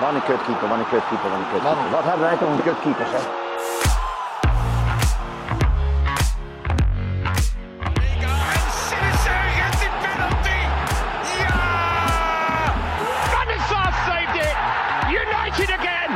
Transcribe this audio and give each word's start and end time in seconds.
Wat 0.00 0.14
een 0.14 0.22
kutkeeper, 0.24 0.68
wat 0.68 0.78
een 0.78 0.88
kutkeeper, 0.88 1.30
wat 1.30 1.38
een 1.38 1.50
kutkeeper. 1.52 1.90
Wat 1.90 2.04
hebben 2.04 2.20
wij 2.20 2.36
toch 2.36 2.48
een 2.48 2.62
kutkeeper, 2.62 3.06
zeg. 3.06 3.22
En 9.60 9.70
the 9.80 9.88
penalty. 10.02 10.60
Ja! 11.38 12.72
Van 13.32 13.46
de 13.46 13.58
Sar 13.68 13.92
saved 14.06 14.36
it. 14.46 14.56
United 15.20 15.70
again. 15.78 16.10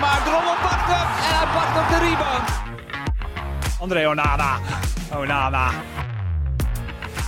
Maar 0.00 0.22
Drommel 0.24 0.56
pakt 0.62 0.88
hem 0.92 1.08
en 1.28 1.36
hij 1.38 1.48
pakt 1.54 1.78
op 1.80 1.88
de 1.88 1.98
rebound. 2.08 2.48
André 3.80 4.08
Onana. 4.08 4.58
Onana. 5.16 5.70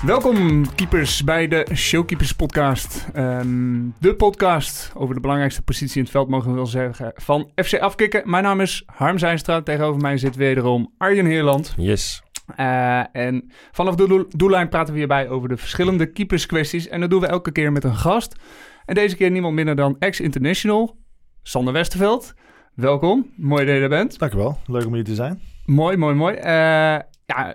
Welkom, 0.05 0.75
keepers, 0.75 1.25
bij 1.25 1.49
de 1.49 1.67
Showkeepers 1.75 2.33
podcast. 2.33 3.07
Ehm, 3.15 3.79
de 4.01 4.15
podcast 4.17 4.93
over 4.95 5.15
de 5.15 5.21
belangrijkste 5.21 5.63
positie 5.63 5.97
in 5.97 6.03
het 6.03 6.11
veld, 6.11 6.29
mogen 6.29 6.51
we 6.51 6.57
wel 6.57 6.67
zeggen, 6.67 7.13
van 7.15 7.51
FC 7.55 7.79
Afkikken. 7.79 8.31
Mijn 8.31 8.43
naam 8.43 8.61
is 8.61 8.83
Harm 8.87 9.19
Zijnstra. 9.19 9.63
Tegenover 9.63 10.01
mij 10.01 10.17
zit 10.19 10.37
wederom 10.37 10.93
Arjen 10.99 11.27
Heerland. 11.27 11.75
Yes. 11.77 12.23
Eh, 12.57 13.17
en 13.17 13.51
vanaf 13.73 13.95
de 13.95 14.09
doel- 14.09 14.27
doellijn 14.29 14.69
praten 14.69 14.93
we 14.93 14.99
hierbij 14.99 15.29
over 15.29 15.49
de 15.49 15.57
verschillende 15.57 16.13
keeperskwesties. 16.13 16.89
En 16.89 17.01
dat 17.01 17.11
doen 17.11 17.21
we 17.21 17.27
elke 17.27 17.53
keer 17.53 17.73
met 17.73 17.85
een 17.85 17.97
gast. 17.97 18.37
En 18.85 18.95
deze 18.95 19.17
keer 19.17 19.31
niemand 19.31 19.55
minder 19.55 19.77
dan 19.77 19.97
ex-international, 19.99 20.97
Sander 21.43 21.73
Westerveld. 21.73 22.35
Welkom, 22.75 23.31
mooi 23.37 23.65
dat 23.65 23.75
je 23.75 23.81
er 23.81 23.89
bent. 23.89 24.19
Dankjewel, 24.19 24.59
leuk 24.67 24.87
om 24.87 24.95
hier 24.95 25.05
te 25.05 25.15
zijn. 25.15 25.41
Mooi, 25.65 25.97
mooi, 25.97 26.15
mooi. 26.15 26.35
Eh, 26.35 26.99
ja, 27.27 27.55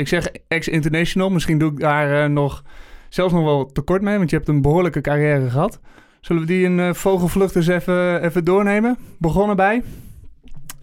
ik 0.00 0.08
zeg 0.08 0.28
ex-international. 0.48 1.30
Misschien 1.30 1.58
doe 1.58 1.70
ik 1.72 1.80
daar 1.80 2.22
eh, 2.22 2.28
nog 2.30 2.62
zelfs 3.08 3.32
nog 3.32 3.44
wel 3.44 3.66
tekort 3.66 4.02
mee, 4.02 4.16
want 4.16 4.30
je 4.30 4.36
hebt 4.36 4.48
een 4.48 4.62
behoorlijke 4.62 5.00
carrière 5.00 5.50
gehad. 5.50 5.80
Zullen 6.20 6.42
we 6.42 6.48
die 6.48 6.64
in 6.64 6.80
eh, 6.80 6.92
vogelvlucht 6.94 7.56
eens 7.56 7.66
even, 7.66 8.22
even 8.24 8.44
doornemen? 8.44 8.98
Begonnen 9.18 9.56
bij? 9.56 9.82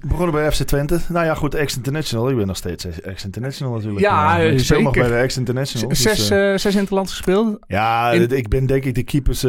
Begonnen 0.08 0.32
bij 0.36 0.52
FC 0.52 0.64
Twente. 0.64 1.00
Nou 1.10 1.26
ja, 1.26 1.34
goed, 1.34 1.56
ex-international. 1.56 2.30
Ik 2.30 2.36
ben 2.38 2.48
nog 2.48 2.56
steeds 2.58 3.02
ex-international 3.02 3.74
natuurlijk. 3.74 4.00
Ja, 4.00 4.38
ik 4.38 4.60
speel 4.60 4.82
nog 4.82 4.94
bij 4.94 5.08
de 5.08 5.16
ex-international. 5.16 5.90
dus, 5.90 6.02
Zes, 6.02 6.30
eh, 6.30 6.56
zes 6.58 6.76
interlands 6.76 7.12
gespeeld. 7.12 7.58
ja, 7.68 8.12
in- 8.12 8.30
ik 8.38 8.48
ben 8.48 8.66
denk 8.66 8.84
ik 8.86 8.96
de 8.96 9.04
keepers, 9.04 9.46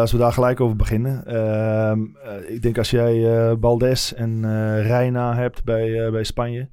als 0.00 0.12
we 0.12 0.18
daar 0.18 0.32
gelijk 0.32 0.60
over 0.60 0.76
beginnen. 0.76 1.26
Ehm, 1.26 1.98
eh, 2.24 2.54
ik 2.54 2.62
denk 2.62 2.78
als 2.78 2.90
jij 2.90 3.56
Baldes 3.58 4.14
en 4.14 4.42
Reina 4.82 5.34
hebt 5.34 5.64
bij, 5.64 6.10
bij 6.10 6.24
Spanje. 6.24 6.68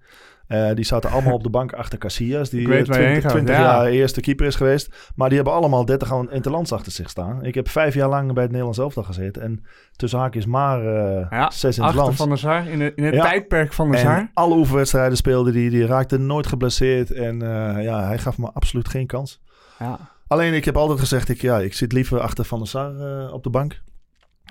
Eh, 0.47 0.69
die 0.73 0.85
zaten 0.85 1.09
allemaal 1.09 1.33
op 1.33 1.43
de 1.43 1.49
bank 1.49 1.73
achter 1.73 1.97
Casillas. 1.99 2.49
Die 2.49 2.61
Ik 2.61 2.67
weet 2.67 2.81
eh, 2.81 2.87
waar 2.87 3.01
je 3.01 3.03
heen 3.07 3.19
20, 3.19 3.31
gaat, 3.31 3.45
20 3.45 3.55
ja. 3.55 3.61
jaar 3.61 3.85
eerste 3.91 4.21
keeper 4.21 4.45
is 4.45 4.55
geweest. 4.55 5.11
Maar 5.15 5.27
die 5.27 5.37
hebben 5.37 5.55
allemaal 5.55 5.85
30 5.85 6.11
aan 6.13 6.31
interlands 6.31 6.71
achter 6.71 6.91
zich 6.91 7.09
staan. 7.09 7.43
Ik 7.43 7.55
heb 7.55 7.69
vijf 7.69 7.93
jaar 7.93 8.09
lang 8.09 8.27
bij 8.33 8.41
het 8.41 8.51
Nederlands 8.51 8.79
elftal 8.79 9.03
gezeten. 9.03 9.41
En 9.41 9.63
tussen 9.95 10.19
haakjes 10.19 10.45
maar 10.45 10.83
Ja, 10.83 11.49
zes 11.51 11.63
Achter 11.79 11.85
interlands. 11.85 12.15
Van 12.17 12.29
der 12.29 12.37
Sar, 12.37 12.67
in, 12.67 12.81
het- 12.81 12.93
in 12.95 13.03
het 13.03 13.13
Ja. 13.13 13.21
tijdperk 13.23 13.73
van 13.73 13.97
Sar. 13.97 14.17
En 14.17 14.29
alle 14.33 14.55
oefenwedstrijden 14.55 15.17
speelde. 15.17 15.51
Die, 15.51 15.69
die 15.69 15.85
raakte 15.85 16.17
nooit 16.17 16.47
geblesseerd. 16.47 17.11
En 17.11 17.41
eh, 17.41 17.83
ja, 17.83 18.03
hij 18.07 18.17
gaf 18.17 18.37
me 18.37 18.49
absoluut 18.53 18.87
geen 18.89 19.07
kans. 19.07 19.41
Ja. 19.79 19.99
Alleen 20.27 20.53
ik 20.53 20.65
heb 20.65 20.77
altijd 20.77 20.99
gezegd, 20.99 21.29
ik, 21.29 21.41
ja, 21.41 21.59
ik 21.59 21.73
zit 21.73 21.91
liever 21.91 22.19
achter 22.19 22.45
Van 22.45 22.59
der 22.59 22.67
Sar 22.67 22.91
op 23.31 23.43
de 23.43 23.49
bank. 23.49 23.81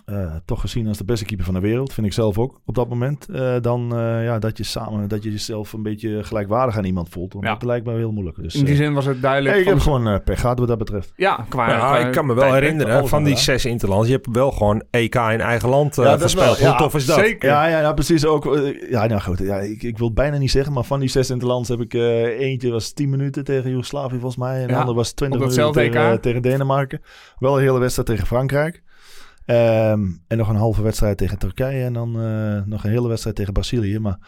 Eh, 0.05 0.35
toch 0.45 0.61
gezien 0.61 0.89
als 0.89 0.99
de 0.99 1.05
beste 1.05 1.25
keeper 1.25 1.45
van 1.45 1.55
de 1.55 1.61
wereld, 1.61 1.93
vind 1.93 2.07
ik 2.07 2.13
zelf 2.13 2.39
ook 2.39 2.61
op 2.65 2.75
dat 2.75 2.89
moment. 2.89 3.29
eh, 3.29 3.55
dan 3.61 3.97
eh, 3.97 4.25
ja, 4.25 4.39
dat 4.39 4.57
je 4.59 4.65
samen, 4.65 5.09
dat 5.09 5.23
je 5.23 5.31
jezelf 5.31 5.73
een 5.73 5.83
beetje 5.83 6.25
gelijkwaardig 6.25 6.77
aan 6.77 6.85
iemand 6.85 7.09
voelt. 7.09 7.33
Want 7.33 7.45
Ja. 7.45 7.53
dat 7.53 7.63
lijkt 7.63 7.87
me 7.87 7.93
heel 7.97 8.13
moeilijk. 8.13 8.43
Dus, 8.43 8.55
In 8.55 8.65
die 8.65 8.77
zin 8.77 8.93
was 8.95 9.05
het 9.07 9.23
duidelijk. 9.23 9.51
hey, 9.55 9.61
ik 9.65 9.69
van 9.69 9.77
heb 9.79 9.83
gewoon 9.87 10.09
eh 10.15 10.25
pech 10.25 10.41
gehad 10.41 10.59
wat 10.59 10.69
dat 10.69 10.79
betreft. 10.79 11.13
Ja, 11.17 11.47
qua, 11.49 11.69
Ja, 11.69 11.77
qua 11.79 11.99
ik 12.07 12.13
kan 12.13 12.27
me 12.27 12.35
wel 12.35 12.53
herinneren, 12.53 13.09
van 13.09 13.25
die 13.25 13.37
zes 13.37 13.65
interlands, 13.65 14.07
je 14.09 14.15
hebt 14.15 14.29
wel 14.33 14.51
gewoon 14.51 14.83
EK 14.91 15.15
in 15.15 15.41
eigen 15.41 15.69
land 15.69 15.99
eh 15.99 16.05
Ja, 16.05 16.11
dat 16.11 16.23
is 16.23 16.33
gespeeld. 16.35 16.59
Hoe 16.59 16.67
ja, 16.67 16.77
tof 16.77 16.95
is 16.95 17.07
dat? 17.07 17.19
Zeker. 17.19 17.49
Ja, 17.49 17.67
ja, 17.67 17.81
ja, 17.81 17.93
precies. 17.93 18.27
Ook, 18.27 18.59
ja, 18.91 19.07
nou 19.07 19.21
goed. 19.21 19.39
Ja, 19.39 19.57
ik, 19.59 19.83
ik 19.83 19.99
wil 19.99 20.07
het 20.07 20.17
bijna 20.17 20.37
niet 20.39 20.51
zeggen, 20.51 20.73
maar 20.73 20.85
van 20.85 21.01
die 21.01 21.09
zes 21.09 21.31
interlands 21.31 21.69
heb 21.69 21.81
ik 21.81 21.95
eh, 21.95 22.23
eentje 22.41 22.71
was 22.71 22.93
10 22.93 23.11
minuten 23.11 23.45
tegen 23.45 23.71
Joegoslavië 23.71 24.15
volgens 24.15 24.37
mij. 24.37 24.61
En 24.61 24.67
de 24.67 24.73
Ja, 24.73 24.79
andere 24.79 24.97
was 24.97 25.13
20 25.13 25.41
op 25.41 25.47
minuten 25.47 25.73
tegen, 25.73 26.13
EK. 26.13 26.23
tegen 26.23 26.43
Denemarken. 26.43 27.01
Wel 27.39 27.57
een 27.57 27.63
hele 27.63 27.79
wedstrijd 27.79 28.09
tegen 28.09 28.27
Frankrijk. 28.27 28.83
Ehm, 29.45 30.03
en 30.29 30.37
nog 30.39 30.49
een 30.49 30.57
halve 30.57 30.83
wedstrijd 30.83 31.17
tegen 31.19 31.39
Turkije. 31.39 31.85
En 31.85 31.93
dan 31.93 32.21
eh, 32.23 32.61
nog 32.67 32.85
een 32.85 32.91
hele 32.91 33.09
wedstrijd 33.09 33.37
tegen 33.37 33.53
Brazilië. 33.53 33.99
Maar 33.99 34.19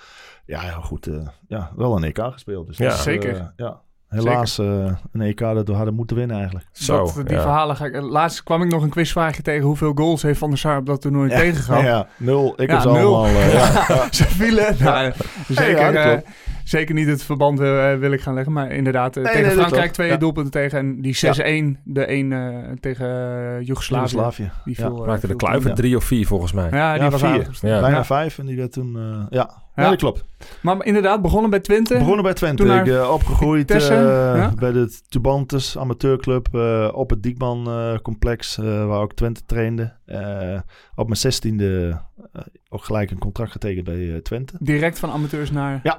ja, 0.47 0.61
goed. 0.71 1.07
eh, 1.07 1.15
ja, 1.49 1.71
wel 1.77 1.97
een 1.97 2.05
EK 2.05 2.19
gespeeld. 2.33 2.67
Dus 2.67 2.77
Ja. 2.77 2.85
dat 2.89 2.93
is, 2.93 2.99
eh, 3.07 3.13
Zeker. 3.13 3.53
ja, 3.57 3.81
helaas 4.09 4.59
eh, 4.59 4.93
een 5.13 5.21
EK 5.21 5.39
dat 5.39 5.69
we 5.69 5.75
hadden 5.75 5.95
moeten 5.95 6.17
winnen 6.17 6.37
eigenlijk. 6.37 6.67
Zo, 6.73 7.05
dat, 7.05 7.15
die 7.27 7.37
ja. 7.37 7.43
verhalen 7.43 7.77
ga 7.77 7.85
ik... 7.85 8.01
Laatst 8.01 8.43
kwam 8.43 8.63
ik 8.63 8.71
nog 8.71 8.83
een 8.83 8.89
quizvraagje 8.91 9.43
tegen. 9.43 9.65
Hoeveel 9.65 9.93
goals 9.95 10.23
heeft 10.23 10.39
Van 10.39 10.49
der 10.49 10.59
Sar 10.59 10.79
op 10.79 10.87
dat 10.87 11.01
toernooi 11.01 11.31
Ja, 11.31 11.39
tegengehouden? 11.39 11.91
Ja, 11.95 12.07
nul. 12.17 12.53
Ik 12.63 12.69
Ja, 12.69 12.73
heb 12.75 12.83
ze 12.83 12.89
nul. 12.91 13.17
allemaal... 13.17 13.41
ja, 13.41 13.85
ja. 13.89 14.07
Ze 14.11 14.25
vielen. 14.25 14.77
Nou, 14.79 15.13
zeker. 15.49 16.23
Zeker 16.69 16.95
niet 16.95 17.07
het 17.09 17.23
verband 17.23 17.61
eh, 17.61 17.95
wil 17.95 18.13
ik 18.13 18.21
gaan 18.21 18.35
leggen. 18.35 18.53
Maar 18.53 18.71
inderdaad, 18.71 19.17
eh, 19.17 19.23
Nee, 19.23 19.33
tegen 19.33 19.49
nee, 19.49 19.57
Frankrijk 19.57 19.93
twee 19.93 20.09
Ja. 20.09 20.17
doelpunten 20.17 20.53
tegen. 20.53 20.79
En 20.79 21.01
die 21.01 21.15
6-1, 21.15 21.81
de 21.85 22.11
1 22.13 22.33
eh, 22.33 22.73
tegen 22.81 23.07
Joegoslavië. 23.65 24.15
Joegoslavië. 24.15 24.51
Die 24.65 24.75
viel, 24.75 25.05
Maakte 25.05 25.27
de 25.27 25.37
kluiver 25.37 25.75
drie 25.75 25.97
of 25.97 26.05
vier 26.05 26.27
volgens 26.27 26.53
mij. 26.53 26.69
Ja, 26.71 26.93
die 26.95 27.03
Ja, 27.03 27.11
was 27.11 27.21
vier. 27.21 27.49
Bijna 27.61 27.89
Ja. 27.89 28.05
vijf. 28.05 28.39
En 28.39 28.47
die 28.47 28.57
werd 28.57 28.73
toen... 28.73 28.97
eh, 28.97 29.27
ja. 29.31 29.65
Ja. 29.77 29.83
ja, 29.83 29.91
dat 29.91 29.99
klopt. 29.99 30.25
Maar 30.63 30.85
inderdaad, 30.85 31.23
begonnen 31.23 31.51
bij 31.51 31.61
Twente. 31.61 31.99
Begonnen 31.99 32.23
bij 32.23 32.35
Twente. 32.35 32.65
Toen 32.65 32.77
Ik 32.79 32.87
eh, 32.87 33.11
opgegroeid 33.13 33.73
ja. 33.73 34.53
bij 34.55 34.73
de 34.73 35.01
Tubantes 35.09 35.79
amateurclub 35.79 36.49
eh, 36.55 36.89
op 36.93 37.11
het 37.11 37.23
Diekman 37.23 37.67
eh, 37.67 37.99
complex, 38.03 38.59
eh, 38.59 38.65
waar 38.87 39.01
ook 39.01 39.13
Twente 39.15 39.41
trainde. 39.47 39.93
Eh, 40.07 40.61
op 40.95 41.07
mijn 41.07 41.19
zestiende 41.21 42.01
ook 42.69 42.85
gelijk 42.85 43.11
een 43.11 43.19
contract 43.19 43.53
getekend 43.53 43.85
bij 43.85 44.21
Twente. 44.23 44.55
Direct 44.59 44.99
van 44.99 45.11
amateurs 45.11 45.51
naar 45.51 45.81
Ja. 45.83 45.99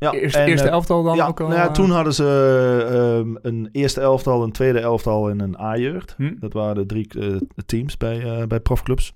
Ja, 0.00 0.12
eerste, 0.12 0.38
en, 0.38 0.48
eerste 0.48 0.66
eh, 0.66 0.72
elftal 0.72 1.02
dan 1.02 1.16
ja, 1.16 1.26
ook 1.26 1.40
al. 1.40 1.46
nou 1.48 1.58
ja, 1.60 1.66
eh, 1.66 1.72
toen 1.72 1.90
hadden 1.90 2.14
ze 2.14 2.24
eh, 2.24 3.18
ehm, 3.18 3.34
een 3.42 3.68
eerste 3.72 4.00
elftal, 4.00 4.42
een 4.42 4.52
tweede 4.52 4.78
elftal 4.80 5.30
en 5.30 5.40
een 5.40 5.60
A-jeugd. 5.60 6.14
hm? 6.16 6.34
Dat 6.38 6.52
waren 6.52 6.74
de 6.74 6.86
drie 6.86 7.08
eh, 7.20 7.36
teams 7.66 7.96
bij, 7.96 8.20
eh, 8.40 8.46
bij 8.46 8.60
profclubs. 8.60 9.12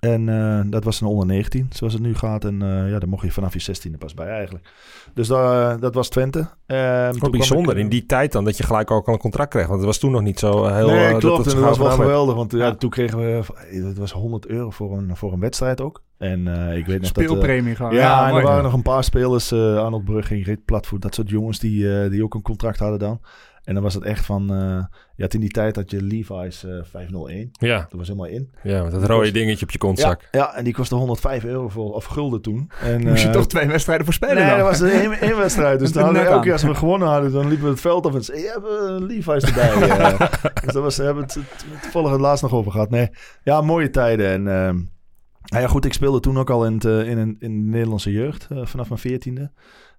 En 0.00 0.28
eh, 0.28 0.60
dat 0.70 0.84
was 0.84 1.00
een 1.00 1.06
onder 1.06 1.26
19, 1.26 1.66
zoals 1.70 1.92
het 1.92 2.02
nu 2.02 2.14
gaat. 2.14 2.44
En 2.44 2.62
eh, 2.62 2.90
ja, 2.90 2.98
daar 2.98 3.08
mocht 3.08 3.24
je 3.24 3.30
vanaf 3.32 3.54
je 3.54 3.74
16e 3.90 3.98
pas 3.98 4.14
bij 4.14 4.28
eigenlijk. 4.28 4.68
Dus 5.14 5.28
daar, 5.28 5.80
dat 5.80 5.94
was 5.94 6.08
Twente. 6.08 6.48
Ehm, 6.66 7.12
kwam 7.18 7.30
bijzonder 7.30 7.74
ik, 7.76 7.82
in 7.82 7.88
die 7.88 8.06
tijd 8.06 8.32
dan 8.32 8.44
dat 8.44 8.56
je 8.56 8.62
gelijk 8.62 8.90
ook 8.90 9.06
al 9.06 9.12
een 9.12 9.18
contract 9.18 9.50
kreeg. 9.50 9.66
Want 9.66 9.76
het 9.78 9.86
was 9.86 9.98
toen 9.98 10.10
nog 10.12 10.22
niet 10.22 10.38
zo 10.38 10.66
heel... 10.66 10.86
nee, 10.86 11.10
dat 11.12 11.20
klopt. 11.20 11.36
het 11.38 11.46
en 11.46 11.52
zo 11.52 11.60
dat 11.60 11.76
was 11.76 11.78
wel 11.78 11.96
geweldig. 11.96 12.34
Want 12.34 12.52
ja, 12.52 12.58
Ja. 12.58 12.74
toen 12.74 12.90
kregen 12.90 13.18
we... 13.18 13.42
Het 13.86 13.98
was 13.98 14.12
100 14.12 14.46
euro 14.46 14.70
voor 14.70 14.96
een, 14.98 15.16
voor 15.16 15.32
een 15.32 15.40
wedstrijd 15.40 15.80
ook. 15.80 16.02
En 16.22 16.48
eh, 16.48 16.76
ik 16.76 16.86
weet 16.86 17.00
nog 17.00 17.12
dat... 17.12 17.24
eh, 17.24 17.30
Speelpremie 17.30 17.74
gewoon. 17.74 17.94
ja, 17.94 18.24
en 18.24 18.30
mooi. 18.30 18.42
er 18.42 18.48
waren 18.48 18.62
nog 18.64 18.72
een 18.72 18.82
paar 18.82 19.04
spelers. 19.04 19.52
eh 19.52 19.76
Arnold 19.78 20.04
Brugging, 20.04 20.44
Rit 20.46 20.64
Platvoet. 20.64 21.02
Dat 21.02 21.14
soort 21.14 21.28
jongens 21.30 21.58
die, 21.58 22.02
eh, 22.02 22.10
die 22.10 22.22
ook 22.24 22.34
een 22.34 22.42
contract 22.42 22.78
hadden 22.78 22.98
dan. 22.98 23.20
En 23.64 23.74
dan 23.74 23.82
was 23.82 23.94
het 23.94 24.04
echt 24.04 24.24
van... 24.24 24.50
eh 24.54 24.84
je 25.16 25.22
had 25.22 25.34
in 25.34 25.40
die 25.40 25.50
tijd 25.50 25.74
dat 25.74 25.90
je 25.90 26.02
Levi's 26.02 26.64
eh 26.64 26.70
501. 26.82 27.48
Ja, 27.52 27.76
Dat 27.78 27.98
was 27.98 28.06
helemaal 28.08 28.28
in. 28.28 28.50
ja, 28.62 28.82
met 28.82 28.92
dat 28.92 29.04
rode 29.04 29.30
dingetje 29.30 29.64
op 29.64 29.70
je 29.70 29.78
Ja, 29.80 29.86
kontzak. 29.86 30.28
ja, 30.30 30.54
en 30.54 30.64
die 30.64 30.72
kostte 30.74 30.94
105 30.94 31.44
euro 31.44 31.68
voor, 31.68 31.92
of 31.92 32.04
gulden 32.04 32.42
toen. 32.42 32.70
En, 32.82 33.02
Moest 33.08 33.22
je 33.22 33.30
toch 33.30 33.46
twee 33.46 33.66
wedstrijden 33.68 34.04
voor 34.04 34.14
spelen 34.14 34.34
Nee, 34.36 34.46
dan? 34.48 34.58
dat 34.58 34.66
was 34.78 34.80
één, 34.90 35.12
één 35.12 35.36
wedstrijd. 35.36 35.78
Dus 35.78 35.92
dan 36.02 36.16
elke 36.16 36.40
keer 36.42 36.52
als 36.52 36.62
we 36.62 36.74
gewonnen 36.74 37.08
hadden, 37.08 37.32
dan 37.32 37.48
liepen 37.48 37.64
we 37.64 37.70
het 37.70 37.80
veld 37.80 38.06
af 38.06 38.14
en 38.14 38.24
zeiden, 38.24 38.46
je 38.46 38.52
hebt 38.52 38.90
een 38.90 39.06
Levi's 39.06 39.44
erbij. 39.44 40.16
dus 40.64 40.72
dat 40.72 40.82
was, 40.82 40.96
daar 40.96 41.06
hebben 41.06 41.24
we 41.26 41.32
het 41.32 41.48
het- 41.48 41.82
toevallig 41.82 42.10
het 42.10 42.20
laatst 42.20 42.42
nog 42.42 42.52
over 42.52 42.72
gehad. 42.72 42.90
Nee, 42.90 43.10
ja, 43.42 43.60
mooie 43.60 43.90
tijden. 43.90 44.26
En 44.30 44.48
ehm, 44.48 44.78
nou 45.42 45.62
ja, 45.62 45.68
goed, 45.68 45.84
ik 45.84 45.92
speelde 45.92 46.20
toen 46.20 46.38
ook 46.38 46.50
al 46.50 46.66
in, 46.66 46.72
het, 46.72 46.84
eh, 46.84 47.08
in, 47.08 47.18
een, 47.18 47.36
in 47.38 47.64
de 47.64 47.70
Nederlandse 47.70 48.12
jeugd, 48.12 48.46
eh, 48.50 48.66
vanaf 48.66 48.88
mijn 48.88 49.00
veertiende. 49.00 49.50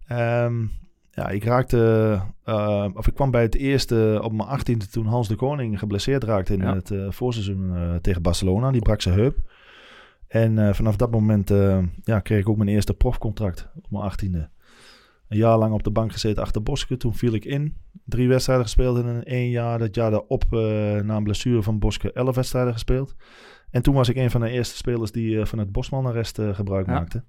Ehm, 0.08 0.62
ja, 1.12 1.30
ik 1.30 1.44
raakte, 1.44 2.22
eh, 2.44 2.88
of 2.94 3.08
ik 3.08 3.14
kwam 3.14 3.32
bij 3.32 3.42
het 3.42 3.56
eerste 3.56 4.20
op 4.24 4.32
mijn 4.32 4.50
achttiende 4.50 4.88
toen 4.88 5.06
Hans 5.06 5.28
de 5.28 5.36
Koning 5.36 5.80
geblesseerd 5.80 6.24
raakte 6.24 6.54
in 6.54 6.60
Ja. 6.60 6.74
het 6.74 6.94
voorseizoen 7.10 8.00
tegen 8.02 8.22
Barcelona. 8.22 8.72
Die 8.72 8.82
brak 8.82 9.02
zijn 9.02 9.16
heup. 9.16 9.38
En 10.28 10.76
vanaf 10.76 10.96
dat 10.96 11.12
moment 11.12 11.50
ja, 12.04 12.20
kreeg 12.20 12.40
ik 12.40 12.50
ook 12.50 12.58
mijn 12.58 12.70
eerste 12.70 12.94
profcontract 12.94 13.68
op 13.76 13.86
mijn 13.90 14.04
achttiende. 14.04 14.50
Een 15.28 15.38
jaar 15.38 15.58
lang 15.58 15.74
op 15.74 15.84
de 15.84 15.92
bank 15.92 16.12
gezeten 16.12 16.44
achter 16.44 16.64
Boske. 16.64 16.98
Toen 16.98 17.16
viel 17.16 17.34
ik 17.34 17.46
in. 17.46 17.78
Drie 18.06 18.28
wedstrijden 18.28 18.66
gespeeld 18.66 18.98
in 18.98 19.06
een 19.06 19.24
één 19.24 19.50
jaar. 19.50 19.80
Dat 19.80 19.96
jaar 19.96 20.12
daarop, 20.12 20.44
na 21.04 21.16
een 21.16 21.24
blessure 21.24 21.64
van 21.64 21.80
Boske, 21.80 22.12
elf 22.12 22.36
wedstrijden 22.36 22.74
gespeeld. 22.74 23.16
En 23.74 23.82
toen 23.82 23.94
was 23.94 24.10
ik 24.10 24.16
een 24.16 24.32
van 24.32 24.42
de 24.42 24.50
eerste 24.50 24.76
spelers 24.76 25.12
die 25.12 25.40
eh, 25.40 25.46
van 25.46 25.60
het 25.60 25.72
Bosman-arrest 25.72 26.40
eh, 26.40 26.56
gebruik 26.56 26.86
Ja. 26.88 26.94
maakte. 26.94 27.24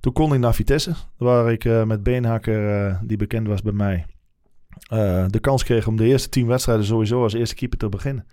Toen 0.00 0.12
kon 0.12 0.34
ik 0.34 0.40
naar 0.40 0.54
Vitesse, 0.54 0.94
waar 1.16 1.52
ik 1.52 1.64
eh, 1.64 1.84
met 1.84 2.02
Beenhakker, 2.02 2.98
die 3.02 3.16
bekend 3.16 3.46
was 3.46 3.62
bij 3.62 3.72
mij, 3.72 4.06
de 5.30 5.38
kans 5.40 5.64
kreeg 5.64 5.86
om 5.86 5.96
de 5.96 6.04
eerste 6.04 6.28
tien 6.28 6.46
wedstrijden 6.46 6.84
sowieso 6.84 7.22
als 7.22 7.32
eerste 7.32 7.54
keeper 7.54 7.78
te 7.78 7.88
beginnen. 7.88 8.26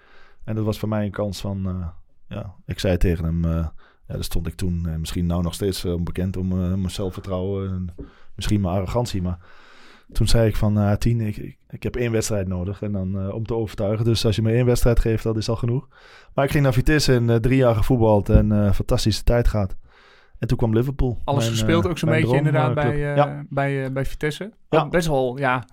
En 0.43 0.55
dat 0.55 0.65
was 0.65 0.79
voor 0.79 0.89
mij 0.89 1.05
een 1.05 1.11
kans 1.11 1.41
van, 1.41 1.91
ja, 2.27 2.55
ik 2.65 2.79
zei 2.79 2.97
tegen 2.97 3.25
hem, 3.25 3.43
ja, 3.43 3.73
daar 4.07 4.23
stond 4.23 4.47
ik 4.47 4.55
toen, 4.55 4.99
misschien 4.99 5.25
nou 5.25 5.43
nog 5.43 5.53
steeds 5.53 5.85
onbekend 5.85 6.37
om 6.37 6.47
mijn 6.47 6.89
zelfvertrouwen 6.89 7.69
en 7.69 8.07
misschien 8.35 8.61
mijn 8.61 8.75
arrogantie, 8.75 9.21
maar 9.21 9.39
toen 10.11 10.27
zei 10.27 10.47
ik 10.47 10.55
van 10.55 10.77
uh, 10.77 10.93
tien, 10.93 11.21
ik, 11.21 11.37
ik, 11.37 11.57
ik, 11.69 11.83
heb 11.83 11.95
één 11.95 12.11
wedstrijd 12.11 12.47
nodig 12.47 12.81
en 12.81 12.91
dan, 12.91 13.25
uh, 13.25 13.33
om 13.33 13.45
te 13.45 13.53
overtuigen. 13.53 14.05
Dus 14.05 14.25
als 14.25 14.35
je 14.35 14.41
me 14.41 14.51
één 14.51 14.65
wedstrijd 14.65 14.99
geeft, 14.99 15.23
dat 15.23 15.37
is 15.37 15.49
al 15.49 15.55
genoeg. 15.55 15.87
Maar 16.33 16.45
ik 16.45 16.51
ging 16.51 16.63
naar 16.63 16.73
Vitesse 16.73 17.13
en 17.13 17.29
uh, 17.29 17.35
drie 17.35 17.57
jaar 17.57 17.75
gevoetbald 17.75 18.29
en 18.29 18.73
fantastische 18.75 19.23
tijd 19.23 19.47
gehad. 19.47 19.75
En 20.39 20.47
toen 20.47 20.57
kwam 20.57 20.73
Liverpool. 20.73 21.21
Alles 21.23 21.43
mijn, 21.43 21.57
gespeeld 21.57 21.87
ook 21.87 21.97
zo'n 21.97 22.09
beetje 22.09 22.25
droom, 22.25 22.37
inderdaad 22.37 22.73
bij, 22.73 22.97
ja. 22.97 23.45
bij, 23.49 23.91
bij 23.91 24.05
Vitesse. 24.05 24.53
Ja. 24.69 24.87
Best 24.87 25.07
wel, 25.07 25.37
ja, 25.37 25.65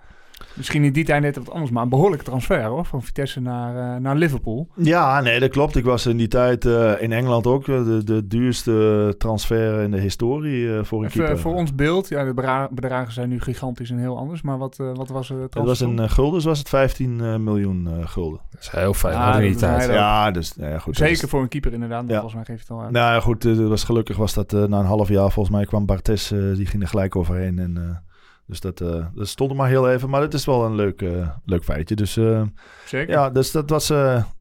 Misschien 0.54 0.84
in 0.84 0.92
die 0.92 1.04
tijd 1.04 1.22
net 1.22 1.36
wat 1.36 1.50
anders, 1.50 1.70
maar 1.70 1.82
een 1.82 1.88
behoorlijke 1.88 2.24
transfer 2.24 2.62
hoor. 2.64 2.84
Van 2.84 3.02
Vitesse 3.02 3.40
naar, 3.40 3.94
uh, 3.94 4.00
naar 4.00 4.16
Liverpool. 4.16 4.68
Ja, 4.74 5.20
nee, 5.20 5.40
dat 5.40 5.50
klopt. 5.50 5.76
Ik 5.76 5.84
was 5.84 6.06
in 6.06 6.16
die 6.16 6.28
tijd 6.28 6.64
uh, 6.64 7.02
in 7.02 7.12
Engeland 7.12 7.46
ook 7.46 7.64
de, 7.64 8.00
de 8.04 8.26
duurste 8.26 9.14
transfer 9.18 9.80
in 9.80 9.90
de 9.90 10.00
historie 10.00 10.64
uh, 10.64 10.84
voor 10.84 10.98
een 10.98 11.06
Even, 11.06 11.20
keeper. 11.20 11.38
Voor 11.38 11.54
ons 11.54 11.74
beeld, 11.74 12.08
ja, 12.08 12.24
de 12.24 12.68
bedragen 12.70 13.12
zijn 13.12 13.28
nu 13.28 13.40
gigantisch 13.40 13.90
en 13.90 13.98
heel 13.98 14.18
anders. 14.18 14.42
Maar 14.42 14.58
wat, 14.58 14.76
wat 14.76 15.08
was 15.08 15.28
het? 15.28 15.54
Het 15.54 15.64
was 15.64 15.80
een 15.80 16.10
gulden, 16.10 16.44
was 16.44 16.58
het 16.58 16.68
15 16.68 17.44
miljoen 17.44 17.88
gulden. 18.04 18.40
Dat 18.50 18.60
is 18.60 18.70
heel 18.70 18.94
fijn 18.94 19.14
ja, 19.14 19.34
in 19.34 19.50
die 19.50 19.56
tijd. 19.56 19.90
Ja, 19.90 20.30
dus 20.30 20.56
nou 20.56 20.70
ja, 20.70 20.78
goed. 20.78 20.96
Zeker 20.96 21.24
is... 21.24 21.30
voor 21.30 21.42
een 21.42 21.48
keeper 21.48 21.72
inderdaad. 21.72 22.04
Ja. 22.06 22.12
Volgens 22.12 22.34
mij 22.34 22.44
geeft 22.44 22.60
het 22.60 22.70
al 22.70 22.82
uit. 22.82 22.90
Nou 22.90 23.14
ja, 23.14 23.20
goed. 23.20 23.42
Het 23.42 23.68
was, 23.68 23.84
gelukkig 23.84 24.16
was 24.16 24.34
dat 24.34 24.52
na 24.52 24.78
een 24.78 24.84
half 24.84 25.08
jaar. 25.08 25.30
Volgens 25.30 25.56
mij 25.56 25.64
kwam 25.64 25.86
Bartes, 25.86 26.28
die 26.28 26.66
ging 26.66 26.82
er 26.82 26.88
gelijk 26.88 27.16
overheen. 27.16 27.58
En 27.58 28.02
dus 28.46 28.60
dat, 28.60 28.80
uh, 28.80 29.06
dat 29.14 29.28
stond 29.28 29.50
er 29.50 29.56
maar 29.56 29.68
heel 29.68 29.90
even. 29.90 30.10
Maar 30.10 30.20
het 30.20 30.34
is 30.34 30.44
wel 30.44 30.64
een 30.64 30.74
leuk, 30.74 31.02
uh, 31.02 31.28
leuk 31.44 31.64
feitje. 31.64 31.94
Dus, 31.94 32.16
uh, 32.16 32.42
Zeker. 32.86 33.14
Ja, 33.14 33.30
dus 33.30 33.50
dat 33.50 33.70
was 33.70 33.88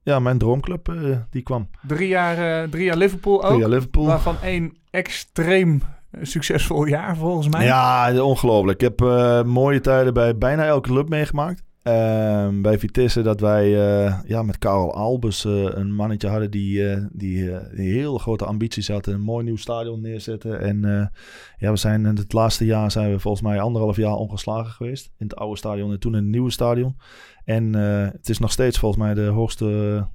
ja, 0.03 0.19
mijn 0.19 0.37
droomclub. 0.37 0.93
die 1.29 1.41
kwam. 1.41 1.69
Drie 1.87 2.07
jaar, 2.07 2.69
drie 2.69 2.83
jaar 2.83 2.97
Liverpool 2.97 3.43
ook. 3.43 3.47
Drie 3.47 3.59
jaar 3.59 3.69
Liverpool. 3.69 4.05
Waarvan 4.05 4.35
één 4.41 4.77
extreem 4.89 5.81
succesvol 6.21 6.85
jaar 6.85 7.17
volgens 7.17 7.47
mij. 7.49 7.65
Ja, 7.65 8.21
ongelooflijk. 8.23 8.81
Ik 8.81 8.89
heb 8.97 9.45
mooie 9.45 9.79
tijden 9.81 10.13
bij 10.13 10.37
bijna 10.37 10.65
elke 10.65 10.89
club 10.89 11.09
meegemaakt. 11.09 11.63
Ehm, 11.83 12.61
bij 12.61 12.79
Vitesse 12.79 13.21
dat 13.21 13.39
wij 13.39 13.67
uh, 13.69 14.19
ja, 14.25 14.43
met 14.43 14.57
Karel 14.57 14.93
Albers 14.93 15.45
uh, 15.45 15.63
een 15.63 15.93
mannetje 15.93 16.27
hadden 16.27 16.51
die, 16.51 16.79
uh, 16.79 17.05
die, 17.11 17.49
heel 17.75 18.17
grote 18.17 18.45
ambities 18.45 18.87
had. 18.87 19.07
Een 19.07 19.21
mooi 19.21 19.43
nieuw 19.43 19.55
stadion 19.55 20.01
neerzetten. 20.01 20.59
En 20.59 21.11
ja, 21.57 21.71
we 21.71 21.77
zijn 21.77 22.05
in 22.05 22.15
het 22.15 22.33
laatste 22.33 22.65
jaar 22.65 22.91
zijn 22.91 23.11
we 23.11 23.19
volgens 23.19 23.43
mij 23.43 23.61
anderhalf 23.61 23.95
jaar 23.95 24.15
ongeslagen 24.15 24.71
geweest. 24.71 25.11
In 25.17 25.27
het 25.27 25.35
oude 25.35 25.57
stadion 25.57 25.91
en 25.91 25.99
toen 25.99 26.15
in 26.15 26.21
het 26.23 26.31
nieuwe 26.31 26.51
stadion. 26.51 26.97
En 27.45 27.73
het 27.73 28.29
is 28.29 28.39
nog 28.39 28.51
steeds 28.51 28.79
volgens 28.79 29.01
mij 29.01 29.13
de 29.13 29.25
hoogste 29.25 30.07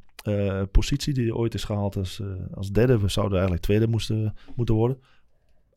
positie 0.71 1.15
die 1.15 1.35
ooit 1.35 1.55
is 1.55 1.65
gehaald 1.65 1.97
als, 1.97 2.23
als 2.55 2.71
derde. 2.71 2.99
We 2.99 3.09
zouden 3.09 3.37
eigenlijk 3.37 3.67
tweede 3.67 3.87
moesten, 3.87 4.35
moeten 4.55 4.75
worden 4.75 4.99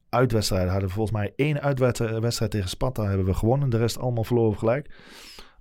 uitwedstrijden 0.09 0.71
hadden 0.71 0.87
we 0.89 0.95
volgens 0.95 1.17
mij 1.17 1.33
één 1.35 1.61
uitwedstrijd 1.61 2.51
tegen 2.51 2.69
Sparta 2.69 3.03
hebben 3.03 3.25
we 3.25 3.33
gewonnen. 3.33 3.69
De 3.69 3.77
rest 3.77 3.99
allemaal 3.99 4.23
verloren 4.23 4.57
gelijk. 4.57 4.89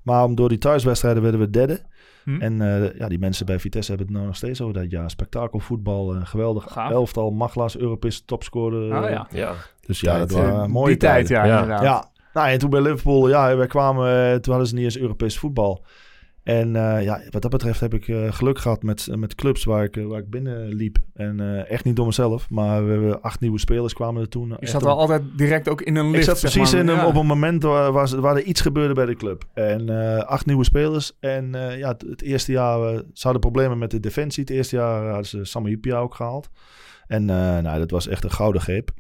Maar 0.02 0.24
om 0.24 0.34
door 0.34 0.48
die 0.48 0.58
thuiswedstrijden 0.58 1.22
werden 1.22 1.40
we 1.40 1.50
derde. 1.50 1.80
Hm. 2.24 2.40
En 2.40 2.60
uh, 2.62 2.98
ja, 2.98 3.08
die 3.08 3.18
mensen 3.18 3.46
bij 3.46 3.58
Vitesse 3.58 3.88
hebben 3.90 4.06
het 4.06 4.16
nou 4.16 4.28
nog 4.28 4.36
steeds 4.36 4.60
over 4.60 4.74
dat 4.74 4.90
ja, 4.90 5.08
spektakelvoetbal, 5.08 6.14
uh, 6.14 6.20
geweldig 6.24 6.66
Gaaf. 6.68 6.90
elftal, 6.90 7.30
Maglas, 7.30 7.78
Europese 7.78 8.24
topscorer. 8.24 9.02
Oh, 9.02 9.10
ja. 9.10 9.26
ja. 9.30 9.54
Dus 9.86 10.00
ja, 10.00 10.18
dat 10.18 10.30
waren 10.30 10.54
uh, 10.54 10.66
mooie 10.66 10.88
die 10.88 10.96
tijd, 10.96 11.28
ja, 11.28 11.44
ja, 11.44 11.60
inderdaad. 11.60 11.82
Ja. 11.82 12.08
Nou, 12.32 12.48
en 12.48 12.58
toen 12.58 12.70
bij 12.70 12.80
Liverpool, 12.80 13.28
ja, 13.28 13.56
wij 13.56 13.66
kwamen, 13.66 14.40
toen 14.42 14.52
hadden 14.52 14.68
ze 14.70 14.74
niet 14.74 14.84
eens 14.84 14.98
Europees 14.98 15.38
voetbal. 15.38 15.84
En 16.42 16.74
uh, 16.74 17.02
ja, 17.02 17.20
wat 17.30 17.42
dat 17.42 17.50
betreft 17.50 17.80
heb 17.80 17.94
ik 17.94 18.08
uh, 18.08 18.32
geluk 18.32 18.58
gehad 18.58 18.82
met, 18.82 19.08
met 19.16 19.34
clubs 19.34 19.64
waar 19.64 19.84
ik, 19.84 19.94
waar 19.94 20.18
ik 20.18 20.30
binnen 20.30 20.68
liep. 20.68 20.98
En 21.14 21.40
uh, 21.40 21.70
echt 21.70 21.84
niet 21.84 21.96
door 21.96 22.06
mezelf, 22.06 22.50
maar 22.50 22.84
we 22.84 22.90
hebben 22.90 23.22
acht 23.22 23.40
nieuwe 23.40 23.58
spelers 23.58 23.92
kwamen 23.92 24.22
er 24.22 24.28
toen. 24.28 24.56
Je 24.60 24.66
zat 24.66 24.82
wel 24.82 24.98
altijd 24.98 25.22
direct 25.36 25.68
ook 25.68 25.82
in 25.82 25.96
een 25.96 26.10
lift. 26.10 26.28
Ik 26.28 26.36
zat 26.36 26.40
precies 26.40 26.72
in 26.72 26.88
een, 26.88 27.04
op 27.04 27.14
een 27.14 27.26
moment 27.26 27.62
waar, 27.62 27.92
waar, 27.92 28.20
waar, 28.20 28.36
er 28.36 28.42
iets 28.42 28.60
gebeurde 28.60 28.94
bij 28.94 29.06
de 29.06 29.14
club. 29.14 29.44
En 29.54 29.88
acht 30.26 30.46
nieuwe 30.46 30.64
spelers. 30.64 31.12
En 31.20 31.50
ja, 31.52 31.88
het, 31.88 32.02
het, 32.02 32.22
eerste 32.22 32.52
jaar, 32.52 32.94
ze 32.94 33.22
hadden 33.22 33.40
problemen 33.40 33.78
met 33.78 33.90
de 33.90 34.00
defensie. 34.00 34.42
Het 34.42 34.52
eerste 34.52 34.76
jaar 34.76 35.06
hadden 35.06 35.26
ze 35.26 35.44
Samu 35.44 35.68
Hipia 35.68 35.98
ook 35.98 36.14
gehaald. 36.14 36.48
En 37.06 37.24
nou, 37.24 37.78
dat 37.78 37.90
was 37.90 38.08
echt 38.08 38.24
een 38.24 38.32
gouden 38.32 38.62
greep. 38.62 38.90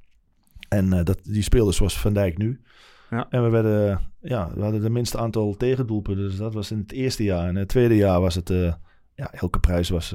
En 0.68 1.04
dat, 1.04 1.18
die 1.22 1.42
speelde 1.42 1.72
zoals 1.72 1.98
Van 1.98 2.12
Dijk 2.12 2.38
nu. 2.38 2.60
Ja. 3.10 3.26
En 3.30 3.42
we, 3.42 3.48
werden, 3.48 4.00
ja, 4.20 4.50
we 4.54 4.62
hadden 4.62 4.80
de 4.80 4.90
minste 4.90 5.18
aantal 5.18 5.56
tegendoelpunten. 5.56 6.24
Dus 6.24 6.36
dat 6.36 6.54
was 6.54 6.70
in 6.70 6.78
het 6.78 6.92
eerste 6.92 7.24
jaar. 7.24 7.48
En 7.48 7.56
het 7.56 7.68
tweede 7.68 7.96
jaar 7.96 8.20
was 8.20 8.34
het... 8.34 8.50
Uh, 8.50 8.72
ja, 9.14 9.32
elke 9.32 9.58
prijs 9.58 9.88
was... 9.88 10.14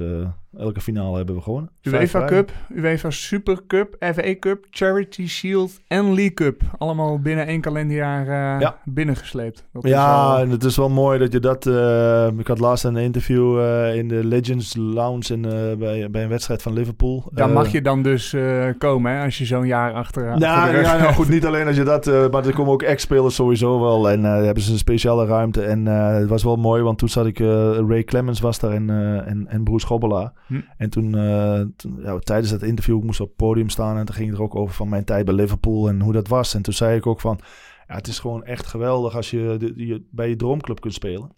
Elke 0.57 0.81
finale 0.81 1.17
hebben 1.17 1.35
we 1.35 1.41
gewonnen. 1.41 1.69
UEFA 1.83 2.25
Cup, 2.25 2.51
UEFA 2.75 3.09
Super 3.09 3.61
Cup, 3.67 3.95
FA 3.99 4.35
Cup, 4.39 4.65
Charity 4.69 5.27
Shield 5.27 5.79
en 5.87 6.05
League 6.05 6.33
Cup. 6.33 6.61
Allemaal 6.77 7.19
binnen 7.19 7.47
één 7.47 7.61
kalenderjaar 7.61 8.21
uh, 8.21 8.61
ja. 8.61 8.77
binnengesleept. 8.83 9.65
Dat 9.73 9.87
ja, 9.87 10.27
wel... 10.27 10.39
en 10.39 10.49
het 10.49 10.63
is 10.63 10.77
wel 10.77 10.89
mooi 10.89 11.19
dat 11.19 11.31
je 11.31 11.39
dat... 11.39 11.65
Uh, 11.65 12.27
ik 12.37 12.47
had 12.47 12.59
laatst 12.59 12.83
een 12.83 12.95
interview 12.95 13.57
uh, 13.59 13.95
in 13.95 14.07
de 14.07 14.25
Legends 14.25 14.75
Lounge 14.75 15.33
in, 15.33 15.41
bij, 15.79 16.09
bij 16.09 16.23
een 16.23 16.29
wedstrijd 16.29 16.61
van 16.61 16.73
Liverpool. 16.73 17.29
Daar 17.31 17.49
mag 17.49 17.67
je 17.67 17.81
dan 17.81 18.01
dus 18.01 18.35
komen, 18.77 19.11
hè, 19.11 19.23
als 19.23 19.37
je 19.37 19.45
zo'n 19.45 19.67
jaar 19.67 19.93
achter, 19.93 20.23
nou, 20.23 20.77
ja, 20.77 20.97
nou, 20.97 21.13
goed, 21.13 21.29
niet 21.29 21.45
alleen 21.45 21.67
als 21.67 21.75
je 21.75 21.83
dat... 21.83 22.05
maar 22.05 22.45
er 22.45 22.53
komen 22.53 22.73
ook 22.73 22.81
ex-spelers 22.81 23.35
sowieso 23.35 23.79
wel. 23.79 24.09
En 24.09 24.23
hebben 24.23 24.63
ze 24.63 24.71
een 24.71 24.77
speciale 24.77 25.25
ruimte. 25.25 25.61
En 25.61 25.85
het 25.85 26.29
was 26.29 26.43
wel 26.43 26.55
mooi, 26.55 26.81
want 26.81 26.97
toen 26.97 27.09
zat 27.09 27.25
ik... 27.25 27.39
Ray 27.87 28.03
Clemens 28.03 28.39
was 28.39 28.59
daar 28.59 28.71
en, 28.71 28.89
en, 29.25 29.45
en 29.47 29.63
Bruce 29.63 29.85
Gobbelaar. 29.85 30.31
Hm. 30.47 30.61
En 30.77 30.89
toen, 30.89 31.15
uh, 31.15 31.61
toen 31.75 32.01
ja, 32.01 32.19
tijdens 32.19 32.51
dat 32.51 32.61
interview, 32.61 32.97
ik 32.97 33.03
moest 33.03 33.19
op 33.19 33.27
het 33.27 33.35
podium 33.35 33.69
staan 33.69 33.97
en 33.97 34.05
toen 34.05 34.15
ging 34.15 34.29
het 34.29 34.37
er 34.37 34.43
ook 34.43 34.55
over 34.55 34.75
van 34.75 34.89
mijn 34.89 35.03
tijd 35.03 35.25
bij 35.25 35.33
Liverpool 35.33 35.89
en 35.89 36.01
hoe 36.01 36.13
dat 36.13 36.27
was. 36.27 36.53
En 36.53 36.61
toen 36.61 36.73
zei 36.73 36.97
ik 36.97 37.07
ook 37.07 37.21
van, 37.21 37.39
ja, 37.87 37.95
het 37.95 38.07
is 38.07 38.19
gewoon 38.19 38.43
echt 38.43 38.65
geweldig 38.65 39.15
als 39.15 39.31
je, 39.31 39.55
de, 39.59 40.03
bij 40.11 40.29
je 40.29 40.35
droomclub 40.35 40.79
kunt 40.79 40.93
spelen. 40.93 41.31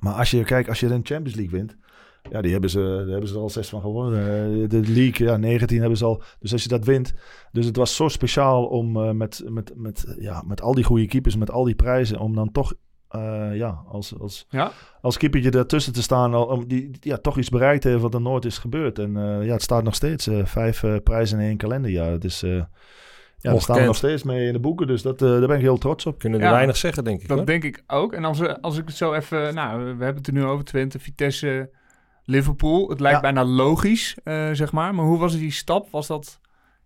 Maar 0.00 0.14
als 0.14 0.30
je, 0.30 0.44
kijk, 0.44 0.68
als 0.68 0.80
je 0.80 0.88
de 0.88 1.00
Champions 1.02 1.34
League 1.34 1.58
wint, 1.58 1.76
ja, 2.30 2.40
die 2.40 2.52
hebben 2.52 2.70
ze, 2.70 2.80
daar 2.80 3.06
hebben 3.06 3.28
ze 3.28 3.34
er 3.34 3.40
al 3.40 3.50
zes 3.50 3.68
van 3.68 3.80
gewonnen. 3.80 4.20
Eh, 4.20 4.68
de 4.68 4.80
league, 4.80 5.26
ja, 5.26 5.36
19 5.36 5.78
hebben 5.78 5.98
ze 5.98 6.04
al. 6.04 6.22
Dus 6.38 6.52
als 6.52 6.62
je 6.62 6.68
dat 6.68 6.84
wint. 6.84 7.14
Dus 7.52 7.66
het 7.66 7.76
was 7.76 7.96
zo 7.96 8.08
speciaal 8.08 8.66
om 8.66 8.96
uh, 8.96 9.10
met, 9.10 9.42
met, 9.48 9.72
met, 9.76 10.16
ja, 10.18 10.42
met 10.46 10.62
al 10.62 10.74
die 10.74 10.84
goede 10.84 11.06
keepers, 11.06 11.36
met 11.36 11.50
al 11.50 11.64
die 11.64 11.74
prijzen, 11.74 12.18
om 12.18 12.34
dan 12.34 12.52
toch 12.52 12.74
uh, 13.16 13.56
ja, 13.56 13.82
als, 13.88 14.18
als, 14.20 14.46
ja? 14.50 14.72
als 15.00 15.16
keepertje 15.16 15.50
ertussen 15.50 15.92
te 15.92 16.02
staan, 16.02 16.34
om 16.34 16.68
die 16.68 16.90
ja, 17.00 17.16
toch 17.16 17.38
iets 17.38 17.48
bereikt 17.48 17.84
heeft 17.84 18.00
wat 18.00 18.14
er 18.14 18.20
nooit 18.20 18.44
is 18.44 18.58
gebeurd. 18.58 18.98
En 18.98 19.16
uh, 19.16 19.46
ja, 19.46 19.52
het 19.52 19.62
staat 19.62 19.82
nog 19.82 19.94
steeds 19.94 20.28
uh, 20.28 20.44
vijf 20.44 20.84
prijzen 21.02 21.40
in 21.40 21.46
één 21.46 21.56
kalenderjaar. 21.56 22.10
Het 22.10 22.24
is, 22.24 22.40
ja, 22.40 22.68
daar 23.38 23.60
staan 23.60 23.78
we 23.78 23.84
nog 23.84 23.96
steeds 23.96 24.22
mee 24.22 24.46
in 24.46 24.52
de 24.52 24.58
boeken, 24.58 24.86
dus 24.86 25.02
dat, 25.02 25.18
daar 25.18 25.46
ben 25.46 25.56
ik 25.56 25.62
heel 25.62 25.78
trots 25.78 26.06
op. 26.06 26.18
Kunnen 26.18 26.40
er 26.40 26.50
weinig 26.50 26.76
zeggen, 26.76 27.04
denk 27.04 27.20
ik. 27.20 27.28
Dat 27.28 27.46
denk 27.46 27.64
ik 27.64 27.82
ook. 27.86 28.12
En 28.12 28.24
als, 28.24 28.38
we, 28.38 28.60
als 28.60 28.78
ik 28.78 28.86
het 28.86 28.96
zo 28.96 29.12
even, 29.12 29.54
nou, 29.54 29.80
we 29.80 30.04
hebben 30.04 30.16
het 30.16 30.26
er 30.26 30.32
nu 30.32 30.44
over 30.44 30.64
Twente, 30.64 30.98
Vitesse, 30.98 31.70
Liverpool. 32.24 32.88
Het 32.88 33.00
lijkt 33.00 33.16
ja. 33.16 33.32
bijna 33.32 33.44
logisch, 33.44 34.16
zeg 34.52 34.72
maar. 34.72 34.94
Maar 34.94 35.04
hoe 35.04 35.18
was 35.18 35.38
die 35.38 35.52
stap? 35.52 35.90
Was 35.90 36.06
dat 36.06 36.40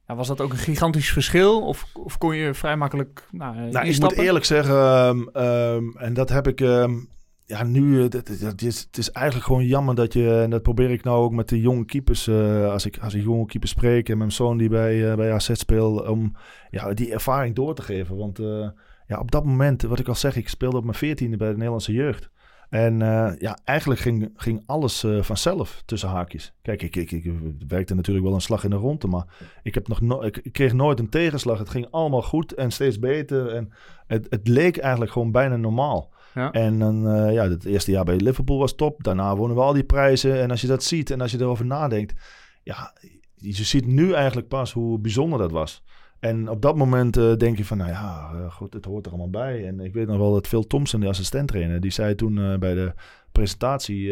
ja, 0.06 0.14
was 0.14 0.28
dat 0.28 0.40
ook 0.40 0.52
een 0.52 0.58
gigantisch 0.58 1.12
verschil? 1.12 1.66
Of, 1.66 1.86
of 1.92 2.18
kon 2.18 2.36
je 2.36 2.54
vrij 2.54 2.76
makkelijk 2.76 3.26
nou, 3.30 3.56
nou 3.70 3.86
Ik 3.86 4.00
moet 4.00 4.12
eerlijk 4.12 4.44
zeggen, 4.44 5.08
um, 5.08 5.42
um, 5.42 5.96
en 5.96 6.14
dat 6.14 6.28
heb 6.28 6.48
ik... 6.48 6.60
Um, 6.60 7.10
ja, 7.52 7.64
nu, 7.64 8.02
het, 8.02 8.12
het, 8.12 8.62
is, 8.62 8.80
het 8.80 8.98
is 8.98 9.10
eigenlijk 9.10 9.46
gewoon 9.46 9.66
jammer 9.66 9.94
dat 9.94 10.12
je, 10.12 10.40
en 10.40 10.50
dat 10.50 10.62
probeer 10.62 10.90
ik 10.90 11.04
nou 11.04 11.24
ook 11.24 11.32
met 11.32 11.48
de 11.48 11.60
jonge 11.60 11.84
keepers, 11.84 12.26
uh, 12.26 12.70
als, 12.70 12.86
ik, 12.86 12.98
als 12.98 13.14
ik 13.14 13.22
jonge 13.22 13.46
keepers 13.46 13.70
spreek 13.70 14.08
en 14.08 14.18
mijn 14.18 14.32
zoon 14.32 14.56
die 14.56 14.68
bij, 14.68 14.96
uh, 14.96 15.14
bij 15.14 15.32
AZ 15.32 15.50
speelt, 15.52 16.08
om 16.08 16.36
ja, 16.70 16.94
die 16.94 17.12
ervaring 17.12 17.54
door 17.54 17.74
te 17.74 17.82
geven. 17.82 18.16
Want 18.16 18.38
uh, 18.38 18.68
ja, 19.06 19.18
op 19.18 19.30
dat 19.30 19.44
moment, 19.44 19.82
wat 19.82 19.98
ik 19.98 20.08
al 20.08 20.14
zeg, 20.14 20.36
ik 20.36 20.48
speelde 20.48 20.76
op 20.76 20.84
mijn 20.84 20.96
veertiende 20.96 21.36
bij 21.36 21.48
de 21.48 21.54
Nederlandse 21.54 21.92
jeugd. 21.92 22.30
En 22.72 23.00
uh, 23.00 23.32
ja, 23.38 23.58
eigenlijk 23.64 24.00
ging, 24.00 24.30
ging 24.36 24.62
alles 24.66 25.04
uh, 25.04 25.22
vanzelf 25.22 25.82
tussen 25.86 26.08
haakjes. 26.08 26.52
Kijk, 26.62 26.82
ik, 26.82 26.96
ik, 26.96 27.10
ik, 27.10 27.32
werkte 27.68 27.94
natuurlijk 27.94 28.26
wel 28.26 28.34
een 28.34 28.40
slag 28.40 28.64
in 28.64 28.70
de 28.70 28.76
ronde, 28.76 29.06
maar 29.06 29.24
ik, 29.62 29.74
heb 29.74 29.88
nog 29.88 30.00
no 30.00 30.22
ik, 30.22 30.36
ik, 30.36 30.52
kreeg 30.52 30.72
nooit 30.72 30.98
een 30.98 31.08
tegenslag. 31.08 31.58
Het 31.58 31.68
ging 31.68 31.86
allemaal 31.90 32.22
goed 32.22 32.54
en 32.54 32.70
steeds 32.70 32.98
beter. 32.98 33.48
En 33.48 33.72
het, 34.06 34.26
het 34.30 34.48
leek 34.48 34.76
eigenlijk 34.76 35.12
gewoon 35.12 35.30
bijna 35.30 35.56
normaal. 35.56 36.10
Ja. 36.34 36.50
En 36.50 36.78
dan, 36.78 37.16
uh, 37.16 37.32
ja, 37.32 37.48
het 37.48 37.64
eerste 37.64 37.90
jaar 37.90 38.04
bij 38.04 38.16
Liverpool 38.16 38.58
was 38.58 38.74
top. 38.74 39.04
Daarna 39.04 39.36
wonnen 39.36 39.56
we 39.56 39.62
al 39.62 39.72
die 39.72 39.84
prijzen. 39.84 40.40
En 40.40 40.50
als 40.50 40.60
je 40.60 40.66
dat 40.66 40.82
ziet 40.82 41.10
en 41.10 41.20
als 41.20 41.30
je 41.30 41.40
erover 41.40 41.66
nadenkt, 41.66 42.14
ja, 42.62 42.94
je 43.34 43.64
ziet 43.64 43.86
nu 43.86 44.12
eigenlijk 44.12 44.48
pas 44.48 44.72
hoe 44.72 44.98
bijzonder 44.98 45.38
dat 45.38 45.50
was. 45.50 45.82
En 46.22 46.48
op 46.48 46.62
dat 46.62 46.76
moment 46.76 47.16
uh, 47.16 47.34
denk 47.36 47.56
je 47.56 47.64
van, 47.64 47.76
nou 47.76 47.90
ja, 47.90 48.30
uh, 48.34 48.52
goed, 48.52 48.74
het 48.74 48.84
hoort 48.84 49.06
er 49.06 49.12
allemaal 49.12 49.30
bij. 49.30 49.66
En 49.66 49.80
ik 49.80 49.92
weet 49.92 50.06
nog 50.06 50.18
wel 50.18 50.32
dat 50.32 50.46
Phil 50.46 50.66
Thompson, 50.66 51.00
de 51.00 51.08
assistent-trainer, 51.08 51.80
die 51.80 51.90
zei 51.90 52.14
toen 52.14 52.36
uh, 52.36 52.56
bij 52.56 52.74
de 52.74 52.92
presentatie 53.32 54.10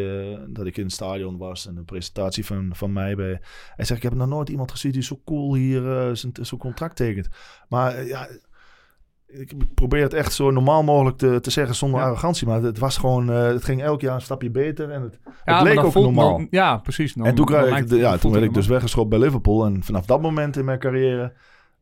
dat 0.48 0.66
ik 0.66 0.76
in 0.76 0.84
het 0.84 0.92
stadion 0.92 1.38
was 1.38 1.66
en 1.66 1.74
de 1.74 1.82
presentatie 1.82 2.46
van, 2.46 2.70
van 2.72 2.92
mij 2.92 3.14
bij... 3.14 3.40
Hij 3.76 3.84
zegt, 3.84 4.02
ik 4.02 4.02
heb 4.02 4.14
nog 4.14 4.28
nooit 4.28 4.48
iemand 4.48 4.70
gezien 4.70 4.92
die 4.92 5.02
zo 5.02 5.20
cool 5.24 5.54
hier 5.54 6.10
zo'n 6.40 6.58
contract 6.58 6.96
tekent. 6.96 7.28
Maar 7.68 8.06
ja, 8.06 8.28
ik 9.26 9.74
probeer 9.74 10.02
het 10.02 10.14
echt 10.14 10.32
zo 10.32 10.50
normaal 10.50 10.82
mogelijk 10.82 11.16
te, 11.16 11.40
te 11.40 11.50
zeggen 11.50 11.74
zonder 11.74 12.00
ja. 12.00 12.06
arrogantie. 12.06 12.46
Maar 12.46 12.62
het 12.62 12.78
was 12.78 12.96
gewoon, 12.96 13.28
het 13.28 13.64
ging 13.64 13.82
elk 13.82 14.00
jaar 14.00 14.14
een 14.14 14.20
stapje 14.20 14.50
beter 14.50 14.90
en 14.90 15.02
het, 15.02 15.18
ja, 15.44 15.58
het 15.58 15.62
leek 15.62 15.84
ook 15.84 15.94
normaal. 15.94 16.46
Ja, 16.50 16.76
precies. 16.76 17.16
En 17.16 17.34
toen, 17.34 17.48
ik, 17.48 17.90
ja, 17.90 18.16
toen 18.16 18.32
werd 18.32 18.44
ik 18.44 18.54
dus 18.54 18.66
weggeschopt 18.66 19.10
bij 19.10 19.18
Liverpool. 19.18 19.66
En 19.66 19.82
vanaf 19.82 20.06
dat 20.06 20.22
moment 20.22 20.56
in 20.56 20.64
mijn 20.64 20.78
carrière 20.78 21.32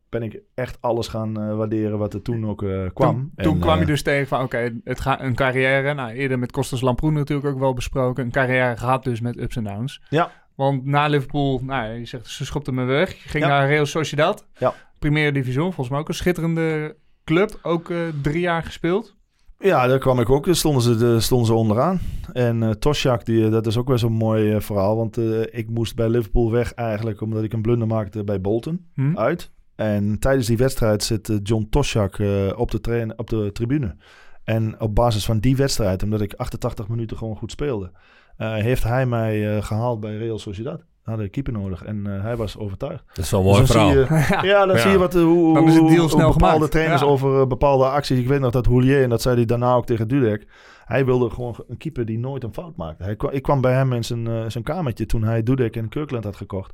ben 0.09 0.23
ik 0.23 0.41
echt 0.55 0.79
alles 0.81 1.09
gaan 1.09 1.41
eh, 1.41 1.57
waarderen 1.57 1.99
wat 1.99 2.15
er 2.15 2.23
toen 2.23 2.47
ook 2.47 2.63
eh, 2.63 2.87
kwam. 2.95 3.15
Toen, 3.15 3.33
toen 3.45 3.55
En, 3.55 3.61
kwam 3.61 3.75
je 3.77 3.81
eh, 3.81 3.87
dus 3.87 4.03
tegen 4.03 4.27
van, 4.27 4.43
oké, 4.43 4.81
het 4.85 5.01
gaat 5.01 5.21
een 5.21 5.35
carrière. 5.35 5.95
Nou, 5.95 6.11
eerder 6.13 6.39
met 6.39 6.53
Kostas 6.53 6.81
Lamproen 6.81 7.13
natuurlijk 7.13 7.49
ook 7.49 7.59
wel 7.59 7.75
besproken. 7.75 8.25
Een 8.25 8.31
carrière 8.31 8.77
gehad 8.77 9.05
dus 9.05 9.21
met 9.21 9.39
ups 9.41 9.57
en 9.57 9.65
downs. 9.65 10.03
Ja. 10.11 10.31
Want 10.55 10.85
na 10.85 11.07
Liverpool, 11.07 11.61
nou, 11.65 11.93
je 11.93 12.05
zegt, 12.05 12.27
ze 12.27 12.45
schopte 12.45 12.73
me 12.73 12.85
weg. 12.85 13.23
Je 13.23 13.29
ging 13.29 13.45
Ja. 13.45 13.51
naar 13.51 13.69
Real 13.69 13.87
Sociedad. 13.87 14.47
Ja. 14.59 14.75
Primera 14.99 15.31
Division, 15.31 15.65
volgens 15.65 15.89
mij 15.89 15.99
ook 15.99 16.09
een 16.09 16.15
schitterende 16.15 16.97
club. 17.25 17.59
Ook 17.63 17.93
drie 18.23 18.41
jaar 18.41 18.63
gespeeld. 18.63 19.17
Ja, 19.59 19.87
daar 19.87 19.99
kwam 19.99 20.21
ik 20.21 20.31
ook. 20.31 20.45
Daar 20.47 20.55
stonden 20.55 20.83
ze, 20.83 20.97
de, 20.97 21.21
stonden 21.21 21.47
ze 21.47 21.55
onderaan. 21.55 22.01
En 22.33 22.63
eh 22.63 22.71
Tosjak, 22.71 23.25
die, 23.25 23.49
dat 23.49 23.67
is 23.67 23.77
ook 23.77 23.89
wel 23.89 23.99
zo'n 23.99 24.13
mooi 24.13 24.61
verhaal. 24.61 24.97
Want 24.97 25.17
ik 25.55 25.71
moest 25.71 25.95
bij 25.97 26.09
Liverpool 26.09 26.51
weg 26.51 26.73
eigenlijk 26.73 27.21
omdat 27.21 27.43
ik 27.43 27.53
een 27.53 27.63
blunder 27.63 27.89
maakte 27.89 28.25
bij 28.25 28.41
Bolton 28.41 28.87
Hm? 28.95 29.17
uit. 29.17 29.51
En 29.79 30.19
tijdens 30.19 30.47
die 30.47 30.57
wedstrijd 30.57 31.03
zit 31.03 31.29
eh, 31.29 31.37
John 31.43 31.67
Tosjak 31.71 32.19
eh, 32.19 32.53
op, 32.57 32.71
de 32.71 32.81
train, 32.81 33.19
op 33.19 33.31
de 33.31 33.51
tribune. 33.53 33.97
En 34.45 34.81
op 34.81 34.95
basis 34.95 35.25
van 35.25 35.39
die 35.39 35.57
wedstrijd, 35.57 36.03
omdat 36.03 36.21
ik 36.21 36.35
88 36.35 36.89
minuten 36.89 37.17
gewoon 37.17 37.37
goed 37.37 37.51
speelde, 37.51 37.91
eh, 38.37 38.53
heeft 38.55 38.83
hij 38.85 39.07
mij 39.07 39.57
eh, 39.57 39.63
gehaald 39.63 40.01
bij 40.01 40.17
Real 40.17 40.39
Sociedad. 40.39 40.85
Hadden 41.03 41.25
een 41.25 41.31
keeper 41.31 41.53
nodig 41.53 41.85
en 41.85 42.07
eh, 42.17 42.23
hij 42.23 42.37
was 42.37 42.59
overtuigd. 42.59 43.05
Dat 43.13 43.25
is 43.25 43.31
wel 43.31 43.41
een 43.41 43.47
mooi 43.47 43.61
Dus 43.61 43.71
dan 43.71 43.93
verhaal. 43.93 44.41
je- 44.43 44.47
ja, 44.53 44.67
dan 44.67 44.77
Ja. 44.77 44.83
zie 44.83 44.91
je 44.91 44.99
wat, 44.99 45.15
hoe, 45.15 45.55
Dan 45.55 45.67
is 45.69 45.75
het 45.75 45.83
hoe- 45.83 46.09
bepaalde 46.09 46.33
gemaakt. 46.33 46.71
trainers 46.71 47.01
Ja. 47.01 47.07
over 47.07 47.47
bepaalde 47.47 47.85
acties. 47.85 48.19
Ik 48.19 48.29
weet 48.29 48.41
nog 48.41 48.51
dat 48.53 48.67
Hoelier, 48.67 49.03
en 49.03 49.09
dat 49.09 49.23
zei 49.23 49.37
hij 49.37 49.45
daarna 49.45 49.75
ook 49.75 49.87
tegen 49.87 50.09
Dudek. 50.09 50.47
Hij 50.85 51.05
wilde 51.05 51.31
gewoon 51.31 51.55
een 51.69 51.77
keeper 51.77 52.05
die 52.05 52.19
nooit 52.19 52.45
een 52.45 52.53
fout 52.53 52.77
maakte. 52.77 53.03
Hij 53.05 53.17
ik 53.31 53.43
kwam 53.43 53.61
bij 53.61 53.73
hem 53.73 53.93
in 53.93 54.05
zijn, 54.05 54.51
zijn 54.51 54.65
kamertje 54.65 55.07
toen 55.07 55.23
hij 55.25 55.43
Dudek 55.43 55.77
en 55.77 55.89
Kirkland 55.89 56.25
had 56.25 56.37
gekocht. 56.37 56.73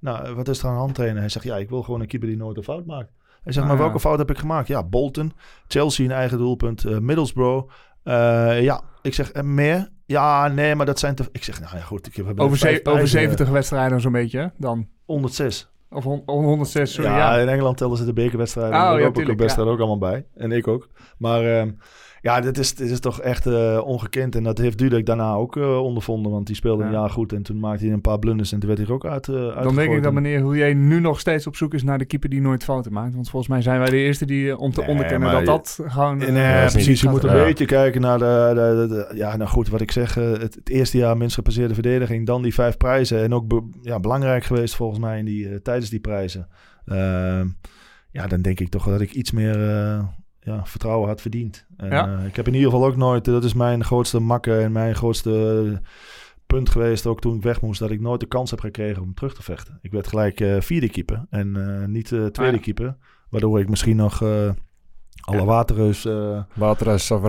Nou, 0.00 0.24
eh, 0.24 0.32
wat 0.32 0.48
is 0.48 0.58
er 0.58 0.66
aan 0.66 0.72
de 0.74 0.78
hand 0.80 0.94
trainen? 0.94 1.18
Hij 1.20 1.28
zegt, 1.28 1.44
ja, 1.44 1.56
ik 1.56 1.68
wil 1.68 1.82
gewoon 1.82 2.00
een 2.00 2.06
keeper 2.06 2.28
die 2.28 2.36
nooit 2.36 2.56
een 2.56 2.62
fout 2.62 2.86
maakt. 2.86 3.10
Hij 3.42 3.52
zegt, 3.52 3.58
Ah, 3.66 3.70
maar 3.72 3.76
ja. 3.76 3.82
welke 3.82 4.00
fout 4.00 4.18
heb 4.18 4.30
ik 4.30 4.38
gemaakt? 4.38 4.68
Ja, 4.68 4.82
Bolton, 4.84 5.32
Chelsea 5.68 6.04
een 6.04 6.10
eigen 6.12 6.38
doelpunt, 6.38 6.84
eh, 6.84 6.98
Middlesbrough. 6.98 7.72
Eh, 8.02 8.62
ja, 8.62 8.80
ik 9.02 9.14
zeg, 9.14 9.32
en 9.32 9.54
meer? 9.54 9.88
Ja, 10.06 10.48
nee, 10.48 10.74
maar 10.74 10.86
dat 10.86 10.98
zijn 10.98 11.14
te... 11.14 11.24
Ik 11.32 11.44
zeg, 11.44 11.60
nou 11.60 11.76
ja, 11.76 11.82
goed. 11.82 12.06
Ik 12.06 12.14
heb 12.16 12.40
Over, 12.40 12.58
ze- 12.58 12.66
over 12.68 12.82
prijzen, 12.82 13.08
70 13.08 13.48
wedstrijden 13.48 14.00
zo'n 14.00 14.12
beetje, 14.12 14.52
dan. 14.56 14.88
106. 15.04 15.70
Of 15.90 16.04
hon- 16.04 16.22
106, 16.26 16.92
sorry. 16.92 17.10
ja, 17.10 17.16
Ja, 17.34 17.40
in 17.42 17.48
Engeland 17.48 17.76
tellen 17.76 17.96
ze 17.96 18.04
de 18.04 18.12
bekerwedstrijden 18.12 18.72
Oh, 18.74 18.78
en 18.80 18.84
ja, 18.84 18.90
Europa 18.92 19.12
tuurlijk, 19.14 19.28
Cup-wedstrijden 19.30 19.74
ook 19.74 19.80
allemaal 19.80 20.10
bij. 20.10 20.26
En 20.34 20.52
ik 20.52 20.68
ook. 20.68 20.88
Maar 21.18 21.44
ehm, 21.58 21.70
ja, 22.22 22.40
dit 22.40 22.58
is, 22.58 22.74
dit 22.74 22.90
is 22.90 23.00
toch 23.00 23.20
echt 23.20 23.46
eh, 23.46 23.80
ongekend. 23.84 24.34
En 24.34 24.42
dat 24.42 24.58
heeft 24.58 24.78
Dudek 24.78 25.06
daarna 25.06 25.32
ook 25.32 25.56
eh, 25.56 25.82
ondervonden. 25.82 26.32
Want 26.32 26.46
die 26.46 26.56
speelde 26.56 26.82
een 26.84 26.90
Ja. 26.92 26.98
jaar 26.98 27.10
goed. 27.10 27.32
En 27.32 27.42
toen 27.42 27.60
maakte 27.60 27.84
hij 27.84 27.92
een 27.92 28.00
paar 28.00 28.18
blunders. 28.18 28.52
En 28.52 28.58
toen 28.58 28.68
werd 28.68 28.80
hij 28.86 28.90
ook 28.94 29.04
uit, 29.06 29.28
eh 29.28 29.62
Dan 29.62 29.74
denk 29.74 29.90
ik 29.92 29.96
dat 30.02 30.04
En- 30.04 30.14
meneer 30.14 30.40
Hoelier 30.40 30.74
nu 30.74 31.00
nog 31.00 31.20
steeds 31.20 31.46
op 31.46 31.56
zoek 31.56 31.74
is 31.74 31.82
naar 31.82 31.98
de 31.98 32.04
keeper 32.04 32.28
die 32.30 32.40
nooit 32.40 32.64
fouten 32.64 32.92
maakt. 32.92 33.14
Want 33.14 33.30
volgens 33.30 33.52
mij 33.52 33.62
zijn 33.62 33.78
wij 33.78 33.90
de 33.90 33.96
eerste 33.96 34.26
die 34.26 34.56
om 34.56 34.72
te 34.72 34.80
Nee, 34.80 34.88
onderkennen 34.90 35.30
dat 35.32 35.46
dat 35.46 35.78
gewoon... 35.86 36.18
Nee, 36.18 36.64
is 36.64 36.72
precies. 36.72 37.00
Je 37.00 37.08
moet 37.08 37.24
een 37.24 37.36
Ja. 37.36 37.44
beetje 37.44 37.64
kijken 37.66 38.00
naar 38.00 38.18
de, 38.18 38.50
de, 38.54 38.86
de- 38.88 38.94
de- 38.94 39.16
Ja, 39.16 39.36
nou 39.36 39.50
goed, 39.50 39.68
wat 39.68 39.80
ik 39.80 39.90
zeg. 39.90 40.14
het, 40.14 40.40
het 40.54 40.68
eerste 40.68 40.98
jaar 40.98 41.16
minst 41.16 41.34
gepasseerde 41.34 41.74
verdediging. 41.74 42.26
Dan 42.26 42.42
die 42.42 42.54
vijf 42.54 42.76
prijzen. 42.76 43.22
En 43.22 43.34
ook 43.34 43.46
be- 43.48 43.68
ja, 43.82 44.00
belangrijk 44.00 44.44
geweest 44.44 44.74
volgens 44.76 44.98
mij 45.00 45.18
in 45.18 45.24
die, 45.24 45.62
tijdens 45.62 45.90
die 45.90 46.00
prijzen. 46.00 46.48
Ehm, 46.84 47.46
ja, 48.10 48.26
dan 48.26 48.42
denk 48.42 48.60
ik 48.60 48.68
toch 48.68 48.84
dat 48.84 49.00
ik 49.00 49.12
iets 49.12 49.30
meer 49.30 49.56
ja, 50.40 50.64
vertrouwen 50.66 51.08
had 51.08 51.20
verdiend. 51.20 51.66
En, 51.76 51.90
Ja. 51.90 52.18
eh, 52.18 52.26
ik 52.26 52.36
heb 52.36 52.46
in 52.46 52.54
ieder 52.54 52.70
geval 52.70 52.86
ook 52.86 52.96
nooit... 52.96 53.24
dat 53.24 53.44
is 53.44 53.54
mijn 53.54 53.84
grootste 53.84 54.18
makke 54.20 54.58
en 54.58 54.72
mijn 54.72 54.94
grootste 54.94 55.64
eh, 55.72 55.78
punt 56.46 56.68
geweest. 56.68 57.06
Ook 57.06 57.20
toen 57.20 57.36
ik 57.36 57.42
weg 57.42 57.60
moest. 57.60 57.80
Dat 57.80 57.90
ik 57.90 58.00
nooit 58.00 58.20
de 58.20 58.26
kans 58.26 58.50
heb 58.50 58.60
gekregen 58.60 59.02
om 59.02 59.14
terug 59.14 59.34
te 59.34 59.42
vechten. 59.42 59.78
Ik 59.82 59.92
werd 59.92 60.06
gelijk 60.06 60.40
eh, 60.40 60.60
vierde 60.60 60.88
keeper. 60.88 61.26
En 61.30 61.80
eh, 61.80 61.86
niet 61.88 62.12
eh, 62.12 62.24
tweede 62.26 62.52
Ah, 62.52 62.58
ja. 62.58 62.62
keeper. 62.62 62.96
Waardoor 63.28 63.60
ik 63.60 63.68
misschien 63.68 63.96
nog... 63.96 64.22
alle 65.20 65.44
waterreus 65.44 66.04
eh. 66.04 66.38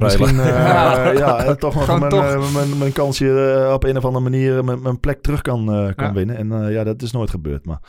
Misschien 0.03 0.39
eh, 0.39 0.45
Ja. 0.67 1.11
ja, 1.11 1.55
toch 1.55 1.75
nog 1.75 1.99
mijn, 1.99 2.11
toch. 2.11 2.53
mijn, 2.53 2.77
mijn 2.77 2.91
kansje 2.91 3.69
op 3.73 3.83
een 3.83 3.97
of 3.97 4.05
andere 4.05 4.23
manier 4.23 4.63
mijn, 4.65 4.81
mijn 4.81 4.99
plek 4.99 5.21
terug 5.21 5.41
kan, 5.41 5.73
eh, 5.73 5.95
kan 5.95 6.07
Ja. 6.07 6.13
winnen. 6.13 6.35
En 6.37 6.51
eh, 6.65 6.71
ja, 6.73 6.83
dat 6.83 7.01
is 7.01 7.11
nooit 7.11 7.29
gebeurd. 7.29 7.65
Maar 7.65 7.79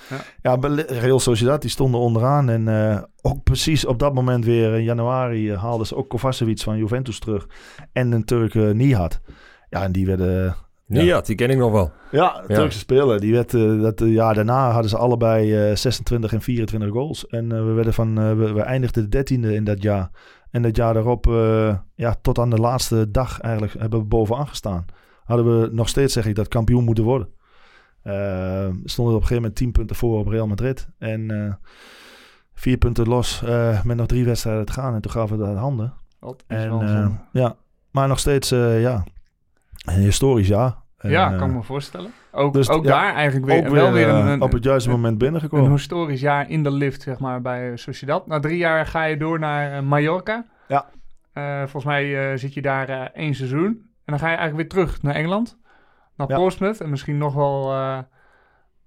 Ja. 0.42 0.56
Real 0.86 1.20
Sociedad, 1.20 1.60
die 1.60 1.70
stonden 1.70 2.00
onderaan. 2.00 2.48
En 2.48 2.68
eh, 2.68 3.02
ook 3.22 3.42
precies 3.42 3.86
op 3.86 3.98
dat 3.98 4.14
moment 4.14 4.44
weer 4.44 4.74
in 4.74 4.84
januari 4.84 5.54
haalden 5.54 5.86
ze 5.86 5.96
ook 5.96 6.08
Kovacevic 6.08 6.60
van 6.60 6.76
Juventus 6.76 7.18
terug. 7.18 7.46
En 7.92 8.12
een 8.12 8.24
Turk 8.24 8.54
Nihat. 8.54 9.20
Ja, 9.68 9.82
en 9.82 9.92
die 9.92 10.06
werden... 10.06 10.54
Nee, 10.86 11.04
ja, 11.04 11.20
die 11.20 11.34
ken 11.34 11.50
ik 11.50 11.58
nog 11.58 11.72
wel. 11.72 11.92
Ja, 12.10 12.44
Ja. 12.48 12.54
Turkse 12.54 12.78
speler. 12.78 13.20
Die 13.20 13.32
werd, 13.32 13.54
eh, 13.54 13.80
dat 13.80 14.00
eh, 14.00 14.12
jaar 14.12 14.34
daarna 14.34 14.70
hadden 14.70 14.90
ze 14.90 14.96
allebei 14.96 15.68
eh, 15.70 15.76
26 15.76 16.32
en 16.32 16.40
24 16.40 16.90
goals. 16.90 17.26
En 17.26 17.52
eh, 17.52 17.58
we, 17.64 17.72
werden 17.72 17.94
van, 17.94 18.18
eh, 18.18 18.28
we, 18.36 18.52
we 18.52 18.60
eindigden 18.60 19.10
dertiende 19.10 19.54
in 19.54 19.64
dat 19.64 19.82
jaar. 19.82 20.10
En 20.50 20.62
dat 20.62 20.76
jaar 20.76 20.94
daarop, 20.94 21.26
eh, 21.26 21.76
ja, 21.94 22.14
tot 22.22 22.38
aan 22.38 22.50
de 22.50 22.56
laatste 22.58 23.10
dag 23.10 23.40
eigenlijk, 23.40 23.74
hebben 23.78 23.98
we 24.00 24.04
bovenaan 24.06 24.48
gestaan. 24.48 24.84
Hadden 25.24 25.60
we 25.60 25.68
nog 25.72 25.88
steeds, 25.88 26.12
zeg 26.12 26.26
ik, 26.26 26.34
dat 26.34 26.48
kampioen 26.48 26.84
moeten 26.84 27.04
worden. 27.04 27.28
Eh, 28.02 28.12
we 28.12 28.80
stonden 28.84 29.14
op 29.14 29.20
een 29.20 29.26
gegeven 29.26 29.34
moment 29.34 29.54
10 29.56 29.72
punten 29.72 29.96
voor 29.96 30.18
op 30.18 30.26
Real 30.26 30.46
Madrid. 30.46 30.88
En 30.98 31.30
eh, 31.30 31.54
vier 32.54 32.76
punten 32.76 33.08
los 33.08 33.42
eh, 33.42 33.82
met 33.84 33.96
nog 33.96 34.06
drie 34.06 34.24
wedstrijden 34.24 34.64
te 34.64 34.72
gaan. 34.72 34.94
En 34.94 35.00
toen 35.00 35.10
gaven 35.12 35.38
we 35.38 35.44
dat 35.44 35.56
handen. 35.56 35.92
Dat 36.20 36.44
is 36.48 36.56
En, 36.56 36.80
eh, 36.80 37.08
ja, 37.32 37.56
maar 37.90 38.08
nog 38.08 38.18
steeds, 38.18 38.50
eh, 38.50 38.80
ja, 38.80 39.04
historisch 39.90 40.48
jaar. 40.48 40.74
ja, 41.00 41.30
En, 41.32 41.38
kan 41.38 41.46
ik 41.46 41.50
eh, 41.52 41.56
me 41.58 41.62
voorstellen. 41.64 42.10
Ook, 42.32 42.52
dus, 42.52 42.68
ook 42.68 42.84
ja, 42.84 42.90
daar 42.90 43.14
eigenlijk 43.14 43.46
weer, 43.46 43.58
ook 43.66 43.72
wel 43.72 43.92
weer 43.92 44.08
eh, 44.08 44.18
een, 44.18 44.26
een, 44.26 44.42
op 44.42 44.52
het 44.52 44.64
juiste 44.64 44.88
een- 44.88 44.94
moment 44.94 45.12
een 45.12 45.18
binnengekomen. 45.18 45.70
historisch 45.70 46.20
jaar 46.20 46.50
in 46.50 46.62
de 46.62 46.70
lift, 46.70 47.02
zeg 47.02 47.18
maar, 47.18 47.40
bij 47.40 47.70
eh, 47.70 47.76
Sociedad. 47.76 48.26
Na 48.26 48.40
drie 48.40 48.56
jaar 48.56 48.86
ga 48.86 49.04
je 49.04 49.16
door 49.16 49.38
naar 49.38 49.72
eh, 49.72 49.82
Mallorca. 49.82 50.46
Ja. 50.68 50.86
Eh, 51.32 51.58
volgens 51.58 51.84
mij 51.84 52.30
eh, 52.32 52.38
zit 52.38 52.54
je 52.54 52.62
daar 52.62 52.88
eh, 52.88 53.00
één 53.14 53.34
seizoen. 53.34 53.66
En 53.66 53.78
dan 54.04 54.18
ga 54.18 54.30
je 54.30 54.36
eigenlijk 54.36 54.56
weer 54.56 54.84
terug 54.84 55.02
naar 55.02 55.14
Engeland. 55.14 55.58
Naar 56.16 56.28
Ja. 56.30 56.36
Portsmouth. 56.36 56.80
En 56.80 56.90
misschien 56.90 57.18
nog 57.18 57.34
wel 57.34 57.72
eh 57.72 57.98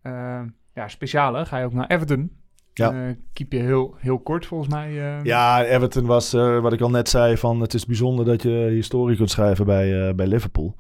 eh, 0.02 0.42
ja, 0.74 0.88
specialer. 0.88 1.46
Ga 1.46 1.58
je 1.58 1.66
ook 1.66 1.74
naar 1.74 1.88
Everton. 1.88 2.32
Ja. 2.78 3.08
Eh, 3.08 3.16
keep 3.34 3.52
je 3.52 3.60
heel, 3.60 3.96
heel 3.98 4.20
kort, 4.20 4.46
volgens 4.46 4.70
mij. 4.74 4.90
eh. 4.90 5.24
Ja, 5.24 5.64
Everton 5.64 6.06
was, 6.06 6.34
eh, 6.34 6.60
wat 6.60 6.74
ik 6.74 6.82
al 6.82 6.90
net 6.90 7.10
zei, 7.10 7.38
van 7.38 7.62
het 7.62 7.74
is 7.74 7.86
bijzonder 7.86 8.26
dat 8.26 8.42
je 8.42 8.50
historie 8.50 9.18
kunt 9.18 9.30
schrijven 9.30 9.66
bij, 9.66 10.16
bij 10.16 10.28
Liverpool. 10.28 10.76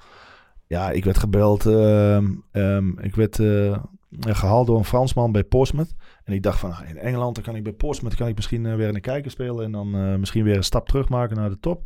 Ja, 0.67 0.91
ik 0.91 1.03
werd 1.05 1.17
gebeld, 1.17 1.65
ehm, 1.65 2.25
ehm, 2.51 2.99
ik 2.99 3.15
werd 3.15 3.39
eh, 3.39 3.77
gehaald 4.19 4.67
door 4.67 4.77
een 4.77 4.85
Fransman 4.85 5.31
bij 5.31 5.43
Portsmouth. 5.43 5.95
En 6.23 6.33
ik 6.33 6.43
dacht 6.43 6.59
van, 6.59 6.71
ah, 6.71 6.89
in 6.89 6.97
Engeland 6.97 7.35
dan 7.35 7.43
kan 7.43 7.55
ik 7.55 7.63
bij 7.63 7.73
Portsmouth 7.73 8.15
kan 8.15 8.27
ik 8.27 8.35
misschien 8.35 8.75
weer 8.75 8.87
in 8.87 8.93
de 8.93 8.99
kijker 8.99 9.31
spelen 9.31 9.65
en 9.65 9.71
dan 9.71 10.19
misschien 10.19 10.43
weer 10.43 10.55
een 10.55 10.63
stap 10.63 10.87
terug 10.87 11.09
maken 11.09 11.35
naar 11.35 11.49
de 11.49 11.59
top. 11.59 11.81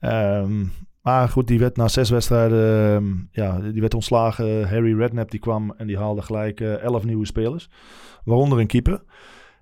Ehm, 0.00 0.64
maar 1.02 1.28
goed, 1.28 1.46
die 1.46 1.58
werd 1.58 1.76
na 1.76 1.88
zes 1.88 2.10
wedstrijden, 2.10 3.28
ja, 3.32 3.58
die 3.60 3.80
werd 3.80 3.94
ontslagen. 3.94 4.68
Harry 4.68 4.98
Redknapp 4.98 5.30
die 5.30 5.40
kwam 5.40 5.74
en 5.76 5.86
die 5.86 5.98
haalde 5.98 6.22
gelijk 6.22 6.60
elf 6.60 7.04
nieuwe 7.04 7.26
spelers, 7.26 7.70
waaronder 8.24 8.58
een 8.58 8.66
keeper. 8.66 9.02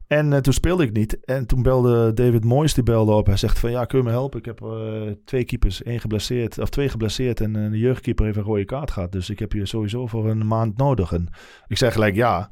En 0.07 0.33
eh, 0.33 0.39
toen 0.39 0.53
speelde 0.53 0.83
ik 0.85 0.93
niet. 0.93 1.25
En 1.25 1.47
toen 1.47 1.63
belde 1.63 2.13
David 2.15 2.45
Moyes, 2.45 2.75
die 2.75 2.83
belde 2.85 3.13
op. 3.13 3.27
Hij 3.27 3.37
zegt 3.37 3.59
van, 3.59 3.71
ja, 3.71 3.85
kun 3.85 3.99
je 3.99 4.05
me 4.05 4.11
helpen? 4.11 4.39
Ik 4.39 4.45
heb 4.45 4.61
eh, 4.63 4.71
twee 5.25 5.45
keepers, 5.45 5.83
één 5.83 6.01
geblesseerd, 6.01 6.59
of 6.59 6.69
twee 6.69 6.89
geblesseerd. 6.89 7.41
En 7.41 7.57
eh, 7.65 7.71
de 7.71 7.79
jeugdkeeper 7.79 8.25
heeft 8.25 8.37
een 8.37 8.43
rode 8.45 8.65
kaart 8.65 8.91
gehad. 8.91 9.13
Dus 9.13 9.31
ik 9.31 9.39
heb 9.39 9.53
je 9.53 9.67
sowieso 9.67 10.07
voor 10.07 10.29
een 10.31 10.47
maand 10.47 10.77
nodig. 10.77 11.13
En 11.13 11.29
ik 11.67 11.77
zei 11.77 11.91
gelijk 11.91 12.15
ja. 12.15 12.51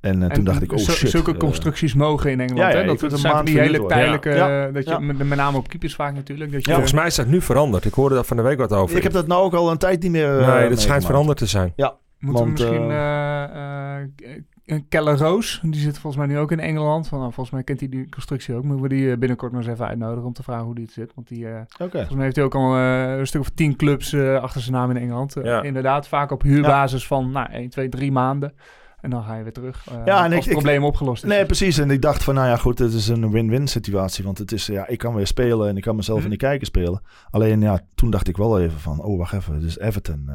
En, 0.00 0.22
eh, 0.22 0.28
En 0.28 0.34
toen 0.34 0.44
dacht 0.44 0.62
ik, 0.62 0.72
oh 0.72 0.78
zo- 0.78 0.92
shit. 0.92 1.10
Zulke 1.10 1.32
eh, 1.32 1.38
constructies 1.38 1.94
mogen 1.94 2.30
in 2.30 2.40
Engeland. 2.40 2.72
ja, 2.72 2.78
ja, 2.78 2.80
hè? 2.80 2.86
Dat 2.86 2.98
kunt 2.98 3.12
een 3.12 3.18
zijn 3.18 3.32
maand 3.32 3.46
die 3.46 3.58
hele 3.58 3.86
tijdelijke... 3.86 4.30
Ja. 4.30 4.66
eh, 4.66 4.74
dat 4.74 4.84
je, 4.84 4.90
Ja. 4.90 4.98
met, 4.98 5.18
met 5.18 5.38
name 5.38 5.56
op 5.56 5.68
keepers 5.68 5.94
vaak 5.94 6.14
natuurlijk. 6.14 6.52
Dat 6.52 6.64
je, 6.64 6.70
Volgens 6.72 6.92
mij 6.92 7.06
is 7.06 7.14
dat 7.14 7.26
nu 7.26 7.40
veranderd. 7.40 7.84
Ik 7.84 7.94
hoorde 7.94 8.14
daar 8.14 8.24
van 8.24 8.36
de 8.36 8.42
week 8.42 8.58
wat 8.58 8.72
over. 8.72 8.96
ik 8.96 9.02
heb 9.02 9.12
dat 9.12 9.26
nou 9.26 9.42
ook 9.42 9.54
al 9.54 9.70
een 9.70 9.78
tijd 9.78 10.02
niet 10.02 10.10
meer. 10.10 10.38
eh, 10.40 10.54
nee, 10.54 10.68
dat 10.68 10.80
schijnt 10.80 11.04
veranderd 11.06 11.38
te 11.38 11.46
zijn. 11.46 11.72
Moeten 11.76 12.44
Want, 12.46 12.58
we 12.58 12.64
misschien 12.64 12.90
eh 12.90 14.28
uh, 14.30 14.42
Keller 14.88 15.18
Roos, 15.18 15.60
die 15.62 15.80
zit 15.80 15.98
volgens 15.98 16.16
mij 16.16 16.26
nu 16.34 16.38
ook 16.40 16.52
in 16.52 16.60
Engeland. 16.60 17.08
Van, 17.08 17.18
nou, 17.18 17.32
volgens 17.32 17.54
mij 17.54 17.64
kent 17.64 17.80
hij 17.80 17.88
die 17.88 18.08
constructie 18.08 18.54
ook. 18.54 18.62
Moeten 18.64 18.82
we 18.82 18.88
die 18.88 19.10
eh, 19.12 19.18
binnenkort 19.18 19.52
nog 19.52 19.60
eens 19.62 19.70
even 19.70 19.86
uitnodigen 19.86 20.24
om 20.26 20.32
te 20.32 20.42
vragen 20.42 20.64
hoe 20.64 20.74
die 20.74 20.84
het 20.84 20.92
zit. 20.92 21.12
Want 21.14 21.28
die, 21.28 21.48
eh, 21.48 21.60
volgens 21.76 22.14
mij 22.14 22.24
heeft 22.24 22.36
hij 22.36 22.44
ook 22.44 22.54
al 22.54 22.76
eh, 22.76 23.18
een 23.18 23.26
stuk 23.26 23.40
of 23.40 23.48
tien 23.50 23.76
clubs 23.76 24.14
achter 24.14 24.60
zijn 24.60 24.74
naam 24.74 24.90
in 24.90 24.96
Engeland. 24.96 25.34
Ja. 25.42 25.62
Inderdaad, 25.62 26.08
vaak 26.08 26.30
op 26.30 26.42
huurbasis 26.42 27.06
van 27.06 27.30
nou, 27.30 27.52
1, 27.52 27.68
2, 27.70 27.88
3 27.88 28.12
maanden. 28.12 28.52
En 29.00 29.10
dan 29.10 29.22
ga 29.22 29.34
je 29.36 29.42
weer 29.42 29.52
terug. 29.52 29.84
Ja, 30.04 30.24
en 30.24 30.24
als 30.24 30.24
ik- 30.32 30.34
het 30.34 30.46
ik- 30.46 30.52
probleem 30.52 30.84
opgelost 30.84 31.22
is. 31.24 31.28
Nee, 31.30 31.46
precies. 31.46 31.78
En 31.78 31.90
ik 31.90 32.02
dacht 32.02 32.24
van, 32.24 32.34
nou 32.34 32.46
ja, 32.48 32.56
goed, 32.56 32.78
het 32.78 32.92
is 32.92 33.08
een 33.08 33.30
win-win 33.30 33.68
situatie. 33.68 34.24
Want 34.24 34.38
het 34.38 34.52
is, 34.52 34.66
ja, 34.66 34.86
ik 34.88 34.98
kan 34.98 35.14
weer 35.14 35.26
spelen 35.26 35.68
en 35.68 35.76
ik 35.76 35.82
kan 35.82 35.96
mezelf 35.96 36.18
Hm. 36.18 36.24
in 36.24 36.30
de 36.30 36.36
kijker 36.36 36.66
spelen. 36.66 37.00
Alleen, 37.30 37.60
ja, 37.60 37.80
toen 37.94 38.10
dacht 38.10 38.28
ik 38.28 38.36
wel 38.36 38.60
even 38.60 38.78
van, 38.78 39.02
oh, 39.02 39.18
wacht 39.18 39.32
even, 39.32 39.54
het 39.54 39.62
is 39.62 39.78
Everton. 39.78 40.30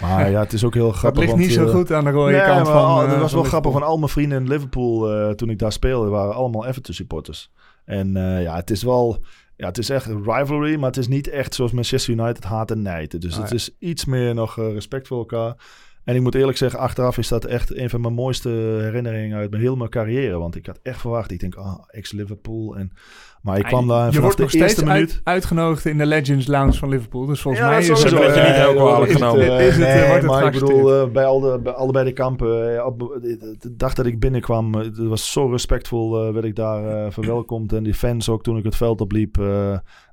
Maar 0.00 0.30
ja, 0.30 0.40
het 0.40 0.52
is 0.52 0.64
ook 0.64 0.74
heel 0.74 0.86
dat 0.86 0.96
grappig. 0.96 1.20
ligt 1.20 1.32
want, 1.32 1.44
niet 1.44 1.54
zo 1.54 1.66
goed 1.66 1.92
aan 1.92 2.04
de 2.04 2.10
rode 2.10 2.32
nee, 2.32 2.40
kant 2.44 2.64
maar 2.64 2.72
van 2.72 2.84
al- 2.84 3.02
eh, 3.02 3.10
Het 3.10 3.20
was 3.20 3.30
van 3.30 3.40
wel 3.40 3.48
grappig, 3.48 3.72
van 3.72 3.82
al 3.82 3.96
mijn 3.98 4.10
vrienden 4.10 4.38
in 4.42 4.48
Liverpool, 4.48 5.12
eh, 5.12 5.30
toen 5.30 5.50
ik 5.50 5.58
daar 5.58 5.72
speelde, 5.72 6.08
waren 6.10 6.34
allemaal 6.34 6.66
Everton 6.66 6.94
supporters. 6.94 7.50
En 7.84 8.16
eh, 8.16 8.42
ja, 8.42 8.54
het 8.56 8.70
is 8.70 8.82
wel... 8.82 9.24
Ja, 9.56 9.66
het 9.68 9.78
is 9.78 9.90
echt 9.90 10.06
een 10.08 10.22
rivalry, 10.24 10.76
maar 10.76 10.88
het 10.88 10.96
is 10.96 11.08
niet 11.08 11.28
echt 11.28 11.54
zoals 11.54 11.72
Manchester 11.72 12.12
United 12.14 12.44
haat 12.44 12.70
en 12.70 12.82
nijten. 12.82 13.20
Dus 13.20 13.34
Ah, 13.34 13.40
het 13.40 13.48
ja. 13.50 13.54
is 13.56 13.70
iets 13.78 14.04
meer 14.04 14.34
nog 14.34 14.56
respect 14.56 15.06
voor 15.06 15.18
elkaar. 15.18 15.54
En 16.04 16.14
ik 16.14 16.20
moet 16.22 16.34
eerlijk 16.34 16.58
zeggen, 16.58 16.78
achteraf 16.80 17.18
is 17.18 17.28
dat 17.28 17.44
echt 17.44 17.76
een 17.76 17.90
van 17.90 18.00
mijn 18.00 18.14
mooiste 18.14 18.48
herinneringen 18.82 19.38
uit 19.38 19.50
mijn 19.50 19.62
hele 19.62 19.76
mijn 19.76 19.90
carrière. 19.90 20.38
Want 20.38 20.56
ik 20.56 20.66
had 20.66 20.78
echt 20.82 21.00
verwacht, 21.00 21.30
ik 21.30 21.40
denk, 21.40 21.54
ah, 21.54 21.78
ex-Liverpool. 21.90 22.76
En, 22.76 22.92
maar 23.42 23.58
ik 23.58 23.64
kwam 23.64 23.88
daar 23.88 23.98
en 23.98 24.04
je 24.06 24.10
vanaf 24.12 24.22
wordt 24.24 24.38
nog 24.38 24.50
steeds 24.50 24.74
minuut... 24.82 24.92
uit- 24.94 25.20
uitgenodigd 25.24 25.84
in 25.84 25.98
de 25.98 26.06
Legends 26.06 26.46
Lounge 26.46 26.72
van 26.72 26.88
Liverpool. 26.88 27.26
Dus 27.26 27.40
volgens 27.40 27.62
Ja, 27.64 27.70
mij 27.70 27.78
is 27.78 27.86
sowieso. 27.86 28.08
Ze 28.08 28.14
hebben 28.14 28.32
het 28.32 28.42
je 28.42 28.48
niet 28.48 28.60
Eh, 28.60 28.66
heel 28.68 28.74
kwalijk 28.74 29.10
is 29.10 29.20
het, 29.20 29.22
genomen. 29.22 29.58
eh, 29.58 29.66
Is 29.66 29.76
het, 29.76 29.84
eh, 29.86 29.94
nee, 29.94 30.06
wordt 30.06 30.22
het 30.22 30.30
maar 30.30 30.44
ik 30.46 30.52
bedoel, 30.52 30.94
eh, 31.02 31.08
bij, 31.08 31.24
al 31.24 31.40
de, 31.40 31.58
bij 31.62 31.72
allebei 31.72 32.04
de 32.04 32.12
kampen, 32.12 32.76
eh, 32.76 32.86
op, 32.86 32.98
de, 32.98 33.56
dag 33.76 33.94
dat 33.94 34.06
ik 34.06 34.20
binnenkwam, 34.20 34.74
eh, 34.74 34.80
het 34.84 34.98
was 34.98 35.32
zo 35.32 35.46
respectvol, 35.50 36.26
eh, 36.26 36.32
werd 36.32 36.44
ik 36.44 36.56
daar 36.56 37.04
eh, 37.04 37.10
verwelkomd. 37.12 37.72
En 37.72 37.82
die 37.82 37.94
fans 37.94 38.28
ook 38.28 38.42
toen 38.42 38.56
ik 38.56 38.64
het 38.64 38.76
veld 38.76 39.00
opliep. 39.00 39.36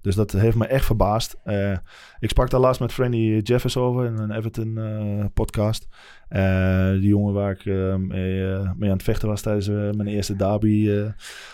Dus 0.02 0.16
dat 0.16 0.32
heeft 0.32 0.56
me 0.58 0.66
echt 0.66 0.86
verbaasd. 0.86 1.36
Eh, 1.44 1.72
ik 2.20 2.30
sprak 2.30 2.50
daar 2.50 2.60
laatst 2.60 2.82
met 2.82 2.94
Franny 2.94 3.38
Jeffers 3.40 3.78
over 3.78 4.06
in 4.06 4.18
een 4.18 4.32
Everton 4.32 4.78
eh, 4.78 5.26
podcast. 5.34 5.88
Eh, 6.30 6.92
die 6.92 7.08
jongen 7.08 7.34
waar 7.34 7.52
ik 7.52 7.66
eh, 7.66 7.96
mee, 7.96 8.44
mee 8.78 8.90
aan 8.90 8.96
het 8.96 9.04
vechten 9.04 9.28
was 9.28 9.42
tijdens 9.42 9.68
mijn 9.68 10.08
eerste 10.08 10.36
derby. 10.36 10.90
eh. 10.90 11.06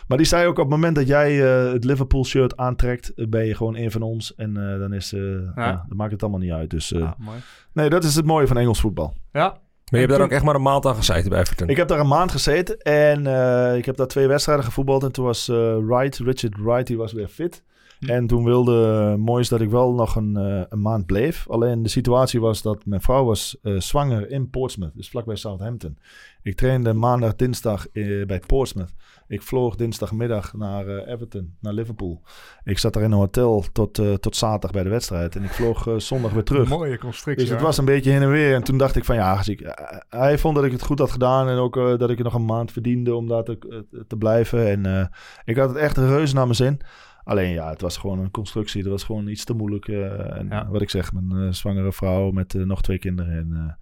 Maar 0.08 0.18
die 0.18 0.28
zei 0.28 0.46
ook 0.46 0.52
op 0.58 0.58
het 0.58 0.70
moment 0.70 0.96
dat 0.96 1.08
jij 1.08 1.44
eh, 1.66 1.72
het 1.74 1.84
Liverpool 1.84 2.26
shirt 2.26 2.58
aantrekt, 2.58 3.30
ben 3.30 3.46
je 3.46 3.56
gewoon 3.56 3.76
een 3.76 3.92
van 3.92 4.02
ons. 4.02 4.36
En 4.36 4.58
eh, 4.58 4.80
dan, 4.80 4.94
is, 4.94 5.14
eh, 5.14 5.22
ja. 5.56 5.86
dan 5.88 5.98
maakt 5.98 6.12
het 6.12 6.22
allemaal 6.22 6.40
niet 6.40 6.52
uit. 6.52 6.70
Dus 6.70 6.92
eh, 6.94 7.02
Ah, 7.02 7.12
mooi. 7.18 7.38
nee, 7.74 7.90
dat 7.90 8.04
is 8.04 8.16
het 8.16 8.26
mooie 8.26 8.48
van 8.48 8.58
Engels 8.58 8.80
voetbal. 8.80 9.14
Ja, 9.32 9.48
Maar 9.48 9.58
je 9.86 9.98
hebt 9.98 10.12
daar 10.12 10.22
ook 10.22 10.32
echt 10.32 10.44
maar 10.44 10.56
een 10.56 10.62
maand 10.62 10.86
aan 10.86 10.96
gezeten 10.96 11.30
bij 11.30 11.40
Everton. 11.40 11.70
Ik 11.70 11.78
heb 11.78 11.88
daar 11.88 12.00
een 12.00 12.08
maand 12.08 12.32
gezeten 12.32 12.78
en 12.80 13.28
eh, 13.28 13.78
ik 13.78 13.86
heb 13.86 13.96
daar 13.98 14.08
twee 14.08 14.28
wedstrijden 14.28 14.66
gevoetbald. 14.66 15.04
En 15.04 15.12
toen 15.12 15.26
was 15.26 15.50
eh, 15.50 15.78
Wright, 15.78 16.18
Richard 16.18 16.58
Wright, 16.58 16.88
die 16.88 16.98
was 16.98 17.14
weer 17.14 17.28
fit. 17.28 17.64
Hm. 18.00 18.10
En 18.10 18.28
toen 18.28 18.44
wilde 18.44 19.16
Moois 19.18 19.50
dat 19.50 19.62
ik 19.62 19.70
wel 19.70 19.94
nog 19.94 20.16
een, 20.16 20.38
eh, 20.38 20.62
een 20.70 20.82
maand 20.82 21.06
bleef. 21.06 21.50
Alleen 21.50 21.84
de 21.84 21.90
situatie 21.90 22.40
was 22.40 22.62
dat 22.62 22.86
mijn 22.86 23.02
vrouw 23.02 23.26
was 23.26 23.58
eh, 23.62 23.80
zwanger 23.80 24.30
in 24.30 24.50
Portsmouth, 24.50 24.96
dus 24.96 25.10
vlakbij 25.10 25.36
Southampton. 25.36 25.98
Ik 26.42 26.56
trainde 26.56 26.94
maandag, 26.94 27.36
dinsdag 27.36 27.88
eh, 27.88 28.26
bij 28.26 28.40
Portsmouth. 28.40 28.94
Ik 29.28 29.42
vloog 29.42 29.76
dinsdagmiddag 29.76 30.54
naar 30.54 30.88
Everton, 30.88 31.56
naar 31.60 31.74
Liverpool. 31.74 32.22
Ik 32.64 32.78
zat 32.78 32.94
daar 32.94 33.04
in 33.04 33.12
een 33.12 33.18
hotel 33.18 33.66
tot, 33.72 34.02
tot 34.22 34.36
zaterdag 34.36 34.72
bij 34.72 34.84
de 34.84 34.90
wedstrijd. 34.90 35.36
En 35.36 35.44
ik 35.44 35.50
vloog 35.50 35.90
zondag 35.98 36.32
weer 36.32 36.44
terug. 36.44 36.70
mooie 36.70 36.98
constructie. 36.98 37.46
Dus 37.46 37.54
het 37.54 37.64
was 37.64 37.78
een 37.78 37.86
beetje 37.86 38.12
heen 38.12 38.22
en 38.22 38.32
weer. 38.32 38.54
En 38.56 38.64
toen 38.64 38.78
dacht 38.78 38.96
ik 38.96 39.06
van 39.06 39.16
ja, 39.16 39.36
als 39.38 39.50
ik, 39.50 39.76
hij 40.10 40.38
vond 40.38 40.56
dat 40.56 40.64
ik 40.64 40.72
het 40.72 40.82
goed 40.82 41.00
had 41.00 41.12
gedaan. 41.12 41.48
En 41.50 41.58
ook 41.58 41.74
dat 41.74 42.10
ik 42.10 42.18
er 42.18 42.24
nog 42.24 42.34
een 42.34 42.46
maand 42.46 42.72
verdiende 42.72 43.16
om 43.16 43.28
daar 43.28 43.44
te, 43.44 43.86
te 44.08 44.18
blijven. 44.18 44.86
En 44.86 45.12
ik 45.46 45.58
had 45.58 45.70
het 45.70 45.78
echt 45.78 45.98
reuze 45.98 46.34
naar 46.34 46.44
mijn 46.44 46.56
zin. 46.56 46.82
Alleen 47.26 47.50
ja, 47.50 47.70
het 47.70 47.82
was 47.82 47.98
gewoon 47.98 48.20
een 48.20 48.32
constructie. 48.32 48.82
Dat 48.84 48.92
was 48.92 49.04
gewoon 49.04 49.28
iets 49.28 49.44
te 49.44 49.54
moeilijk. 49.54 49.88
eh, 49.88 50.38
en 50.38 50.48
Ja. 50.50 50.68
wat 50.70 50.82
ik 50.82 50.90
zeg, 50.90 51.14
mijn 51.14 51.48
eh, 51.48 51.52
zwangere 51.54 51.92
vrouw 51.94 52.32
met 52.32 52.54
eh, 52.56 52.62
nog 52.62 52.82
twee 52.82 53.00
kinderen. 53.00 53.32
En, 53.34 53.78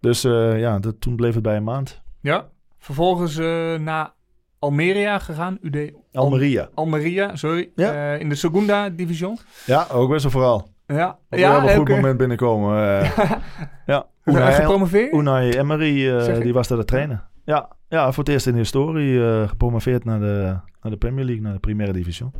dus 0.00 0.22
ja, 0.22 0.78
dat, 0.78 1.00
toen 1.00 1.16
bleef 1.16 1.34
het 1.34 1.42
bij 1.42 1.56
een 1.56 1.64
maand. 1.64 2.02
Ja, 2.20 2.48
vervolgens 2.78 3.36
naar 3.82 4.12
Almeria 4.58 5.18
gegaan. 5.18 5.58
UD 5.62 5.92
Almeria. 6.12 6.68
Almeria, 6.74 7.36
sorry. 7.36 7.70
Ja. 7.76 8.14
In 8.14 8.28
de 8.28 8.34
Segunda 8.34 8.90
Division. 8.90 9.38
Ja, 9.66 9.86
ook 9.92 10.10
best 10.10 10.24
een 10.24 10.30
verhaal. 10.30 10.68
Ja, 10.86 11.18
Op 11.30 11.38
ja, 11.38 11.56
een 11.56 11.68
heel 11.68 11.76
goed 11.76 11.88
moment 11.88 12.16
binnenkomen. 12.18 13.00
eh. 13.00 13.30
ja, 13.86 14.06
Unai, 14.24 14.52
gepromoveerd? 14.54 15.12
Unai 15.12 15.50
Emery, 15.50 16.40
die 16.42 16.52
was 16.52 16.68
daar 16.68 16.78
de 16.78 16.84
trainer. 16.84 17.24
Ja, 17.44 17.68
ja, 17.88 18.12
voor 18.12 18.24
het 18.24 18.32
eerst 18.32 18.46
in 18.46 18.52
de 18.52 18.58
historie 18.58 19.46
gepromoveerd 19.48 20.04
naar 20.04 20.20
de, 20.20 20.56
naar 20.82 20.92
de 20.92 20.96
Premier 20.98 21.24
League, 21.24 21.42
naar 21.42 21.52
de 21.52 21.58
Primera 21.58 21.92
Division. 21.92 22.32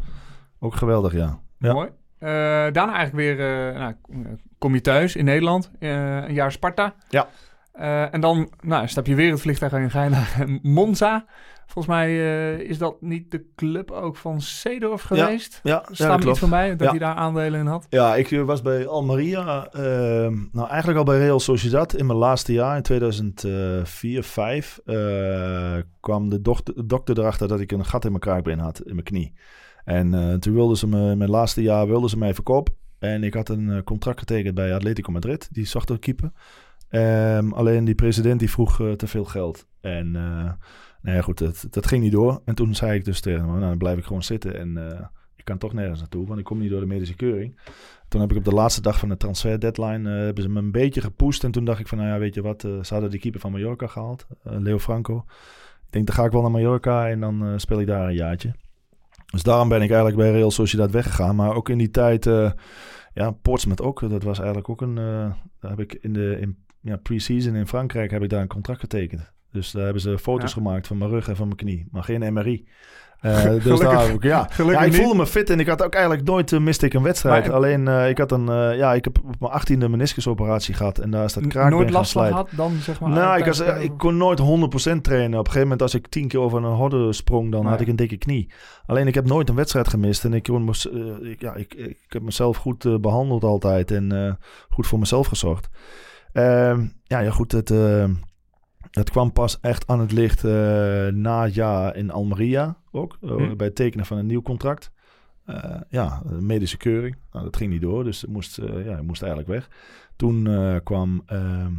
Ook 0.65 0.75
geweldig, 0.75 1.13
ja. 1.13 1.39
ja. 1.59 1.73
Mooi. 1.73 1.89
Eh, 2.19 2.29
daarna 2.73 2.95
eigenlijk 2.95 3.15
weer, 3.15 3.41
eh, 3.73 3.79
nou, 3.81 3.95
kom 4.59 4.75
je 4.75 4.81
thuis 4.81 5.17
in 5.17 5.25
Nederland. 5.25 5.71
eh, 5.79 5.91
een 6.17 6.35
jaar 6.35 6.53
Sparta. 6.53 6.95
Ja. 7.09 7.29
Eh, 7.73 8.15
en 8.15 8.21
dan 8.21 8.51
nou, 8.61 8.89
stap 8.89 9.07
je 9.07 9.15
weer 9.15 9.31
het 9.31 9.41
vliegtuig 9.41 9.73
en 9.73 9.91
ga 9.91 10.03
je 10.05 10.11
naar 10.11 10.45
Monza. 10.63 11.25
Volgens 11.67 11.95
mij 11.95 12.09
eh, 12.09 12.59
is 12.71 12.79
dat 12.79 13.01
niet 13.01 13.31
de 13.31 13.45
club 13.57 13.91
ook 13.91 14.17
van 14.17 14.41
Seedorf 14.41 15.03
geweest. 15.03 15.61
Ja, 15.63 15.73
ja, 15.89 15.95
Staat 15.95 16.25
me 16.25 16.31
iets 16.31 16.39
van 16.39 16.49
mij 16.49 16.71
dat 16.71 16.81
Ja. 16.81 16.89
hij 16.91 16.99
daar 16.99 17.15
aandelen 17.15 17.61
in 17.61 17.67
had. 17.67 17.87
Ja, 17.89 18.15
ik 18.15 18.31
eh, 18.31 18.43
was 18.43 18.63
bij 18.63 18.87
Almeria, 18.87 19.67
eh, 19.73 19.83
nou 20.53 20.69
eigenlijk 20.69 20.99
al 20.99 21.05
bij 21.05 21.19
Real 21.19 21.41
Sociedad 21.41 21.95
in 21.95 22.07
mijn 22.07 22.19
laatste 22.19 22.53
jaar, 22.53 22.77
in 22.77 22.83
2004, 22.83 24.23
5, 24.23 24.81
eh, 24.85 25.77
kwam 26.01 26.29
de 26.29 26.41
dochter, 26.41 26.89
dokter 26.89 27.19
erachter 27.19 27.49
dat 27.49 27.61
ik 27.61 27.73
een 27.73 27.85
gat 27.85 28.05
in 28.05 28.11
mijn 28.11 28.23
kraakbeen 28.23 28.59
had, 28.59 28.81
in 28.81 28.93
mijn 28.93 29.05
knie. 29.05 29.33
En 29.85 30.15
eh, 30.15 30.35
toen 30.35 30.55
wilden 30.55 30.77
ze 30.77 30.87
me, 30.87 31.11
in 31.11 31.19
mijn 31.19 31.31
laatste 31.31 31.63
jaar 31.63 31.87
wilden 31.87 32.11
ze 32.11 32.19
mij 32.19 32.35
verkopen. 32.35 32.75
En 32.99 33.25
ik 33.25 33.35
had 33.35 33.49
een 33.49 33.71
eh, 33.71 33.83
contract 33.83 34.19
getekend 34.19 34.55
bij 34.55 34.75
Atletico 34.75 35.13
Madrid, 35.13 35.49
die 35.53 35.67
zocht 35.67 35.91
een 35.91 35.99
keeper. 35.99 36.33
Ehm, 36.89 37.53
alleen 37.53 37.85
die 37.85 37.95
president 37.95 38.39
die 38.39 38.51
vroeg 38.51 38.81
eh, 38.81 38.93
te 38.93 39.07
veel 39.07 39.25
geld. 39.25 39.67
En 39.81 40.17
eh 40.17 40.53
nou 41.03 41.17
ja, 41.17 41.23
goed, 41.23 41.39
dat, 41.39 41.67
dat 41.71 41.87
ging 41.87 42.03
niet 42.03 42.13
door. 42.13 42.41
En 42.45 42.55
toen 42.55 42.75
zei 42.75 42.99
ik 42.99 43.05
dus 43.05 43.21
tegen 43.21 43.41
hem, 43.41 43.49
nou 43.49 43.61
dan 43.61 43.79
blijf 43.79 43.99
ik 43.99 44.05
gewoon 44.05 44.23
zitten 44.23 44.59
en... 44.59 45.01
ik 45.37 45.45
kan 45.45 45.59
toch 45.59 45.73
nergens 45.73 46.01
naartoe, 46.01 46.27
want 46.27 46.39
ik 46.39 46.45
kom 46.45 46.59
niet 46.59 46.71
door 46.71 46.81
de 46.81 46.87
medische 46.87 47.15
keuring. 47.15 47.61
Toen 48.09 48.21
heb 48.21 48.31
ik 48.31 48.37
op 48.37 48.45
de 48.45 48.53
laatste 48.55 48.81
dag 48.81 48.99
van 48.99 49.09
de 49.09 49.17
transfer 49.17 49.61
deadline 49.61 50.11
hebben 50.11 50.43
ze 50.43 50.49
me 50.49 50.59
een 50.59 50.71
beetje 50.71 51.01
gepusht. 51.01 51.45
En 51.45 51.51
toen 51.51 51.65
dacht 51.65 51.81
ik 51.81 51.89
van, 51.89 51.99
nou 51.99 52.11
ja, 52.11 52.19
weet 52.19 52.35
je 52.35 52.43
wat, 52.43 52.61
ze 52.61 52.87
hadden 52.89 53.11
die 53.11 53.21
keeper 53.21 53.41
van 53.41 53.53
Mallorca 53.53 53.87
gehaald, 53.87 54.27
eh, 54.45 54.59
Leo 54.59 54.79
Franco. 54.79 55.25
Ik 55.87 55.91
denk, 55.91 56.07
dan 56.07 56.17
ga 56.17 56.25
ik 56.25 56.33
wel 56.33 56.43
naar 56.43 56.51
Mallorca 56.51 57.09
en 57.09 57.21
dan 57.21 57.61
speel 57.61 57.81
ik 57.81 57.87
daar 57.87 58.09
een 58.09 58.15
jaartje. 58.15 58.55
Dus 59.35 59.43
daarom 59.43 59.69
ben 59.69 59.83
ik 59.83 59.89
eigenlijk 59.91 60.17
bij 60.17 60.31
Real 60.33 60.51
Sociedad 60.51 60.91
weggegaan. 60.91 61.37
Maar 61.37 61.55
ook 61.55 61.69
in 61.69 61.79
die 61.79 61.91
tijd, 61.91 62.27
eh, 62.27 62.51
ja, 63.15 63.31
Portsmouth 63.31 63.83
ook. 63.83 64.11
Dat 64.11 64.23
was 64.23 64.39
eigenlijk 64.39 64.69
ook 64.69 64.81
een, 64.81 64.99
eh, 64.99 65.33
daar 65.61 65.71
heb 65.71 65.81
ik 65.81 65.93
in 65.93 66.13
de 66.13 66.37
in, 66.41 66.57
ja, 66.81 66.97
pre-season 66.97 67.55
in 67.55 67.67
Frankrijk 67.67 68.11
heb 68.11 68.23
ik 68.23 68.29
daar 68.31 68.41
een 68.43 68.47
contract 68.49 68.81
getekend. 68.81 69.33
Dus 69.53 69.71
daar 69.71 69.85
hebben 69.85 70.03
ze 70.03 70.19
foto's 70.19 70.51
Ja. 70.51 70.57
gemaakt 70.57 70.87
van 70.87 70.99
mijn 70.99 71.11
rug 71.11 71.29
en 71.29 71.37
van 71.37 71.47
mijn 71.47 71.59
knie. 71.59 71.87
Maar 71.91 72.05
geen 72.05 72.33
MRI. 72.33 72.67
Eh, 73.25 73.43
dus 73.63 73.81
daar 73.81 73.93
ja. 74.21 74.47
gelukkig 74.51 74.81
ja, 74.81 74.87
ik 74.87 74.95
voelde 74.95 75.17
me 75.17 75.27
fit 75.27 75.51
en 75.51 75.61
ik 75.61 75.67
had 75.67 75.83
ook 75.83 75.95
eigenlijk 75.95 76.27
nooit 76.27 76.53
uh, 76.53 76.61
miste 76.61 76.87
ik 76.87 76.95
een 76.95 77.03
wedstrijd. 77.03 77.47
Maar- 77.47 77.55
Alleen 77.57 77.89
eh, 77.89 78.09
ik 78.09 78.19
had 78.19 78.33
een, 78.33 78.47
ja, 78.77 78.95
ik 78.95 79.05
heb 79.05 79.19
op 79.19 79.41
mijn 79.41 79.53
achttiende 79.53 79.89
meniscusoperatie 79.89 80.75
gehad 80.75 80.99
en 80.99 81.11
daar 81.11 81.25
is 81.25 81.33
dat 81.33 81.47
kraakbeen 81.47 81.79
Nooit 81.79 81.91
last 81.91 82.13
van 82.13 82.27
gehad 82.27 82.49
dan, 82.51 82.73
zeg 82.81 83.01
maar? 83.01 83.11
Nou, 83.11 83.39
ik, 83.39 83.45
was, 83.45 83.61
ik 83.61 83.93
kon 83.97 84.17
nooit 84.17 84.41
100% 84.41 84.43
trainen. 85.01 85.39
Op 85.39 85.47
een 85.47 85.53
gegeven 85.53 85.61
moment, 85.61 85.83
als 85.83 85.95
ik 85.95 86.07
tien 86.07 86.29
keer 86.29 86.41
over 86.41 86.59
een 86.65 86.75
horde 86.75 87.13
sprong, 87.13 87.51
dan 87.53 87.61
Nee. 87.63 87.71
had 87.71 87.81
ik 87.81 87.89
een 87.89 87.97
dikke 87.97 88.17
knie. 88.17 88.53
Alleen 88.87 89.07
ik 89.07 89.15
heb 89.15 89.27
nooit 89.27 89.49
een 89.49 89.55
wedstrijd 89.55 89.89
gemist. 89.89 90.25
En 90.25 90.35
ik, 90.35 90.43
kon 90.43 90.69
ik, 91.23 91.41
ja, 91.41 91.55
ik, 91.55 91.75
ik 91.75 91.97
heb 92.09 92.23
mezelf 92.23 92.57
goed 92.57 92.85
eh, 92.85 92.95
behandeld 92.97 93.45
altijd. 93.45 93.91
En 93.91 94.39
goed 94.69 94.87
voor 94.87 94.99
mezelf 94.99 95.27
gezorgd. 95.27 95.69
Ehm, 96.33 96.87
ja, 97.03 97.19
ja, 97.19 97.31
goed. 97.31 97.53
Het, 97.53 97.71
het 98.95 99.11
kwam 99.11 99.33
pas 99.33 99.59
echt 99.61 99.87
aan 99.87 100.01
het 100.01 100.13
licht 100.13 100.45
eh, 100.45 100.53
na 101.07 101.43
het 101.45 101.55
jaar 101.55 101.97
in 101.97 102.11
Almeria 102.11 102.77
ook. 102.93 103.17
eh, 103.23 103.31
Hm. 103.31 103.57
Bij 103.57 103.67
het 103.67 103.77
tekenen 103.77 104.07
van 104.07 104.19
een 104.19 104.27
nieuw 104.27 104.43
contract. 104.43 104.91
Eh, 105.45 105.75
ja, 105.89 106.23
medische 106.41 106.77
keuring. 106.77 107.17
Nou, 107.33 107.45
dat 107.45 107.57
ging 107.57 107.71
niet 107.71 107.81
door. 107.83 108.05
Dus 108.05 108.21
het 108.21 108.31
moest, 108.31 108.57
ja, 108.57 108.95
het 108.97 109.07
moest 109.07 109.23
eigenlijk 109.23 109.53
weg. 109.53 109.69
Toen 110.17 110.49
kwam... 110.85 111.23
ehm, 111.27 111.73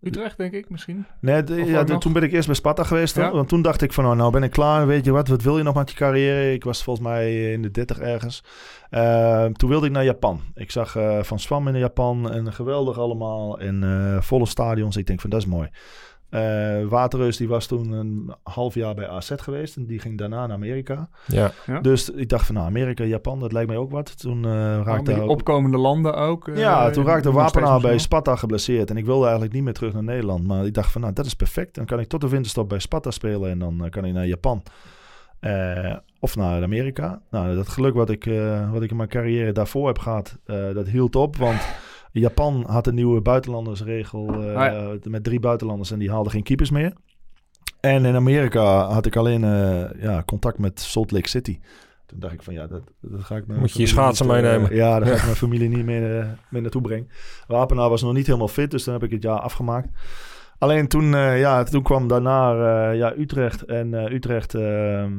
Utrecht, 0.00 0.36
denk 0.36 0.52
ik, 0.52 0.70
misschien. 0.70 1.06
Nee, 1.20 1.42
de- 1.44 1.54
ja, 1.64 1.84
de- 1.84 1.98
toen 1.98 2.12
ben 2.12 2.22
ik 2.22 2.32
eerst 2.32 2.46
bij 2.46 2.56
Sparta 2.56 2.84
geweest. 2.84 3.16
Ja. 3.16 3.30
Want 3.32 3.48
toen 3.48 3.62
dacht 3.62 3.82
ik 3.82 3.92
van, 3.92 4.04
nou, 4.04 4.16
nou 4.16 4.32
ben 4.32 4.42
ik 4.42 4.50
klaar. 4.50 4.86
Weet 4.86 5.04
je 5.04 5.10
wat, 5.10 5.28
wat 5.28 5.42
wil 5.42 5.56
je 5.58 5.62
nog 5.64 5.74
met 5.74 5.90
je 5.90 5.96
carrière? 5.96 6.52
Ik 6.52 6.64
was 6.64 6.82
volgens 6.82 7.06
mij 7.06 7.52
in 7.52 7.62
de 7.62 7.70
30 7.70 7.98
ergens. 7.98 8.44
Eh, 8.90 9.44
toen 9.44 9.68
wilde 9.68 9.86
ik 9.86 9.92
naar 9.92 10.04
Japan. 10.04 10.40
Ik 10.54 10.70
zag 10.70 10.96
Van 11.20 11.38
Swam 11.38 11.68
in 11.68 11.78
Japan 11.78 12.30
en 12.30 12.52
geweldig 12.52 12.98
allemaal. 12.98 13.58
En 13.60 14.18
volle 14.22 14.46
stadions. 14.46 14.96
Ik 14.96 15.06
denk 15.06 15.20
van, 15.20 15.30
dat 15.30 15.40
is 15.40 15.46
mooi. 15.46 15.68
Eh 16.34 16.84
Waterreus 16.88 17.36
die 17.36 17.48
was 17.48 17.66
toen 17.66 17.92
een 17.92 18.34
half 18.42 18.74
jaar 18.74 18.94
bij 18.94 19.08
AZ 19.08 19.32
geweest. 19.36 19.76
En 19.76 19.86
die 19.86 19.98
ging 19.98 20.18
daarna 20.18 20.46
naar 20.46 20.56
Amerika. 20.56 21.08
Ja. 21.26 21.50
Ja. 21.66 21.80
Dus 21.80 22.10
ik 22.10 22.28
dacht 22.28 22.46
van, 22.46 22.54
nou, 22.54 22.66
Amerika, 22.66 23.04
Japan, 23.04 23.40
dat 23.40 23.52
lijkt 23.52 23.68
mij 23.68 23.78
ook 23.78 23.90
wat. 23.90 24.18
Toen 24.18 24.44
eh 24.44 24.80
raakte 24.84 25.14
die 25.14 25.26
opkomende 25.26 25.76
landen 25.78 26.14
ook. 26.16 26.48
eh, 26.48 26.56
ja, 26.56 26.90
toen 26.90 27.04
raakte 27.04 27.32
Wapenaar 27.32 27.80
bij 27.80 27.98
Sparta 27.98 28.36
geblesseerd. 28.36 28.90
En 28.90 28.96
ik 28.96 29.04
wilde 29.04 29.22
eigenlijk 29.22 29.54
niet 29.54 29.62
meer 29.62 29.72
terug 29.72 29.92
naar 29.92 30.04
Nederland. 30.04 30.46
Maar 30.46 30.66
ik 30.66 30.74
dacht 30.74 30.92
van, 30.92 31.00
nou, 31.00 31.12
dat 31.12 31.26
is 31.26 31.34
perfect. 31.34 31.74
Dan 31.74 31.84
kan 31.84 32.00
ik 32.00 32.08
tot 32.08 32.20
de 32.20 32.28
winterstop 32.28 32.68
bij 32.68 32.78
Sparta 32.78 33.10
spelen. 33.10 33.50
En 33.50 33.58
dan 33.58 33.86
kan 33.90 34.04
ik 34.04 34.12
naar 34.12 34.26
Japan. 34.26 34.62
Eh, 35.40 35.96
of 36.20 36.36
naar 36.36 36.62
Amerika. 36.62 37.20
Nou, 37.30 37.54
dat 37.54 37.68
geluk 37.68 37.94
wat 37.94 38.10
ik, 38.10 38.26
eh, 38.26 38.72
wat 38.72 38.82
ik 38.82 38.90
in 38.90 38.96
mijn 38.96 39.08
carrière 39.08 39.52
daarvoor 39.52 39.86
heb 39.86 39.98
gehad, 39.98 40.38
eh, 40.44 40.56
dat 40.74 40.86
hield 40.88 41.16
op. 41.16 41.36
Want 41.36 41.60
Japan 42.20 42.64
had 42.66 42.86
een 42.86 42.94
nieuwe 42.94 43.20
buitenlandersregel 43.20 44.42
eh, 44.42 44.54
Ah, 44.56 44.92
met 45.02 45.24
drie 45.24 45.40
buitenlanders. 45.40 45.90
En 45.90 45.98
die 45.98 46.10
haalden 46.10 46.32
geen 46.32 46.42
keepers 46.42 46.70
meer. 46.70 46.92
En 47.80 48.04
in 48.04 48.14
Amerika 48.14 48.86
had 48.92 49.06
ik 49.06 49.16
alleen 49.16 49.44
eh, 49.44 50.02
ja, 50.02 50.22
contact 50.26 50.58
met 50.58 50.80
Salt 50.80 51.10
Lake 51.10 51.28
City. 51.28 51.58
Toen 52.06 52.18
dacht 52.20 52.32
ik 52.34 52.42
van 52.42 52.54
ja, 52.54 52.66
dat, 52.66 52.82
dat 53.00 53.20
ga 53.24 53.36
ik 53.36 53.46
mijn 53.46 53.60
Moet 53.60 53.72
je 53.72 53.80
je 53.82 53.88
familie 53.88 54.14
schaatsen 54.14 54.26
niet, 54.26 54.34
eh, 54.36 54.42
meenemen. 54.42 54.74
ja, 54.74 54.98
daar 54.98 55.08
ga 55.08 55.14
ik 55.16 55.22
mijn 55.24 55.36
familie 55.36 55.68
niet 55.68 55.84
mee, 55.84 56.18
eh, 56.18 56.26
mee 56.48 56.62
naartoe 56.62 56.82
brengen. 56.82 57.08
Wapenaar 57.46 57.88
was 57.88 58.02
nog 58.02 58.12
niet 58.12 58.26
helemaal 58.26 58.48
fit, 58.48 58.70
dus 58.70 58.84
dan 58.84 58.94
heb 58.94 59.02
ik 59.02 59.10
het 59.10 59.22
jaar 59.22 59.38
afgemaakt. 59.40 59.88
Alleen 60.58 60.88
toen, 60.88 61.14
eh, 61.14 61.38
ja, 61.40 61.62
toen 61.62 61.82
kwam 61.82 62.08
daarna 62.08 62.52
eh, 62.90 62.98
ja, 62.98 63.14
Utrecht. 63.16 63.62
En 63.64 63.94
eh, 63.94 64.12
Utrecht, 64.14 64.54
ehm, 64.54 65.12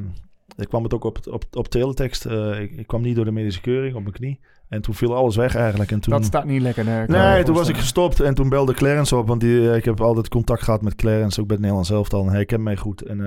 ik 0.58 0.68
kwam 0.68 0.84
het 0.84 0.94
ook 0.94 1.04
op, 1.04 1.20
op, 1.32 1.44
op 1.52 1.68
teletext. 1.68 2.26
eh, 2.26 2.62
ik, 2.62 2.72
ik 2.72 2.88
kwam 2.88 3.02
niet 3.02 3.16
door 3.16 3.26
de 3.26 3.32
medische 3.32 3.62
keuring 3.62 3.96
op 3.96 4.02
mijn 4.02 4.14
knie. 4.14 4.40
En 4.70 4.82
toen 4.82 4.94
viel 4.94 5.16
alles 5.16 5.36
weg 5.36 5.56
eigenlijk. 5.56 5.92
En 5.92 6.00
toen, 6.00 6.14
Dat 6.14 6.26
staat 6.26 6.46
niet 6.46 6.62
lekker. 6.62 6.86
Nee, 6.86 7.08
Nee, 7.08 7.44
toen 7.44 7.56
was 7.56 7.68
ik 7.70 7.78
gestopt 7.78 8.20
en 8.20 8.34
toen 8.34 8.50
belde 8.50 8.74
Clarence 8.74 9.16
op. 9.16 9.28
Want 9.28 9.42
die, 9.42 9.70
eh, 9.70 9.76
ik 9.76 9.86
heb 9.86 10.02
altijd 10.02 10.28
contact 10.30 10.64
gehad 10.64 10.82
met 10.82 10.96
Clarence, 10.96 11.40
ook 11.42 11.46
bij 11.48 11.56
het 11.56 11.60
Nederlands 11.66 11.90
elftal. 11.92 12.26
En 12.28 12.34
hij 12.34 12.46
kent 12.46 12.62
mij 12.62 12.78
goed. 12.78 13.02
En 13.02 13.20
eh, 13.20 13.26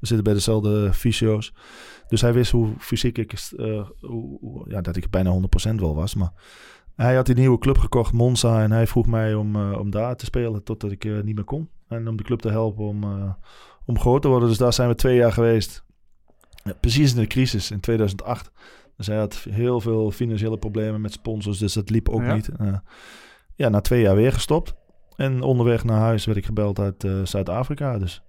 we 0.00 0.06
zitten 0.06 0.24
bij 0.24 0.32
dezelfde 0.34 0.92
fysio's. 0.92 1.54
Dus 2.08 2.20
hij 2.20 2.32
wist 2.32 2.50
hoe 2.52 2.68
fysiek 2.78 3.18
ik, 3.18 3.32
eh, 3.32 3.66
hoe, 4.00 4.38
hoe- 4.40 4.64
ja, 4.68 4.80
dat 4.80 4.96
ik 4.96 5.10
bijna 5.10 5.30
100% 5.30 5.80
wel 5.80 5.94
was. 5.94 6.14
Maar 6.14 6.32
hij 6.96 7.14
had 7.14 7.26
die 7.26 7.34
nieuwe 7.34 7.58
club 7.58 7.78
gekocht, 7.78 8.12
Monza. 8.12 8.62
En 8.62 8.70
hij 8.72 8.86
vroeg 8.86 9.06
mij 9.06 9.34
om, 9.34 9.72
om 9.72 9.90
daar 9.90 10.16
te 10.16 10.24
spelen 10.24 10.62
totdat 10.64 10.90
ik 10.90 11.04
niet 11.24 11.34
meer 11.34 11.44
kon. 11.44 11.68
En 11.88 12.08
om 12.08 12.16
de 12.16 12.22
club 12.24 12.40
te 12.40 12.50
helpen 12.50 12.84
om, 12.84 13.04
om 13.86 13.98
groot 13.98 14.22
te 14.22 14.28
worden. 14.28 14.48
Dus 14.48 14.58
daar 14.58 14.72
zijn 14.72 14.88
we 14.88 14.94
twee 14.94 15.16
jaar 15.16 15.32
geweest. 15.32 15.84
Ja, 16.64 16.72
precies 16.80 17.14
in 17.14 17.20
de 17.20 17.26
crisis 17.26 17.70
in 17.70 17.80
2008. 17.80 18.50
Dus 18.96 19.06
hij 19.06 19.16
had 19.16 19.46
heel 19.50 19.80
veel 19.80 20.10
financiële 20.10 20.58
problemen 20.58 21.00
met 21.00 21.12
sponsors. 21.12 21.58
Dus 21.58 21.72
dat 21.72 21.90
liep 21.90 22.08
ook 22.08 22.22
Ja. 22.22 22.34
niet. 22.34 22.48
Eh, 22.58 22.66
ja, 23.54 23.68
na 23.68 23.80
twee 23.80 24.00
jaar 24.00 24.16
weer 24.16 24.32
gestopt. 24.32 24.74
En 25.16 25.42
onderweg 25.42 25.84
naar 25.84 25.98
huis 26.00 26.24
werd 26.24 26.38
ik 26.38 26.44
gebeld 26.44 26.78
uit 26.78 27.04
eh, 27.04 27.12
Zuid-Afrika. 27.24 27.98
Dus 27.98 28.22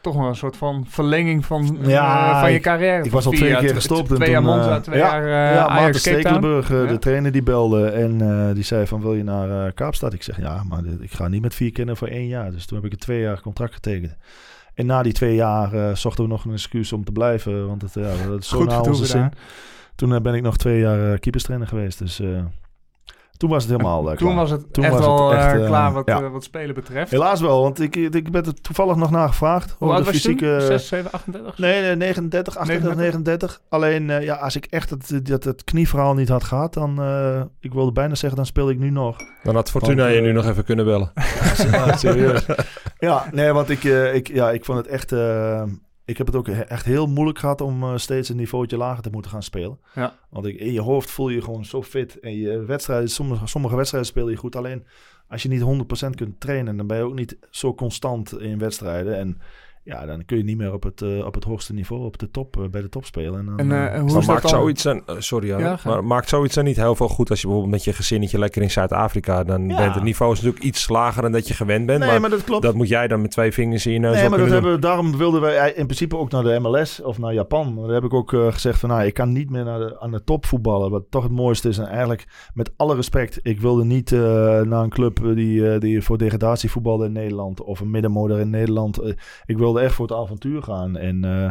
Toch 0.00 0.16
wel 0.16 0.26
een 0.28 0.36
soort 0.36 0.56
van 0.56 0.86
verlenging 0.88 1.46
van, 1.46 1.78
Ja, 1.82 2.32
eh, 2.34 2.40
van 2.40 2.52
je 2.52 2.60
carrière. 2.60 3.04
ik 3.04 3.10
was 3.10 3.26
al 3.26 3.32
twee 3.32 3.56
keer 3.56 3.74
gestopt. 3.74 4.10
en 4.10 4.16
Twee 4.16 4.30
jaar 4.30 4.42
toen, 4.42 4.50
Monza, 4.50 4.80
twee 4.80 4.98
ja, 4.98 5.24
jaar 5.24 5.52
ja, 5.54 5.66
Maarten. 5.68 6.00
Stekelenburg, 6.00 6.68
Ja. 6.68 6.84
de 6.84 6.98
trainer, 6.98 7.32
die 7.32 7.42
belde. 7.42 7.86
En 7.88 8.18
die 8.54 8.64
zei 8.64 8.86
van, 8.86 9.00
wil 9.00 9.14
je 9.14 9.22
naar 9.24 9.72
Kaapstad? 9.72 10.12
Ik 10.12 10.22
zeg, 10.22 10.36
ja, 10.40 10.62
maar 10.68 10.82
dit- 10.82 11.00
ik 11.02 11.12
ga 11.12 11.28
niet 11.28 11.42
met 11.42 11.54
vier 11.54 11.72
kinderen 11.72 11.96
voor 11.98 12.08
één 12.08 12.26
jaar. 12.26 12.50
Dus 12.50 12.66
toen 12.66 12.76
heb 12.76 12.86
ik 12.86 12.92
een 12.92 12.98
twee 12.98 13.20
jaar 13.20 13.40
contract 13.40 13.74
getekend. 13.74 14.16
En 14.74 14.86
na 14.86 15.02
die 15.02 15.12
twee 15.12 15.34
jaar 15.34 15.96
zochten 15.96 16.24
we 16.24 16.30
nog 16.30 16.44
een 16.44 16.52
excuus 16.52 16.92
om 16.92 17.04
te 17.04 17.12
blijven. 17.12 17.66
Want 17.66 17.82
het, 17.82 17.94
ja, 17.94 18.26
dat 18.28 18.40
is 18.40 18.48
zo 18.48 18.56
Goed 18.58 18.68
naar 18.68 18.80
onze 18.80 19.06
zin. 19.06 19.20
daar. 19.20 19.32
Toen 20.02 20.14
eh, 20.14 20.20
ben 20.20 20.34
ik 20.34 20.42
nog 20.42 20.56
twee 20.56 20.80
jaar 20.80 21.12
eh, 21.12 21.18
keeperstrainer 21.18 21.68
geweest. 21.68 21.98
Dus 21.98 22.20
eh, 22.20 22.28
toen 23.36 23.50
was 23.50 23.62
het 23.62 23.72
helemaal 23.72 24.10
eh, 24.10 24.16
Toen 24.16 24.26
klaar. 24.26 24.34
was 24.34 24.50
het 24.50 24.72
Toen 24.72 24.84
echt 24.84 24.92
was 24.92 25.04
het 25.06 25.14
wel 25.14 25.34
echt, 25.34 25.44
eh, 25.44 25.60
eh, 25.60 25.66
klaar 25.66 25.92
wat, 25.92 26.06
ja. 26.06 26.30
wat 26.30 26.44
spelen 26.44 26.74
betreft. 26.74 27.10
Helaas 27.10 27.40
wel, 27.40 27.62
want 27.62 27.80
ik, 27.80 27.96
ik 27.96 28.30
ben 28.30 28.44
er 28.44 28.60
toevallig 28.60 28.96
nog 28.96 29.10
nagevraagd. 29.10 29.74
Hoe 29.78 29.88
over 29.88 29.94
oud 29.94 30.06
de 30.06 30.12
was 30.12 30.22
je 30.22 30.28
toen? 30.28 30.38
fysieke... 30.38 30.66
6, 30.66 30.88
7, 30.88 31.12
38? 31.12 31.58
Nee, 31.58 31.82
nee, 31.82 31.96
39, 31.96 32.56
38, 32.56 32.96
39. 32.96 33.60
Alleen, 33.68 34.10
eh, 34.10 34.22
ja, 34.22 34.34
als 34.34 34.56
ik 34.56 34.64
echt 34.64 34.90
het, 34.90 35.26
dat, 35.26 35.44
het 35.44 35.64
knieverhaal 35.64 36.14
niet 36.14 36.28
had 36.28 36.44
gehad, 36.44 36.74
dan, 36.74 37.02
eh, 37.02 37.42
ik 37.60 37.72
wilde 37.72 37.92
bijna 37.92 38.14
zeggen, 38.14 38.36
dan 38.36 38.46
speel 38.46 38.70
ik 38.70 38.78
nu 38.78 38.90
nog. 38.90 39.16
Dan 39.42 39.54
had 39.54 39.70
Fortuna 39.70 40.02
Want, 40.02 40.14
je 40.14 40.20
nu 40.20 40.32
nog 40.32 40.46
even 40.46 40.64
kunnen 40.64 40.84
bellen. 40.84 41.12
Ja, 41.72 41.96
serieus. 41.96 42.46
ja, 42.98 43.26
nee, 43.32 43.52
want 43.52 43.70
ik, 43.70 43.84
ik, 44.14 44.28
ja, 44.28 44.50
ik 44.50 44.64
vond 44.64 44.78
het 44.78 44.86
echt, 44.86 45.12
eh, 45.12 45.62
ik 46.04 46.18
heb 46.18 46.26
het 46.26 46.36
ook 46.36 46.48
echt 46.48 46.84
heel 46.84 47.06
moeilijk 47.06 47.38
gehad 47.38 47.60
om 47.60 47.82
eh, 47.82 47.96
steeds 47.96 48.28
een 48.28 48.36
niveautje 48.36 48.76
lager 48.76 49.02
te 49.02 49.10
moeten 49.10 49.30
gaan 49.30 49.42
spelen. 49.42 49.78
Ja. 49.94 50.18
Want 50.30 50.46
ik, 50.46 50.58
in 50.58 50.72
je 50.72 50.80
hoofd 50.80 51.10
voel 51.10 51.28
je 51.28 51.34
je 51.34 51.42
gewoon 51.42 51.64
zo 51.64 51.82
fit. 51.82 52.20
En 52.20 52.36
je 52.36 52.64
wedstrijden, 52.64 53.08
sommige, 53.08 53.46
sommige 53.46 53.76
wedstrijden 53.76 54.10
speel 54.10 54.28
je 54.28 54.36
goed. 54.36 54.56
Alleen 54.56 54.86
als 55.28 55.42
je 55.42 55.48
niet 55.48 56.06
100% 56.06 56.10
kunt 56.14 56.40
trainen, 56.40 56.76
dan 56.76 56.86
ben 56.86 56.96
je 56.96 57.02
ook 57.02 57.14
niet 57.14 57.36
zo 57.50 57.74
constant 57.74 58.40
in 58.40 58.58
wedstrijden. 58.58 59.16
En 59.18 59.40
ja, 59.84 60.06
dan 60.06 60.24
kun 60.24 60.36
je 60.36 60.44
niet 60.44 60.56
meer 60.56 60.72
op 60.72 60.82
het, 60.82 61.02
eh, 61.02 61.26
op 61.26 61.34
het 61.34 61.44
hoogste 61.44 61.72
niveau, 61.72 62.04
op 62.04 62.18
de 62.18 62.30
top, 62.30 62.56
eh, 62.56 62.68
bij 62.70 62.80
de 62.82 62.88
top 62.88 63.04
spelen. 63.04 63.38
En 63.38 63.46
dan, 63.46 63.58
En, 63.58 63.72
eh, 63.72 63.78
hoe 63.78 63.96
Maar 63.98 64.04
is 64.06 64.12
dat 64.12 64.26
maakt 64.26 64.42
dan? 64.42 64.50
zoiets 64.50 64.82
dan, 64.82 65.02
sorry, 65.18 65.48
Ja, 65.48 65.78
maar 65.84 66.04
maakt 66.04 66.28
zoiets 66.28 66.54
dan 66.54 66.64
niet 66.64 66.76
heel 66.76 66.94
veel 66.94 67.08
goed 67.08 67.30
als 67.30 67.40
je 67.40 67.46
bijvoorbeeld 67.46 67.74
met 67.76 67.84
je 67.84 67.92
gezinnetje 67.92 68.38
lekker 68.38 68.62
in 68.62 68.70
Zuid-Afrika, 68.70 69.44
dan 69.44 69.68
Ja. 69.68 69.76
bent 69.76 69.94
het 69.94 70.02
niveau 70.04 70.32
is 70.32 70.38
natuurlijk 70.40 70.64
iets 70.64 70.88
lager 70.88 71.22
dan 71.22 71.32
dat 71.32 71.48
je 71.48 71.54
gewend 71.54 71.86
bent, 71.86 71.98
nee, 71.98 72.08
maar, 72.08 72.20
maar 72.20 72.30
dat 72.30 72.44
klopt. 72.44 72.62
dat 72.62 72.74
moet 72.74 72.88
jij 72.88 73.08
dan 73.08 73.20
met 73.20 73.30
twee 73.30 73.52
vingers 73.52 73.86
in 73.86 73.92
je 73.92 73.98
neus 73.98 74.14
Nee, 74.20 74.28
maar 74.28 74.38
dat 74.38 74.48
hebben, 74.50 74.72
we- 74.72 74.78
daarom 74.78 75.16
wilden 75.16 75.40
wij 75.40 75.72
in 75.72 75.84
principe 75.84 76.16
ook 76.16 76.30
naar 76.30 76.42
de 76.42 76.58
MLS 76.60 77.02
of 77.02 77.18
naar 77.18 77.34
Japan. 77.34 77.76
Daar 77.76 77.94
heb 77.94 78.04
ik 78.04 78.14
ook 78.14 78.30
gezegd 78.30 78.78
van, 78.78 78.88
nou, 78.88 79.02
ik 79.04 79.14
kan 79.14 79.32
niet 79.32 79.50
meer 79.50 79.64
naar 79.64 79.78
de, 79.78 80.00
aan 80.00 80.10
de 80.10 80.24
top 80.24 80.46
voetballen. 80.46 80.90
Wat 80.90 81.04
toch 81.10 81.22
het 81.22 81.32
mooiste 81.32 81.68
is. 81.68 81.78
En 81.78 81.86
eigenlijk, 81.86 82.26
met 82.54 82.70
alle 82.76 82.94
respect, 82.94 83.38
ik 83.42 83.60
wilde 83.60 83.84
niet 83.84 84.12
eh, 84.12 84.18
naar 84.60 84.82
een 84.82 84.88
club 84.90 85.20
die, 85.34 85.70
eh, 85.72 85.80
die 85.80 86.02
voor 86.02 86.18
degradatie 86.18 86.70
voetbalde 86.70 87.04
in 87.04 87.12
Nederland. 87.12 87.62
Of 87.62 87.80
een 87.80 87.90
middenmotor 87.90 88.38
in 88.40 88.50
Nederland. 88.50 88.98
Eh, 88.98 89.12
ik 89.46 89.58
wilde 89.72 89.86
echt 89.86 89.94
voor 89.94 90.06
het 90.06 90.16
avontuur 90.16 90.62
gaan. 90.62 90.96
En 90.96 91.24
eh, 91.24 91.50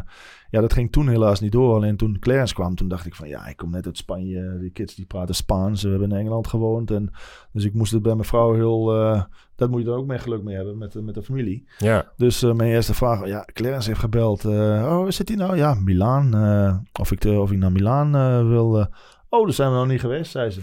ja, 0.49 0.61
dat 0.61 0.73
ging 0.73 0.91
toen 0.91 1.07
helaas 1.07 1.39
niet 1.39 1.51
door. 1.51 1.75
Alleen 1.75 1.97
toen 1.97 2.17
Clarence 2.19 2.53
kwam, 2.53 2.75
toen 2.75 2.87
dacht 2.87 3.05
ik 3.05 3.15
van, 3.15 3.27
ja, 3.27 3.47
ik 3.47 3.57
kom 3.57 3.69
net 3.71 3.85
uit 3.85 3.97
Spanje. 3.97 4.57
Die 4.59 4.71
kids 4.71 4.95
die 4.95 5.05
praten 5.05 5.35
Spaans. 5.35 5.83
We 5.83 5.89
hebben 5.89 6.11
in 6.11 6.17
Engeland 6.17 6.47
gewoond. 6.47 6.91
En, 6.91 7.11
dus 7.51 7.63
ik 7.65 7.73
moest 7.73 7.91
het 7.91 8.01
bij 8.01 8.13
mijn 8.15 8.27
vrouw 8.27 8.53
heel... 8.53 8.95
eh, 9.01 9.23
dat 9.55 9.69
moet 9.69 9.79
je 9.79 9.85
dan 9.85 9.97
ook 9.97 10.05
mee 10.07 10.19
geluk 10.19 10.43
mee 10.43 10.55
hebben 10.55 10.77
met, 10.77 10.91
de- 10.91 11.01
met 11.01 11.13
de 11.13 11.23
familie. 11.23 11.67
Ja, 11.77 12.11
Dus 12.17 12.43
eh, 12.43 12.53
mijn 12.53 12.71
eerste 12.71 12.93
vraag, 12.93 13.27
ja, 13.27 13.45
Clarence 13.53 13.87
heeft 13.87 13.99
gebeld. 13.99 14.45
eh, 14.45 14.51
oh, 14.99 15.09
zit 15.09 15.27
hij 15.27 15.37
nou? 15.37 15.55
Ja, 15.57 15.73
Milaan. 15.73 16.35
eh, 16.35 16.77
of, 16.99 17.11
ik, 17.11 17.25
eh, 17.25 17.39
of 17.41 17.51
ik 17.51 17.57
naar 17.57 17.71
Milaan 17.71 18.15
eh, 18.15 18.47
wil. 18.47 18.79
eh. 18.79 18.85
oh, 19.29 19.43
daar 19.45 19.53
zijn 19.53 19.71
we 19.71 19.77
nog 19.77 19.87
niet 19.87 19.99
geweest, 19.99 20.31
zei 20.31 20.49
ze. 20.49 20.61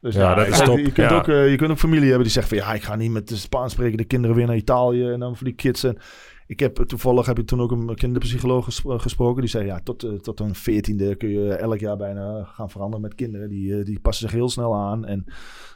Dus 0.00 0.14
Ja, 0.14 0.34
dat 0.34 0.46
is 0.46 0.58
top, 0.58 0.76
Je 0.78 0.92
kunt, 0.92 1.10
ja. 1.10 1.16
ook, 1.16 1.28
eh, 1.28 1.50
je 1.50 1.56
kunt 1.56 1.70
ook 1.70 1.78
familie 1.78 2.04
hebben 2.06 2.22
die 2.22 2.32
zegt 2.32 2.48
van... 2.48 2.56
ja, 2.56 2.72
ik 2.74 2.82
ga 2.82 2.96
niet 2.96 3.10
met 3.10 3.28
de 3.28 3.36
Spaans 3.36 3.72
sprekende 3.72 4.04
kinderen 4.04 4.36
weer 4.36 4.46
naar 4.46 4.56
Italië... 4.56 5.10
en 5.10 5.20
dan 5.20 5.36
voor 5.36 5.46
die 5.46 5.54
kids. 5.54 5.84
En 5.84 5.96
ik 6.46 6.60
heb, 6.60 6.76
toevallig 6.76 7.26
heb 7.26 7.38
ik 7.38 7.46
toen 7.46 7.60
ook 7.60 7.70
een 7.70 7.94
kinderpsycholoog 7.94 8.84
eh, 8.84 8.98
gesproken. 8.98 9.40
Die 9.40 9.50
zei, 9.50 9.64
ja, 9.66 9.80
tot, 9.84 10.02
eh, 10.02 10.12
tot 10.12 10.40
een 10.40 10.54
veertiende 10.54 11.14
kun 11.16 11.28
je 11.28 11.54
elk 11.54 11.78
jaar 11.78 11.96
bijna 11.96 12.44
gaan 12.44 12.70
veranderen 12.70 13.00
met 13.00 13.14
kinderen. 13.14 13.48
Die, 13.48 13.78
eh, 13.78 13.84
die 13.84 14.00
passen 14.00 14.28
zich 14.28 14.38
heel 14.38 14.48
snel 14.48 14.74
aan. 14.74 15.04
En, 15.04 15.24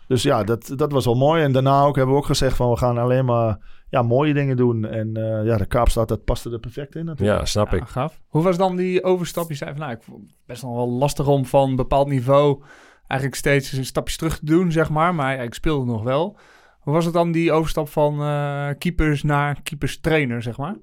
dus 0.07 0.23
ja, 0.23 0.45
dat, 0.45 0.73
dat 0.77 0.93
was 0.93 1.05
wel 1.05 1.15
mooi. 1.15 1.43
En 1.43 1.53
daarna 1.53 1.83
ook 1.83 1.97
hebben 1.97 2.15
we 2.15 2.21
ook 2.21 2.27
gezegd 2.27 2.57
van... 2.57 2.71
we 2.71 2.77
gaan 2.77 2.99
alleen 2.99 3.25
maar 3.25 3.59
ja, 3.91 4.03
mooie 4.03 4.35
dingen 4.35 4.57
doen. 4.57 4.85
En 4.85 5.17
eh, 5.17 5.45
ja, 5.47 5.57
de 5.57 5.67
Kaapstad, 5.67 6.09
dat 6.09 6.25
paste 6.25 6.51
er 6.51 6.59
perfect 6.59 6.95
in 6.95 7.05
natuurlijk. 7.05 7.39
ja, 7.39 7.45
snap 7.45 7.71
Ja, 7.71 7.77
ik. 7.77 7.85
gaaf. 7.85 8.21
Hoe 8.29 8.43
was 8.43 8.57
dan 8.57 8.77
die 8.77 9.05
overstap? 9.05 9.49
Je 9.49 9.55
zei 9.55 9.71
van, 9.71 9.81
nou, 9.81 9.93
ik 9.93 10.03
vond 10.03 10.23
het 10.23 10.35
best 10.47 10.63
nog 10.63 10.75
wel 10.75 10.91
lastig 10.91 11.27
om 11.27 11.47
van 11.47 11.69
een 11.69 11.77
bepaald 11.77 12.09
niveau 12.09 12.63
eigenlijk 13.07 13.41
steeds 13.41 13.73
een 13.73 13.85
stapje 13.85 14.17
terug 14.17 14.39
te 14.39 14.45
doen, 14.45 14.73
zeg 14.73 14.91
maar. 14.91 15.15
Maar 15.15 15.37
ja, 15.37 15.43
ik 15.43 15.55
speelde 15.55 15.87
nog 15.87 16.03
wel. 16.03 16.37
Hoe 16.89 16.97
was 16.97 17.05
het 17.07 17.15
dan 17.15 17.33
die 17.33 17.53
overstap 17.53 17.89
van 17.89 18.21
eh, 18.21 18.69
keepers 18.79 19.23
naar 19.23 19.63
keepers 19.63 20.01
trainer, 20.01 20.43
zeg 20.43 20.57
maar? 20.57 20.77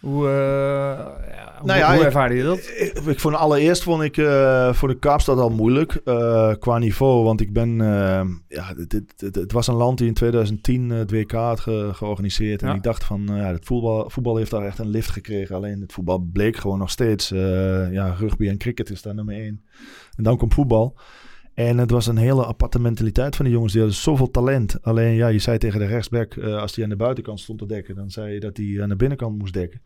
Hoe, 0.00 0.28
ja, 0.28 1.54
hoe, 1.58 1.66
Nou 1.66 1.78
ja, 1.78 1.94
hoe 1.94 2.04
ervaarde 2.04 2.34
je 2.34 2.42
dat? 2.42 2.58
Ik, 2.58 2.92
ik 3.06 3.20
vond 3.20 3.34
allereerst 3.34 3.82
vond 3.82 4.02
ik 4.02 4.16
eh, 4.16 4.72
voor 4.72 4.88
de 4.88 4.98
Kaapstad 4.98 5.38
al 5.38 5.50
moeilijk 5.50 6.00
qua 6.58 6.78
niveau. 6.78 7.24
Want 7.24 7.40
ik 7.40 7.52
ben, 7.52 7.76
ja, 8.48 8.74
dit, 8.88 9.12
het 9.34 9.52
was 9.52 9.66
een 9.66 9.74
land 9.74 9.98
die 9.98 10.06
in 10.06 10.14
2010 10.14 10.90
het 10.90 11.10
WK 11.10 11.30
had 11.32 11.60
ge- 11.60 11.90
georganiseerd. 11.92 12.62
En 12.62 12.68
Ja. 12.68 12.74
ik 12.74 12.82
dacht 12.82 13.04
van, 13.04 13.22
ja, 13.26 13.34
het 13.52 13.64
voetbal, 13.64 14.10
voetbal 14.10 14.36
heeft 14.36 14.50
daar 14.50 14.64
echt 14.66 14.78
een 14.78 14.88
lift 14.90 15.10
gekregen. 15.10 15.56
Alleen 15.56 15.80
het 15.80 15.92
voetbal 15.92 16.18
bleek 16.32 16.56
gewoon 16.56 16.78
nog 16.78 16.90
steeds, 16.90 17.28
ja, 17.90 18.14
rugby 18.18 18.48
en 18.48 18.58
cricket 18.58 18.90
is 18.90 19.02
daar 19.02 19.14
nummer 19.14 19.34
één. 19.34 19.64
En 20.16 20.22
dan 20.24 20.36
komt 20.36 20.54
voetbal. 20.54 20.98
En 21.60 21.78
het 21.78 21.90
was 21.90 22.06
een 22.06 22.16
hele 22.16 22.46
aparte 22.46 22.80
mentaliteit 22.80 23.36
van 23.36 23.44
die 23.44 23.54
jongens. 23.54 23.72
Die 23.72 23.80
hadden 23.80 24.00
zoveel 24.00 24.30
talent. 24.30 24.82
Alleen 24.82 25.14
ja, 25.14 25.28
je 25.28 25.38
zei 25.38 25.58
tegen 25.58 25.80
de 25.80 25.86
rechtsback, 25.86 26.34
eh, 26.34 26.56
als 26.56 26.74
hij 26.74 26.84
aan 26.84 26.90
de 26.90 26.96
buitenkant 26.96 27.40
stond 27.40 27.58
te 27.58 27.66
dekken, 27.66 27.94
dan 27.94 28.10
zei 28.10 28.32
je 28.32 28.40
dat 28.40 28.56
hij 28.56 28.82
aan 28.82 28.88
de 28.88 28.96
binnenkant 28.96 29.38
moest 29.38 29.52
dekken. 29.52 29.82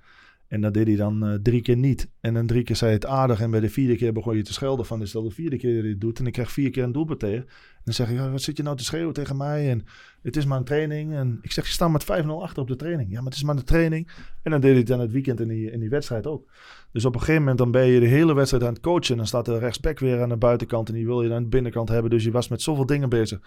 En 0.49 0.61
dat 0.61 0.75
deed 0.75 0.87
hij 0.87 0.97
dan 0.97 1.27
eh, 1.27 1.35
drie 1.43 1.63
keer 1.63 1.77
niet. 1.77 2.09
En 2.21 2.35
dan 2.35 2.47
drie 2.47 2.63
keer 2.63 2.77
zei 2.77 2.93
het 2.93 3.07
aardig. 3.07 3.41
En 3.41 3.51
bij 3.51 3.61
de 3.61 3.69
vierde 3.69 3.97
keer 3.97 4.13
begon 4.13 4.37
je 4.37 4.43
te 4.43 4.53
schelden 4.53 4.87
van... 4.87 5.03
is 5.03 5.13
dat 5.13 5.25
de 5.25 5.31
vierde 5.31 5.57
keer 5.57 5.73
dat 5.73 5.83
hij 5.83 5.91
het 5.91 6.01
doet. 6.01 6.19
En 6.19 6.27
ik 6.27 6.33
krijg 6.33 6.53
vier 6.53 6.71
keer 6.71 6.83
een 6.83 6.93
doelpunt 6.93 7.21
tegen. 7.21 7.47
En 7.47 7.83
dan 7.85 7.95
zeg 7.95 8.11
ik, 8.11 8.19
wat 8.19 8.43
zit 8.43 8.57
je 8.57 8.63
nou 8.63 8.77
te 8.77 8.85
schreeuwen 8.85 9.15
tegen 9.15 9.37
mij? 9.37 9.71
En 9.71 9.85
het 10.23 10.37
is 10.37 10.45
maar 10.45 10.59
een 10.59 10.65
training. 10.65 11.15
En 11.15 11.39
ik 11.43 11.53
zeg, 11.53 11.67
je 11.67 11.73
staat 11.73 11.91
met 11.91 12.05
5-0 12.25 12.27
achter 12.27 12.63
op 12.63 12.69
de 12.69 12.77
training. 12.77 13.11
Ja, 13.11 13.17
maar 13.17 13.25
het 13.25 13.35
is 13.35 13.43
maar 13.43 13.57
een 13.57 13.65
training. 13.65 14.09
En 14.43 14.51
dan 14.51 14.61
deed 14.61 14.71
hij 14.71 14.79
het 14.79 14.89
dan 14.89 15.01
het 15.01 15.13
weekend 15.13 15.41
in 15.41 15.49
die, 15.49 15.71
in 15.71 15.81
die 15.81 15.91
wedstrijd 15.91 16.27
ook. 16.27 16.51
Dus 16.95 17.05
op 17.05 17.15
een 17.15 17.21
gegeven 17.21 17.41
moment 17.41 17.59
dan 17.59 17.71
ben 17.71 17.87
je 17.87 18.01
de 18.01 18.07
hele 18.07 18.35
wedstrijd 18.35 18.65
aan 18.65 18.73
het 18.73 18.83
coachen. 18.83 19.11
En 19.11 19.17
dan 19.17 19.27
staat 19.27 19.45
de 19.45 19.59
rechtsback 19.59 19.99
weer 19.99 20.23
aan 20.23 20.29
de 20.29 20.37
buitenkant. 20.37 20.89
En 20.89 20.95
die 20.95 21.07
wil 21.07 21.23
je 21.23 21.35
aan 21.35 21.43
de 21.43 21.49
binnenkant 21.49 21.89
hebben. 21.89 22.11
Dus 22.11 22.25
je 22.25 22.31
was 22.31 22.49
met 22.49 22.63
zoveel 22.63 22.87
dingen 22.87 23.09
bezig. 23.09 23.41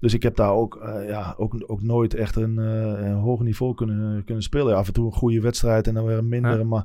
Dus 0.00 0.14
ik 0.14 0.22
heb 0.22 0.36
daar 0.36 0.52
ook, 0.52 0.76
eh, 0.76 1.08
ja, 1.08 1.34
ook, 1.36 1.54
ook 1.66 1.82
nooit 1.82 2.14
echt 2.14 2.36
een, 2.36 2.58
eh, 2.58 3.06
een 3.06 3.14
hoog 3.14 3.40
niveau 3.40 3.74
kunnen, 3.74 4.24
kunnen 4.24 4.42
spelen. 4.42 4.72
Ja, 4.72 4.78
af 4.78 4.86
en 4.86 4.92
toe 4.92 5.06
een 5.06 5.12
goede 5.12 5.40
wedstrijd 5.40 5.86
en 5.86 5.94
dan 5.94 6.04
weer 6.04 6.18
een 6.18 6.28
mindere. 6.28 6.58
Ja. 6.58 6.64
Maar 6.64 6.84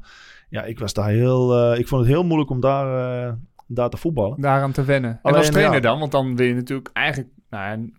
ja, 0.49 0.63
ik 0.63 0.79
was 0.79 0.93
daar 0.93 1.09
heel... 1.09 1.71
eh, 1.71 1.79
ik 1.79 1.87
vond 1.87 2.01
het 2.01 2.09
heel 2.11 2.23
moeilijk 2.23 2.49
om 2.49 2.59
daar, 2.59 3.37
daar 3.67 3.89
te 3.89 3.97
voetballen. 3.97 4.41
Daaraan 4.41 4.71
te 4.71 4.83
wennen. 4.83 5.19
en 5.23 5.35
als 5.35 5.49
trainer 5.49 5.81
dan? 5.81 5.99
Want 5.99 6.11
dan 6.11 6.35
wil 6.35 6.47
je 6.47 6.53
natuurlijk 6.53 6.89
eigenlijk... 6.93 7.29
Nou, 7.49 7.91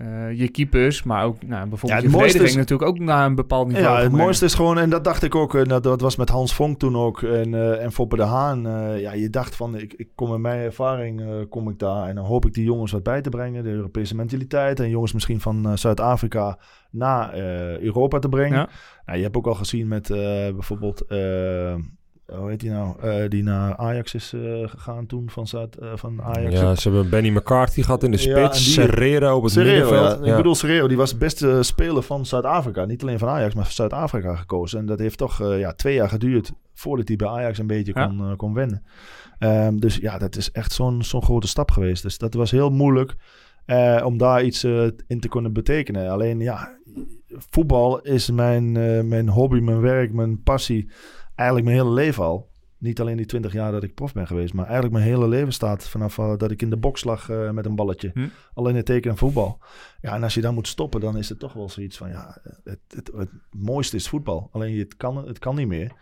eh, 0.00 0.38
je 0.38 0.48
keepers, 0.48 1.02
maar 1.02 1.24
ook 1.24 1.42
nou, 1.46 1.68
bijvoorbeeld 1.68 2.02
Ja, 2.02 2.06
je 2.08 2.12
verdediging 2.16 2.48
is- 2.48 2.56
natuurlijk 2.56 2.88
ook 2.90 2.98
naar 2.98 3.26
een 3.26 3.34
bepaald 3.34 3.68
niveau 3.68 3.96
Ja, 3.96 4.02
het 4.02 4.12
mooiste 4.12 4.44
is 4.44 4.54
gewoon, 4.54 4.78
en 4.78 4.90
dat 4.90 5.04
dacht 5.04 5.22
ik 5.22 5.34
ook, 5.34 5.54
en 5.54 5.64
dat, 5.64 5.82
dat 5.82 6.00
was 6.00 6.16
met 6.16 6.28
Hans 6.28 6.54
Vonk 6.54 6.78
toen 6.78 6.96
ook 6.96 7.22
en, 7.22 7.54
eh 7.54 7.82
en 7.84 7.92
Foppe 7.92 8.16
de 8.16 8.22
Haan. 8.22 8.66
eh, 8.66 9.00
ja, 9.00 9.12
je 9.12 9.30
dacht 9.30 9.56
van, 9.56 9.76
ik, 9.76 9.92
ik 9.92 10.08
kom 10.14 10.34
in 10.34 10.40
mijn 10.40 10.60
ervaring, 10.60 11.20
eh, 11.20 11.26
kom 11.48 11.68
ik 11.68 11.78
daar 11.78 12.08
en 12.08 12.14
dan 12.14 12.24
hoop 12.24 12.46
ik 12.46 12.52
die 12.54 12.64
jongens 12.64 12.92
wat 12.92 13.02
bij 13.02 13.20
te 13.20 13.28
brengen. 13.30 13.62
De 13.64 13.70
Europese 13.70 14.14
mentaliteit 14.16 14.80
en 14.80 14.90
jongens 14.90 15.12
misschien 15.12 15.40
van 15.40 15.66
eh, 15.68 15.76
Zuid-Afrika 15.76 16.58
naar 16.90 17.32
eh, 17.32 17.78
Europa 17.78 18.18
te 18.18 18.28
brengen. 18.28 18.58
Ja. 18.58 18.68
Nou, 19.04 19.18
je 19.18 19.24
hebt 19.24 19.36
ook 19.36 19.46
al 19.46 19.54
gezien 19.54 19.88
met 19.88 20.10
eh, 20.10 20.16
bijvoorbeeld, 20.52 21.00
eh, 21.06 21.74
hoe 22.38 22.48
heet 22.50 22.60
die 22.60 22.70
nou, 22.70 22.94
Eh, 23.00 23.28
die 23.28 23.42
naar 23.42 23.76
Ajax 23.76 24.14
is 24.14 24.32
eh, 24.32 24.40
gegaan 24.68 25.06
toen 25.06 25.30
van, 25.30 25.46
Zuid, 25.46 25.76
eh, 25.76 25.88
van 25.94 26.22
Ajax. 26.22 26.54
Ja, 26.54 26.74
ze 26.74 26.90
hebben 26.90 27.10
Benny 27.10 27.28
McCarthy 27.30 27.82
gehad 27.82 28.02
in 28.02 28.10
de 28.10 28.22
Ja, 28.22 28.38
spits. 28.46 28.72
Serrero 28.72 29.36
op 29.36 29.42
het 29.42 29.52
Serrero, 29.52 29.94
ja. 29.94 30.00
middenveld. 30.00 30.26
Ik 30.26 30.36
bedoel 30.36 30.54
Serrero, 30.54 30.88
die 30.88 30.96
was 30.96 31.10
de 31.10 31.16
beste 31.16 31.62
speler 31.62 32.02
van 32.02 32.26
Zuid-Afrika. 32.26 32.84
Niet 32.84 33.02
alleen 33.02 33.18
van 33.18 33.28
Ajax, 33.28 33.54
maar 33.54 33.64
van 33.64 33.72
Zuid-Afrika 33.72 34.34
gekozen. 34.36 34.78
En 34.78 34.86
dat 34.86 34.98
heeft 34.98 35.18
toch 35.18 35.40
eh, 35.40 35.58
ja, 35.58 35.72
twee 35.72 35.94
jaar 35.94 36.08
geduurd 36.08 36.52
voordat 36.74 37.08
hij 37.08 37.16
bij 37.16 37.28
Ajax 37.28 37.58
een 37.58 37.66
beetje 37.66 37.92
Ja. 37.94 38.06
kon, 38.06 38.36
kon 38.36 38.54
wennen. 38.54 38.82
Ehm, 39.38 39.76
dus 39.76 39.96
ja, 39.96 40.18
dat 40.18 40.36
is 40.36 40.50
echt 40.50 40.72
zo'n 40.72 41.02
zo'n 41.02 41.22
grote 41.22 41.48
stap 41.48 41.70
geweest. 41.70 42.02
Dus 42.02 42.18
dat 42.18 42.34
was 42.34 42.50
heel 42.50 42.70
moeilijk 42.70 43.14
eh, 43.64 44.02
om 44.04 44.18
daar 44.18 44.42
iets 44.44 44.64
in 45.06 45.20
te 45.20 45.28
kunnen 45.28 45.52
betekenen. 45.52 46.10
Alleen 46.10 46.40
ja, 46.40 46.78
voetbal 47.50 48.00
is 48.00 48.30
mijn, 48.30 48.76
eh, 48.76 49.02
mijn 49.02 49.28
hobby, 49.28 49.58
mijn 49.58 49.80
werk, 49.80 50.12
mijn 50.12 50.42
passie. 50.42 50.90
Eigenlijk 51.40 51.68
mijn 51.68 51.80
hele 51.80 51.94
leven 51.94 52.24
al. 52.24 52.48
Niet 52.78 53.00
alleen 53.00 53.16
die 53.16 53.26
20 53.26 53.52
jaar 53.52 53.72
dat 53.72 53.82
ik 53.82 53.94
prof 53.94 54.12
ben 54.12 54.26
geweest, 54.26 54.54
maar 54.54 54.64
eigenlijk 54.64 54.94
mijn 54.94 55.06
hele 55.06 55.28
leven 55.28 55.52
staat 55.52 55.88
vanaf 55.88 56.18
eh, 56.18 56.36
dat 56.36 56.50
ik 56.50 56.62
in 56.62 56.70
de 56.70 56.76
box 56.76 57.04
lag 57.04 57.28
eh, 57.28 57.50
met 57.50 57.66
een 57.66 57.74
balletje. 57.74 58.10
Hm. 58.14 58.28
Alleen 58.54 58.76
het 58.76 58.86
teken 58.86 59.10
en 59.10 59.16
voetbal. 59.16 59.58
Ja, 60.00 60.14
en 60.14 60.22
als 60.22 60.34
je 60.34 60.40
dan 60.40 60.54
moet 60.54 60.68
stoppen, 60.68 61.00
dan 61.00 61.16
is 61.16 61.28
het 61.28 61.38
toch 61.38 61.52
wel 61.52 61.68
zoiets 61.68 61.96
van 61.96 62.08
ja, 62.08 62.38
het, 62.64 62.80
het, 62.88 63.10
het 63.16 63.30
mooiste 63.50 63.96
is 63.96 64.08
voetbal. 64.08 64.48
Alleen 64.52 64.78
het 64.78 64.96
kan, 64.96 65.26
het 65.26 65.38
kan 65.38 65.54
niet 65.54 65.66
meer. 65.66 65.92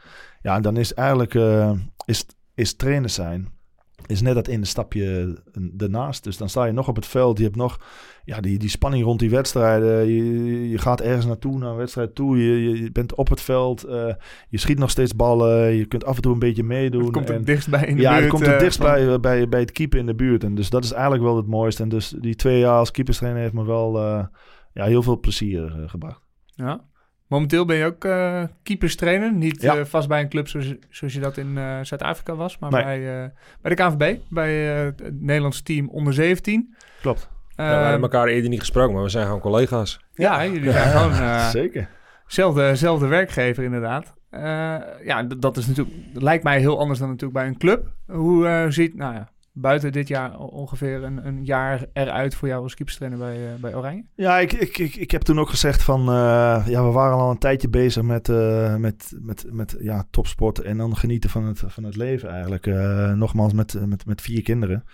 Ja, 0.42 0.56
en 0.56 0.62
dan 0.62 0.76
is 0.76 0.94
eigenlijk 0.94 1.34
eh, 1.34 1.72
is, 2.04 2.26
is 2.54 2.74
trainer 2.74 3.10
zijn 3.10 3.57
is 4.06 4.20
net 4.20 4.34
dat 4.34 4.46
ene 4.46 4.64
stapje 4.64 5.36
ernaast. 5.78 6.24
Dus 6.24 6.36
dan 6.36 6.48
sta 6.48 6.64
je 6.64 6.72
nog 6.72 6.88
op 6.88 6.96
het 6.96 7.06
veld. 7.06 7.38
Je 7.38 7.44
hebt 7.44 7.56
nog 7.56 7.78
ja, 8.24 8.40
die, 8.40 8.58
die 8.58 8.68
spanning 8.68 9.04
rond 9.04 9.18
die 9.20 9.30
wedstrijden. 9.30 10.06
Je, 10.08 10.68
je 10.70 10.78
gaat 10.78 11.00
ergens 11.00 11.26
naartoe, 11.26 11.58
naar 11.58 11.70
een 11.70 11.76
wedstrijd 11.76 12.14
toe. 12.14 12.38
Je, 12.44 12.82
je, 12.82 12.92
bent 12.92 13.14
op 13.14 13.28
het 13.28 13.40
veld. 13.40 13.84
eh, 13.84 14.14
je 14.48 14.58
schiet 14.58 14.78
nog 14.78 14.90
steeds 14.90 15.16
ballen. 15.16 15.72
Je 15.74 15.84
kunt 15.86 16.04
af 16.04 16.16
en 16.16 16.22
toe 16.22 16.32
een 16.32 16.38
beetje 16.38 16.62
meedoen. 16.62 17.02
Het 17.02 17.12
komt 17.12 17.28
er 17.28 17.34
En- 17.34 17.44
dichtstbij 17.44 17.86
in 17.86 17.96
de 17.96 18.02
ja, 18.02 18.10
buurt. 18.10 18.22
het 18.22 18.30
komt 18.32 18.46
er 18.46 18.54
eh, 18.54 18.58
dichtst 18.60 18.80
bij, 18.80 19.20
bij, 19.20 19.48
bij 19.48 19.60
het 19.60 19.72
keeper 19.72 19.98
in 19.98 20.06
de 20.06 20.14
buurt. 20.14 20.44
En 20.44 20.54
dus 20.54 20.70
dat 20.70 20.84
is 20.84 20.92
eigenlijk 20.92 21.22
wel 21.22 21.36
het 21.36 21.46
mooiste. 21.46 21.82
En 21.82 21.88
dus 21.88 22.08
die 22.20 22.34
twee 22.34 22.58
jaar 22.58 22.78
als 22.78 22.90
keeperstrainer 22.90 23.40
heeft 23.42 23.54
me 23.54 23.64
wel 23.64 23.98
eh, 23.98 24.24
ja, 24.72 24.84
heel 24.84 25.02
veel 25.02 25.20
plezier 25.20 25.82
gebracht. 25.86 26.22
Ja. 26.46 26.84
Momenteel 27.28 27.64
ben 27.64 27.76
je 27.76 27.84
ook 27.84 28.04
eh 28.04 28.42
keeperstrainer. 28.62 29.32
Niet 29.32 29.62
Ja. 29.62 29.76
eh, 29.76 29.84
vast 29.84 30.08
bij 30.08 30.20
een 30.20 30.28
club 30.28 30.48
zoals, 30.48 30.74
zoals 30.90 31.12
je 31.14 31.20
dat 31.20 31.36
in 31.36 31.58
eh, 31.58 31.78
Zuid-Afrika 31.82 32.34
was, 32.34 32.58
maar 32.58 32.70
Nee. 32.70 32.82
bij, 32.82 33.22
eh, 33.22 33.28
bij 33.62 33.74
de 33.74 33.82
KNVB. 33.82 34.18
Bij 34.28 34.78
eh, 34.78 34.84
het 34.84 35.20
Nederlands 35.20 35.62
team 35.62 35.88
onder 35.88 36.12
17. 36.14 36.74
Klopt. 37.00 37.28
Eh, 37.56 37.66
Ja, 37.66 37.78
we 37.78 37.84
hebben 37.84 38.02
elkaar 38.10 38.26
eerder 38.26 38.50
niet 38.50 38.60
gesproken, 38.60 38.94
maar 38.94 39.02
we 39.02 39.08
zijn 39.08 39.24
gewoon 39.24 39.40
collega's. 39.40 40.00
ja, 40.12 40.46
jullie 40.46 40.72
zijn 40.72 40.90
gewoon 40.90 41.12
eh, 41.28 41.48
Zeker. 41.48 41.88
zelfde, 42.26 42.74
zelfde 42.76 43.06
werkgever 43.06 43.64
inderdaad. 43.64 44.14
Eh, 44.30 44.40
ja, 45.04 45.22
dat 45.22 45.56
is 45.56 45.66
natuurlijk, 45.66 45.96
dat 46.14 46.22
lijkt 46.22 46.44
mij 46.44 46.58
heel 46.58 46.78
anders 46.78 46.98
dan 46.98 47.08
natuurlijk 47.08 47.38
bij 47.38 47.46
een 47.48 47.58
club. 47.58 47.86
Hoe 48.06 48.46
eh, 48.46 48.64
ziet, 48.68 48.94
nou 48.94 49.14
ja, 49.14 49.28
buiten 49.60 49.92
dit 49.92 50.08
jaar 50.08 50.38
ongeveer 50.38 51.02
een, 51.02 51.26
een 51.26 51.44
jaar 51.44 51.86
eruit 51.92 52.34
voor 52.34 52.48
jou 52.48 52.62
als 52.62 52.74
keeperstrainer 52.74 53.18
bij, 53.18 53.36
eh, 53.36 53.60
bij 53.60 53.74
Oranje? 53.74 54.04
Ja, 54.14 54.38
ik, 54.38 54.52
ik, 54.52 54.78
ik, 54.78 54.96
ik 54.96 55.10
heb 55.10 55.22
toen 55.22 55.38
ook 55.38 55.48
gezegd 55.48 55.82
van... 55.82 56.00
eh, 56.00 56.64
ja, 56.66 56.84
we 56.84 56.90
waren 56.90 57.16
al 57.16 57.30
een 57.30 57.38
tijdje 57.38 57.68
bezig 57.68 58.02
met, 58.02 58.28
eh, 58.28 58.76
met, 58.76 59.12
met, 59.20 59.44
met 59.50 59.76
ja, 59.80 60.04
topsport. 60.10 60.58
En 60.58 60.76
dan 60.76 60.96
genieten 60.96 61.30
van 61.30 61.44
het, 61.44 61.62
van 61.66 61.84
het 61.84 61.96
leven 61.96 62.28
eigenlijk. 62.30 62.66
Nogmaals, 63.16 63.52
met, 63.52 63.86
met, 63.86 64.06
met 64.06 64.20
vier 64.20 64.42
kinderen. 64.42 64.84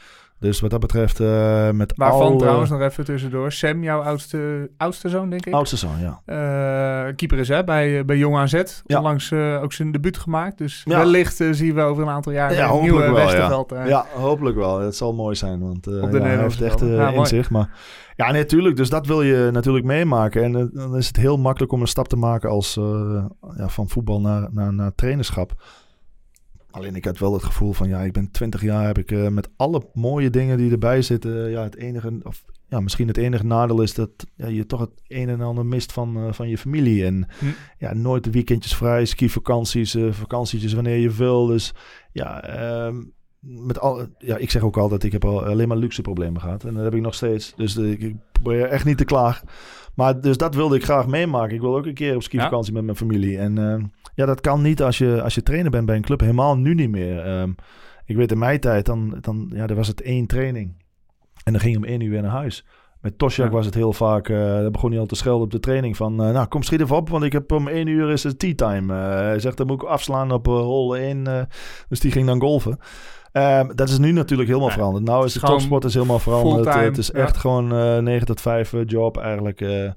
Dus 0.45 0.61
wat 0.61 0.71
dat 0.71 0.81
betreft 0.81 1.21
eh, 1.21 1.71
met 1.71 1.93
Waarvan 1.97 2.33
eh, 2.33 2.39
trouwens 2.39 2.71
nog 2.71 2.81
even 2.81 3.05
tussendoor. 3.05 3.53
Sam, 3.53 3.83
jouw 3.83 4.03
oudste, 4.03 4.71
oudste 4.77 5.09
zoon, 5.09 5.31
denk 5.31 5.47
ik. 5.47 5.55
Oudste 5.55 5.77
zoon, 5.77 6.01
ja. 6.01 6.21
Eh, 6.25 7.15
keeper 7.17 7.39
is 7.39 7.49
hè, 7.49 7.65
bij, 7.65 8.05
bij 8.05 8.17
Jong 8.17 8.37
AZ. 8.37 8.63
Ja. 8.87 8.99
Onlangs 8.99 9.31
eh, 9.31 9.63
ook 9.63 9.73
zijn 9.73 9.93
debuut 9.93 10.19
gemaakt. 10.19 10.59
Dus 10.59 10.83
Ja. 10.85 10.97
wellicht 10.99 11.41
eh, 11.41 11.49
zien 11.53 11.75
we 11.75 11.81
over 11.83 12.03
een 12.03 12.09
aantal 12.09 12.33
jaar 12.33 12.55
Ja, 12.55 12.71
een 12.71 12.81
nieuwe 12.83 12.99
wel, 13.01 13.09
ja. 13.09 13.25
Westerveld. 13.25 13.73
eh. 13.73 13.87
Ja, 13.87 14.05
hopelijk 14.15 14.57
wel. 14.57 14.81
Het 14.81 14.97
zal 14.97 15.15
mooi 15.15 15.35
zijn, 15.35 15.61
want 15.61 15.87
eh 15.87 16.03
Op 16.03 16.11
de 16.11 16.19
ja, 16.19 16.25
hij 16.25 16.39
heeft 16.39 16.61
echt 16.63 16.83
eh, 16.83 17.15
in 17.15 17.27
zich. 17.27 17.51
Maar 17.51 17.69
ja, 18.17 18.31
nee, 18.31 18.41
natuurlijk. 18.43 18.77
Dus 18.77 18.89
dat 18.91 19.07
wil 19.07 19.23
je 19.23 19.49
natuurlijk 19.53 19.85
meemaken. 19.85 20.43
En 20.43 20.57
eh, 20.57 20.65
dan 20.73 20.97
is 20.97 21.07
het 21.07 21.17
heel 21.17 21.37
makkelijk 21.39 21.73
om 21.73 21.81
een 21.81 21.87
stap 21.87 22.09
te 22.09 22.17
maken 22.17 22.51
als 22.51 22.77
eh, 22.77 23.25
ja, 23.57 23.69
van 23.69 23.89
voetbal 23.89 24.21
naar, 24.21 24.49
naar, 24.53 24.75
naar 24.75 24.95
trainerschap. 24.95 25.53
Alleen 26.75 26.95
ik 26.95 27.05
had 27.05 27.19
wel 27.19 27.33
het 27.33 27.43
gevoel 27.43 27.73
van, 27.73 27.89
ja, 27.89 28.01
ik 28.01 28.13
ben 28.13 28.31
20 28.31 28.63
jaar, 28.63 28.87
heb 28.87 28.99
ik 28.99 29.11
eh, 29.11 29.29
met 29.29 29.49
alle 29.57 29.89
mooie 29.93 30.31
dingen 30.31 30.57
die 30.57 30.71
erbij 30.71 31.03
zitten, 31.03 31.51
ja, 31.51 31.63
het 31.63 31.77
enige, 31.77 32.21
of 32.23 32.45
ja, 32.69 32.81
misschien 32.81 33.09
het 33.09 33.17
enige 33.17 33.45
nadeel 33.47 33.83
is 33.83 33.95
dat 33.95 34.11
ja, 34.37 34.47
je 34.47 34.67
toch 34.67 34.81
het 34.81 34.91
een 35.07 35.29
en 35.29 35.41
ander 35.41 35.67
mist 35.67 35.93
van, 35.93 36.17
eh, 36.17 36.33
van 36.33 36.49
je 36.49 36.59
familie. 36.59 37.05
En 37.05 37.27
Hm. 37.39 37.47
ja, 37.79 37.95
nooit 37.95 38.25
de 38.25 38.31
weekendjes 38.31 38.77
vrij, 38.77 39.05
skivakanties, 39.05 39.95
eh 39.95 40.13
vakantietjes 40.13 40.73
wanneer 40.73 40.97
je 40.97 41.11
wil. 41.11 41.47
Dus 41.47 41.75
ja, 42.13 42.43
ehm, 42.43 43.03
met 43.47 43.81
al, 43.81 44.07
ja, 44.19 44.37
ik 44.37 44.51
zeg 44.51 44.63
ook 44.63 44.77
altijd, 44.77 45.05
ik 45.05 45.13
heb 45.13 45.25
al 45.25 45.45
alleen 45.45 45.69
maar 45.69 45.77
luxe 45.77 46.03
problemen 46.03 46.41
gehad. 46.41 46.65
En 46.65 46.75
dat 46.75 46.85
heb 46.85 46.95
ik 46.95 47.01
nog 47.01 47.15
steeds. 47.15 47.53
Dus 47.57 47.77
eh, 47.77 47.91
ik, 47.91 48.15
probeer 48.33 48.67
echt 48.67 48.85
niet 48.85 48.99
te 48.99 49.05
klagen. 49.05 49.49
Maar 49.95 50.21
dus 50.21 50.37
dat 50.37 50.55
wilde 50.55 50.77
ik 50.77 50.85
graag 50.85 51.07
meemaken. 51.07 51.55
Ik 51.55 51.61
wil 51.61 51.77
ook 51.77 51.87
een 51.87 51.95
keer 51.95 52.15
op 52.15 52.23
skivakantie 52.23 52.73
met 52.73 52.85
mijn 52.85 52.97
familie. 52.97 53.39
En 53.39 53.59
ehm, 53.59 53.83
ja, 54.15 54.27
dat 54.27 54.41
kan 54.41 54.63
niet 54.63 54.83
als 54.83 54.99
je, 54.99 55.23
als 55.23 55.35
je 55.35 55.43
trainer 55.43 55.71
bent 55.71 55.87
bij 55.87 55.97
een 55.97 56.03
club. 56.03 56.21
Helemaal 56.21 56.57
nu 56.57 56.75
niet 56.75 56.91
meer. 56.91 57.21
Ehm, 57.21 57.51
ik 58.07 58.17
weet 58.17 58.33
in 58.33 58.39
mijn 58.39 58.61
tijd, 58.61 58.87
dan, 58.87 59.17
dan 59.21 59.51
ja, 59.55 59.67
er 59.67 59.75
was 59.75 59.89
het 59.89 60.01
één 60.01 60.27
training. 60.27 60.83
En 61.45 61.53
dan 61.53 61.61
ging 61.61 61.73
je 61.73 61.79
om 61.79 61.85
één 61.85 62.01
uur 62.01 62.11
weer 62.11 62.23
naar 62.23 62.31
huis. 62.31 62.65
Met 63.01 63.19
Tosjak 63.19 63.47
Ja. 63.47 63.53
was 63.53 63.67
het 63.67 63.75
heel 63.75 63.93
vaak, 63.93 64.29
eh 64.29 64.37
dan 64.37 64.73
begon 64.73 64.91
hij 64.91 65.01
al 65.01 65.07
te 65.07 65.15
schelden 65.15 65.45
op 65.45 65.51
de 65.51 65.61
training 65.61 65.97
van, 65.97 66.23
eh, 66.23 66.31
nou 66.33 66.47
kom 66.47 66.63
schiet 66.63 66.81
even 66.81 66.97
op, 66.97 67.09
want 67.09 67.25
ik 67.25 67.33
heb 67.33 67.53
om 67.53 67.69
één 67.69 67.87
uur 67.87 68.11
is 68.11 68.23
het 68.23 68.39
tea 68.39 68.55
time. 68.55 68.95
Eh, 68.95 69.09
hij 69.09 69.39
zegt, 69.39 69.57
dan 69.57 69.67
moet 69.67 69.83
ik 69.83 69.89
afslaan 69.89 70.33
op 70.33 70.49
uh, 70.49 70.55
hol 70.55 70.97
1. 70.97 71.27
eh, 71.27 71.43
dus 71.89 72.01
die 72.01 72.13
ging 72.13 72.27
dan 72.27 72.41
golfen. 72.41 72.79
Ehm, 73.35 73.75
dat 73.75 73.89
is 73.89 73.99
nu 73.99 74.13
natuurlijk 74.13 74.49
helemaal 74.49 74.69
Ja, 74.69 74.75
veranderd. 74.75 75.05
Nou 75.05 75.25
is 75.25 75.33
de 75.33 75.41
topsport 75.41 75.85
is 75.85 75.95
helemaal 75.95 76.19
veranderd. 76.19 76.75
het 76.75 76.99
is 76.99 77.07
ja. 77.07 77.13
echt 77.13 77.37
gewoon 77.37 77.73
eh 77.73 77.99
9 77.99 78.27
tot 78.27 78.41
5 78.41 78.73
eh, 78.73 78.81
job 78.87 79.17
eigenlijk. 79.17 79.61
eh. 79.61 79.91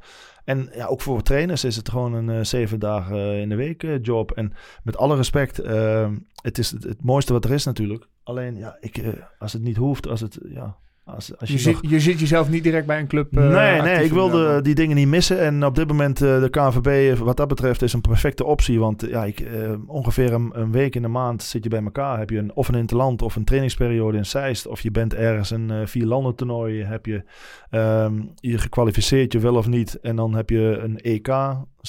en 0.46 0.70
ja, 0.74 0.86
ook 0.86 1.02
voor 1.02 1.22
trainers 1.22 1.64
is 1.64 1.76
het 1.76 1.90
gewoon 1.90 2.14
een 2.14 2.46
zeven 2.46 2.80
dagen 2.80 3.40
in 3.40 3.50
de 3.50 3.56
week 3.56 4.00
job. 4.02 4.32
En 4.32 4.54
met 4.84 4.98
alle 4.98 5.16
respect, 5.16 5.60
ehm, 5.60 6.16
het 6.42 6.58
is 6.58 6.72
het, 6.72 6.84
het 6.84 7.04
mooiste 7.04 7.34
wat 7.34 7.46
er 7.46 7.52
is 7.52 7.66
natuurlijk. 7.66 8.08
Alleen 8.24 8.56
ja, 8.56 8.78
ik, 8.80 9.04
als 9.40 9.54
het 9.54 9.62
niet 9.62 9.78
hoeft, 9.78 10.08
als 10.08 10.22
het 10.22 10.40
ja, 10.50 10.76
als, 11.16 11.38
als 11.38 11.50
Je, 11.50 11.58
je, 11.60 11.72
nog- 11.72 11.80
zit, 11.82 11.92
je 11.92 12.00
zit 12.00 12.20
jezelf 12.20 12.50
niet 12.50 12.64
direct 12.64 12.86
bij 12.88 13.00
een 13.00 13.08
club. 13.08 13.38
eh, 13.38 13.44
nee, 13.44 13.52
nee, 13.52 13.80
actief 13.92 14.06
ik 14.06 14.12
wilde 14.14 14.62
die 14.62 14.76
dingen 14.76 14.96
niet 14.96 15.08
missen. 15.08 15.40
En 15.40 15.66
op 15.66 15.76
dit 15.76 15.88
moment 15.88 16.22
eh, 16.22 16.42
de 16.42 16.50
KNVB, 16.50 16.88
eh, 16.88 17.20
wat 17.20 17.38
dat 17.38 17.48
betreft, 17.48 17.82
is 17.82 17.94
een 17.94 18.02
perfecte 18.02 18.46
optie. 18.46 18.80
Want 18.80 19.04
eh, 19.04 19.10
ja, 19.10 19.24
ik, 19.26 19.40
eh, 19.40 19.72
ongeveer 19.88 20.34
een, 20.34 20.50
een 20.54 20.72
week 20.72 20.96
in 20.96 21.02
de 21.02 21.08
maand 21.08 21.44
zit 21.44 21.64
je 21.64 21.70
bij 21.70 21.84
elkaar. 21.84 22.20
Heb 22.20 22.30
je 22.30 22.38
een, 22.38 22.52
of 22.56 22.68
een 22.68 22.76
interland 22.76 23.22
of 23.22 23.36
een 23.36 23.44
trainingsperiode 23.44 24.18
in 24.18 24.26
Zeist. 24.26 24.68
Of 24.68 24.82
je 24.82 24.92
bent 24.92 25.14
ergens 25.14 25.50
een 25.52 25.72
eh 25.72 25.86
vier 25.86 26.06
landen 26.06 26.36
toernooi. 26.36 26.84
Heb 26.84 27.06
je 27.06 27.24
ehm, 27.70 28.14
je 28.36 28.58
gekwalificeerd 28.58 29.34
je 29.34 29.40
wel 29.40 29.56
of 29.56 29.68
niet. 29.68 30.00
En 30.02 30.16
dan 30.16 30.36
heb 30.36 30.50
je 30.50 30.80
een 30.84 30.98
EK, 30.98 31.28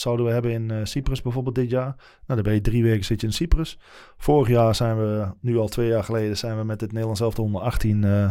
zouden 0.01 0.27
we 0.27 0.33
hebben 0.33 0.51
in 0.53 0.71
eh, 0.71 0.77
Cyprus 0.83 1.23
bijvoorbeeld 1.23 1.55
dit 1.55 1.71
jaar. 1.71 1.95
Nou, 1.97 2.03
dan 2.27 2.43
ben 2.43 2.55
je 2.55 2.61
drie 2.61 2.83
weken 2.83 3.05
zit 3.05 3.21
je 3.21 3.27
in 3.27 3.33
Cyprus. 3.33 3.79
Vorig 4.17 4.49
jaar 4.49 4.75
zijn 4.75 4.97
we, 4.97 5.27
nu 5.41 5.59
al 5.59 5.69
twee 5.69 5.89
jaar 5.89 6.05
geleden, 6.05 6.37
zijn 6.37 6.59
we 6.59 6.65
met 6.65 6.81
het 6.81 6.91
Nederlands 6.91 7.21
elftal 7.21 7.45
onder 7.45 7.61
18 7.61 8.05
eh, 8.05 8.31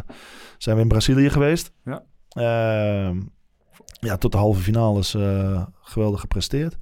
zijn 0.57 0.75
we 0.75 0.81
in 0.81 0.87
Brazilië 0.87 1.29
geweest. 1.29 1.71
Ja. 1.83 2.03
Ehm, 2.29 3.21
ja, 3.99 4.17
tot 4.17 4.31
de 4.31 4.37
halve 4.37 4.61
finales 4.61 5.13
eh 5.13 5.65
geweldig 5.81 6.19
gepresteerd. 6.19 6.77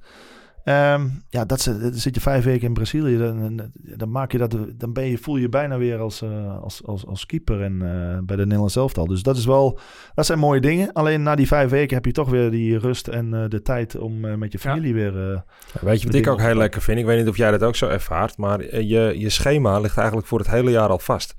Ehm, 0.66 1.06
ja, 1.28 1.44
dat 1.44 1.60
zit, 1.60 1.80
dan 1.80 1.92
zit 1.94 2.14
je 2.14 2.20
vijf 2.20 2.44
weken 2.44 2.66
in 2.66 2.72
Brazilië. 2.74 3.18
Dan, 3.18 3.60
dan, 3.74 4.10
maak 4.10 4.32
je 4.32 4.38
dat, 4.38 4.56
dan 4.74 4.92
ben 4.92 5.04
je, 5.06 5.18
voel 5.18 5.34
je 5.36 5.40
je 5.42 5.48
bijna 5.48 5.78
weer 5.78 5.98
als, 5.98 6.22
eh, 6.22 6.58
als, 6.62 6.82
als, 6.84 7.06
als 7.06 7.26
keeper 7.26 7.62
en, 7.62 7.72
eh, 7.82 8.18
bij 8.24 8.36
de 8.36 8.42
Nederlands 8.42 8.76
elftal. 8.76 9.06
Dus 9.06 9.22
dat 9.22 9.36
is 9.36 9.44
wel, 9.46 9.78
dat 10.14 10.26
zijn 10.26 10.38
mooie 10.38 10.60
dingen. 10.60 10.92
Alleen 10.92 11.22
na 11.22 11.34
die 11.34 11.46
vijf 11.46 11.70
weken 11.70 11.94
heb 11.94 12.04
je 12.04 12.12
toch 12.12 12.28
weer 12.30 12.50
die 12.50 12.78
rust 12.78 13.08
en 13.08 13.34
eh, 13.34 13.48
de 13.48 13.62
tijd 13.62 13.96
om 13.98 14.24
eh, 14.24 14.34
met 14.34 14.52
je 14.52 14.58
Ja. 14.62 14.70
familie 14.70 14.94
weer. 14.94 15.30
eh, 15.32 15.40
Weet 15.80 16.00
je 16.00 16.06
wat 16.06 16.16
ik 16.16 16.26
ook 16.28 16.40
heel 16.40 16.54
lekker 16.54 16.82
vind? 16.82 16.98
Ik 16.98 17.04
weet 17.04 17.18
niet 17.18 17.28
of 17.28 17.36
jij 17.36 17.50
dat 17.50 17.62
ook 17.62 17.76
zo 17.76 17.88
ervaart, 17.88 18.36
maar 18.36 18.82
je, 18.84 19.14
je 19.18 19.28
schema 19.30 19.78
ligt 19.80 19.96
eigenlijk 19.96 20.28
voor 20.28 20.38
het 20.38 20.50
hele 20.50 20.70
jaar 20.70 20.88
al 20.88 20.98
vast. 20.98 21.34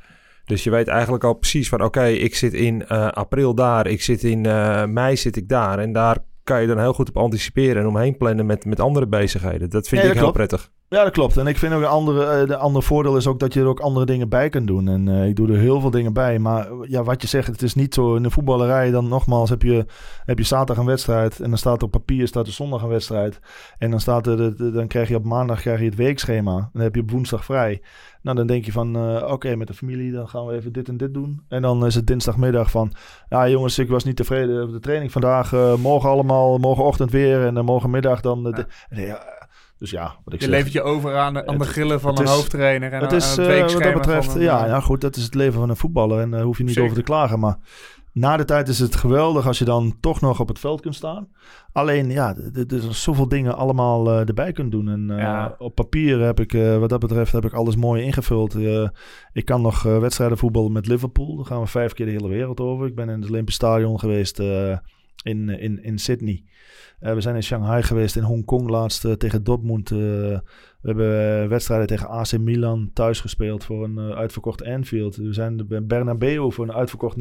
Dus 0.45 0.63
je 0.63 0.69
weet 0.69 0.87
eigenlijk 0.87 1.23
al 1.23 1.33
precies 1.33 1.69
van 1.69 1.81
oké, 1.83 2.05
ik 2.05 2.35
zit 2.35 2.53
in 2.53 2.87
eh, 2.87 3.07
april 3.07 3.55
daar, 3.55 3.87
ik 3.87 4.01
zit 4.01 4.23
in 4.23 4.45
eh, 4.45 4.85
mei 4.85 5.17
zit 5.17 5.35
ik 5.35 5.49
daar. 5.49 5.79
En 5.79 5.91
daar 5.93 6.17
kan 6.47 6.61
je 6.61 6.67
dan 6.67 6.79
heel 6.79 6.93
goed 6.93 7.09
op 7.09 7.17
anticiperen 7.17 7.81
en 7.81 7.87
omheen 7.87 8.17
plannen 8.17 8.45
met, 8.45 8.65
met 8.65 8.79
andere 8.79 9.07
bezigheden. 9.07 9.69
Dat 9.69 9.87
vind 9.87 10.01
ik 10.01 10.07
dat 10.07 10.17
heel 10.17 10.31
klopt. 10.31 10.37
prettig. 10.37 10.71
Ja, 10.89 11.03
dat 11.03 11.11
klopt. 11.13 11.37
En 11.37 11.47
ik 11.47 11.57
vind 11.57 11.73
ook 11.73 11.81
een 11.81 11.87
andere, 11.87 12.25
eh, 12.25 12.47
de 12.47 12.57
andere 12.57 12.85
voordeel 12.85 13.17
is 13.17 13.27
ook 13.27 13.39
dat 13.39 13.53
je 13.53 13.59
er 13.59 13.65
ook 13.67 13.79
andere 13.79 14.05
dingen 14.05 14.29
bij 14.29 14.49
kunt 14.49 14.67
doen. 14.67 14.87
En 14.87 15.07
eh, 15.07 15.27
ik 15.27 15.35
doe 15.35 15.51
er 15.51 15.57
heel 15.57 15.79
veel 15.81 15.89
dingen 15.91 16.13
bij. 16.13 16.39
Maar 16.39 16.67
eh, 16.71 16.77
ja, 16.81 17.03
wat 17.03 17.21
je 17.21 17.27
zegt, 17.27 17.47
het 17.47 17.61
is 17.61 17.75
niet 17.75 17.93
zo 17.93 18.15
in 18.15 18.23
de 18.23 18.29
voetballerij. 18.29 18.91
Dan 18.91 19.07
nogmaals 19.07 19.49
heb 19.49 19.61
je, 19.61 19.85
heb 20.25 20.37
je 20.37 20.43
zaterdag 20.43 20.77
een 20.77 20.85
wedstrijd. 20.85 21.39
En 21.39 21.49
dan 21.49 21.57
staat 21.57 21.83
op 21.83 21.91
papier 21.91 22.27
staat 22.27 22.47
er 22.47 22.53
zondag 22.53 22.81
een 22.81 22.87
wedstrijd. 22.89 23.39
En 23.77 23.89
dan, 23.91 23.99
staat 23.99 24.27
er, 24.27 24.37
de- 24.57 24.71
dan 24.71 24.87
krijg 24.87 25.07
je 25.09 25.15
op 25.15 25.23
maandag 25.23 25.61
krijg 25.61 25.79
je 25.79 25.85
het 25.85 25.95
weekschema. 25.95 26.69
Dan 26.73 26.81
heb 26.81 26.95
je 26.95 27.01
op 27.01 27.11
woensdag 27.11 27.45
vrij. 27.45 27.81
Nou, 28.21 28.37
dan 28.37 28.47
denk 28.47 28.65
je 28.65 28.71
van, 28.71 29.21
oké, 29.31 29.55
met 29.55 29.67
de 29.67 29.73
familie, 29.73 30.11
dan 30.11 30.27
gaan 30.29 30.45
we 30.45 30.53
even 30.53 30.73
dit 30.73 30.87
en 30.87 30.97
dit 30.97 31.13
doen. 31.13 31.41
En 31.47 31.61
dan 31.61 31.85
is 31.85 31.95
het 31.95 32.07
dinsdagmiddag 32.07 32.71
van, 32.71 32.91
ja 33.29 33.49
jongens, 33.49 33.79
ik 33.79 33.89
was 33.89 34.03
niet 34.03 34.15
tevreden 34.15 34.63
op 34.63 34.71
de 34.71 34.79
training 34.79 35.11
vandaag. 35.11 35.53
eh, 35.53 35.75
morgen 35.75 36.09
allemaal, 36.09 36.57
morgenochtend 36.57 37.11
weer 37.11 37.45
en 37.45 37.53
dan 37.53 37.65
morgenmiddag 37.65 38.21
dan. 38.21 38.43
de- 38.43 38.65
nee, 38.89 39.05
ja, 39.05 39.36
Dus 39.79 39.89
ja, 39.91 40.15
wat 40.23 40.33
ik 40.33 40.39
Je 40.39 40.45
zeg. 40.45 40.55
levert 40.55 40.73
je 40.73 40.81
over 40.81 41.15
aan 41.17 41.33
de, 41.33 41.47
aan 41.47 41.57
de 41.57 41.63
Het- 41.63 41.71
grillen 41.73 41.99
van 41.99 42.17
een 42.17 42.23
is- 42.23 42.29
hoofdtrainer 42.29 42.91
en 42.91 43.01
het 43.01 43.11
aan- 43.11 43.17
is, 43.17 43.37
aan 43.39 43.45
het 43.45 43.53
eh, 43.55 43.73
wat 43.73 43.83
dat 43.83 43.93
betreft, 43.93 44.35
een, 44.35 44.41
ja, 44.41 44.63
eh, 44.63 44.69
ja, 44.69 44.79
goed, 44.79 45.01
dat 45.01 45.15
is 45.15 45.23
het 45.23 45.35
leven 45.35 45.59
van 45.59 45.69
een 45.69 45.75
voetballer 45.75 46.19
en 46.21 46.31
daar 46.31 46.41
hoef 46.41 46.57
je 46.57 46.63
niet 46.63 46.73
Zeker. 46.73 46.89
over 46.89 47.03
te 47.03 47.09
klagen. 47.11 47.39
Maar 47.39 47.57
na 48.13 48.37
de 48.37 48.45
tijd 48.45 48.67
is 48.67 48.79
het 48.79 48.95
geweldig 48.95 49.47
als 49.47 49.59
je 49.59 49.65
dan 49.65 49.95
toch 49.99 50.21
nog 50.21 50.39
op 50.39 50.47
het 50.47 50.59
veld 50.59 50.81
kunt 50.81 50.95
staan. 50.95 51.27
Alleen, 51.71 52.09
ja, 52.09 52.35
er 52.53 52.65
zijn 52.81 52.93
zoveel 52.93 53.27
dingen 53.27 53.57
allemaal 53.57 54.09
eh, 54.11 54.27
erbij 54.27 54.51
kunt 54.51 54.71
doen. 54.71 54.89
En 54.89 55.09
eh, 55.11 55.17
Ja. 55.17 55.55
op 55.57 55.75
papier 55.75 56.19
heb 56.19 56.39
ik, 56.39 56.53
eh, 56.53 56.77
wat 56.77 56.89
dat 56.89 56.99
betreft, 56.99 57.31
heb 57.31 57.45
ik 57.45 57.53
alles 57.53 57.75
mooi 57.75 58.03
ingevuld. 58.03 58.55
Eh, 58.55 58.87
ik 59.33 59.45
kan 59.45 59.61
nog 59.61 59.85
eh, 59.85 59.99
wedstrijden 59.99 60.37
voetballen 60.37 60.71
met 60.71 60.87
Liverpool. 60.87 61.35
Daar 61.35 61.45
gaan 61.45 61.61
we 61.61 61.67
vijf 61.67 61.93
keer 61.93 62.05
de 62.05 62.11
hele 62.11 62.27
wereld 62.27 62.59
over. 62.59 62.87
Ik 62.87 62.95
ben 62.95 63.09
in 63.09 63.21
het 63.21 63.29
Olympisch 63.29 63.55
Stadion 63.55 63.99
geweest 63.99 64.39
eh, 64.39 64.77
in, 65.23 65.49
in, 65.49 65.83
in 65.83 65.97
Sydney. 65.97 66.43
Eh, 66.99 67.13
we 67.13 67.21
zijn 67.21 67.35
in 67.35 67.43
Shanghai 67.43 67.83
geweest, 67.83 68.15
in 68.15 68.23
Hongkong 68.23 68.69
laatst 68.69 69.05
eh, 69.05 69.11
tegen 69.11 69.43
Dortmund. 69.43 69.91
eh, 69.91 69.97
we 69.97 70.41
hebben 70.93 71.41
eh, 71.43 71.47
wedstrijden 71.49 71.87
tegen 71.87 72.07
AC 72.09 72.37
Milan 72.37 72.89
thuis 72.93 73.19
gespeeld 73.21 73.63
voor 73.63 73.83
een 73.83 73.97
eh, 73.97 74.09
uitverkocht 74.17 74.63
Anfield. 74.65 75.15
We 75.15 75.33
zijn 75.33 75.67
bij 75.67 75.85
Bernabeu 75.85 76.51
voor 76.51 76.65
een 76.67 76.73
uitverkocht 76.73 77.17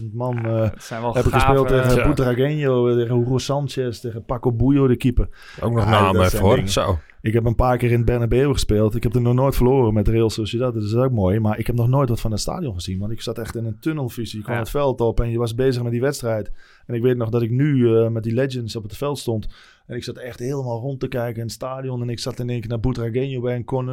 90.000 0.00 0.04
man. 0.12 0.46
eh, 0.46 0.60
het 0.70 0.82
zijn 0.82 1.02
wel 1.02 1.14
heb 1.14 1.24
ik 1.24 1.32
gave- 1.32 1.44
gespeeld 1.46 1.68
tegen 1.68 1.96
ja. 1.96 2.06
Butragueño, 2.12 2.96
tegen 2.98 3.16
Hugo 3.18 3.38
Sanchez, 3.38 4.00
tegen 4.00 4.24
Paco 4.24 4.52
Bullo, 4.52 4.86
de 4.86 4.96
keeper. 4.96 5.28
Ook 5.60 5.72
nog 5.72 5.84
Ja, 5.84 5.90
namen 5.90 6.30
dingen. 6.30 6.68
Zo. 6.68 6.98
Ik 7.28 7.34
heb 7.34 7.44
een 7.44 7.54
paar 7.54 7.76
keer 7.76 7.90
in 7.90 8.04
Bernabeu 8.04 8.52
gespeeld. 8.52 8.94
Ik 8.94 9.02
heb 9.02 9.14
er 9.14 9.20
nog 9.20 9.34
nooit 9.34 9.56
verloren 9.56 9.94
met 9.94 10.08
Real 10.08 10.30
Sociedad. 10.30 10.74
Dat 10.74 10.82
is 10.82 10.94
ook 10.94 11.12
mooi. 11.12 11.40
Maar 11.40 11.58
ik 11.58 11.66
heb 11.66 11.76
nog 11.76 11.88
nooit 11.88 12.08
wat 12.08 12.20
van 12.20 12.30
het 12.30 12.40
stadion 12.40 12.74
gezien. 12.74 12.98
Want 12.98 13.12
ik 13.12 13.20
zat 13.20 13.38
echt 13.38 13.56
in 13.56 13.64
een 13.64 13.78
tunnelvisie. 13.78 14.38
Ik 14.38 14.44
kwam 14.44 14.54
Ja. 14.56 14.60
het 14.62 14.70
veld 14.70 15.00
op 15.00 15.20
en 15.20 15.30
je 15.30 15.38
was 15.38 15.54
bezig 15.54 15.82
met 15.82 15.92
die 15.92 16.00
wedstrijd. 16.00 16.50
En 16.86 16.94
ik 16.94 17.02
weet 17.02 17.16
nog 17.16 17.28
dat 17.28 17.42
ik 17.42 17.50
nu 17.50 17.96
eh, 17.96 18.08
met 18.08 18.22
die 18.22 18.34
Legends 18.34 18.76
op 18.76 18.82
het 18.82 18.96
veld 18.96 19.18
stond. 19.18 19.48
En 19.86 19.96
ik 19.96 20.04
zat 20.04 20.16
echt 20.16 20.38
helemaal 20.38 20.80
rond 20.80 21.00
te 21.00 21.08
kijken 21.08 21.36
in 21.36 21.42
het 21.42 21.52
stadion. 21.52 22.02
En 22.02 22.08
ik 22.08 22.18
zat 22.18 22.38
in 22.38 22.50
één 22.50 22.60
keer 22.60 22.68
naar 22.68 22.78
Butragueño 22.80 23.40
bij 23.42 23.54
en 23.54 23.64
kon... 23.64 23.88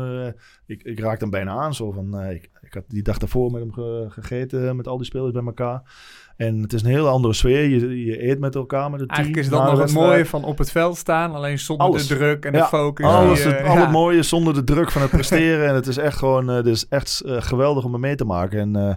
ik, 0.66 0.84
ik 0.84 1.00
raakte 1.00 1.22
hem 1.22 1.30
bijna 1.30 1.52
aan. 1.52 1.74
Zo 1.74 1.92
van, 1.92 2.18
eh, 2.20 2.36
ik, 2.36 2.50
ik 2.62 2.74
had 2.74 2.84
die 2.88 3.04
dag 3.04 3.18
daarvoor 3.18 3.52
met 3.52 3.62
hem 3.62 3.72
ge- 3.74 4.06
gegeten. 4.10 4.76
Met 4.76 4.88
al 4.88 4.98
die 4.98 5.06
spelers 5.06 5.32
bij 5.32 5.44
elkaar. 5.46 5.82
En 6.38 6.62
het 6.62 6.74
is 6.74 6.82
een 6.84 6.90
hele 6.90 7.08
andere 7.08 7.34
sfeer. 7.34 7.68
Je, 7.70 8.06
je 8.06 8.30
eet 8.30 8.40
met 8.40 8.56
elkaar 8.56 8.92
met 8.92 9.00
het 9.00 9.10
team. 9.10 9.20
Eigenlijk 9.22 9.46
is 9.46 9.52
dat 9.52 9.72
nog 9.72 9.80
het 9.80 9.94
mooie 9.94 10.26
van 10.26 10.44
op 10.44 10.58
het 10.58 10.72
veld 10.72 10.98
staan. 10.98 11.34
Alleen 11.34 11.60
zonder 11.60 11.88
Alles. 11.88 12.08
de 12.08 12.16
druk 12.16 12.46
en 12.46 12.52
de 12.52 12.64
focus. 12.64 13.06
Alles, 13.06 13.44
die, 13.44 13.52
het, 13.52 13.62
eh, 13.62 13.70
al 13.70 13.76
ja. 13.76 13.82
het 13.82 13.92
mooie 13.92 14.24
zonder 14.24 14.54
de 14.54 14.64
druk 14.64 14.92
van 14.92 15.02
het 15.02 15.12
presteren. 15.20 15.68
en 15.68 15.76
het 15.76 15.88
is 15.88 15.98
echt 15.98 16.18
gewoon, 16.18 16.50
eh, 16.50 16.56
het 16.56 16.66
is 16.66 16.88
echt 16.88 17.22
eh, 17.22 17.42
geweldig 17.42 17.84
om 17.84 17.94
er 17.94 18.00
mee 18.00 18.16
te 18.16 18.26
maken. 18.26 18.60
En 18.60 18.76
eh, 18.76 18.94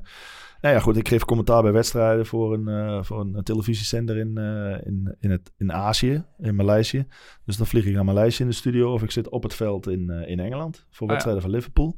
nou 0.60 0.74
ja, 0.74 0.80
goed, 0.80 0.96
ik 0.96 1.08
geef 1.08 1.24
commentaar 1.24 1.62
bij 1.62 1.72
wedstrijden 1.72 2.26
voor 2.26 2.54
een, 2.54 2.68
eh, 2.68 3.02
voor 3.02 3.20
een 3.20 3.42
televisiezender 3.42 4.16
in, 4.16 4.38
eh, 4.38 4.86
in, 4.86 5.16
in, 5.20 5.30
het, 5.30 5.52
in 5.58 5.72
Azië, 5.72 6.24
in 6.38 6.54
Maleisië. 6.56 7.06
Dus 7.44 7.56
dan 7.56 7.66
vlieg 7.66 7.84
ik 7.86 7.94
naar 7.94 8.04
Maleisië 8.04 8.42
in 8.42 8.48
de 8.48 8.54
studio 8.54 8.92
of 8.92 9.02
ik 9.02 9.10
zit 9.10 9.28
op 9.28 9.42
het 9.42 9.54
veld 9.54 9.88
in, 9.88 10.10
eh, 10.10 10.30
in 10.30 10.40
Engeland 10.40 10.76
voor 10.90 11.00
Ah, 11.00 11.06
ja. 11.06 11.06
wedstrijden 11.06 11.42
van 11.42 11.50
Liverpool. 11.50 11.96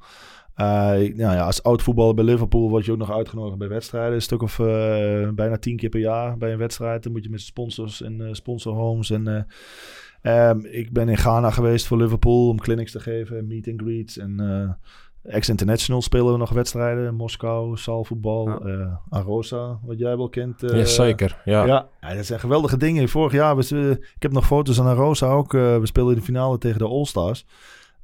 Eh, 0.54 0.66
nou 0.66 1.16
ja, 1.16 1.44
als 1.46 1.62
oud 1.62 1.82
voetballer 1.82 2.14
bij 2.14 2.24
Liverpool 2.24 2.68
word 2.68 2.84
je 2.84 2.92
ook 2.92 2.98
nog 2.98 3.12
uitgenodigd 3.12 3.58
bij 3.58 3.68
wedstrijden. 3.68 4.14
Een 4.14 4.22
stuk 4.22 4.42
of 4.42 4.58
eh, 4.58 5.28
bijna 5.34 5.56
tien 5.58 5.76
keer 5.76 5.88
per 5.88 6.00
jaar 6.00 6.36
bij 6.36 6.52
een 6.52 6.58
wedstrijd. 6.58 7.02
Dan 7.02 7.12
moet 7.12 7.24
je 7.24 7.30
met 7.30 7.40
sponsors 7.40 8.02
en 8.02 8.20
eh 8.20 8.32
sponsorhomes. 8.32 9.10
En, 9.10 9.26
eh, 10.22 10.48
ehm, 10.48 10.58
ik 10.64 10.92
ben 10.92 11.08
in 11.08 11.16
Ghana 11.16 11.50
geweest 11.50 11.86
voor 11.86 11.96
Liverpool 11.98 12.48
om 12.48 12.58
clinics 12.60 12.92
te 12.92 13.00
geven, 13.00 13.46
meet 13.46 13.68
and 13.68 13.80
greets. 13.80 14.18
En 14.18 14.40
eh, 14.40 15.32
ex-international 15.34 16.02
spelen 16.02 16.32
we 16.32 16.38
nog 16.38 16.50
wedstrijden. 16.50 17.14
Moskou, 17.14 17.76
zaalvoetbal, 17.76 18.48
Ja. 18.48 18.58
eh 18.58 18.94
Arosa, 19.18 19.78
wat 19.84 19.98
jij 19.98 20.16
wel 20.16 20.28
kent. 20.28 20.62
eh, 20.62 20.76
Jazeker. 20.76 21.40
Ja. 21.44 21.64
ja. 21.64 21.88
ja, 22.00 22.14
dat 22.14 22.26
zijn 22.26 22.40
geweldige 22.40 22.76
dingen. 22.76 23.08
Vorig 23.08 23.32
jaar, 23.32 23.58
eh, 23.58 23.90
ik 23.90 24.22
heb 24.22 24.32
nog 24.32 24.46
foto's 24.46 24.80
aan 24.80 24.86
Arosa 24.86 25.30
ook. 25.30 25.52
we 25.52 25.80
speelden 25.82 26.12
in 26.14 26.18
de 26.18 26.24
finale 26.24 26.58
tegen 26.58 26.78
de 26.78 26.86
All-Stars. 26.88 27.46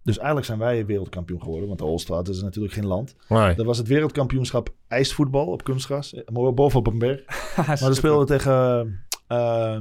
Dus 0.06 0.16
eigenlijk 0.16 0.46
zijn 0.46 0.58
wij 0.58 0.86
wereldkampioen 0.86 1.42
geworden. 1.42 1.66
Want 1.66 1.78
de 1.80 1.84
All-Stars 1.84 2.28
is 2.28 2.42
natuurlijk 2.42 2.74
geen 2.74 2.86
land. 2.86 3.14
Nee. 3.28 3.54
Dat 3.54 3.66
was 3.66 3.78
het 3.78 3.86
wereldkampioenschap 3.88 4.74
ijsvoetbal 4.88 5.46
op 5.46 5.64
kunstgras. 5.64 6.14
eh, 6.14 6.52
Bovenop 6.52 6.86
een 6.86 6.98
berg. 6.98 7.24
Maar 7.66 7.78
dan 7.78 7.94
speelden 7.94 8.20
we 8.20 8.26
tegen 8.26 9.04
eh, 9.26 9.78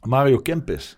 Mario 0.00 0.38
Kempis. 0.38 0.96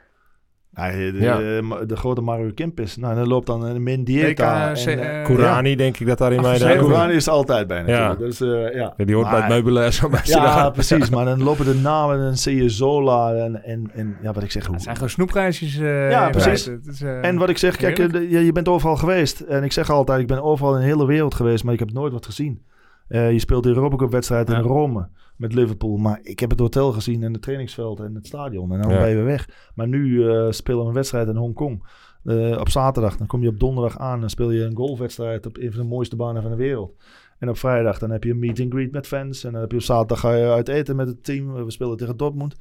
De, 0.87 1.17
Ja. 1.21 1.37
de, 1.37 1.85
de 1.87 1.97
grote 1.97 2.21
Mario 2.21 2.51
Kempis. 2.55 2.97
Nou, 2.97 3.15
dan 3.15 3.27
loopt 3.29 3.47
dan 3.47 3.65
een 3.65 3.83
Mendieta. 3.83 4.71
WK, 4.73 4.77
en, 4.87 4.99
eh, 4.99 5.19
eh, 5.21 5.25
Kourani 5.25 5.77
denk 5.77 5.99
ik 5.99 6.07
dat 6.07 6.19
zeker. 6.19 6.43
ja, 6.43 6.59
deed. 6.59 6.79
Kourani 6.79 7.13
is 7.15 7.29
altijd 7.29 7.67
bij 7.67 7.81
natuurlijk. 7.83 8.19
Ja. 8.21 8.25
Dus, 8.27 8.41
eh, 8.41 8.75
ja. 8.75 8.93
Ja, 8.97 9.05
die 9.05 9.15
hoort 9.15 9.31
bij 9.31 9.39
het 9.41 9.49
meubilair 9.49 9.93
zo 9.93 10.11
Ja, 10.23 10.71
precies. 10.71 11.11
Maar 11.15 11.25
dan 11.25 11.43
lopen 11.43 11.65
de 11.65 11.75
namen 11.75 12.17
en 12.17 12.23
dan 12.23 12.37
zie 12.37 12.63
je 12.63 12.69
Zola 12.69 13.35
en, 13.35 13.65
en, 13.65 13.91
en 13.95 14.17
ja, 14.23 14.33
wat 14.33 14.43
ik 14.43 14.51
zeg. 14.51 14.65
Hoe, 14.65 14.75
Het 14.75 14.83
zijn 14.83 14.95
gewoon 14.95 15.11
snoepreisjes. 15.11 15.79
eh, 15.79 16.11
Ja, 16.11 16.25
in 16.27 16.31
precies. 16.31 16.71
is, 16.87 17.03
eh, 17.03 17.25
en 17.25 17.37
wat 17.37 17.49
ik 17.49 17.59
zeg, 17.59 17.77
kijk, 17.77 17.99
eh, 17.99 18.31
je, 18.31 18.45
je 18.45 18.53
bent 18.53 18.69
overal 18.69 18.97
geweest. 18.97 19.41
En 19.41 19.65
ik 19.65 19.73
zeg 19.73 19.91
altijd, 19.91 20.21
ik 20.21 20.27
ben 20.27 20.43
overal 20.43 20.75
in 20.75 20.81
de 20.81 20.87
hele 20.87 21.07
wereld 21.07 21.35
geweest, 21.35 21.65
maar 21.65 21.73
ik 21.73 21.79
heb 21.79 21.93
nooit 21.93 22.13
wat 22.13 22.27
gezien. 22.27 22.63
Eh, 23.09 23.33
je 23.33 23.39
speelt 23.39 23.63
de 23.63 23.69
Europa 23.69 23.97
Cup 23.97 24.11
wedstrijd 24.11 24.49
Ja. 24.49 24.57
in 24.57 24.63
Rome 24.63 25.09
met 25.37 25.55
Liverpool. 25.55 25.97
Maar 25.97 26.19
ik 26.23 26.39
heb 26.41 26.51
het 26.51 26.59
hotel 26.61 26.93
gezien 26.93 27.23
en 27.23 27.33
het 27.33 27.43
trainingsveld 27.43 28.01
en 28.01 28.15
het 28.15 28.27
stadion. 28.27 28.73
En 28.73 28.81
dan 28.83 28.91
Ja. 28.91 28.99
ben 28.99 29.09
je 29.09 29.15
weer 29.15 29.25
weg. 29.25 29.71
Maar 29.75 29.89
nu 29.89 30.29
eh, 30.31 30.51
spelen 30.51 30.81
we 30.81 30.87
een 30.89 30.93
wedstrijd 30.95 31.29
in 31.29 31.37
Hongkong. 31.37 31.85
Eh, 32.25 32.57
op 32.61 32.69
zaterdag, 32.69 33.17
dan 33.17 33.27
kom 33.27 33.43
je 33.43 33.49
op 33.49 33.61
donderdag 33.61 33.99
aan. 33.99 34.21
Dan 34.21 34.31
speel 34.31 34.51
je 34.51 34.63
een 34.65 34.77
golfwedstrijd 34.77 35.47
op 35.47 35.57
een 35.57 35.73
van 35.73 35.81
de 35.83 35.89
mooiste 35.89 36.17
banen 36.17 36.43
van 36.43 36.51
de 36.51 36.57
wereld. 36.57 36.95
En 37.39 37.49
op 37.49 37.57
vrijdag 37.57 37.99
dan 37.99 38.11
heb 38.11 38.25
je 38.25 38.31
een 38.31 38.39
meet 38.39 38.61
and 38.61 38.73
greet 38.73 38.93
met 38.93 39.07
fans. 39.07 39.45
En 39.45 39.53
dan 39.53 39.61
heb 39.61 39.71
je 39.71 39.77
op 39.77 39.83
zaterdag 39.83 40.21
ga 40.21 40.35
je 40.35 40.51
uit 40.51 40.69
eten 40.69 40.97
met 40.97 41.07
het 41.09 41.25
team. 41.25 41.53
We 41.65 41.71
spelen 41.71 41.97
tegen 41.97 42.17
Dortmund. 42.17 42.57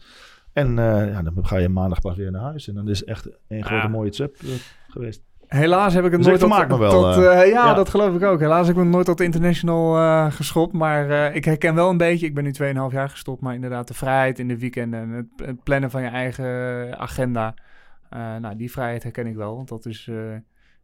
En 0.54 0.76
ja, 0.76 1.22
dan 1.22 1.46
ga 1.46 1.58
je 1.58 1.70
maandag 1.70 2.02
pas 2.02 2.16
weer 2.18 2.32
naar 2.32 2.42
huis. 2.42 2.68
En 2.68 2.76
dan 2.76 2.90
is 2.90 3.04
echt 3.04 3.30
een 3.48 3.64
grote 3.64 3.84
Ja. 3.84 3.88
mooie 3.88 4.10
trip 4.10 4.36
geweest. 4.88 5.24
Helaas 5.48 5.94
heb 5.94 6.06
ik 6.06 6.12
het 6.12 6.20
Dus 6.20 6.30
nooit 6.30 6.42
ik 6.42 6.68
tot, 6.70 6.70
me 6.70 6.78
wel, 6.78 6.92
tot, 6.92 7.24
eh. 7.24 7.42
eh, 7.42 7.50
ja, 7.50 7.66
Ja. 7.66 7.74
dat 7.74 7.90
geloof 7.90 8.16
ik 8.16 8.24
ook. 8.24 8.40
Helaas 8.40 8.68
heb 8.68 8.76
ik 8.78 8.84
me 8.84 8.90
nooit 8.90 9.06
tot 9.06 9.22
international 9.22 9.98
eh, 9.98 10.32
geschopt. 10.32 10.74
Maar 10.74 11.10
eh, 11.10 11.36
ik 11.36 11.46
herken 11.46 11.76
wel 11.76 11.90
een 11.90 11.98
beetje, 11.98 12.26
ik 12.26 12.34
ben 12.34 12.44
nu 12.44 12.52
2,5 12.90 12.94
jaar 12.94 13.10
gestopt, 13.10 13.42
maar 13.42 13.54
inderdaad 13.54 13.88
de 13.88 13.94
vrijheid 13.94 14.40
in 14.40 14.48
de 14.48 14.58
weekenden 14.60 15.00
en 15.02 15.10
het, 15.10 15.48
het 15.48 15.64
plannen 15.64 15.92
van 15.92 16.02
je 16.02 16.08
eigen 16.08 17.00
agenda. 17.00 17.54
Eh, 18.10 18.36
nou, 18.36 18.56
die 18.56 18.72
vrijheid 18.72 19.04
herken 19.04 19.28
ik 19.28 19.36
wel, 19.36 19.56
want 19.56 19.68
dat 19.68 19.86
is 19.86 20.08
eh, 20.08 20.36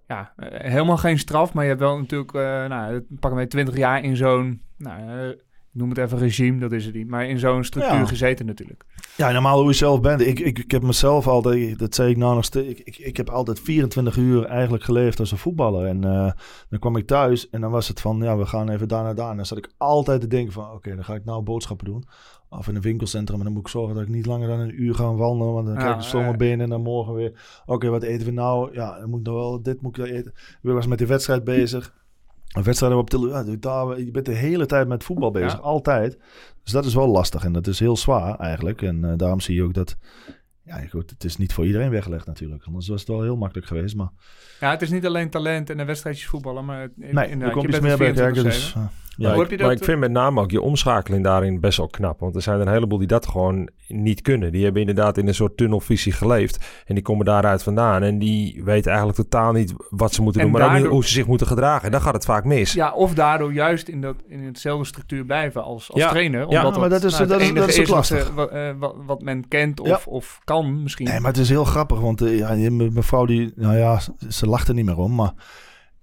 ja, 0.08 0.34
helemaal 0.47 0.97
geen 0.97 1.19
straf. 1.19 1.54
Maar 1.54 1.63
je 1.63 1.69
hebt 1.69 1.82
wel 1.82 1.97
natuurlijk, 1.99 2.34
eh 2.34 2.41
nou, 2.41 2.99
pakken 3.19 3.36
wij 3.36 3.47
20 3.47 3.78
jaar 3.78 4.04
in 4.04 4.15
zo'n, 4.15 4.62
nou, 4.78 4.99
eh, 5.30 5.38
noem 5.74 5.90
het 5.90 5.98
even 5.98 6.18
regime, 6.18 6.60
dat 6.60 6.72
is 6.72 6.86
het 6.86 6.94
niet. 6.94 7.08
Maar 7.08 7.28
in 7.28 7.40
zo'n 7.40 7.64
structuur 7.64 8.00
Ja. 8.00 8.06
gezeten 8.06 8.46
natuurlijk. 8.46 8.86
Ja, 9.18 9.32
normaal 9.32 9.60
hoe 9.60 9.68
je 9.68 9.74
zelf 9.74 10.02
bent. 10.02 10.22
Ik, 10.22 10.40
ik, 10.40 10.60
ik 10.60 10.72
heb 10.72 10.82
mezelf 10.82 11.28
altijd, 11.28 11.80
dat 11.80 11.96
zei 11.96 12.10
ik 12.10 12.18
nou 12.18 12.36
nog 12.36 12.46
steeds, 12.46 12.68
ik, 12.68 12.80
ik, 12.80 12.98
ik 12.98 13.18
heb 13.18 13.30
altijd 13.30 13.60
24 13.60 14.18
uur 14.18 14.46
eigenlijk 14.46 14.84
geleefd 14.84 15.20
als 15.20 15.32
een 15.32 15.38
voetballer. 15.38 15.86
En 15.86 16.04
eh, 16.04 16.32
dan 16.70 16.80
kwam 16.80 16.96
ik 16.98 17.08
thuis 17.08 17.50
en 17.50 17.62
dan 17.62 17.72
was 17.72 17.88
het 17.88 18.02
van, 18.02 18.20
ja, 18.22 18.38
we 18.38 18.46
gaan 18.46 18.70
even 18.70 18.88
daar 18.88 19.04
naar 19.04 19.16
daar. 19.16 19.30
En 19.30 19.36
dan 19.36 19.46
zat 19.46 19.58
ik 19.58 19.70
altijd 19.78 20.22
te 20.22 20.28
denken 20.28 20.54
van, 20.54 20.72
oké, 20.72 20.96
dan 20.96 21.04
ga 21.04 21.14
ik 21.16 21.26
nou 21.26 21.42
boodschappen 21.42 21.86
doen. 21.86 22.04
Of 22.50 22.68
in 22.68 22.76
een 22.76 22.82
winkelcentrum. 22.82 23.38
En 23.38 23.44
dan 23.44 23.54
moet 23.54 23.62
ik 23.62 23.68
zorgen 23.68 23.96
dat 23.96 24.04
ik 24.04 24.10
niet 24.10 24.26
langer 24.26 24.48
dan 24.48 24.60
een 24.60 24.82
uur 24.82 24.96
ga 24.96 25.14
wandelen. 25.14 25.54
Want 25.54 25.66
dan 25.66 25.76
krijg 25.76 25.96
ik 25.96 26.02
zomaar 26.02 26.30
ja. 26.32 26.36
binnen 26.36 26.60
en 26.60 26.70
dan 26.70 26.82
morgen 26.82 27.14
weer. 27.14 27.62
Oké, 27.66 27.90
wat 27.90 28.04
eten 28.04 28.26
we 28.26 28.32
nou? 28.32 28.74
Ja, 28.74 29.00
dan 29.00 29.10
moet 29.10 29.20
ik 29.20 29.26
nog 29.26 29.36
wel, 29.36 29.62
dit 29.62 29.82
moet 29.82 29.98
ik 29.98 30.06
eten. 30.06 30.34
Ik 30.62 30.72
was 30.72 30.88
met 30.88 30.98
die 30.98 31.08
wedstrijd 31.08 31.44
bezig. 31.44 31.94
Een 32.54 32.63
wedstrijd 32.63 32.94
op 32.94 33.10
televisie. 33.10 34.06
Je 34.06 34.12
bent 34.12 34.26
de 34.26 34.32
hele 34.32 34.66
tijd 34.66 34.88
met 34.88 35.04
voetbal 35.04 35.32
bezig. 35.32 35.52
Ja. 35.54 35.58
Altijd. 35.60 36.18
Dus 36.63 36.72
dat 36.72 36.86
is 36.86 36.94
wel 36.94 37.08
lastig. 37.08 37.44
En 37.44 37.54
dat 37.54 37.68
is 37.68 37.80
heel 37.80 37.98
zwaar 37.98 38.39
eigenlijk. 38.39 38.82
En 38.82 39.06
eh, 39.06 39.18
daarom 39.18 39.39
zie 39.39 39.56
je 39.56 39.63
ook 39.63 39.74
dat... 39.74 39.98
Ja, 40.66 40.78
goed, 40.89 41.10
het 41.10 41.24
is 41.24 41.38
niet 41.38 41.54
voor 41.54 41.66
iedereen 41.66 41.89
weggelegd 41.89 42.26
natuurlijk. 42.26 42.63
Anders 42.66 42.88
was 42.88 43.00
het 43.00 43.10
wel 43.10 43.22
heel 43.22 43.36
makkelijk 43.38 43.68
geweest. 43.68 43.96
Maar 43.96 44.10
Ja, 44.60 44.70
het 44.72 44.82
is 44.82 44.89
niet 44.89 45.06
alleen 45.06 45.30
talent 45.30 45.70
en 45.70 45.80
een 45.80 45.86
wedstrijdjes 45.86 46.28
voetballen, 46.28 46.66
maar 46.66 46.82
het- 46.82 46.92
nee, 46.98 47.08
inderdaad, 47.10 47.42
er 47.48 47.52
komt 47.52 47.63
je 47.63 47.70
iets 47.70 47.80
meer 47.80 47.92
er 47.92 47.98
bij 47.98 48.12
kijken. 48.13 48.42
24/7. 48.42 48.44
Dus, 48.44 48.74
eh, 48.76 48.86
Ja, 49.17 49.34
ik- 49.34 49.49
dat, 49.49 49.60
maar 49.60 49.71
ik 49.71 49.84
vind 49.84 49.99
met 49.99 50.12
name 50.12 50.41
ook 50.41 50.52
je 50.52 50.62
omschakeling 50.62 51.23
daarin 51.23 51.60
best 51.60 51.78
wel 51.78 51.88
knap. 51.88 52.19
Want 52.19 52.36
er 52.36 52.41
zijn 52.41 52.60
er 52.60 52.67
een 52.67 52.73
heleboel 52.73 52.97
die 52.97 53.08
dat 53.08 53.28
gewoon 53.28 53.69
niet 53.88 54.21
kunnen. 54.21 54.52
Die 54.52 54.63
hebben 54.63 54.82
inderdaad 54.82 55.17
in 55.17 55.28
een 55.28 55.34
soort 55.36 55.58
tunnelvisie 55.58 56.12
geleefd. 56.12 56.65
En 56.86 56.93
die 56.95 57.04
komen 57.04 57.26
daaruit 57.26 57.63
vandaan. 57.63 58.04
En 58.04 58.19
die 58.19 58.62
weten 58.63 58.88
eigenlijk 58.91 59.19
totaal 59.21 59.52
niet 59.52 59.73
wat 59.89 60.13
ze 60.13 60.21
moeten 60.21 60.41
En 60.41 60.47
doen. 60.47 60.56
Maar 60.56 60.65
ook 60.65 60.71
niet 60.71 60.80
daardoor- 60.82 60.99
hoe 60.99 61.06
ze 61.08 61.13
zich 61.13 61.28
moeten 61.28 61.47
gedragen. 61.47 61.86
En 61.86 61.91
dan 61.91 62.02
gaat 62.02 62.13
het 62.13 62.26
vaak 62.26 62.43
mis. 62.45 62.73
Ja, 62.73 62.91
of 62.93 63.13
daardoor 63.13 63.54
juist 63.54 63.88
in, 63.88 64.02
dat, 64.02 64.15
in 64.28 64.39
hetzelfde 64.43 64.86
structuur 64.86 65.26
blijven 65.26 65.63
als, 65.63 65.91
als 65.91 66.02
Ja, 66.02 66.10
trainer. 66.10 66.49
ja, 66.49 66.63
Omdat 66.65 66.80
maar 66.80 66.89
dat 66.89 67.04
is- 67.04 67.12
nou, 67.17 67.28
dat 67.28 67.41
is- 67.41 67.54
dat 67.54 67.65
wat, 67.65 67.73
ze- 67.73 67.91
lastig. 67.91 68.32
Wat, 68.34 68.52
wat, 68.80 68.95
wat 69.06 69.21
men 69.21 69.47
kent 69.47 69.80
of, 69.80 69.88
Ja. 69.88 69.99
of 70.06 70.39
kan 70.43 70.84
misschien. 70.84 71.08
Nee, 71.08 71.19
maar 71.19 71.32
het 71.32 71.39
is 71.41 71.49
heel 71.49 71.65
grappig, 71.65 71.99
want 71.99 72.21
eh, 72.21 72.38
ja, 72.38 72.69
mevrouw 72.71 73.26
die, 73.26 73.52
nou 73.56 73.78
ja, 73.78 73.99
ze- 73.99 74.12
ze 74.30 74.47
lacht 74.47 74.67
er 74.67 74.73
niet 74.73 74.86
meer 74.86 74.97
om, 74.97 75.15
maar 75.15 75.34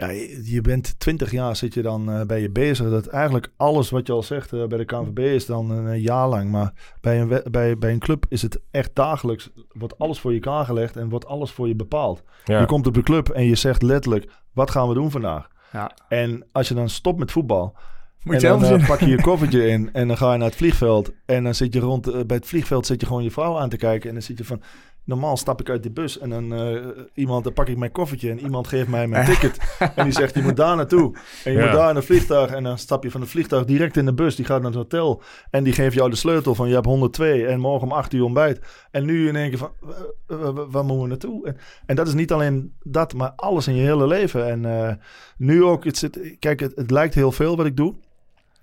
ja, 0.00 0.10
je, 0.44 0.60
bent 0.60 0.94
twintig 0.98 1.30
jaar 1.30 1.56
zit 1.56 1.74
je 1.74 1.82
dan 1.82 2.10
eh, 2.10 2.26
bij 2.26 2.40
je 2.40 2.50
bezig. 2.50 2.90
Dat 2.90 3.06
eigenlijk 3.06 3.52
alles 3.56 3.90
wat 3.90 4.06
je 4.06 4.12
al 4.12 4.22
zegt 4.22 4.52
eh, 4.52 4.66
bij 4.66 4.78
de 4.78 4.84
KNVB 4.84 5.18
is 5.18 5.46
dan 5.46 5.70
een, 5.70 6.00
jaar 6.00 6.28
lang, 6.28 6.50
maar 6.50 6.72
bij 7.00 7.20
een, 7.20 7.42
bij, 7.50 7.78
bij 7.78 7.92
een 7.92 7.98
club 7.98 8.26
is 8.28 8.42
het 8.42 8.60
echt 8.70 8.90
dagelijks, 8.94 9.50
wordt 9.72 9.98
alles 9.98 10.20
voor 10.20 10.32
je 10.32 10.40
klaargelegd 10.40 10.96
en 10.96 11.08
wordt 11.08 11.26
alles 11.26 11.50
voor 11.50 11.68
je 11.68 11.74
bepaald. 11.74 12.22
Ja. 12.44 12.60
Je 12.60 12.66
komt 12.66 12.86
op 12.86 12.94
de 12.94 13.02
club 13.02 13.28
en 13.28 13.44
je 13.44 13.54
zegt 13.54 13.82
letterlijk, 13.82 14.30
wat 14.52 14.70
gaan 14.70 14.88
we 14.88 14.94
doen 14.94 15.10
vandaag? 15.10 15.48
Ja. 15.72 15.90
En 16.08 16.46
als 16.52 16.68
je 16.68 16.74
dan 16.74 16.88
stopt 16.88 17.18
met 17.18 17.32
voetbal, 17.32 17.76
Moet 18.22 18.34
en 18.34 18.40
je 18.40 18.46
zelf 18.46 18.60
dan 18.60 18.80
eh, 18.80 18.86
pak 18.86 19.00
je 19.00 19.08
je 19.08 19.22
koffertje 19.28 19.68
in 19.68 19.92
en 19.92 20.08
dan 20.08 20.16
ga 20.16 20.32
je 20.32 20.38
naar 20.38 20.48
het 20.48 20.56
vliegveld. 20.56 21.12
En 21.26 21.44
dan 21.44 21.54
zit 21.54 21.74
je 21.74 21.80
rond 21.80 22.26
bij 22.26 22.36
het 22.36 22.46
vliegveld 22.46 22.86
zit 22.86 23.00
je 23.00 23.06
gewoon 23.06 23.22
je 23.22 23.30
vrouw 23.30 23.58
aan 23.58 23.68
te 23.68 23.76
kijken. 23.76 24.08
En 24.08 24.14
dan 24.14 24.24
zit 24.24 24.38
je 24.38 24.44
van, 24.44 24.62
Normaal 25.04 25.36
stap 25.36 25.60
ik 25.60 25.70
uit 25.70 25.82
de 25.82 25.90
bus 25.90 26.18
en 26.18 26.30
dan, 26.30 26.54
eh, 26.54 26.86
iemand, 27.14 27.44
dan 27.44 27.52
pak 27.52 27.68
ik 27.68 27.76
mijn 27.76 27.92
koffertje 27.92 28.30
en 28.30 28.40
iemand 28.40 28.66
geeft 28.68 28.88
mij 28.88 29.06
mijn 29.08 29.24
ticket. 29.30 29.58
en 29.94 30.04
die 30.04 30.12
zegt, 30.12 30.34
je 30.34 30.42
moet 30.42 30.56
daar 30.56 30.76
naartoe. 30.76 31.16
En 31.44 31.52
je 31.52 31.58
Ja. 31.58 31.64
moet 31.64 31.74
daar 31.74 31.90
in 31.90 31.96
een 31.96 32.02
vliegtuig. 32.02 32.50
En 32.50 32.62
dan 32.62 32.78
stap 32.78 33.02
je 33.02 33.10
van 33.10 33.20
het 33.20 33.30
vliegtuig 33.30 33.64
direct 33.64 33.96
in 33.96 34.04
de 34.04 34.14
bus. 34.14 34.36
Die 34.36 34.44
gaat 34.44 34.58
naar 34.62 34.70
het 34.70 34.78
hotel. 34.80 35.22
En 35.50 35.64
die 35.64 35.72
geeft 35.72 35.94
jou 35.94 36.10
de 36.10 36.16
sleutel 36.16 36.54
van, 36.54 36.68
je 36.68 36.74
hebt 36.74 36.86
102 36.86 37.46
en 37.46 37.60
morgen 37.60 37.88
om 37.88 37.92
8 37.92 38.12
uur 38.12 38.24
ontbijt. 38.24 38.60
En 38.90 39.04
nu 39.04 39.28
in 39.28 39.36
één 39.36 39.48
keer 39.48 39.58
van, 39.58 39.70
wa- 39.80 40.52
wa- 40.52 40.66
waar 40.66 40.84
moeten 40.84 41.02
we 41.02 41.08
naartoe? 41.08 41.46
En, 41.46 41.56
en 41.86 41.96
dat 41.96 42.06
is 42.06 42.14
niet 42.14 42.32
alleen 42.32 42.74
dat, 42.82 43.14
maar 43.14 43.32
alles 43.36 43.68
in 43.68 43.74
je 43.74 43.82
hele 43.82 44.06
leven. 44.06 44.46
En 44.48 44.64
eh, 44.64 44.94
nu 45.36 45.64
ook, 45.64 45.84
het 45.84 45.96
zit, 45.96 46.36
kijk, 46.38 46.60
het, 46.60 46.72
het 46.76 46.90
lijkt 46.90 47.14
heel 47.14 47.32
veel 47.32 47.56
wat 47.56 47.66
ik 47.66 47.76
doe. 47.76 47.94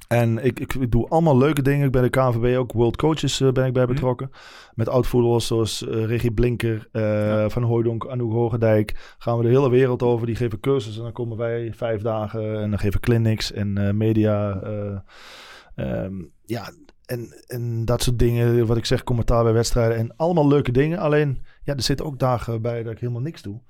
En 0.08 0.44
ik, 0.46 0.60
ik, 0.60 0.74
ik 0.74 0.92
doe 0.92 1.08
allemaal 1.10 1.38
leuke 1.38 1.62
dingen. 1.62 1.86
Ik 1.86 1.92
ben 1.92 2.02
de 2.02 2.10
KNVB 2.10 2.58
ook 2.58 2.72
World 2.72 2.96
Coaches 2.96 3.42
eh, 3.42 3.52
ben 3.52 3.66
ik 3.66 3.74
bij 3.74 3.84
Mhm. 3.84 3.94
betrokken. 3.94 4.30
Met 4.74 4.90
oud-voetballers 4.90 5.48
zoals 5.48 5.88
eh 5.88 6.06
Regie 6.06 6.32
Blinker, 6.32 6.88
eh, 6.92 7.50
Van 7.50 7.64
Hooijdonk, 7.64 8.08
Anouk 8.08 8.32
Hogendijk. 8.32 9.16
Gaan 9.18 9.38
we 9.38 9.44
de 9.44 9.50
hele 9.50 9.70
wereld 9.70 10.04
over. 10.04 10.26
Die 10.26 10.36
geven 10.36 10.60
cursussen. 10.60 10.98
En 10.98 11.04
dan 11.04 11.14
komen 11.26 11.38
wij 11.38 11.74
vijf 11.74 12.02
dagen 12.02 12.62
en 12.62 12.70
dan 12.70 12.80
geven 12.80 13.00
clinics 13.00 13.52
en 13.52 13.98
media. 13.98 14.60
eh, 14.62 14.98
ehm, 15.76 16.14
ja, 16.46 16.70
en, 17.06 17.44
en 17.48 17.86
dat 17.86 18.02
soort 18.04 18.20
dingen. 18.20 18.66
Wat 18.66 18.78
ik 18.78 18.86
zeg, 18.86 19.04
commentaar 19.04 19.44
bij 19.44 19.54
wedstrijden. 19.54 19.98
En 19.98 20.16
allemaal 20.16 20.48
leuke 20.48 20.72
dingen. 20.72 20.98
Alleen, 21.00 21.42
ja, 21.64 21.74
er 21.76 21.82
zitten 21.82 22.06
ook 22.06 22.20
dagen 22.20 22.62
bij 22.62 22.84
dat 22.84 22.92
ik 22.94 23.00
helemaal 23.00 23.22
niks 23.22 23.42
doe. 23.42 23.62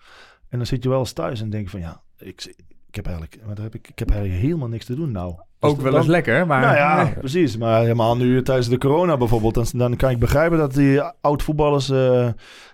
En 0.50 0.58
dan 0.58 0.68
zit 0.68 0.84
je 0.84 0.90
wel 0.90 1.00
eens 1.00 1.12
thuis 1.14 1.42
en 1.42 1.50
denk 1.50 1.70
van 1.70 1.80
ja, 1.80 2.02
ik, 2.18 2.56
ik 2.88 2.96
heb 2.96 3.06
eigenlijk, 3.06 3.40
wat 3.46 3.58
heb 3.58 3.76
ik, 3.76 3.88
ik 3.90 4.00
heb 4.00 4.10
eigenlijk 4.10 4.42
helemaal 4.42 4.68
niks 4.68 4.86
te 4.86 4.96
doen 4.96 5.12
nou. 5.12 5.36
Dus 5.60 5.70
Ook 5.70 5.82
wel 5.82 5.91
dan- 5.91 5.99
eens 6.01 6.10
lekker, 6.10 6.47
maar... 6.47 6.62
nou 6.62 6.76
ja, 6.76 7.03
nee. 7.03 7.14
precies. 7.14 7.58
Maar 7.58 7.82
helemaal 7.82 8.18
nu 8.18 8.41
tijdens 8.41 8.70
de 8.70 8.78
corona 8.78 9.18
bijvoorbeeld, 9.18 9.53
dan, 9.53 9.66
dan 9.72 9.95
kan 9.95 10.10
ik 10.10 10.20
begrijpen 10.20 10.58
dat 10.58 10.74
die 10.74 11.01
oud-voetballers... 11.22 11.89
eh, 11.89 12.28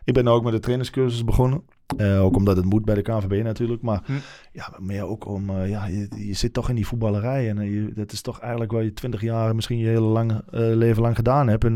ik 0.03 0.13
ben 0.13 0.27
ook 0.27 0.43
met 0.43 0.53
de 0.53 0.59
trainerscursus 0.59 1.23
begonnen. 1.23 1.63
Eh, 1.97 2.23
ook 2.23 2.36
omdat 2.36 2.55
het 2.55 2.65
moet 2.65 2.86
bij 2.86 2.95
de 2.95 3.01
KNVB 3.01 3.43
natuurlijk. 3.43 3.81
Maar 3.81 4.01
Hm. 4.05 4.11
ja, 4.51 4.67
maar 4.71 4.84
meer 4.84 5.03
ook 5.07 5.25
om... 5.27 5.49
eh, 5.49 5.69
ja, 5.69 5.86
je, 5.86 6.07
je 6.17 6.34
zit 6.34 6.53
toch 6.53 6.69
in 6.69 6.75
die 6.75 6.88
voetballerij. 6.88 7.49
En 7.49 7.71
je, 7.71 7.91
dat 7.95 8.11
is 8.11 8.21
toch 8.21 8.39
eigenlijk 8.39 8.71
wat 8.71 8.84
je 8.84 8.93
twintig 8.93 9.21
jaar, 9.21 9.55
misschien 9.55 9.77
je 9.77 9.88
hele 9.88 9.99
lange, 10.01 10.43
eh, 10.51 10.59
leven 10.59 11.01
lang 11.01 11.15
gedaan 11.15 11.47
hebt. 11.47 11.63
En 11.63 11.75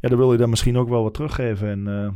ja, 0.00 0.08
dan 0.08 0.18
wil 0.18 0.32
je 0.32 0.38
dan 0.38 0.50
misschien 0.50 0.78
ook 0.78 0.88
wel 0.88 1.02
wat 1.02 1.14
teruggeven. 1.14 1.68
En 1.68 2.14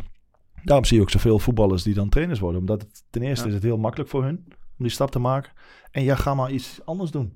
daarom 0.63 0.85
zie 0.85 0.97
je 0.97 1.03
ook 1.03 1.11
zoveel 1.11 1.39
voetballers 1.39 1.83
die 1.83 1.95
dan 1.95 2.09
trainers 2.09 2.41
worden. 2.41 2.61
Omdat 2.61 2.81
het, 2.81 3.03
ten 3.11 3.23
eerste 3.23 3.43
Ja. 3.45 3.49
is 3.49 3.55
het 3.55 3.63
heel 3.65 3.79
makkelijk 3.79 4.11
voor 4.11 4.23
hun 4.25 4.45
om 4.49 4.85
die 4.85 4.89
stap 4.91 5.11
te 5.11 5.19
maken. 5.19 5.53
En 5.91 6.03
ja, 6.03 6.15
ga 6.15 6.35
maar 6.35 6.51
iets 6.51 6.81
anders 6.85 7.11
doen. 7.11 7.33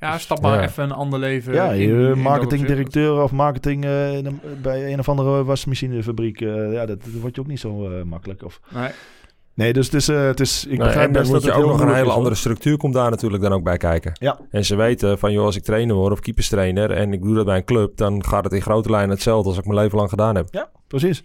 Ja, 0.00 0.18
stap 0.18 0.40
maar 0.40 0.58
Ja. 0.60 0.64
even 0.68 0.84
een 0.84 0.92
ander 0.92 1.18
leven 1.18 1.54
Ja, 1.54 1.70
in- 1.72 1.78
je 2.08 2.14
marketingdirecteur 2.14 3.22
of 3.22 3.32
marketing 3.32 3.84
eh, 3.84 4.16
in 4.16 4.26
een- 4.26 4.40
bij 4.62 4.92
een 4.92 4.98
of 4.98 5.08
andere 5.08 5.44
wasmachinefabriek. 5.44 6.40
eh, 6.40 6.72
ja, 6.72 6.86
dat, 6.86 7.02
dat 7.04 7.12
wordt 7.20 7.34
je 7.36 7.40
ook 7.40 7.46
niet 7.48 7.60
zo 7.60 7.90
eh, 7.90 8.02
makkelijk. 8.02 8.42
Of... 8.44 8.60
Nee. 8.74 8.88
Nee, 9.54 9.72
dus 9.72 9.84
het 9.86 9.94
is, 9.94 10.08
eh, 10.08 10.24
het 10.24 10.40
is, 10.40 10.64
ik 10.64 10.68
Nee, 10.68 10.78
begrijp 10.78 11.06
en 11.06 11.12
dan 11.12 11.20
best 11.22 11.32
moet 11.32 11.42
dat 11.42 11.50
je 11.50 11.56
het 11.58 11.66
ook 11.66 11.72
nog 11.78 11.80
een 11.88 11.94
hele 11.94 12.06
is, 12.08 12.12
andere 12.14 12.34
structuur 12.34 12.76
komt 12.76 12.94
daar 12.94 13.10
natuurlijk 13.10 13.42
dan 13.42 13.52
ook 13.52 13.62
bij 13.62 13.76
kijken. 13.76 14.12
Ja. 14.20 14.38
En 14.50 14.64
ze 14.64 14.76
weten 14.76 15.18
van, 15.18 15.32
joh, 15.32 15.44
als 15.44 15.56
ik 15.56 15.62
trainer 15.62 15.94
word 15.96 16.12
of 16.12 16.20
keeperstrainer 16.20 16.90
en 16.90 17.12
ik 17.12 17.22
doe 17.22 17.34
dat 17.34 17.44
bij 17.44 17.56
een 17.56 17.64
club, 17.64 17.96
dan 17.96 18.24
gaat 18.24 18.44
het 18.44 18.52
in 18.52 18.62
grote 18.62 18.90
lijnen 18.90 19.10
hetzelfde 19.10 19.48
als 19.48 19.58
ik 19.58 19.64
mijn 19.64 19.78
leven 19.78 19.96
lang 19.98 20.10
gedaan 20.10 20.34
heb. 20.36 20.48
Ja, 20.50 20.68
precies. 20.86 21.24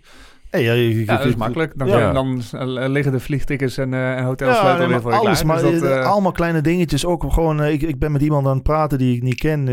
Hey, 0.52 0.64
ja, 0.64 0.74
je- 0.74 0.90
je- 0.96 1.06
Ja, 1.06 1.18
dat 1.18 1.26
is 1.26 1.36
makkelijk. 1.36 1.74
Dan, 1.78 1.88
Ja. 1.88 2.12
dan 2.14 2.42
eh, 2.52 2.66
liggen 2.90 3.12
de 3.12 3.20
vliegtickets 3.20 3.78
en, 3.78 3.94
eh 3.94 4.12
en 4.12 4.18
Ja, 4.18 4.24
hotelsleutels 4.26 4.78
nee, 4.80 4.88
weer 4.88 5.02
voor 5.02 5.12
je 5.12 5.18
alles, 5.18 5.42
klaar. 5.42 5.48
maar 5.62 5.72
Dus 5.72 5.82
dat, 5.82 5.90
eh, 5.92 6.06
allemaal 6.12 6.32
kleine 6.32 6.62
dingetjes. 6.62 7.06
Ook 7.06 7.34
gewoon, 7.34 7.64
ik, 7.64 7.82
ik 7.82 8.00
ben 8.00 8.12
met 8.12 8.22
iemand 8.22 8.48
aan 8.48 8.54
het 8.54 8.64
praten 8.64 8.98
die 8.98 9.16
ik 9.16 9.22
niet 9.24 9.40
ken. 9.40 9.64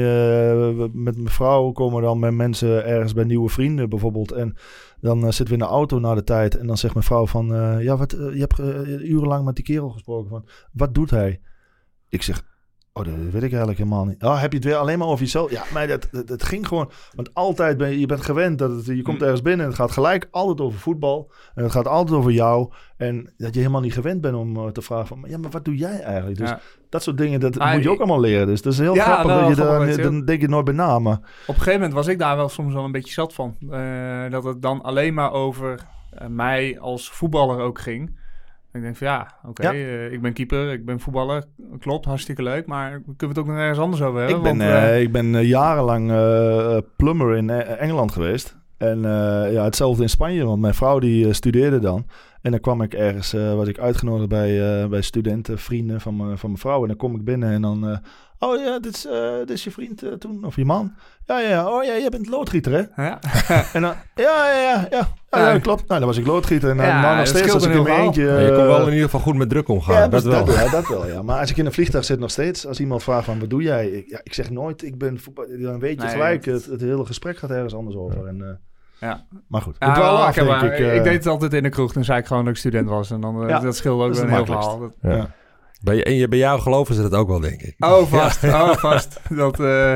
Met 1.03 1.17
mijn 1.17 1.29
vrouw 1.29 1.71
komen 1.73 2.03
dan 2.03 2.19
met 2.19 2.35
mensen 2.35 2.87
ergens 2.87 3.13
bij 3.13 3.25
nieuwe 3.25 3.49
vrienden 3.49 3.89
bijvoorbeeld. 3.89 4.33
En 4.33 4.57
dan 5.01 5.21
zitten 5.23 5.47
we 5.47 5.53
in 5.53 5.59
de 5.59 5.65
auto 5.75 5.99
na 5.99 6.15
de 6.15 6.25
tijd. 6.25 6.57
En 6.57 6.67
dan 6.67 6.77
zegt 6.77 6.95
mijn 6.95 7.07
vrouw 7.07 7.27
van, 7.27 7.47
ja, 7.81 7.97
wat, 7.97 8.11
je 8.11 8.47
hebt 8.49 8.59
urenlang 9.03 9.45
met 9.45 9.55
die 9.57 9.65
kerel 9.65 9.89
gesproken. 9.89 10.31
Van, 10.31 10.45
wat 10.73 10.95
doet 10.95 11.11
hij? 11.11 11.41
Ik 12.09 12.23
zeg, 12.23 12.43
oh, 12.99 13.05
dat 13.05 13.15
weet 13.15 13.35
ik 13.35 13.41
eigenlijk 13.41 13.79
helemaal 13.79 14.05
niet. 14.05 14.23
Oh, 14.23 14.41
heb 14.41 14.51
je 14.51 14.57
het 14.57 14.67
weer 14.67 14.77
alleen 14.77 14.99
maar 14.99 15.09
over 15.09 15.25
jezelf? 15.25 15.51
Ja, 15.51 15.63
maar 15.73 15.87
dat, 15.87 16.09
dat, 16.11 16.27
dat 16.29 16.43
ging 16.43 16.67
gewoon. 16.67 16.91
Want 17.15 17.35
altijd 17.35 17.77
ben 17.77 17.91
je, 17.91 18.01
je 18.01 18.07
bent 18.07 18.21
gewend 18.21 18.59
dat 18.59 18.71
het, 18.71 18.87
je 18.87 19.03
komt 19.03 19.17
Mm. 19.19 19.23
ergens 19.23 19.43
binnen 19.43 19.65
en 19.65 19.71
het 19.71 19.81
gaat 19.81 19.91
gelijk 19.91 20.29
altijd 20.31 20.61
over 20.61 20.79
voetbal. 20.79 21.31
En 21.55 21.63
het 21.63 21.73
gaat 21.73 21.87
altijd 21.89 22.17
over 22.19 22.31
jou. 22.31 22.73
En 22.97 23.33
dat 23.37 23.55
je 23.55 23.61
helemaal 23.61 23.81
niet 23.81 23.93
gewend 23.93 24.21
bent 24.21 24.35
om 24.35 24.57
eh, 24.57 24.67
te 24.67 24.83
vragen 24.83 25.07
van, 25.07 25.25
ja, 25.27 25.39
maar 25.39 25.51
wat 25.51 25.65
doe 25.65 25.77
jij 25.77 26.01
eigenlijk? 26.01 26.39
Dus 26.39 26.49
ja. 26.49 26.61
dat 26.89 27.03
soort 27.03 27.19
dingen, 27.19 27.41
dat 27.41 27.55
Maar 27.55 27.75
moet 27.75 27.83
je 27.83 27.91
ook 27.91 27.99
allemaal 27.99 28.21
leren. 28.21 28.47
Dus 28.47 28.63
dat 28.63 28.73
is 28.73 28.79
heel 28.79 28.95
Ja, 28.95 29.05
grappig 29.05 29.27
nou, 29.27 29.41
dat 29.41 29.57
je 29.57 29.63
daar, 29.63 30.03
dan 30.03 30.25
denk 30.25 30.41
je 30.41 30.49
nooit 30.49 30.65
bij 30.65 30.75
na. 30.75 30.99
Maar 30.99 31.17
Op 31.17 31.23
een 31.47 31.55
gegeven 31.55 31.73
moment 31.73 31.93
was 31.93 32.07
ik 32.07 32.19
daar 32.19 32.37
wel 32.37 32.49
soms 32.49 32.75
wel 32.75 32.85
een 32.85 32.93
beetje 32.93 33.13
zat 33.13 33.35
van. 33.35 33.57
Eh, 33.71 34.31
dat 34.31 34.45
het 34.45 34.63
dan 34.63 34.83
alleen 34.83 35.15
maar 35.15 35.33
over 35.33 35.81
eh, 36.11 36.27
mij 36.27 36.79
als 36.81 37.11
voetballer 37.11 37.61
ook 37.61 37.79
ging. 37.81 38.17
Ik 38.79 38.85
denk 38.85 38.97
van 38.97 39.07
ja, 39.07 39.35
oké, 39.49 39.63
Ja. 39.63 39.73
eh, 39.73 40.13
ik 40.13 40.23
ben 40.23 40.33
keeper, 40.33 40.73
ik 40.73 40.85
ben 40.85 41.01
voetballer. 41.01 41.45
Klopt, 41.79 42.05
hartstikke 42.05 42.43
leuk. 42.43 42.67
Maar 42.67 42.91
kunnen 42.91 43.17
we 43.19 43.27
het 43.27 43.39
ook 43.39 43.47
nog 43.47 43.57
ergens 43.57 43.79
anders 43.79 44.03
over 44.03 44.19
hebben? 44.21 44.37
ik 44.37 44.43
ben, 44.43 44.59
Want, 44.59 44.71
eh, 44.71 44.95
eh, 44.95 45.01
ik 45.01 45.13
ben 45.13 45.47
jarenlang 45.47 46.13
plumber 46.97 47.37
in 47.37 47.51
Engeland 47.51 48.13
geweest. 48.13 48.57
En 48.77 49.01
ja, 49.53 49.65
hetzelfde 49.65 50.03
in 50.03 50.09
Spanje, 50.09 50.45
want 50.45 50.61
mijn 50.61 50.75
vrouw 50.75 50.99
die 50.99 51.33
studeerde 51.33 51.79
dan. 51.79 52.07
En 52.43 52.51
dan 52.51 52.61
kwam 52.61 52.83
ik 52.83 52.95
ergens, 52.95 53.33
eh 53.33 53.55
was 53.55 53.69
ik 53.69 53.79
uitgenodigd 53.79 54.29
bij, 54.29 54.83
eh, 54.83 54.89
bij 54.89 55.03
studenten, 55.03 55.59
vrienden 55.59 56.01
van, 56.01 56.17
mijn 56.17 56.39
van 56.39 56.49
mijn 56.51 56.61
vrouw. 56.61 56.83
En 56.83 56.89
dan 56.89 56.97
kom 56.97 57.15
ik 57.15 57.25
binnen 57.25 57.51
en 57.53 57.63
dan... 57.63 57.89
eh, 57.89 57.97
oh 58.39 58.59
ja, 58.65 58.79
dit 58.79 58.95
is, 58.95 59.07
eh, 59.07 59.37
dit 59.39 59.51
is 59.51 59.65
je 59.65 59.71
vriend 59.71 60.03
toen, 60.19 60.45
of 60.45 60.57
je 60.57 60.65
man. 60.65 60.93
Ja, 61.27 61.41
ja, 61.41 61.49
ja. 61.49 61.69
oh 61.77 61.85
ja, 61.85 61.93
jij 61.99 62.09
bent 62.09 62.29
loodgieter 62.29 62.73
hè? 62.73 63.03
ja. 63.07 63.19
En 63.75 63.81
dan, 63.83 63.95
ja, 64.15 64.51
ja, 64.53 64.61
ja, 64.61 64.87
ja. 64.91 65.09
Ja, 65.31 65.59
klopt. 65.59 65.89
Nou, 65.89 65.99
dan 66.01 66.09
was 66.09 66.19
ik 66.19 66.27
loodgieter. 66.27 66.71
En 66.71 66.77
Ja, 66.77 67.01
nou 67.01 67.17
nog 67.17 67.17
dat 67.17 67.29
steeds, 67.37 67.53
als 67.55 67.65
ik 67.65 67.71
een 67.71 67.77
in 67.77 67.83
mijn 67.83 68.01
eentje... 68.01 68.25
Ja, 68.25 68.39
je 68.39 68.49
kon 68.55 68.67
wel 68.67 68.81
in 68.87 68.89
ieder 68.93 69.05
geval 69.05 69.21
goed 69.21 69.35
met 69.37 69.49
druk 69.49 69.69
omgaan, 69.69 69.95
ja, 69.95 70.09
dat 70.09 70.23
dus 70.23 70.33
wel. 70.33 70.45
Dat, 70.45 70.55
ja, 70.55 70.71
dat 70.71 70.89
wel, 70.89 71.07
ja. 71.07 71.23
Maar 71.23 71.41
als 71.41 71.51
ik 71.51 71.57
in 71.57 71.67
een 71.67 71.73
vliegtuig 71.73 72.05
zit 72.05 72.19
nog 72.19 72.31
steeds, 72.31 72.67
als 72.67 72.81
iemand 72.81 73.03
vraagt 73.03 73.25
van 73.25 73.39
wat 73.41 73.51
doe 73.51 73.63
jij? 73.63 73.89
Ik, 73.91 74.09
ja, 74.11 74.21
ik 74.23 74.35
zeg 74.35 74.51
nooit, 74.51 74.83
ik 74.83 74.99
ben 74.99 75.19
voetbal. 75.21 75.45
Dan 75.59 75.79
weet 75.79 75.97
je 76.01 76.07
Nee, 76.07 76.11
gelijk, 76.15 76.45
dat- 76.45 76.55
het, 76.55 76.67
het 76.67 76.81
hele 76.81 77.05
gesprek 77.05 77.37
gaat 77.39 77.51
ergens 77.51 77.75
anders 77.75 77.97
over. 77.97 78.27
En, 78.27 78.43
eh, 78.43 78.49
Ja. 79.01 79.25
Maar 79.49 79.63
goed, 79.63 79.77
Ja, 79.79 79.89
ik 79.89 79.95
dwaal 79.95 80.13
wel, 80.17 80.25
af, 80.27 80.37
ik, 80.37 80.45
denk 80.45 80.73
eh. 80.73 80.95
ik 80.97 81.03
deed 81.05 81.13
het 81.13 81.27
altijd 81.27 81.53
in 81.53 81.63
de 81.63 81.69
kroeg. 81.69 81.93
Dan 81.93 82.05
zei 82.05 82.19
ik 82.19 82.27
gewoon 82.27 82.45
dat 82.45 82.53
ik 82.53 82.59
student 82.59 82.89
was. 82.89 83.11
En 83.11 83.21
dan, 83.21 83.43
eh, 83.43 83.49
Ja, 83.49 83.59
dat 83.61 83.77
scheelde 83.77 84.05
ook 84.05 84.15
wel 84.15 84.23
een 84.23 84.31
heel 84.31 84.45
verhaal. 84.47 84.79
Dat- 84.79 84.93
Ja. 85.03 85.31
Bij, 85.81 86.05
en 86.05 86.15
je, 86.15 86.29
bij 86.29 86.39
jou 86.39 86.61
geloven 86.61 86.95
ze 86.95 87.03
dat 87.03 87.15
ook 87.15 87.29
wel, 87.29 87.41
denk 87.41 87.61
ik. 87.61 87.75
Oh, 87.79 88.03
vast. 88.07 88.45
Oh, 88.45 88.71
vast. 88.77 89.21
Dat, 89.37 89.61
eh 89.61 89.95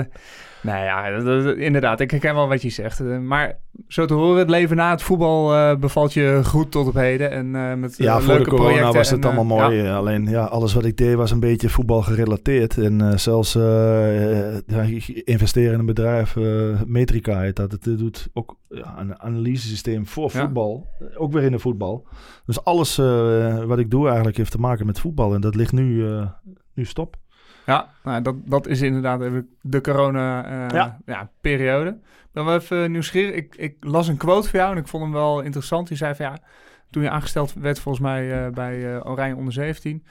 nou 0.62 0.84
ja, 0.84 1.10
dat- 1.10 1.44
dat- 1.44 1.56
inderdaad. 1.56 2.00
Ik 2.00 2.10
herken 2.10 2.34
wel 2.34 2.48
wat 2.48 2.62
je 2.62 2.70
zegt. 2.70 3.00
Eh, 3.00 3.18
maar 3.18 3.58
zo 3.88 4.04
te 4.04 4.14
horen, 4.14 4.38
het 4.38 4.50
leven 4.50 4.76
na 4.76 4.90
het 4.90 5.02
voetbal 5.02 5.54
eh, 5.54 5.76
bevalt 5.76 6.12
je 6.12 6.40
goed 6.44 6.70
tot 6.70 6.86
op 6.86 6.94
heden. 6.94 7.30
En 7.30 7.56
eh, 7.56 7.74
met 7.74 7.96
ja, 7.96 8.18
voor 8.20 8.34
leuke 8.34 8.50
de 8.50 8.56
corona 8.56 8.92
was 8.92 9.10
het 9.10 9.24
en, 9.24 9.30
allemaal 9.30 9.58
mooi. 9.58 9.88
Alleen 9.88 10.24
ja, 10.24 10.44
alles 10.44 10.74
wat 10.74 10.84
ik 10.84 10.96
deed 10.96 11.14
was 11.14 11.30
een 11.30 11.40
beetje 11.40 11.68
voetbal 11.68 12.02
gerelateerd. 12.02 12.78
En 12.78 13.20
zelfs 13.20 13.56
investeren 15.24 15.72
in 15.72 15.78
een 15.78 15.86
bedrijf, 15.86 16.36
Metrica 16.86 17.40
heet 17.40 17.56
dat. 17.56 17.72
Het 17.72 17.84
doet 17.84 18.28
ook 18.32 18.56
ja, 18.68 18.94
een 18.98 19.20
analysesysteem 19.20 20.06
voor 20.06 20.30
voetbal. 20.30 20.88
Ook 21.16 21.32
weer 21.32 21.42
in 21.42 21.52
de 21.52 21.58
voetbal. 21.58 22.06
Dus 22.46 22.64
alles 22.64 22.96
wat 23.66 23.78
ik 23.78 23.90
doe 23.90 24.06
eigenlijk 24.06 24.36
heeft 24.36 24.50
te 24.50 24.60
maken 24.60 24.86
met 24.86 25.00
voetbal. 25.00 25.34
En 25.34 25.40
dat 25.40 25.54
ligt 25.54 25.72
nu, 25.72 26.04
nu 26.74 26.84
stop. 26.84 27.16
Ja, 27.66 27.88
nou, 28.02 28.22
dat, 28.22 28.34
dat 28.44 28.66
is 28.66 28.80
inderdaad 28.80 29.20
even 29.20 29.48
de 29.60 29.80
corona-periode. 29.80 30.94
Ja. 31.06 31.30
periode. 31.40 31.88
Ik 32.04 32.28
ben 32.32 32.44
wel 32.44 32.54
even 32.54 32.90
nieuwsgierig. 32.90 33.34
Ik, 33.34 33.54
ik 33.56 33.76
las 33.80 34.08
een 34.08 34.16
quote 34.16 34.48
van 34.48 34.60
jou 34.60 34.72
en 34.72 34.78
ik 34.78 34.88
vond 34.88 35.02
hem 35.02 35.12
wel 35.12 35.40
interessant. 35.40 35.88
Die 35.88 35.96
zei 35.96 36.14
van 36.14 36.26
ja, 36.26 36.38
toen 36.90 37.02
je 37.02 37.10
aangesteld 37.10 37.52
werd 37.52 37.78
volgens 37.80 38.04
mij 38.04 38.44
eh, 38.46 38.52
bij 38.52 38.94
eh, 38.94 39.06
Oranje 39.10 39.36
onder 39.36 39.52
17. 39.52 40.04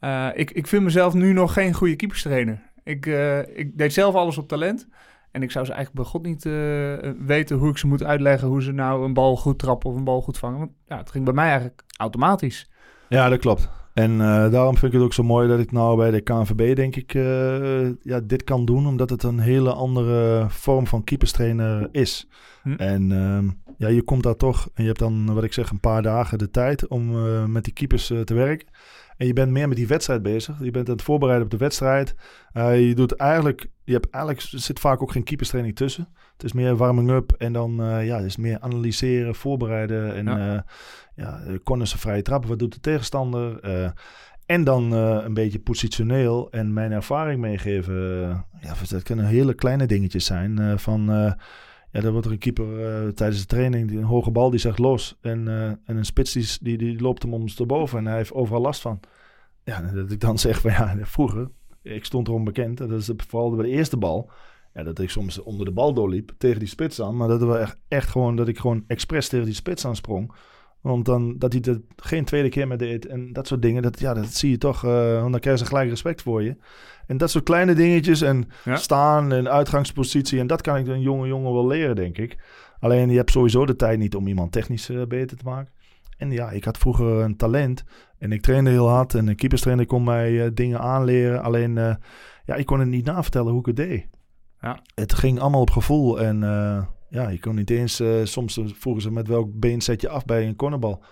eh, 0.00 0.28
ik, 0.34 0.50
ik 0.50 0.66
vind 0.66 0.82
mezelf 0.82 1.14
nu 1.14 1.32
nog 1.32 1.52
geen 1.52 1.74
goede 1.74 1.96
keeperstrainer. 1.96 2.62
Ik, 2.84 3.06
eh, 3.06 3.38
ik 3.58 3.78
deed 3.78 3.92
zelf 3.92 4.14
alles 4.14 4.38
op 4.38 4.48
talent. 4.48 4.88
En 5.30 5.42
ik 5.42 5.50
zou 5.50 5.64
ze 5.64 5.72
eigenlijk 5.72 6.02
bij 6.02 6.12
God 6.12 6.26
niet 6.26 6.46
eh, 6.46 7.12
weten 7.26 7.56
hoe 7.56 7.70
ik 7.70 7.78
ze 7.78 7.86
moet 7.86 8.04
uitleggen 8.04 8.48
hoe 8.48 8.62
ze 8.62 8.72
nou 8.72 9.04
een 9.04 9.12
bal 9.12 9.36
goed 9.36 9.58
trappen 9.58 9.90
of 9.90 9.96
een 9.96 10.04
bal 10.04 10.22
goed 10.22 10.38
vangen. 10.38 10.58
Want 10.58 10.70
ja, 10.86 10.96
het 10.96 11.10
ging 11.10 11.24
bij 11.24 11.34
mij 11.34 11.48
eigenlijk 11.48 11.82
automatisch. 11.96 12.70
Ja, 13.08 13.28
dat 13.28 13.38
klopt. 13.38 13.68
En 13.98 14.20
eh, 14.20 14.50
daarom 14.50 14.76
vind 14.76 14.92
ik 14.92 14.98
het 14.98 15.06
ook 15.06 15.12
zo 15.12 15.22
mooi 15.22 15.48
dat 15.48 15.58
ik 15.58 15.72
nou 15.72 15.96
bij 15.96 16.10
de 16.10 16.20
KNVB 16.20 16.76
denk 16.76 16.96
ik 16.96 17.14
eh, 17.14 17.88
ja, 18.02 18.20
dit 18.20 18.44
kan 18.44 18.64
doen. 18.64 18.86
Omdat 18.86 19.10
het 19.10 19.22
een 19.22 19.38
hele 19.38 19.72
andere 19.72 20.46
vorm 20.48 20.86
van 20.86 21.04
keeperstrainer 21.04 21.88
is. 21.92 22.28
Hm. 22.62 22.72
En 22.72 23.12
ehm, 23.12 23.48
ja, 23.76 23.88
je 23.88 24.02
komt 24.02 24.22
daar 24.22 24.36
toch 24.36 24.68
en 24.74 24.82
je 24.82 24.88
hebt 24.88 24.98
dan, 24.98 25.34
wat 25.34 25.44
ik 25.44 25.52
zeg, 25.52 25.70
een 25.70 25.80
paar 25.80 26.02
dagen 26.02 26.38
de 26.38 26.50
tijd 26.50 26.88
om 26.88 27.26
eh, 27.26 27.44
met 27.44 27.64
die 27.64 27.72
keepers 27.72 28.06
te 28.06 28.34
werken. 28.34 28.68
En 29.16 29.26
je 29.26 29.32
bent 29.32 29.50
meer 29.50 29.68
met 29.68 29.76
die 29.76 29.86
wedstrijd 29.86 30.22
bezig. 30.22 30.56
Je 30.60 30.70
bent 30.70 30.88
aan 30.88 30.94
het 30.94 31.02
voorbereiden 31.02 31.44
op 31.44 31.50
de 31.50 31.64
wedstrijd. 31.64 32.14
Je 32.54 32.92
doet 32.94 33.16
eigenlijk, 33.16 33.70
je 33.84 33.92
hebt 33.92 34.10
eigenlijk, 34.10 34.44
er 34.52 34.58
zit 34.58 34.80
vaak 34.80 35.02
ook 35.02 35.12
geen 35.12 35.24
keeperstraining 35.24 35.76
tussen. 35.76 36.08
Het 36.32 36.44
is 36.44 36.52
meer 36.52 36.76
warming 36.76 37.10
up 37.10 37.32
en 37.32 37.52
dan 37.52 37.74
ja, 38.04 38.16
het 38.16 38.24
is 38.24 38.36
meer 38.36 38.60
analyseren, 38.60 39.34
voorbereiden 39.34 40.14
en 40.14 40.24
Ja. 40.24 40.64
Ja. 41.18 41.42
corners 41.64 41.92
en 41.92 41.98
vrije 41.98 42.22
trappen. 42.22 42.48
Wat 42.48 42.58
doet 42.58 42.74
de 42.74 42.80
tegenstander? 42.80 43.60
Eh, 43.60 43.90
en 44.46 44.64
dan 44.64 44.94
eh, 44.94 45.18
een 45.24 45.34
beetje 45.34 45.58
positioneel 45.58 46.50
en 46.50 46.72
mijn 46.72 46.92
ervaring 46.92 47.40
meegeven. 47.40 47.94
Eh, 47.94 48.40
ja, 48.60 48.74
dat 48.88 49.02
kunnen 49.02 49.26
hele 49.26 49.54
kleine 49.54 49.86
dingetjes 49.86 50.24
zijn. 50.24 50.78
van, 50.78 51.04
Ja, 51.90 52.00
dan 52.00 52.12
wordt 52.12 52.26
er 52.26 52.32
een 52.32 52.38
keeper 52.38 52.66
tijdens 53.14 53.40
de 53.40 53.46
training, 53.46 53.88
die, 53.88 53.98
een 53.98 54.04
hoge 54.04 54.30
bal, 54.30 54.50
die 54.50 54.60
zegt 54.60 54.78
los. 54.78 55.18
En, 55.20 55.48
en 55.84 55.96
een 55.96 56.04
spits 56.04 56.32
die, 56.32 56.46
die, 56.60 56.78
die 56.78 57.00
loopt 57.00 57.22
hem 57.22 57.66
boven 57.66 57.98
en 57.98 58.06
hij 58.06 58.16
heeft 58.16 58.32
overal 58.32 58.60
last 58.60 58.80
van. 58.80 59.00
Ja, 59.64 59.80
dat 59.80 60.10
ik 60.10 60.20
dan 60.20 60.38
zeg 60.48 60.60
van 60.60 60.70
ja, 60.70 60.96
vroeger, 61.02 61.48
ik 61.82 62.04
stond 62.04 62.28
erom 62.28 62.44
bekend, 62.44 62.78
dat 62.78 62.90
is 62.90 63.10
vooral 63.16 63.50
bij 63.50 63.64
de 63.64 63.70
eerste 63.70 63.96
bal. 63.96 64.30
Ja, 64.74 64.82
dat 64.82 64.98
ik 64.98 65.10
soms 65.10 65.42
onder 65.42 65.66
de 65.66 65.72
bal 65.72 65.94
doorliep 65.94 66.32
tegen 66.38 66.58
die 66.58 66.68
spits 66.68 67.00
aan. 67.02 67.16
Maar 67.16 67.28
dat, 67.28 67.42
we 67.42 67.56
echt, 67.56 67.78
echt 67.88 68.08
gewoon, 68.08 68.36
dat 68.36 68.48
ik 68.48 68.58
gewoon 68.58 68.84
expres 68.86 69.28
tegen 69.28 69.44
die 69.44 69.54
spits 69.54 69.84
aan 69.84 69.96
sprong. 69.96 70.32
Want 70.80 71.04
dan 71.04 71.38
dat 71.38 71.52
hij 71.52 71.62
het 71.64 71.80
geen 71.96 72.24
tweede 72.24 72.48
keer 72.48 72.68
meer 72.68 72.76
deed 72.78 73.06
en 73.06 73.32
dat 73.32 73.46
soort 73.46 73.62
dingen. 73.62 73.82
Dat, 73.82 74.00
ja, 74.00 74.14
dat 74.14 74.26
zie 74.26 74.50
je 74.50 74.58
toch. 74.58 74.84
eh, 74.84 75.20
want 75.20 75.30
dan 75.32 75.40
krijgen 75.40 75.62
ze 75.64 75.68
gelijk 75.70 75.88
respect 75.88 76.22
voor 76.22 76.42
je. 76.42 76.56
En 77.06 77.16
dat 77.16 77.30
soort 77.30 77.44
kleine 77.44 77.74
dingetjes 77.74 78.20
en 78.20 78.48
Ja. 78.64 78.76
staan 78.76 79.32
en 79.32 79.48
uitgangspositie. 79.50 80.40
En 80.40 80.46
dat 80.46 80.60
kan 80.60 80.76
ik 80.76 80.86
een 80.86 81.00
jonge 81.00 81.26
jongen 81.26 81.52
wel 81.52 81.66
leren, 81.66 81.96
denk 81.96 82.18
ik. 82.18 82.36
Alleen 82.80 83.10
je 83.10 83.16
hebt 83.16 83.30
sowieso 83.30 83.66
de 83.66 83.76
tijd 83.76 83.98
niet 83.98 84.14
om 84.14 84.26
iemand 84.26 84.52
technisch 84.52 84.88
eh, 84.88 85.02
beter 85.06 85.36
te 85.36 85.44
maken. 85.44 85.72
En 86.16 86.30
ja, 86.30 86.50
ik 86.50 86.64
had 86.64 86.78
vroeger 86.78 87.06
een 87.06 87.36
talent. 87.36 87.84
En 88.18 88.32
ik 88.32 88.42
trainde 88.42 88.70
heel 88.70 88.88
hard. 88.88 89.14
En 89.14 89.28
een 89.28 89.36
keeperstrainer 89.36 89.86
kon 89.86 90.04
mij 90.04 90.44
eh, 90.44 90.50
dingen 90.54 90.80
aanleren. 90.80 91.42
Alleen, 91.42 91.74
ja, 92.44 92.54
ik 92.54 92.66
kon 92.66 92.80
het 92.80 92.88
niet 92.88 93.04
navertellen 93.04 93.50
hoe 93.50 93.60
ik 93.60 93.66
het 93.66 93.76
deed. 93.76 94.06
Ja. 94.60 94.82
Het 94.94 95.14
ging 95.14 95.40
allemaal 95.40 95.60
op 95.60 95.70
gevoel. 95.70 96.20
En 96.20 96.42
ja, 97.10 97.28
je 97.28 97.40
kon 97.40 97.54
niet 97.54 97.70
eens... 97.70 98.00
eh, 98.00 98.24
soms 98.24 98.60
vroegen 98.64 99.02
ze 99.02 99.10
met 99.12 99.28
welk 99.28 99.48
been 99.52 99.80
zet 99.82 100.00
je 100.00 100.08
af 100.08 100.24
bij 100.24 100.46
een 100.46 100.56
cornerbal. 100.56 101.02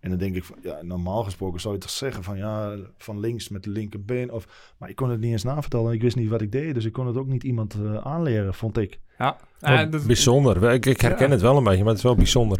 En 0.00 0.10
dan 0.10 0.18
denk 0.18 0.34
ik, 0.36 0.44
van, 0.44 0.56
ja, 0.62 0.78
normaal 0.82 1.24
gesproken 1.24 1.60
zou 1.60 1.74
je 1.74 1.80
toch 1.80 1.90
zeggen 1.90 2.22
van 2.24 2.36
ja, 2.36 2.76
van 2.98 3.20
links 3.20 3.48
met 3.48 3.62
de 3.64 3.70
linkerbeen. 3.70 4.32
Of, 4.32 4.74
maar 4.78 4.88
ik 4.88 4.96
kon 4.96 5.10
het 5.10 5.20
niet 5.20 5.32
eens 5.32 5.42
navertellen. 5.42 5.92
Ik 5.92 6.02
wist 6.02 6.16
niet 6.16 6.28
wat 6.28 6.40
ik 6.40 6.52
deed. 6.52 6.74
Dus 6.74 6.84
ik 6.84 6.92
kon 6.92 7.06
het 7.06 7.16
ook 7.16 7.26
niet 7.26 7.44
iemand 7.44 7.74
eh, 7.74 7.96
aanleren, 7.96 8.54
vond 8.54 8.78
ik. 8.78 8.98
Ja, 9.18 9.36
dat- 9.84 10.06
bijzonder. 10.06 10.72
Ik, 10.72 10.86
ik 10.86 11.00
herken 11.00 11.26
Ja. 11.26 11.32
het 11.32 11.40
wel 11.40 11.56
een 11.56 11.64
beetje, 11.64 11.78
maar 11.78 11.88
het 11.88 11.96
is 11.96 12.02
wel 12.02 12.14
bijzonder. 12.14 12.58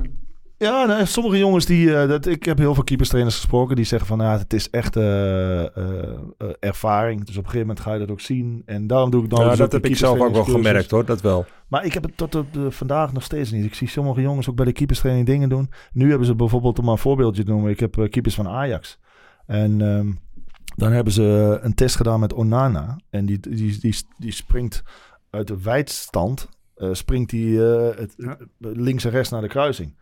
Ja, 0.59 0.87
nou, 0.87 1.07
sommige 1.07 1.39
jongens 1.39 1.67
die. 1.67 1.95
eh, 1.97 2.09
dat, 2.09 2.27
ik 2.27 2.45
heb 2.45 2.59
heel 2.59 2.75
veel 2.75 2.85
keeperstrainers 2.85 3.35
gesproken 3.35 3.77
die 3.77 3.85
zeggen 3.85 4.09
van 4.09 4.19
ja, 4.21 4.39
het 4.39 4.53
is 4.53 4.71
echt 4.71 4.97
eh, 4.97 5.65
eh, 5.77 6.19
ervaring. 6.61 7.19
Dus 7.25 7.37
op 7.37 7.45
een 7.45 7.51
gegeven 7.51 7.67
moment 7.67 7.81
ga 7.81 7.93
je 7.93 7.99
dat 7.99 8.11
ook 8.11 8.21
zien. 8.21 8.63
En 8.67 8.87
daarom 8.87 9.11
doe 9.11 9.25
ik 9.25 9.31
dan. 9.31 9.41
Ja, 9.41 9.49
dus 9.49 9.59
dat 9.59 9.73
heb 9.73 9.85
ik 9.87 9.97
zelf 9.97 10.21
ook 10.21 10.33
wel 10.33 10.45
gemerkt 10.45 10.91
hoor, 10.91 11.05
dat 11.05 11.21
wel. 11.21 11.47
Maar 11.69 11.85
ik 11.85 11.95
heb 11.95 12.03
het 12.03 12.17
tot 12.17 12.35
op 12.35 12.53
de, 12.53 12.71
vandaag 12.71 13.13
nog 13.13 13.23
steeds 13.23 13.51
niet. 13.51 13.65
Ik 13.65 13.75
zie 13.75 13.89
sommige 13.89 14.21
jongens 14.21 14.49
ook 14.51 14.57
bij 14.57 14.65
de 14.65 14.73
keeperstraining 14.73 15.27
dingen 15.27 15.49
doen. 15.49 15.71
Nu 15.93 16.09
hebben 16.09 16.27
ze 16.27 16.35
bijvoorbeeld, 16.35 16.79
om 16.79 16.89
een 16.89 16.99
voorbeeldje 16.99 17.43
te 17.45 17.51
noemen, 17.51 17.71
ik 17.71 17.81
heb 17.81 18.07
keepers 18.11 18.35
van 18.35 18.49
Ajax. 18.49 18.99
En 19.47 19.81
ehm, 19.81 20.11
dan 20.77 20.93
hebben 20.93 21.13
ze 21.13 21.59
een 21.63 21.75
test 21.75 21.97
gedaan 21.97 22.21
met 22.21 22.33
Onana. 22.33 22.97
En 23.11 23.27
die, 23.27 23.41
die, 23.41 23.79
die, 23.81 23.97
die 24.19 24.33
springt 24.33 24.83
uit 25.31 25.47
de 25.47 25.63
wijdstand, 25.63 26.49
eh, 26.75 26.89
springt 26.93 27.31
die 27.31 27.67
eh, 27.67 27.97
het, 27.99 28.15
Ja. 28.17 28.37
links 28.59 29.05
en 29.05 29.11
rechts 29.11 29.31
naar 29.31 29.43
de 29.43 29.49
kruising. 29.49 29.97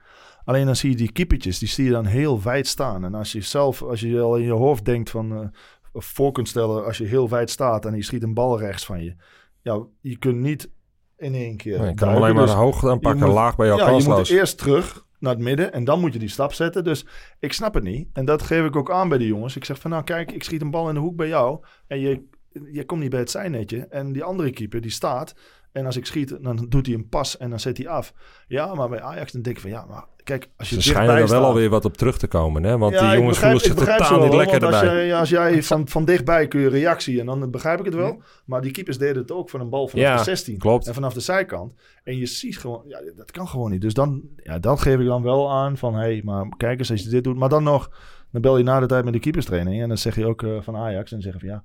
Alleen 0.46 0.66
dan 0.66 0.76
zie 0.76 0.90
je 0.90 0.96
die 0.96 1.12
keepertjes, 1.12 1.58
die 1.58 1.68
zie 1.68 1.84
je 1.84 1.90
dan 1.90 2.04
heel 2.04 2.42
wijd 2.42 2.66
staan. 2.66 3.04
En 3.04 3.14
als 3.14 3.32
je 3.32 3.40
zelf, 3.40 3.82
als 3.82 4.00
je 4.00 4.20
al 4.20 4.36
in 4.36 4.44
je 4.44 4.52
hoofd 4.52 4.84
denkt 4.84 5.10
van, 5.10 5.52
of 5.92 6.04
voor 6.04 6.32
kunt 6.32 6.48
stellen, 6.48 6.84
als 6.84 6.98
je 6.98 7.04
heel 7.04 7.28
wijd 7.28 7.50
staat 7.50 7.84
en 7.84 7.96
je 7.96 8.02
schiet 8.02 8.22
een 8.22 8.34
bal 8.34 8.58
rechts 8.58 8.84
van 8.84 9.04
je. 9.04 9.16
Ja, 9.62 9.82
je 10.00 10.18
kunt 10.18 10.38
niet 10.38 10.70
in 11.16 11.34
één 11.34 11.56
keer. 11.56 11.80
Nee, 11.80 11.90
ik 11.90 11.96
kan 11.96 12.14
alleen 12.14 12.34
maar 12.34 12.46
Dus 12.46 12.54
hoog 12.54 12.86
aanpakken, 12.86 13.26
je 13.26 13.32
laag 13.32 13.56
bij 13.56 13.66
jou 13.66 13.80
ja, 13.80 13.90
je 13.90 14.08
moet 14.08 14.28
eerst 14.28 14.58
terug 14.58 15.06
naar 15.18 15.32
het 15.32 15.42
midden 15.42 15.72
en 15.72 15.84
dan 15.84 16.00
moet 16.00 16.12
je 16.12 16.18
die 16.18 16.28
stap 16.28 16.52
zetten. 16.52 16.84
Dus 16.84 17.06
ik 17.38 17.52
snap 17.52 17.74
het 17.74 17.84
niet. 17.84 18.08
En 18.12 18.24
dat 18.24 18.42
geef 18.42 18.64
ik 18.64 18.76
ook 18.76 18.90
aan 18.90 19.08
bij 19.08 19.18
de 19.18 19.26
jongens. 19.26 19.56
Ik 19.56 19.64
zeg 19.64 19.78
van 19.78 19.90
nou 19.90 20.04
kijk, 20.04 20.32
ik 20.32 20.42
schiet 20.42 20.60
een 20.60 20.70
bal 20.70 20.88
in 20.88 20.94
de 20.94 21.00
hoek 21.00 21.16
bij 21.16 21.28
jou 21.28 21.64
en 21.86 22.00
je, 22.00 22.28
je 22.72 22.84
komt 22.84 23.00
niet 23.00 23.10
bij 23.10 23.20
het 23.20 23.30
zijnetje. 23.30 23.86
En 23.86 24.12
die 24.12 24.24
andere 24.24 24.50
keeper 24.50 24.80
die 24.80 24.90
staat 24.90 25.34
en 25.72 25.86
als 25.86 25.96
ik 25.96 26.06
schiet, 26.06 26.42
dan 26.42 26.66
doet 26.68 26.86
hij 26.86 26.94
een 26.94 27.08
pas 27.08 27.36
en 27.36 27.50
dan 27.50 27.60
zet 27.60 27.76
hij 27.76 27.88
af. 27.88 28.14
Ja, 28.46 28.74
maar 28.74 28.88
bij 28.88 29.00
Ajax 29.00 29.32
dan 29.32 29.42
denk 29.42 29.56
ik 29.56 29.62
van 29.62 29.70
ja, 29.70 29.84
maar 29.84 30.04
kijk, 30.26 30.48
als 30.56 30.68
je 30.68 30.74
Ze 30.74 30.82
schijnen 30.82 31.16
er 31.16 31.28
wel 31.28 31.44
alweer 31.44 31.68
wat 31.68 31.84
op 31.84 31.96
terug 31.96 32.18
te 32.18 32.26
komen, 32.26 32.62
hè? 32.62 32.78
Want 32.78 32.94
ja, 32.94 33.10
die 33.10 33.18
jongens 33.18 33.38
voelen 33.38 33.60
zich 33.60 33.74
totaal 33.74 34.04
ze 34.06 34.12
niet 34.14 34.28
wel, 34.28 34.36
lekker 34.36 34.66
als 34.66 34.74
erbij. 34.74 35.06
jij, 35.06 35.16
als 35.16 35.28
jij 35.28 35.62
van, 35.62 35.88
van 35.88 36.04
dichtbij 36.04 36.48
kun 36.48 36.60
je 36.60 36.68
reactie 36.68 37.20
en 37.20 37.26
dan 37.26 37.50
begrijp 37.50 37.78
ik 37.78 37.84
het 37.84 37.94
wel. 37.94 38.22
Maar 38.44 38.62
die 38.62 38.70
keepers 38.70 38.98
deden 38.98 39.22
het 39.22 39.32
ook 39.32 39.50
van 39.50 39.60
een 39.60 39.68
bal 39.68 39.88
vanaf 39.88 40.04
Ja, 40.04 40.16
de 40.16 40.22
16 40.22 40.58
klopt. 40.58 40.86
en 40.86 40.94
vanaf 40.94 41.12
de 41.12 41.20
zijkant. 41.20 41.72
En 42.04 42.16
je 42.18 42.26
ziet 42.26 42.58
gewoon, 42.58 42.82
ja, 42.86 42.98
dat 43.16 43.30
kan 43.30 43.48
gewoon 43.48 43.70
niet. 43.70 43.80
Dus 43.80 43.94
dan, 43.94 44.22
ja, 44.36 44.58
dat 44.58 44.80
geef 44.80 44.98
ik 44.98 45.06
dan 45.06 45.22
wel 45.22 45.52
aan 45.52 45.76
van, 45.76 45.94
hé, 45.94 46.00
hey, 46.00 46.20
maar 46.24 46.48
kijk 46.56 46.78
eens 46.78 46.90
als 46.90 47.02
je 47.02 47.08
dit 47.08 47.24
doet. 47.24 47.36
Maar 47.36 47.48
dan 47.48 47.62
nog, 47.62 47.90
dan 48.30 48.42
bel 48.42 48.58
je 48.58 48.64
na 48.64 48.80
de 48.80 48.86
tijd 48.86 49.04
met 49.04 49.12
de 49.12 49.20
keeperstraining 49.20 49.82
en 49.82 49.88
dan 49.88 49.98
zeg 49.98 50.16
je 50.16 50.26
ook 50.26 50.42
eh, 50.42 50.60
van 50.60 50.76
Ajax 50.76 51.12
en 51.12 51.22
zeggen 51.22 51.40
van 51.40 51.48
ja. 51.48 51.64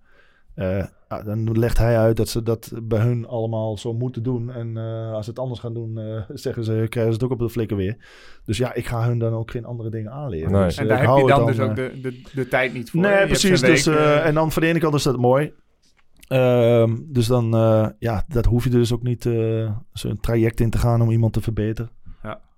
Eh, 0.56 0.84
ah, 1.08 1.26
dan 1.26 1.60
legt 1.60 1.78
hij 1.78 1.98
uit 1.98 2.18
dat 2.18 2.30
ze 2.30 2.44
dat 2.44 2.72
bij 2.84 3.00
hun 3.00 3.28
allemaal 3.28 3.78
zo 3.78 3.94
moeten 3.94 4.24
doen. 4.24 4.52
En 4.52 4.78
eh, 4.78 5.12
als 5.12 5.26
ze 5.26 5.32
het 5.32 5.40
anders 5.40 5.60
gaan 5.60 5.74
doen, 5.74 5.98
eh, 5.98 6.22
zeggen 6.34 6.64
ze, 6.64 6.72
krijgen 6.72 7.14
ze 7.14 7.20
het 7.20 7.24
ook 7.24 7.32
op 7.32 7.40
de 7.40 7.50
flikken 7.50 7.78
weer. 7.78 7.98
Dus 8.46 8.58
ja, 8.58 8.74
ik 8.74 8.86
ga 8.86 9.08
hun 9.08 9.20
dan 9.20 9.34
ook 9.34 9.52
geen 9.52 9.66
andere 9.66 9.90
dingen 9.90 10.12
aanleren. 10.12 10.52
Nee. 10.52 10.64
Dus, 10.64 10.78
en 10.78 10.88
daar 10.88 11.02
ik 11.02 11.02
heb 11.02 11.12
hou 11.12 11.28
je 11.28 11.36
dan 11.36 11.46
dus 11.46 11.60
ook 11.60 11.76
de, 11.76 12.00
de, 12.02 12.22
de 12.34 12.48
tijd 12.48 12.74
niet 12.74 12.90
voor. 12.90 13.02
Nee, 13.02 13.26
precies. 13.26 13.62
Dus, 13.62 13.86
week, 13.86 13.98
en 14.24 14.34
dan 14.34 14.52
van 14.52 14.62
de 14.62 14.68
ene 14.68 14.80
kant 14.80 14.94
is 14.94 15.04
dat 15.04 15.18
mooi. 15.18 15.54
Ehm, 16.32 16.96
dus 17.08 17.28
dan, 17.28 17.54
eh, 17.56 17.88
ja, 18.00 18.24
dat 18.28 18.46
hoef 18.46 18.64
je 18.64 18.70
dus 18.70 18.94
ook 18.94 19.04
niet 19.04 19.26
eh, 19.26 19.72
zo'n 19.94 20.20
traject 20.20 20.60
in 20.60 20.70
te 20.70 20.78
gaan 20.78 21.02
om 21.02 21.12
iemand 21.12 21.34
te 21.34 21.42
verbeteren. 21.42 21.92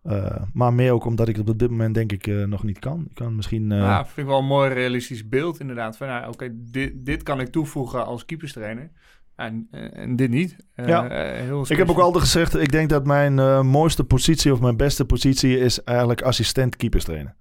Ja. 0.03 0.11
Eh, 0.11 0.41
maar 0.53 0.73
meer 0.73 0.91
ook 0.91 1.05
omdat 1.05 1.27
ik 1.27 1.35
het 1.35 1.49
op 1.49 1.59
dit 1.59 1.69
moment 1.69 1.95
denk 1.95 2.11
ik 2.11 2.27
eh, 2.27 2.43
nog 2.43 2.63
niet 2.63 2.79
kan. 2.79 3.05
Ik 3.09 3.15
kan 3.15 3.35
misschien... 3.35 3.71
eh, 3.71 3.77
Ja, 3.77 4.05
vind 4.05 4.17
ik 4.17 4.25
wel 4.25 4.39
een 4.39 4.45
mooi 4.45 4.73
realistisch 4.73 5.27
beeld 5.27 5.59
inderdaad. 5.59 5.97
Van, 5.97 6.07
nou, 6.07 6.27
oké, 6.27 6.49
dit, 6.53 6.91
dit 6.95 7.23
kan 7.23 7.39
ik 7.39 7.47
toevoegen 7.47 8.05
als 8.05 8.25
keeperstrainer. 8.25 8.91
En, 9.35 9.67
en 9.71 10.15
dit 10.15 10.29
niet. 10.29 10.55
Ja. 10.75 11.07
heel 11.09 11.65
ik 11.67 11.77
heb 11.77 11.89
ook 11.89 11.99
altijd 11.99 12.23
gezegd, 12.23 12.55
ik 12.55 12.71
denk 12.71 12.89
dat 12.89 13.05
mijn 13.05 13.65
mooiste 13.65 14.03
positie 14.03 14.53
of 14.53 14.59
mijn 14.59 14.77
beste 14.77 15.05
positie 15.05 15.59
is 15.59 15.83
eigenlijk 15.83 16.21
assistent 16.21 16.75
keeperstrainer. 16.75 17.35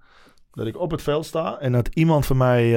Dat 0.52 0.66
ik 0.66 0.78
op 0.78 0.90
het 0.90 1.02
veld 1.02 1.26
sta 1.26 1.58
en 1.58 1.72
dat 1.72 1.88
iemand 1.88 2.26
van 2.26 2.36
mij... 2.36 2.72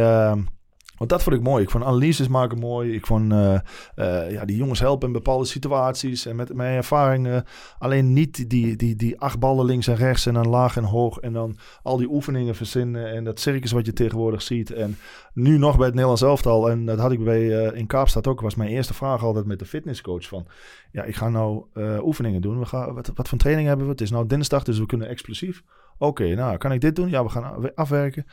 want 0.98 1.10
dat 1.10 1.24
vond 1.24 1.36
ik 1.36 1.42
mooi. 1.42 1.64
Ik 1.64 1.70
vond 1.70 1.84
analyses 1.84 2.28
maken 2.28 2.60
mooi. 2.60 2.94
Ik 2.94 3.06
vond 3.06 3.32
eh, 3.32 3.56
eh, 3.96 4.32
ja, 4.32 4.46
die 4.46 4.58
jongens 4.58 4.80
helpen 4.80 5.08
in 5.08 5.14
bepaalde 5.14 5.46
situaties. 5.46 6.26
En 6.26 6.36
met 6.36 6.54
mijn 6.54 6.76
ervaring 6.76 7.44
alleen 7.80 8.14
niet 8.14 8.50
die, 8.50 8.76
die, 8.76 8.96
die 8.96 9.20
acht 9.20 9.40
ballen 9.40 9.66
links 9.66 9.88
en 9.88 9.96
rechts 9.96 10.26
en 10.26 10.34
dan 10.34 10.48
laag 10.48 10.78
en 10.78 10.84
hoog. 10.84 11.18
En 11.20 11.34
dan 11.34 11.58
al 11.84 11.98
die 11.98 12.10
oefeningen 12.10 12.56
verzinnen 12.56 13.12
en 13.12 13.24
dat 13.24 13.40
circus 13.40 13.72
wat 13.72 13.86
je 13.86 13.94
tegenwoordig 13.94 14.42
ziet. 14.42 14.72
En 14.72 14.98
nu 15.34 15.58
nog 15.58 15.76
bij 15.76 15.86
het 15.86 15.94
Nederlands 15.94 16.22
elftal. 16.22 16.70
En 16.70 16.86
dat 16.86 17.00
had 17.00 17.12
ik 17.12 17.24
bij, 17.24 17.66
eh, 17.66 17.78
in 17.78 17.88
Kaapstad 17.88 18.28
ook. 18.28 18.42
Was 18.42 18.56
mijn 18.56 18.70
eerste 18.70 18.94
vraag 18.94 19.24
altijd 19.24 19.46
met 19.46 19.60
de 19.60 19.66
fitnesscoach 19.66 20.28
van... 20.28 20.46
Ja, 20.92 21.04
ik 21.04 21.16
ga 21.16 21.30
nou 21.30 21.66
oefeningen 22.04 22.42
doen. 22.42 22.60
We 22.60 22.66
gaan, 22.66 22.94
wat, 22.94 23.12
wat 23.16 23.30
voor 23.30 23.38
training 23.38 23.68
hebben 23.68 23.86
we? 23.86 23.92
Het 23.92 24.02
is 24.02 24.12
nou 24.12 24.28
dinsdag, 24.28 24.64
dus 24.64 24.80
we 24.80 24.86
kunnen 24.86 25.08
explosief. 25.08 25.64
Oké, 25.98 26.36
nou, 26.36 26.58
kan 26.58 26.72
ik 26.72 26.82
dit 26.82 26.96
doen? 26.96 27.10
Ja, 27.10 27.24
we 27.24 27.30
gaan 27.30 27.76
afwerken. 27.76 28.26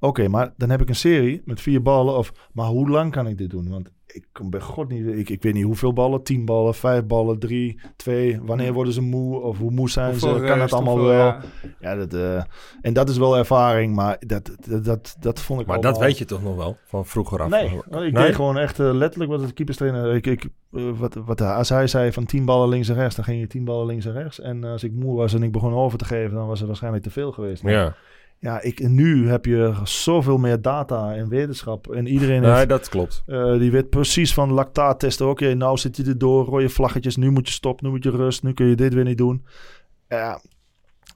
Oké, 0.00 0.28
maar 0.28 0.52
dan 0.56 0.70
heb 0.70 0.80
ik 0.80 0.88
een 0.88 0.94
serie 0.94 1.42
met 1.44 1.60
vier 1.60 1.82
ballen. 1.82 2.16
Of, 2.16 2.32
maar 2.52 2.66
hoe 2.66 2.88
lang 2.88 3.12
kan 3.12 3.26
ik 3.26 3.38
dit 3.38 3.50
doen? 3.50 3.70
Want 3.70 3.90
ik 4.06 4.24
kan 4.32 4.50
bij 4.50 4.60
god 4.60 4.88
niet... 4.88 5.06
Ik, 5.06 5.28
ik 5.28 5.42
weet 5.42 5.54
niet 5.54 5.64
hoeveel 5.64 5.92
ballen. 5.92 6.22
Tien 6.22 6.44
ballen, 6.44 6.74
vijf 6.74 7.04
ballen, 7.06 7.38
drie, 7.38 7.80
twee. 7.96 8.40
Wanneer 8.42 8.72
worden 8.72 8.92
ze 8.92 9.00
moe? 9.00 9.40
Of 9.40 9.58
hoe 9.58 9.70
moe 9.70 9.90
zijn 9.90 10.10
Hoeveel 10.10 10.34
ze? 10.34 10.44
Kan 10.44 10.60
het 10.60 10.72
allemaal 10.72 10.98
hoeveel, 10.98 11.14
wel? 11.14 11.26
ja. 11.26 11.40
Ja, 11.80 11.94
dat, 11.94 12.14
eh, 12.14 12.42
en 12.80 12.92
dat 12.92 13.08
is 13.08 13.16
wel 13.18 13.36
ervaring. 13.36 13.94
Maar 13.94 14.16
dat, 14.26 14.56
dat, 14.68 14.84
dat, 14.84 15.16
dat 15.20 15.40
vond 15.40 15.60
ik 15.60 15.66
Maar 15.66 15.80
dat 15.80 15.98
weet 15.98 16.18
je 16.18 16.24
toch 16.24 16.42
nog 16.42 16.56
wel, 16.56 16.76
van 16.84 17.06
vroeger 17.06 17.42
af? 17.42 17.48
Nee, 17.48 17.66
ik 17.66 17.90
Nee? 17.90 18.12
deed 18.12 18.34
gewoon 18.34 18.58
echt 18.58 18.80
eh, 18.80 18.92
letterlijk 18.92 19.30
wat 19.30 19.40
het 19.40 19.52
keeperstrainer... 19.52 20.14
Ik, 20.14 20.26
ik, 20.26 20.48
eh, 20.72 20.82
wat, 20.98 21.14
wat, 21.14 21.40
als 21.40 21.68
hij 21.68 21.86
zei 21.86 22.12
van 22.12 22.24
tien 22.24 22.44
ballen 22.44 22.68
links 22.68 22.88
en 22.88 22.94
rechts, 22.94 23.16
dan 23.16 23.24
ging 23.24 23.40
je 23.40 23.46
tien 23.46 23.64
ballen 23.64 23.86
links 23.86 24.06
en 24.06 24.12
rechts. 24.12 24.40
En 24.40 24.64
als 24.64 24.84
ik 24.84 24.92
moe 24.92 25.16
was 25.16 25.34
en 25.34 25.42
ik 25.42 25.52
begon 25.52 25.74
over 25.74 25.98
te 25.98 26.04
geven, 26.04 26.34
dan 26.34 26.46
was 26.46 26.58
het 26.58 26.68
waarschijnlijk 26.68 27.04
te 27.04 27.10
veel 27.10 27.32
geweest. 27.32 27.62
Ja, 27.62 27.94
Ja, 28.40 28.60
ik, 28.60 28.88
nu 28.88 29.28
heb 29.28 29.44
je 29.44 29.74
zoveel 29.84 30.38
meer 30.38 30.62
data 30.62 31.14
en 31.14 31.28
wetenschap. 31.28 31.90
En 31.92 32.06
iedereen 32.06 32.42
heeft, 32.42 32.56
nee, 32.56 32.66
dat 32.66 32.88
klopt. 32.88 33.22
eh, 33.26 33.58
die 33.58 33.70
weet 33.70 33.90
precies 33.90 34.34
van 34.34 34.52
lactaattesten. 34.52 35.28
Oké, 35.28 35.54
nou 35.54 35.78
zit 35.78 35.96
je 35.96 36.04
erdoor, 36.04 36.44
rode 36.44 36.68
vlaggetjes. 36.68 37.16
Nu 37.16 37.30
moet 37.30 37.46
je 37.46 37.52
stoppen, 37.52 37.86
nu 37.86 37.92
moet 37.92 38.04
je 38.04 38.10
rust. 38.10 38.42
Nu 38.42 38.52
kun 38.52 38.66
je 38.66 38.74
dit 38.74 38.94
weer 38.94 39.04
niet 39.04 39.18
doen. 39.18 39.44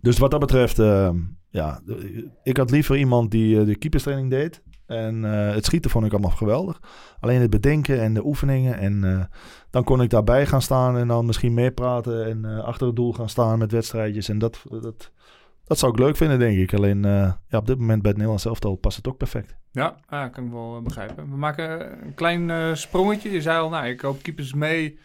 Dus 0.00 0.18
wat 0.18 0.30
dat 0.30 0.40
betreft, 0.40 0.78
eh, 0.78 1.10
ja, 1.48 1.80
ik 2.42 2.56
had 2.56 2.70
liever 2.70 2.96
iemand 2.96 3.30
die 3.30 3.58
eh, 3.60 3.66
de 3.66 3.76
keeperstraining 3.76 4.30
deed. 4.30 4.62
En 4.86 5.24
eh, 5.24 5.54
het 5.54 5.64
schieten 5.64 5.90
vond 5.90 6.04
ik 6.04 6.12
allemaal 6.12 6.30
geweldig. 6.30 6.80
Alleen 7.20 7.40
het 7.40 7.50
bedenken 7.50 8.00
en 8.00 8.14
de 8.14 8.24
oefeningen. 8.24 8.78
En 8.78 9.28
dan 9.70 9.84
kon 9.84 10.02
ik 10.02 10.10
daarbij 10.10 10.46
gaan 10.46 10.62
staan 10.62 10.96
en 10.96 11.08
dan 11.08 11.26
misschien 11.26 11.54
meepraten. 11.54 12.26
En 12.26 12.44
achter 12.64 12.86
het 12.86 12.96
doel 12.96 13.12
gaan 13.12 13.28
staan 13.28 13.58
met 13.58 13.72
wedstrijdjes. 13.72 14.28
En 14.28 14.38
dat, 14.38 14.64
dat, 14.68 15.12
dat 15.64 15.78
zou 15.78 15.92
ik 15.92 15.98
leuk 15.98 16.16
vinden, 16.16 16.38
denk 16.38 16.58
ik. 16.58 16.74
Alleen 16.74 17.04
eh, 17.04 17.32
ja, 17.48 17.58
op 17.58 17.66
dit 17.66 17.78
moment 17.78 17.98
bij 17.98 18.10
het 18.10 18.18
Nederlands 18.18 18.44
elftal 18.44 18.74
past 18.76 18.96
het 18.96 19.08
ook 19.08 19.16
perfect. 19.16 19.56
Ja, 19.70 19.96
ah, 20.06 20.32
kan 20.32 20.44
ik 20.44 20.50
wel 20.50 20.76
eh, 20.76 20.82
begrijpen. 20.82 21.30
We 21.30 21.36
maken 21.36 21.92
een 22.06 22.14
klein 22.14 22.50
eh, 22.50 22.74
sprongetje. 22.74 23.30
Je 23.30 23.42
zei 23.42 23.58
al, 23.60 23.68
nou, 23.68 23.86
ik 23.86 24.00
hoop 24.00 24.22
keepers 24.22 24.54
mee, 24.54 24.98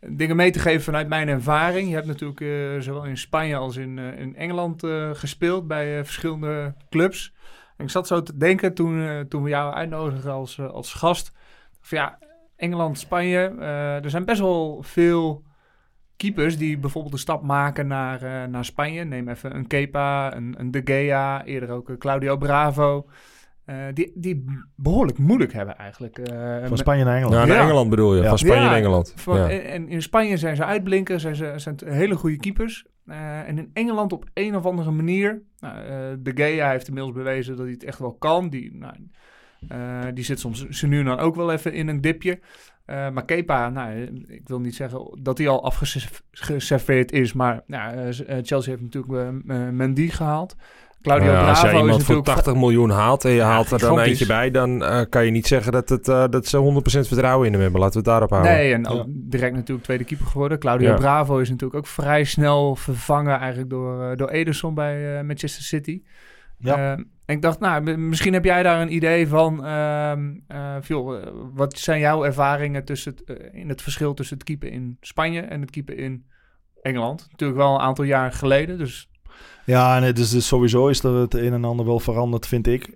dingen 0.00 0.36
mee 0.36 0.50
te 0.50 0.58
geven 0.58 0.82
vanuit 0.82 1.08
mijn 1.08 1.28
ervaring. 1.28 1.88
Je 1.88 1.94
hebt 1.94 2.06
natuurlijk 2.06 2.40
eh, 2.40 2.48
zowel 2.78 3.04
in 3.04 3.18
Spanje 3.18 3.56
als 3.56 3.76
in, 3.76 3.98
eh, 3.98 4.20
in 4.20 4.36
Engeland 4.36 4.82
eh, 4.84 5.10
gespeeld 5.12 5.66
bij 5.66 5.98
eh, 5.98 6.04
verschillende 6.04 6.74
clubs. 6.90 7.34
En 7.80 7.86
ik 7.86 7.92
zat 7.92 8.06
zo 8.06 8.22
te 8.22 8.36
denken 8.36 8.74
toen, 8.74 9.02
eh, 9.02 9.20
toen 9.20 9.42
we 9.42 9.48
jou 9.48 9.74
uitnodigden 9.74 10.32
als, 10.32 10.58
eh, 10.58 10.70
als 10.70 10.92
gast. 10.94 11.32
Van 11.80 11.98
ja, 11.98 12.18
Engeland, 12.56 12.98
Spanje, 12.98 13.54
eh, 13.58 14.04
er 14.04 14.10
zijn 14.10 14.24
best 14.24 14.40
wel 14.40 14.82
veel 14.82 15.42
keepers 16.20 16.58
die 16.58 16.78
bijvoorbeeld 16.78 17.12
de 17.14 17.20
stap 17.20 17.42
maken 17.42 17.86
naar, 17.86 18.22
eh, 18.22 18.44
naar 18.48 18.64
Spanje. 18.64 19.04
Neem 19.04 19.28
even 19.28 19.54
een 19.56 19.66
Kepa, 19.66 20.36
een, 20.36 20.54
een 20.58 20.70
De 20.70 20.80
Gea, 20.84 21.44
eerder 21.44 21.70
ook 21.70 21.88
een 21.88 21.98
Claudio 21.98 22.36
Bravo. 22.36 23.06
eh, 23.64 23.76
die, 23.94 24.12
die 24.14 24.44
behoorlijk 24.76 25.18
moeilijk 25.18 25.52
hebben 25.52 25.76
eigenlijk. 25.76 26.18
eh, 26.18 26.66
Van 26.66 26.78
Spanje 26.78 27.04
naar 27.04 27.14
Engeland. 27.16 27.34
Ja, 27.40 27.44
naar 27.46 27.56
Ja. 27.56 27.62
Engeland 27.62 27.90
bedoel 27.90 28.14
je. 28.16 28.22
Ja. 28.22 28.28
Van 28.28 28.38
Spanje 28.38 28.62
Ja, 28.62 28.70
en 28.70 28.76
Engeland. 28.76 29.12
van- 29.16 29.36
ja. 29.36 29.48
en, 29.50 29.64
en 29.64 29.88
in 29.88 30.02
Spanje 30.02 30.36
zijn 30.36 30.56
ze 30.56 30.64
uitblinken, 30.64 31.20
zijn 31.20 31.36
ze 31.36 31.52
zijn 31.56 31.74
het 31.74 31.88
hele 31.88 32.14
goede 32.14 32.36
keepers. 32.36 32.84
Eh, 33.06 33.48
en 33.48 33.58
in 33.58 33.70
Engeland 33.72 34.12
op 34.12 34.24
een 34.34 34.56
of 34.56 34.66
andere 34.66 34.90
manier. 34.90 35.42
Nou, 35.60 35.76
eh, 35.84 35.88
de 36.18 36.32
Gea 36.34 36.70
heeft 36.70 36.88
inmiddels 36.88 37.14
bewezen 37.16 37.52
dat 37.56 37.64
hij 37.64 37.72
het 37.74 37.84
echt 37.84 37.98
wel 37.98 38.14
kan. 38.14 38.48
Die, 38.48 38.74
nou, 38.76 38.94
eh, 39.68 40.04
die 40.14 40.24
zit 40.24 40.40
soms 40.40 40.68
ze 40.68 40.86
nu 40.86 40.98
en 40.98 41.04
dan 41.04 41.18
ook 41.18 41.34
wel 41.34 41.52
even 41.52 41.72
in 41.72 41.88
een 41.88 42.00
dipje. 42.00 42.40
Eh, 42.84 43.10
maar 43.10 43.24
Kepa, 43.24 43.68
nou, 43.68 43.92
eh, 43.92 44.36
ik 44.36 44.48
wil 44.48 44.60
niet 44.60 44.74
zeggen 44.74 45.18
dat 45.22 45.38
hij 45.38 45.48
al 45.48 45.64
afgeserveerd 45.64 47.12
is. 47.12 47.32
Maar 47.32 47.60
nou, 47.66 48.12
Chelsea 48.42 48.76
heeft 48.76 48.82
natuurlijk 48.82 49.44
Mendy 49.72 50.08
gehaald. 50.08 50.56
Claudio 51.02 51.30
ja, 51.30 51.48
als 51.48 51.60
Bravo 51.60 51.66
je 51.66 51.72
is 51.72 51.80
iemand 51.80 52.04
voor 52.04 52.14
natuurlijk... 52.14 52.44
80 52.44 52.54
miljoen 52.62 52.90
haalt 52.90 53.24
en 53.24 53.30
je 53.30 53.40
haalt 53.40 53.70
er 53.70 53.78
dan 53.78 54.00
eentje 54.00 54.26
bij, 54.26 54.50
dan 54.50 54.84
eh, 54.84 55.00
kan 55.08 55.24
je 55.24 55.30
niet 55.30 55.46
zeggen 55.46 55.72
dat, 55.72 55.88
het, 55.88 56.08
eh, 56.08 56.24
dat 56.30 56.46
ze 56.46 56.56
100% 56.56 57.08
vertrouwen 57.08 57.46
in 57.46 57.52
hem 57.52 57.62
hebben. 57.62 57.80
Laten 57.80 57.94
we 57.94 57.98
het 58.00 58.08
daarop 58.08 58.30
houden. 58.30 58.52
Nee, 58.52 58.72
en 58.72 58.86
ook 58.86 58.96
Ja. 58.96 59.04
direct 59.08 59.54
natuurlijk 59.54 59.84
tweede 59.84 60.04
keeper 60.04 60.26
geworden. 60.26 60.58
Claudio 60.58 60.88
Ja. 60.88 60.96
Bravo 60.96 61.38
is 61.38 61.48
natuurlijk 61.48 61.78
ook 61.78 61.86
vrij 61.86 62.24
snel 62.24 62.76
vervangen 62.76 63.38
eigenlijk 63.38 63.70
door, 63.70 64.16
door 64.16 64.28
Ederson 64.28 64.74
bij 64.74 65.24
Manchester 65.24 65.62
City. 65.62 66.02
Ja. 66.58 66.98
En 67.30 67.36
ik 67.36 67.42
dacht, 67.42 67.60
nou, 67.60 67.96
misschien 67.96 68.32
heb 68.32 68.44
jij 68.44 68.62
daar 68.62 68.80
een 68.80 68.94
idee 68.94 69.28
van. 69.28 69.56
Phil, 70.82 71.16
eh, 71.20 71.32
wat 71.54 71.78
zijn 71.78 72.00
jouw 72.00 72.24
ervaringen 72.24 72.84
tussen 72.84 73.12
het, 73.16 73.38
eh, 73.38 73.60
in 73.60 73.68
het 73.68 73.82
verschil 73.82 74.14
tussen 74.14 74.36
het 74.36 74.46
keeper 74.46 74.72
in 74.72 74.96
Spanje 75.00 75.40
en 75.40 75.60
het 75.60 75.70
keeper 75.70 75.98
in 75.98 76.24
Engeland? 76.82 77.26
Natuurlijk 77.30 77.58
wel 77.60 77.74
een 77.74 77.80
aantal 77.80 78.04
jaar 78.04 78.32
geleden, 78.32 78.78
dus 78.78 79.08
Ja, 79.64 80.02
het 80.02 80.18
is 80.18 80.30
dus 80.30 80.46
sowieso 80.46 80.88
is 80.88 81.02
er 81.02 81.14
het 81.14 81.34
een 81.34 81.52
en 81.52 81.64
ander 81.64 81.86
wel 81.86 82.00
veranderd, 82.00 82.46
vind 82.46 82.66
ik. 82.66 82.94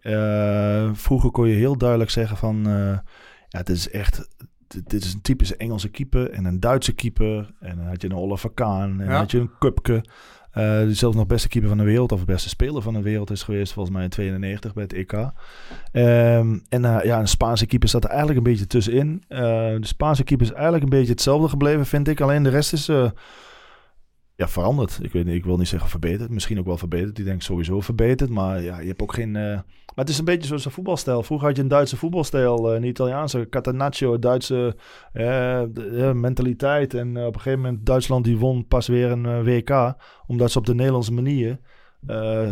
Vroeger 0.93 1.30
kon 1.30 1.49
je 1.49 1.55
heel 1.55 1.76
duidelijk 1.78 2.11
zeggen 2.11 2.37
van... 2.37 2.62
ja, 3.49 3.59
het 3.59 3.68
is 3.68 3.91
echt... 3.91 4.28
Dit 4.66 4.91
dit 4.91 5.05
is 5.05 5.14
een 5.14 5.22
typische 5.22 5.57
Engelse 5.57 5.89
keeper 5.89 6.30
en 6.30 6.45
een 6.45 6.61
Duitse 6.61 6.93
keeper. 6.95 7.55
En 7.61 7.76
dan 7.76 7.87
had 7.87 8.03
je 8.03 8.09
een 8.11 8.16
Oliver 8.16 8.51
Kahn 8.51 8.91
en 8.91 8.97
dan 8.99 9.07
Ja. 9.09 9.18
had 9.18 9.30
je 9.30 9.39
een 9.39 9.51
Kupke. 9.59 10.05
Eh, 10.55 10.80
die 10.80 10.94
zelfs 10.94 11.16
nog 11.16 11.26
beste 11.26 11.48
keeper 11.48 11.68
van 11.68 11.78
de 11.78 11.84
wereld 11.84 12.12
of 12.12 12.24
beste 12.24 12.48
speler 12.48 12.82
van 12.82 12.94
de 12.94 13.02
wereld 13.02 13.30
is 13.30 13.42
geweest. 13.42 13.72
Volgens 13.72 13.94
mij 13.94 14.05
in 14.05 14.11
92 14.11 14.74
bij 14.74 14.82
het 14.82 14.92
EK. 14.92 15.12
Ehm, 15.12 16.59
en 16.68 16.84
eh, 16.84 17.05
ja, 17.05 17.20
een 17.20 17.28
Spaanse 17.28 17.66
keeper 17.66 17.88
zat 17.88 18.05
er 18.05 18.11
eigenlijk 18.11 18.38
een 18.38 18.52
beetje 18.52 18.66
tussenin. 18.66 19.22
Eh, 19.28 19.38
de 19.40 19.78
Spaanse 19.86 20.24
keeper 20.24 20.46
is 20.46 20.52
eigenlijk 20.52 20.82
een 20.84 20.98
beetje 20.98 21.12
hetzelfde 21.12 21.48
gebleven, 21.48 21.86
vind 21.86 22.09
ik. 22.09 22.20
Alleen 22.20 22.42
de 22.42 22.50
rest 22.50 22.72
is... 22.72 22.90
ja, 24.37 24.49
veranderd. 24.49 24.99
Ik, 25.03 25.12
weet 25.12 25.26
ik 25.26 25.45
wil 25.45 25.57
niet 25.57 25.68
zeggen 25.68 25.91
verbeterd. 25.91 26.30
Misschien 26.30 26.59
ook 26.59 26.64
wel 26.66 26.76
verbeterd. 26.78 27.16
Die 27.16 27.24
denk 27.24 27.43
sowieso 27.43 27.80
verbeterd. 27.80 28.30
Maar 28.30 28.62
ja, 28.62 28.78
je 28.80 28.87
hebt 28.89 29.03
ook 29.03 29.14
geen... 29.14 29.37
eh, 29.37 29.43
Maar 29.43 30.05
het 30.05 30.09
is 30.09 30.18
een 30.18 30.24
beetje 30.24 30.47
zoals 30.47 30.64
een 30.64 30.70
voetbalstijl. 30.70 31.22
Vroeger 31.22 31.47
had 31.47 31.57
je 31.57 31.62
een 31.62 31.68
Duitse 31.68 31.97
voetbalstijl. 31.97 32.70
eh, 32.70 32.76
een 32.76 32.85
Italiaanse 32.85 33.47
Catenaccio. 33.51 34.18
Duitse 34.18 34.76
eh, 35.12 35.62
mentaliteit. 36.12 36.95
En 36.95 37.09
op 37.09 37.35
een 37.35 37.41
gegeven 37.41 37.61
moment 37.61 37.87
Duitsland 37.87 38.24
die 38.24 38.39
won 38.39 38.66
pas 38.66 38.87
weer 38.87 39.11
een 39.11 39.45
WK. 39.45 39.95
Omdat 40.26 40.51
ze 40.51 40.59
op 40.59 40.66
de 40.66 40.74
Nederlandse 40.74 41.12
manier... 41.12 41.59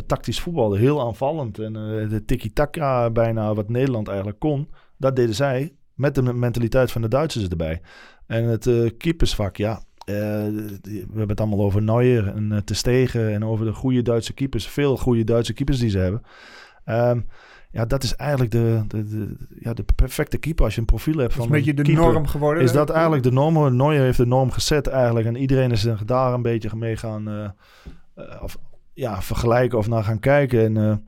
tactisch 0.06 0.40
voetbalden. 0.40 0.78
Heel 0.78 1.00
aanvallend. 1.00 1.58
En 1.58 1.72
de 2.08 2.22
tiki-taka 2.26 3.10
bijna 3.10 3.54
wat 3.54 3.68
Nederland 3.68 4.08
eigenlijk 4.08 4.38
kon. 4.38 4.68
Dat 4.96 5.16
deden 5.16 5.34
zij. 5.34 5.74
Met 5.94 6.14
de 6.14 6.22
mentaliteit 6.22 6.92
van 6.92 7.02
de 7.02 7.08
Duitsers 7.08 7.48
erbij. 7.48 7.80
En 8.26 8.44
het 8.44 8.94
keepersvak, 8.96 9.56
ja... 9.56 9.82
Eh, 10.04 10.14
we 10.14 11.06
hebben 11.08 11.28
het 11.28 11.40
allemaal 11.40 11.64
over 11.64 11.82
Neuer 11.82 12.28
en 12.28 12.52
eh, 12.52 12.58
Ter 12.58 12.76
Stegen 12.76 13.32
en 13.32 13.44
over 13.44 13.64
de 13.64 13.72
goede 13.72 14.02
Duitse 14.02 14.32
keepers. 14.32 14.66
Veel 14.66 14.96
goede 14.96 15.24
Duitse 15.24 15.52
keepers 15.52 15.78
die 15.78 15.90
ze 15.90 15.98
hebben. 15.98 16.22
Ehm, 16.84 17.20
ja, 17.70 17.84
dat 17.86 18.02
is 18.02 18.16
eigenlijk 18.16 18.50
de, 18.50 18.84
de, 18.88 19.04
de, 19.04 19.36
ja, 19.58 19.72
de 19.72 19.84
perfecte 19.96 20.38
keeper 20.38 20.64
als 20.64 20.74
je 20.74 20.80
een 20.80 20.86
profiel 20.86 21.16
hebt 21.16 21.34
dat 21.34 21.38
is 21.38 21.46
van 21.46 21.46
een 21.46 21.58
beetje 21.58 21.74
de 21.74 21.82
keeper. 21.82 22.12
norm 22.12 22.26
geworden. 22.26 22.62
Is 22.62 22.72
dat 22.72 22.90
eigenlijk 22.90 23.22
de 23.22 23.32
norm? 23.32 23.76
Neuer 23.76 24.00
heeft 24.00 24.16
de 24.16 24.26
norm 24.26 24.50
gezet 24.50 24.86
eigenlijk. 24.86 25.26
En 25.26 25.36
iedereen 25.36 25.70
is 25.70 25.84
er 25.84 26.06
daar 26.06 26.32
een 26.32 26.42
beetje 26.42 26.76
mee 26.76 26.96
gaan 26.96 27.28
eh, 27.28 28.42
of, 28.42 28.58
ja, 28.92 29.22
vergelijken 29.22 29.78
of 29.78 29.88
naar 29.88 30.04
gaan 30.04 30.18
kijken. 30.18 30.76
En, 30.76 31.06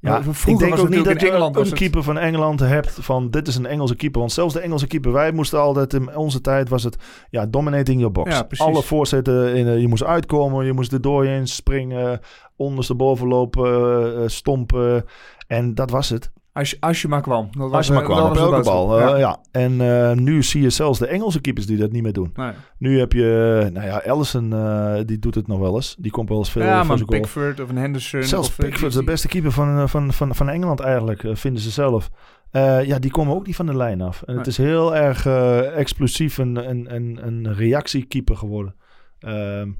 ja, 0.00 0.22
ik 0.46 0.58
denk 0.58 0.78
ook 0.78 0.88
niet 0.88 1.04
dat 1.04 1.20
je 1.20 1.28
Engeland 1.28 1.56
een 1.56 1.72
keeper 1.72 2.02
van 2.02 2.18
Engeland 2.18 2.60
hebt 2.60 2.96
van 3.00 3.30
dit 3.30 3.48
is 3.48 3.56
een 3.56 3.66
Engelse 3.66 3.96
keeper. 3.96 4.20
Want 4.20 4.32
zelfs 4.32 4.54
de 4.54 4.60
Engelse 4.60 4.86
keeper, 4.86 5.12
wij 5.12 5.32
moesten 5.32 5.60
altijd 5.60 5.94
in 5.94 6.16
onze 6.16 6.40
tijd 6.40 6.68
was 6.68 6.82
het 6.82 6.96
ja, 7.30 7.46
dominating 7.46 7.98
your 7.98 8.12
box. 8.12 8.30
Ja. 8.30 8.46
Alle 8.56 8.82
voorzetten, 8.82 9.54
in, 9.54 9.66
eh, 9.66 9.80
je 9.80 9.88
moest 9.88 10.04
uitkomen, 10.04 10.66
je 10.66 10.72
moest 10.72 10.92
er 10.92 11.00
doorheen 11.00 11.46
springen, 11.46 12.20
ondersteboven 12.56 13.28
lopen, 13.28 13.66
eh, 13.66 14.22
eh, 14.22 14.28
stompen. 14.28 15.04
En 15.46 15.74
dat 15.74 15.90
was 15.90 16.08
het. 16.08 16.30
Als 16.52 16.70
je, 16.70 16.76
als 16.80 17.02
je 17.02 17.08
maar 17.08 17.20
kwam. 17.22 17.48
Dat 17.50 17.62
was, 17.62 17.72
Als 17.72 17.86
je 17.86 17.92
maar 17.92 18.02
eh, 18.02 18.08
kwam, 18.08 18.30
op 18.30 18.36
elke 18.36 18.62
bal. 18.62 18.98
Ja. 19.00 19.12
eh, 19.12 19.18
ja. 19.18 19.38
En 19.50 19.80
eh, 19.80 20.12
nu 20.16 20.42
zie 20.42 20.62
je 20.62 20.70
zelfs 20.70 20.98
de 20.98 21.06
Engelse 21.06 21.40
keepers 21.40 21.66
die 21.66 21.76
dat 21.76 21.92
niet 21.92 22.02
meer 22.02 22.12
doen. 22.12 22.30
Nee. 22.34 22.50
Nu 22.78 22.98
heb 22.98 23.12
je, 23.12 23.68
nou 23.72 23.86
ja, 23.86 24.02
Allison, 24.06 24.52
eh, 24.52 24.94
die 25.06 25.18
doet 25.18 25.34
het 25.34 25.46
nog 25.46 25.58
wel 25.58 25.74
eens. 25.74 25.96
Die 25.98 26.10
komt 26.10 26.28
wel 26.28 26.38
eens 26.38 26.50
veel 26.50 26.62
ja, 26.62 26.82
maar 26.82 26.98
een. 26.98 27.04
Pickford 27.04 27.60
of 27.60 27.68
een 27.68 27.76
Henderson. 27.76 28.22
Zelfs 28.22 28.48
of, 28.48 28.58
eh, 28.58 28.64
Pickford 28.64 28.92
de 28.92 29.04
beste 29.04 29.28
keeper 29.28 29.52
van, 29.52 29.78
eh, 29.78 29.86
van, 29.86 30.12
van, 30.12 30.34
van 30.34 30.48
Engeland 30.48 30.80
eigenlijk, 30.80 31.24
eh, 31.24 31.34
vinden 31.34 31.62
ze 31.62 31.70
zelf. 31.70 32.10
Eh, 32.50 32.84
ja, 32.84 32.98
die 32.98 33.10
komen 33.10 33.34
ook 33.34 33.46
niet 33.46 33.56
van 33.56 33.66
de 33.66 33.76
lijn 33.76 34.00
af. 34.00 34.22
En 34.22 34.36
het 34.36 34.46
is 34.46 34.56
heel 34.56 34.96
erg 34.96 35.26
eh, 35.26 35.76
explosief 35.78 36.38
een, 36.38 36.68
een, 36.70 36.94
een, 36.94 37.18
een 37.22 37.54
reactiekeeper 37.54 38.36
geworden. 38.36 38.74
Ehm, 39.18 39.70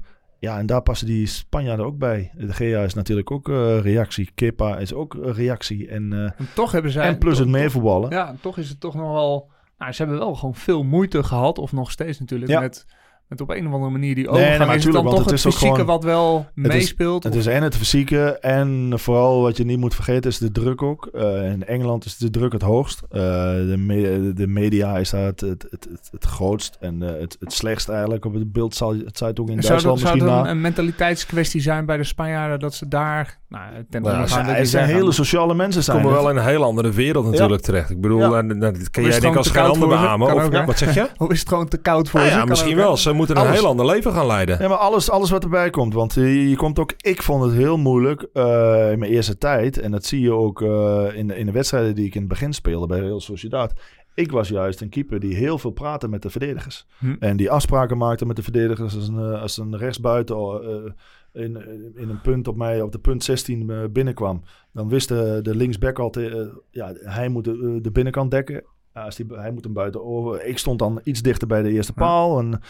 ja, 0.41 0.57
en 0.59 0.65
daar 0.65 0.81
passen 0.81 1.07
die 1.07 1.25
Spanjaarden 1.27 1.85
ook 1.85 1.97
bij. 1.97 2.31
De 2.37 2.53
GA 2.53 2.83
is 2.83 2.93
natuurlijk 2.93 3.31
ook 3.31 3.49
eh, 3.49 3.79
reactie. 3.79 4.29
Kepa 4.35 4.77
is 4.77 4.93
ook 4.93 5.15
eh, 5.15 5.33
reactie. 5.35 5.87
En, 5.87 6.13
eh, 6.13 6.19
En 6.23 6.47
toch 6.55 6.71
hebben 6.71 6.91
zij... 6.91 7.05
en 7.07 7.17
plus 7.17 7.31
toch- 7.37 7.41
het 7.43 7.49
meevoetballen. 7.55 8.09
Ja, 8.09 8.35
toch 8.41 8.57
is 8.57 8.69
het 8.69 8.79
toch 8.79 8.95
nog 8.95 9.11
wel... 9.11 9.49
Nou, 9.77 9.91
ze 9.91 10.01
hebben 10.01 10.19
wel 10.19 10.35
gewoon 10.35 10.55
veel 10.55 10.83
moeite 10.83 11.23
gehad, 11.23 11.57
of 11.57 11.71
nog 11.71 11.91
steeds 11.91 12.19
natuurlijk, 12.19 12.51
Ja. 12.51 12.59
met, 12.59 12.85
met 13.31 13.41
op 13.41 13.49
een 13.49 13.67
of 13.67 13.73
andere 13.73 13.91
manier 13.91 14.15
die 14.15 14.23
nee, 14.23 14.33
overgang. 14.33 14.65
maar 14.65 14.75
is 14.75 14.83
het 14.83 14.93
dan 14.93 15.03
want 15.03 15.15
toch 15.15 15.25
het 15.25 15.29
het, 15.31 15.39
is 15.39 15.45
ook 15.45 15.51
fysieke 15.53 15.73
gewoon- 15.75 15.89
wat 15.89 16.03
wel 16.03 16.45
meespeelt? 16.53 17.23
Het 17.23 17.35
is 17.35 17.45
en 17.45 17.63
het 17.63 17.75
fysieke 17.77 18.37
en 18.39 18.93
vooral 18.95 19.41
wat 19.41 19.57
je 19.57 19.63
niet 19.65 19.79
moet 19.79 19.95
vergeten 19.95 20.29
is 20.31 20.37
de 20.37 20.51
druk 20.51 20.81
ook. 20.81 21.09
Eh, 21.13 21.51
in 21.51 21.65
Engeland 21.65 22.05
is 22.05 22.17
de 22.17 22.29
druk 22.29 22.51
het 22.53 22.61
hoogst. 22.61 23.01
Eh, 23.09 23.19
de, 23.19 23.75
me- 23.77 24.33
de 24.33 24.47
media 24.47 24.97
is 24.97 25.09
daar 25.09 25.25
het, 25.25 25.41
het, 25.41 25.67
het, 25.69 25.87
het, 25.91 26.09
het 26.11 26.23
grootst 26.25 26.77
en 26.79 27.03
eh, 27.03 27.19
het, 27.21 27.37
het 27.39 27.53
slechtst 27.53 27.89
eigenlijk. 27.89 28.25
Op 28.25 28.33
het 28.33 28.51
beeld 28.51 28.75
zal 28.75 28.93
je 28.93 29.03
het 29.05 29.17
zou 29.17 29.29
het 29.29 29.39
ook 29.39 29.49
in 29.49 29.53
zou 29.61 29.67
Duitsland 29.67 29.99
zou 29.99 30.11
misschien 30.13 30.33
het 30.35 30.43
na. 30.43 30.49
een, 30.49 30.55
een 30.55 30.61
mentaliteitskwestie 30.61 31.61
zijn 31.61 31.85
bij 31.85 31.97
de 31.97 32.03
Spanjaarden 32.03 32.59
dat 32.59 32.73
ze 32.73 32.87
daar... 32.87 33.39
Nou, 33.49 33.63
ten 33.89 34.01
Nou, 34.01 34.17
het 34.29 34.55
die 34.57 34.65
zijn 34.65 34.89
hele 34.89 35.11
sociale 35.11 35.53
mensen 35.55 35.83
Ze 35.83 35.91
zijn. 35.91 35.97
komen 36.01 36.13
het. 36.13 36.21
wel 36.25 36.31
in 36.31 36.37
een 36.37 36.45
heel 36.45 36.63
andere 36.63 36.91
wereld 36.91 37.25
natuurlijk 37.31 37.61
terecht. 37.61 37.89
Ik 37.89 38.01
bedoel, 38.01 38.19
Ja. 38.19 38.37
en, 38.37 38.49
en 38.51 38.59
dat 38.59 38.89
kan 38.89 39.03
jij 39.03 39.11
het 39.13 39.21
denk 39.21 39.35
als 39.35 39.49
geen 39.49 39.63
ander 39.63 39.81
ze? 39.81 39.87
beamen. 39.87 40.29
Ook, 40.43 40.65
wat 40.65 40.77
zeg 40.77 40.93
je? 40.93 41.07
Of 41.17 41.29
is 41.31 41.39
het 41.39 41.49
gewoon 41.49 41.67
te 41.67 41.77
koud 41.77 42.09
voor 42.09 42.19
Nou 42.19 42.31
ze? 42.31 42.37
ja, 42.37 42.45
misschien 42.45 42.71
ook, 42.73 42.77
wel. 42.77 42.97
Ze 42.97 43.13
moeten 43.27 43.43
een 43.43 43.49
Alles. 43.49 43.59
heel 43.61 43.69
ander 43.69 43.85
leven 43.85 44.13
gaan 44.13 44.25
leiden. 44.25 44.61
Ja, 44.61 44.67
maar 44.67 44.77
alles, 44.77 45.09
alles 45.09 45.29
wat 45.29 45.43
erbij 45.43 45.69
komt. 45.69 45.93
Want 45.93 46.13
je 46.13 46.55
komt 46.55 46.79
ook... 46.79 46.93
Ik 46.97 47.21
vond 47.21 47.43
het 47.43 47.53
heel 47.53 47.77
moeilijk 47.77 48.27
eh, 48.33 48.91
in 48.91 48.99
mijn 48.99 49.11
eerste 49.11 49.37
tijd. 49.37 49.79
En 49.79 49.91
dat 49.91 50.05
zie 50.05 50.21
je 50.21 50.33
ook 50.33 50.61
eh, 50.61 51.07
in, 51.13 51.27
de, 51.27 51.35
in 51.35 51.45
de 51.45 51.51
wedstrijden 51.51 51.95
die 51.95 52.05
ik 52.05 52.13
in 52.15 52.19
het 52.19 52.29
begin 52.29 52.53
speelde 52.53 52.87
bij 52.87 52.99
Real 52.99 53.19
Sociedad. 53.19 53.73
Ik 54.13 54.31
was 54.31 54.49
juist 54.49 54.81
een 54.81 54.89
keeper 54.89 55.19
die 55.19 55.35
heel 55.35 55.57
veel 55.57 55.71
praatte 55.71 56.07
met 56.07 56.21
de 56.21 56.29
verdedigers. 56.29 56.87
Hm. 56.97 57.15
En 57.19 57.37
die 57.37 57.51
afspraken 57.51 57.97
maakte 57.97 58.25
met 58.25 58.35
de 58.35 58.43
verdedigers. 58.43 58.95
Als 58.95 59.07
een, 59.07 59.33
eh, 59.33 59.41
als 59.41 59.57
een 59.57 59.77
rechtsbuiten 59.77 60.35
eh, 60.35 60.91
in, 61.33 61.57
in 61.95 62.09
een 62.09 62.21
punt 62.21 62.47
op 62.47 62.55
mij, 62.55 62.81
op 62.81 62.91
de 62.91 62.99
punt 62.99 63.23
16 63.23 63.69
eh, 63.69 63.83
binnenkwam. 63.91 64.43
Dan 64.73 64.89
wist 64.89 65.07
de, 65.07 65.39
de 65.41 65.55
linksback 65.55 65.99
altijd, 65.99 66.33
eh, 66.33 66.47
ja, 66.69 66.93
hij 66.93 67.29
moet 67.29 67.43
de, 67.43 67.79
de 67.81 67.91
binnenkant 67.91 68.31
dekken. 68.31 68.63
Ja, 68.93 69.03
als 69.03 69.15
die, 69.15 69.25
hij 69.29 69.51
moet 69.51 69.63
hem 69.63 69.73
buiten 69.73 70.03
over. 70.05 70.45
Ik 70.45 70.57
stond 70.57 70.79
dan 70.79 70.99
iets 71.03 71.21
dichter 71.21 71.47
bij 71.47 71.61
de 71.61 71.71
eerste 71.71 71.93
paal. 71.93 72.39
En, 72.39 72.61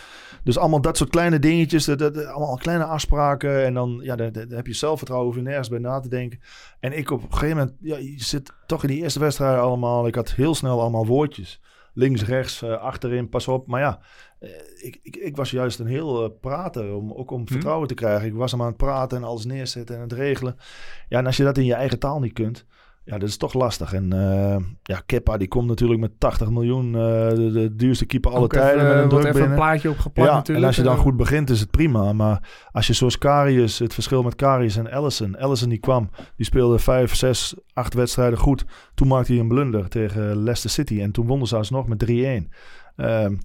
dus 0.43 0.57
allemaal 0.57 0.81
dat 0.81 0.97
soort 0.97 1.09
kleine 1.09 1.39
dingetjes. 1.39 1.85
Dat, 1.85 1.99
dat, 1.99 2.25
allemaal 2.25 2.57
kleine 2.57 2.83
afspraken. 2.83 3.65
En 3.65 3.73
dan 3.73 3.99
ja, 4.03 4.15
daar, 4.15 4.31
daar 4.31 4.47
heb 4.49 4.67
je 4.67 4.73
zelfvertrouwen. 4.73 5.29
Hoef 5.29 5.37
je 5.39 5.47
nergens 5.47 5.69
bij 5.69 5.79
na 5.79 5.99
te 5.99 6.09
denken. 6.09 6.39
En 6.79 6.97
ik 6.97 7.11
op 7.11 7.23
een 7.23 7.33
gegeven 7.33 7.57
moment. 7.57 7.75
Ja, 7.79 7.97
je 7.97 8.23
zit 8.23 8.53
toch 8.65 8.83
in 8.83 8.89
die 8.89 9.01
eerste 9.01 9.19
wedstrijd 9.19 9.59
allemaal. 9.59 10.07
Ik 10.07 10.15
had 10.15 10.31
heel 10.31 10.55
snel 10.55 10.81
allemaal 10.81 11.05
woordjes. 11.05 11.61
Links, 11.93 12.25
rechts, 12.25 12.61
eh, 12.61 12.77
achterin, 12.77 13.29
pas 13.29 13.47
op. 13.47 13.67
Maar 13.67 13.81
ja, 13.81 13.99
eh, 14.39 14.49
ik, 14.81 14.99
ik, 15.03 15.15
ik 15.15 15.35
was 15.35 15.51
juist 15.51 15.79
een 15.79 15.87
heel 15.87 16.23
eh, 16.23 16.29
prater. 16.41 16.95
Om, 16.95 17.13
ook 17.13 17.31
om 17.31 17.47
vertrouwen 17.47 17.87
te 17.87 17.93
krijgen. 17.93 18.27
Ik 18.27 18.33
was 18.33 18.51
hem 18.51 18.61
aan 18.61 18.67
het 18.67 18.77
praten 18.77 19.17
en 19.17 19.23
alles 19.23 19.45
neerzetten 19.45 19.95
en 19.95 20.01
het 20.01 20.13
regelen. 20.13 20.55
Ja, 21.09 21.19
en 21.19 21.25
als 21.25 21.37
je 21.37 21.43
dat 21.43 21.57
in 21.57 21.65
je 21.65 21.73
eigen 21.73 21.99
taal 21.99 22.19
niet 22.19 22.33
kunt. 22.33 22.65
Ja, 23.03 23.17
dat 23.17 23.29
is 23.29 23.37
toch 23.37 23.53
lastig. 23.53 23.93
En 23.93 24.13
eh, 24.13 24.55
ja, 24.83 25.01
Kepa 25.05 25.37
die 25.37 25.47
komt 25.47 25.67
natuurlijk 25.67 25.99
met 25.99 26.11
80 26.17 26.49
miljoen. 26.49 26.85
eh, 26.85 27.29
de, 27.29 27.49
de 27.51 27.75
duurste 27.75 28.05
keeper 28.05 28.31
alle 28.31 28.37
even, 28.45 28.59
tijden 28.59 28.83
met 28.87 28.93
een 29.03 29.09
wordt 29.09 29.25
druk 29.25 29.35
even 29.35 29.49
een 29.49 29.55
plaatje 29.55 29.89
opgeplakt 29.89 30.29
Ja, 30.29 30.35
natuurlijk. 30.35 30.59
en 30.59 30.67
als 30.67 30.75
je 30.75 30.83
dan 30.83 30.95
Eh, 30.95 31.01
goed 31.01 31.17
begint 31.17 31.49
is 31.49 31.59
het 31.59 31.71
prima. 31.71 32.13
Maar 32.13 32.49
als 32.71 32.87
je 32.87 32.93
zoals 32.93 33.17
Karius, 33.17 33.79
het 33.79 33.93
verschil 33.93 34.23
met 34.23 34.35
Karius 34.35 34.77
en 34.77 34.91
Allison. 34.91 35.37
Allison 35.37 35.69
die 35.69 35.77
kwam, 35.79 36.09
die 36.35 36.45
speelde 36.45 36.79
vijf, 36.79 37.15
zes, 37.15 37.55
acht 37.73 37.93
wedstrijden 37.93 38.39
goed. 38.39 38.65
Toen 38.95 39.07
maakte 39.07 39.31
hij 39.31 39.41
een 39.41 39.47
blunder 39.47 39.89
tegen 39.89 40.35
Leicester 40.35 40.69
City. 40.69 41.01
En 41.01 41.11
toen 41.11 41.27
wonnen 41.27 41.47
ze 41.47 41.55
alsnog 41.55 41.87
met 41.87 41.99
3-1. 41.99 42.49
Ehm, 42.95 43.35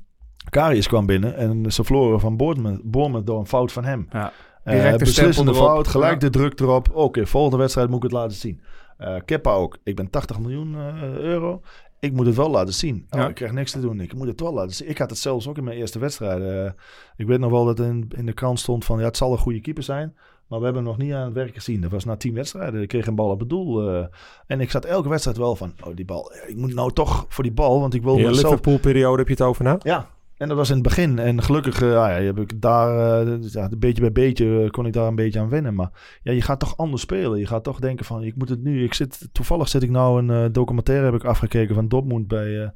Karius 0.50 0.86
kwam 0.88 1.06
binnen 1.06 1.36
en 1.36 1.72
ze 1.72 1.84
verloren 1.84 2.20
van 2.20 2.36
Bournemouth, 2.36 3.26
door 3.26 3.38
een 3.38 3.46
fout 3.46 3.72
van 3.72 3.84
hem. 3.84 4.06
Ja. 4.12 4.32
Eh, 4.64 4.92
de 4.92 4.98
beslissende 4.98 5.54
fout, 5.54 5.88
gelijk 5.88 6.12
Ja. 6.12 6.18
de 6.18 6.30
druk 6.30 6.60
erop. 6.60 6.88
Oké, 6.92 7.26
volgende 7.26 7.56
wedstrijd 7.56 7.88
moet 7.88 7.96
ik 7.96 8.02
het 8.02 8.12
laten 8.12 8.36
zien. 8.36 8.60
Eh 8.96 9.16
Kepa 9.24 9.52
ook. 9.52 9.78
Ik 9.82 9.96
ben 9.96 10.10
80 10.10 10.38
miljoen 10.38 10.74
eh, 10.74 11.02
euro. 11.18 11.60
Ik 12.00 12.12
moet 12.12 12.26
het 12.26 12.36
wel 12.36 12.50
laten 12.50 12.74
zien. 12.74 13.06
Oh, 13.10 13.20
Ja. 13.20 13.28
Ik 13.28 13.34
krijg 13.34 13.52
niks 13.52 13.70
te 13.70 13.80
doen. 13.80 14.00
Ik 14.00 14.14
moet 14.14 14.26
het 14.26 14.40
wel 14.40 14.52
laten 14.52 14.74
zien. 14.74 14.88
Ik 14.88 14.98
had 14.98 15.10
het 15.10 15.18
zelfs 15.18 15.48
ook 15.48 15.56
in 15.56 15.64
mijn 15.64 15.76
eerste 15.76 15.98
wedstrijd. 15.98 16.42
Eh, 16.42 16.72
ik 17.16 17.26
weet 17.26 17.38
nog 17.38 17.50
wel 17.50 17.64
dat 17.64 17.80
in, 17.80 18.08
in 18.16 18.26
de 18.26 18.32
krant 18.32 18.58
stond 18.60 18.84
van... 18.84 18.98
ja, 18.98 19.04
het 19.04 19.16
zal 19.16 19.32
een 19.32 19.38
goede 19.38 19.60
keeper 19.60 19.82
zijn... 19.82 20.14
maar 20.48 20.58
we 20.58 20.64
hebben 20.64 20.82
hem 20.82 20.92
nog 20.92 21.02
niet 21.02 21.12
aan 21.12 21.24
het 21.24 21.34
werk 21.34 21.54
gezien. 21.54 21.80
Dat 21.80 21.90
was 21.90 22.04
na 22.04 22.16
tien 22.16 22.34
wedstrijden. 22.34 22.82
Ik 22.82 22.88
kreeg 22.88 23.06
een 23.06 23.14
bal 23.14 23.30
op 23.30 23.40
het 23.40 23.48
doel. 23.48 24.06
en 24.46 24.60
ik 24.60 24.70
zat 24.70 24.84
elke 24.84 25.08
wedstrijd 25.08 25.36
wel 25.36 25.56
van... 25.56 25.72
oh, 25.84 25.96
die 25.96 26.04
bal. 26.04 26.32
Ik 26.46 26.56
moet 26.56 26.74
nou 26.74 26.92
toch 26.92 27.26
voor 27.28 27.44
die 27.44 27.52
bal... 27.52 27.80
want 27.80 27.94
ik 27.94 28.02
wil 28.02 28.16
In 28.16 28.26
mezelf 28.26 28.42
Liverpool-periode 28.42 29.18
heb 29.18 29.26
je 29.26 29.32
het 29.34 29.42
over 29.42 29.64
nou? 29.64 29.78
ja, 29.82 30.08
en 30.36 30.48
dat 30.48 30.56
was 30.56 30.68
in 30.68 30.74
het 30.74 30.82
begin. 30.82 31.18
En 31.18 31.42
gelukkig 31.42 31.82
uh, 31.82 31.90
ja, 31.90 32.08
heb 32.08 32.38
ik 32.38 32.60
daar, 32.60 33.26
uh, 33.26 33.66
beetje 33.78 34.00
bij 34.00 34.12
beetje 34.12 34.44
uh, 34.44 34.70
kon 34.70 34.86
ik 34.86 34.92
daar 34.92 35.06
een 35.06 35.14
beetje 35.14 35.40
aan 35.40 35.48
wennen. 35.48 35.74
Maar 35.74 36.18
ja, 36.22 36.32
je 36.32 36.42
gaat 36.42 36.60
toch 36.60 36.76
anders 36.76 37.02
spelen. 37.02 37.38
Je 37.38 37.46
gaat 37.46 37.64
toch 37.64 37.80
denken 37.80 38.04
van, 38.04 38.22
ik 38.22 38.36
moet 38.36 38.48
het 38.48 38.62
nu. 38.62 38.84
Ik 38.84 38.94
zit, 38.94 39.28
toevallig 39.32 39.68
zit 39.68 39.82
ik 39.82 39.90
nou 39.90 40.28
een 40.28 40.52
documentaire 40.52 41.04
heb 41.04 41.14
ik 41.14 41.24
afgekeken 41.24 41.74
van 41.74 41.88
Dortmund 41.88 42.28
bij 42.28 42.72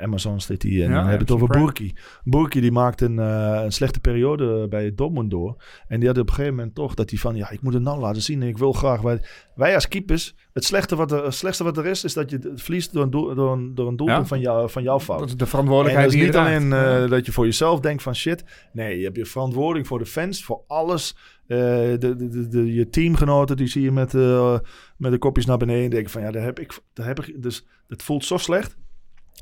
Amazon 0.00 0.40
zit 0.40 0.60
die. 0.60 0.82
En 0.84 0.88
Ja, 0.90 0.94
dan 0.94 1.04
heb 1.04 1.14
je 1.14 1.20
het 1.24 1.30
over 1.30 1.46
Prime. 1.46 1.64
Burki. 1.64 1.92
Burki 2.24 2.60
die 2.60 2.72
maakte 2.72 3.04
een, 3.04 3.16
uh, 3.16 3.60
een 3.64 3.72
slechte 3.72 4.00
periode 4.00 4.68
bij 4.68 4.94
Dortmund 4.94 5.30
door. 5.30 5.62
En 5.88 5.98
die 6.00 6.08
had 6.08 6.18
op 6.18 6.28
een 6.28 6.34
gegeven 6.34 6.54
moment 6.56 6.74
toch 6.74 6.94
dat 6.94 7.10
hij 7.10 7.18
van, 7.18 7.36
ja, 7.36 7.50
ik 7.50 7.60
moet 7.62 7.72
het 7.74 7.82
nou 7.82 8.00
laten 8.00 8.22
zien. 8.22 8.42
En 8.42 8.48
ik 8.48 8.58
wil 8.58 8.72
graag, 8.72 9.00
wij, 9.00 9.24
wij 9.54 9.74
als 9.74 9.88
keepers, 9.88 10.34
het 10.52 10.64
slechte 10.64 10.96
wat, 10.96 11.12
er, 11.12 11.24
het 11.24 11.34
slechtste 11.34 11.64
wat 11.64 11.76
er 11.76 11.86
is, 11.86 12.04
is 12.04 12.12
dat 12.14 12.30
je 12.30 12.38
het 12.42 12.62
verliest 12.62 12.92
door 12.92 13.02
een, 13.02 13.10
door 13.10 13.52
een, 13.52 13.74
door 13.74 13.88
een 13.88 13.96
doelpunt 13.96 14.18
Ja. 14.20 14.26
van, 14.26 14.40
jou, 14.40 14.70
van 14.70 14.82
jouw 14.82 15.00
fout. 15.00 15.18
Dat 15.18 15.28
is 15.28 15.34
de 15.36 15.44
En 15.44 15.50
verantwoordelijkheid 15.50 16.10
dat 16.10 16.18
is 16.20 16.26
niet 16.26 16.36
alleen 16.36 16.72
eh, 16.72 17.10
dat 17.10 17.26
je 17.26 17.32
voor 17.32 17.44
jezelf 17.44 17.80
denkt 17.80 18.02
van 18.02 18.14
shit. 18.14 18.44
Nee, 18.72 18.98
je 18.98 19.04
hebt 19.04 19.16
je 19.16 19.26
verantwoording 19.26 19.86
voor 19.86 19.98
de 19.98 20.06
fans, 20.06 20.44
voor 20.44 20.62
alles. 20.66 21.16
Eh, 21.46 21.58
de, 21.58 21.98
de, 21.98 22.28
de, 22.28 22.48
de- 22.48 22.72
je 22.74 22.88
teamgenoten, 22.88 23.56
die 23.56 23.66
zie 23.66 23.82
je 23.82 23.92
met, 23.92 24.14
eh, 24.14 24.58
met 24.96 25.12
de 25.12 25.18
kopjes 25.18 25.46
naar 25.46 25.56
beneden. 25.58 25.90
Denken 25.90 26.10
van 26.10 26.22
ja, 26.22 26.30
daar 26.30 26.42
heb 26.42 26.58
ik, 26.60 26.78
daar 26.92 27.06
heb 27.06 27.20
ik. 27.24 27.42
Dus 27.42 27.66
het 27.88 28.02
voelt 28.02 28.24
zo 28.24 28.36
slecht. 28.36 28.76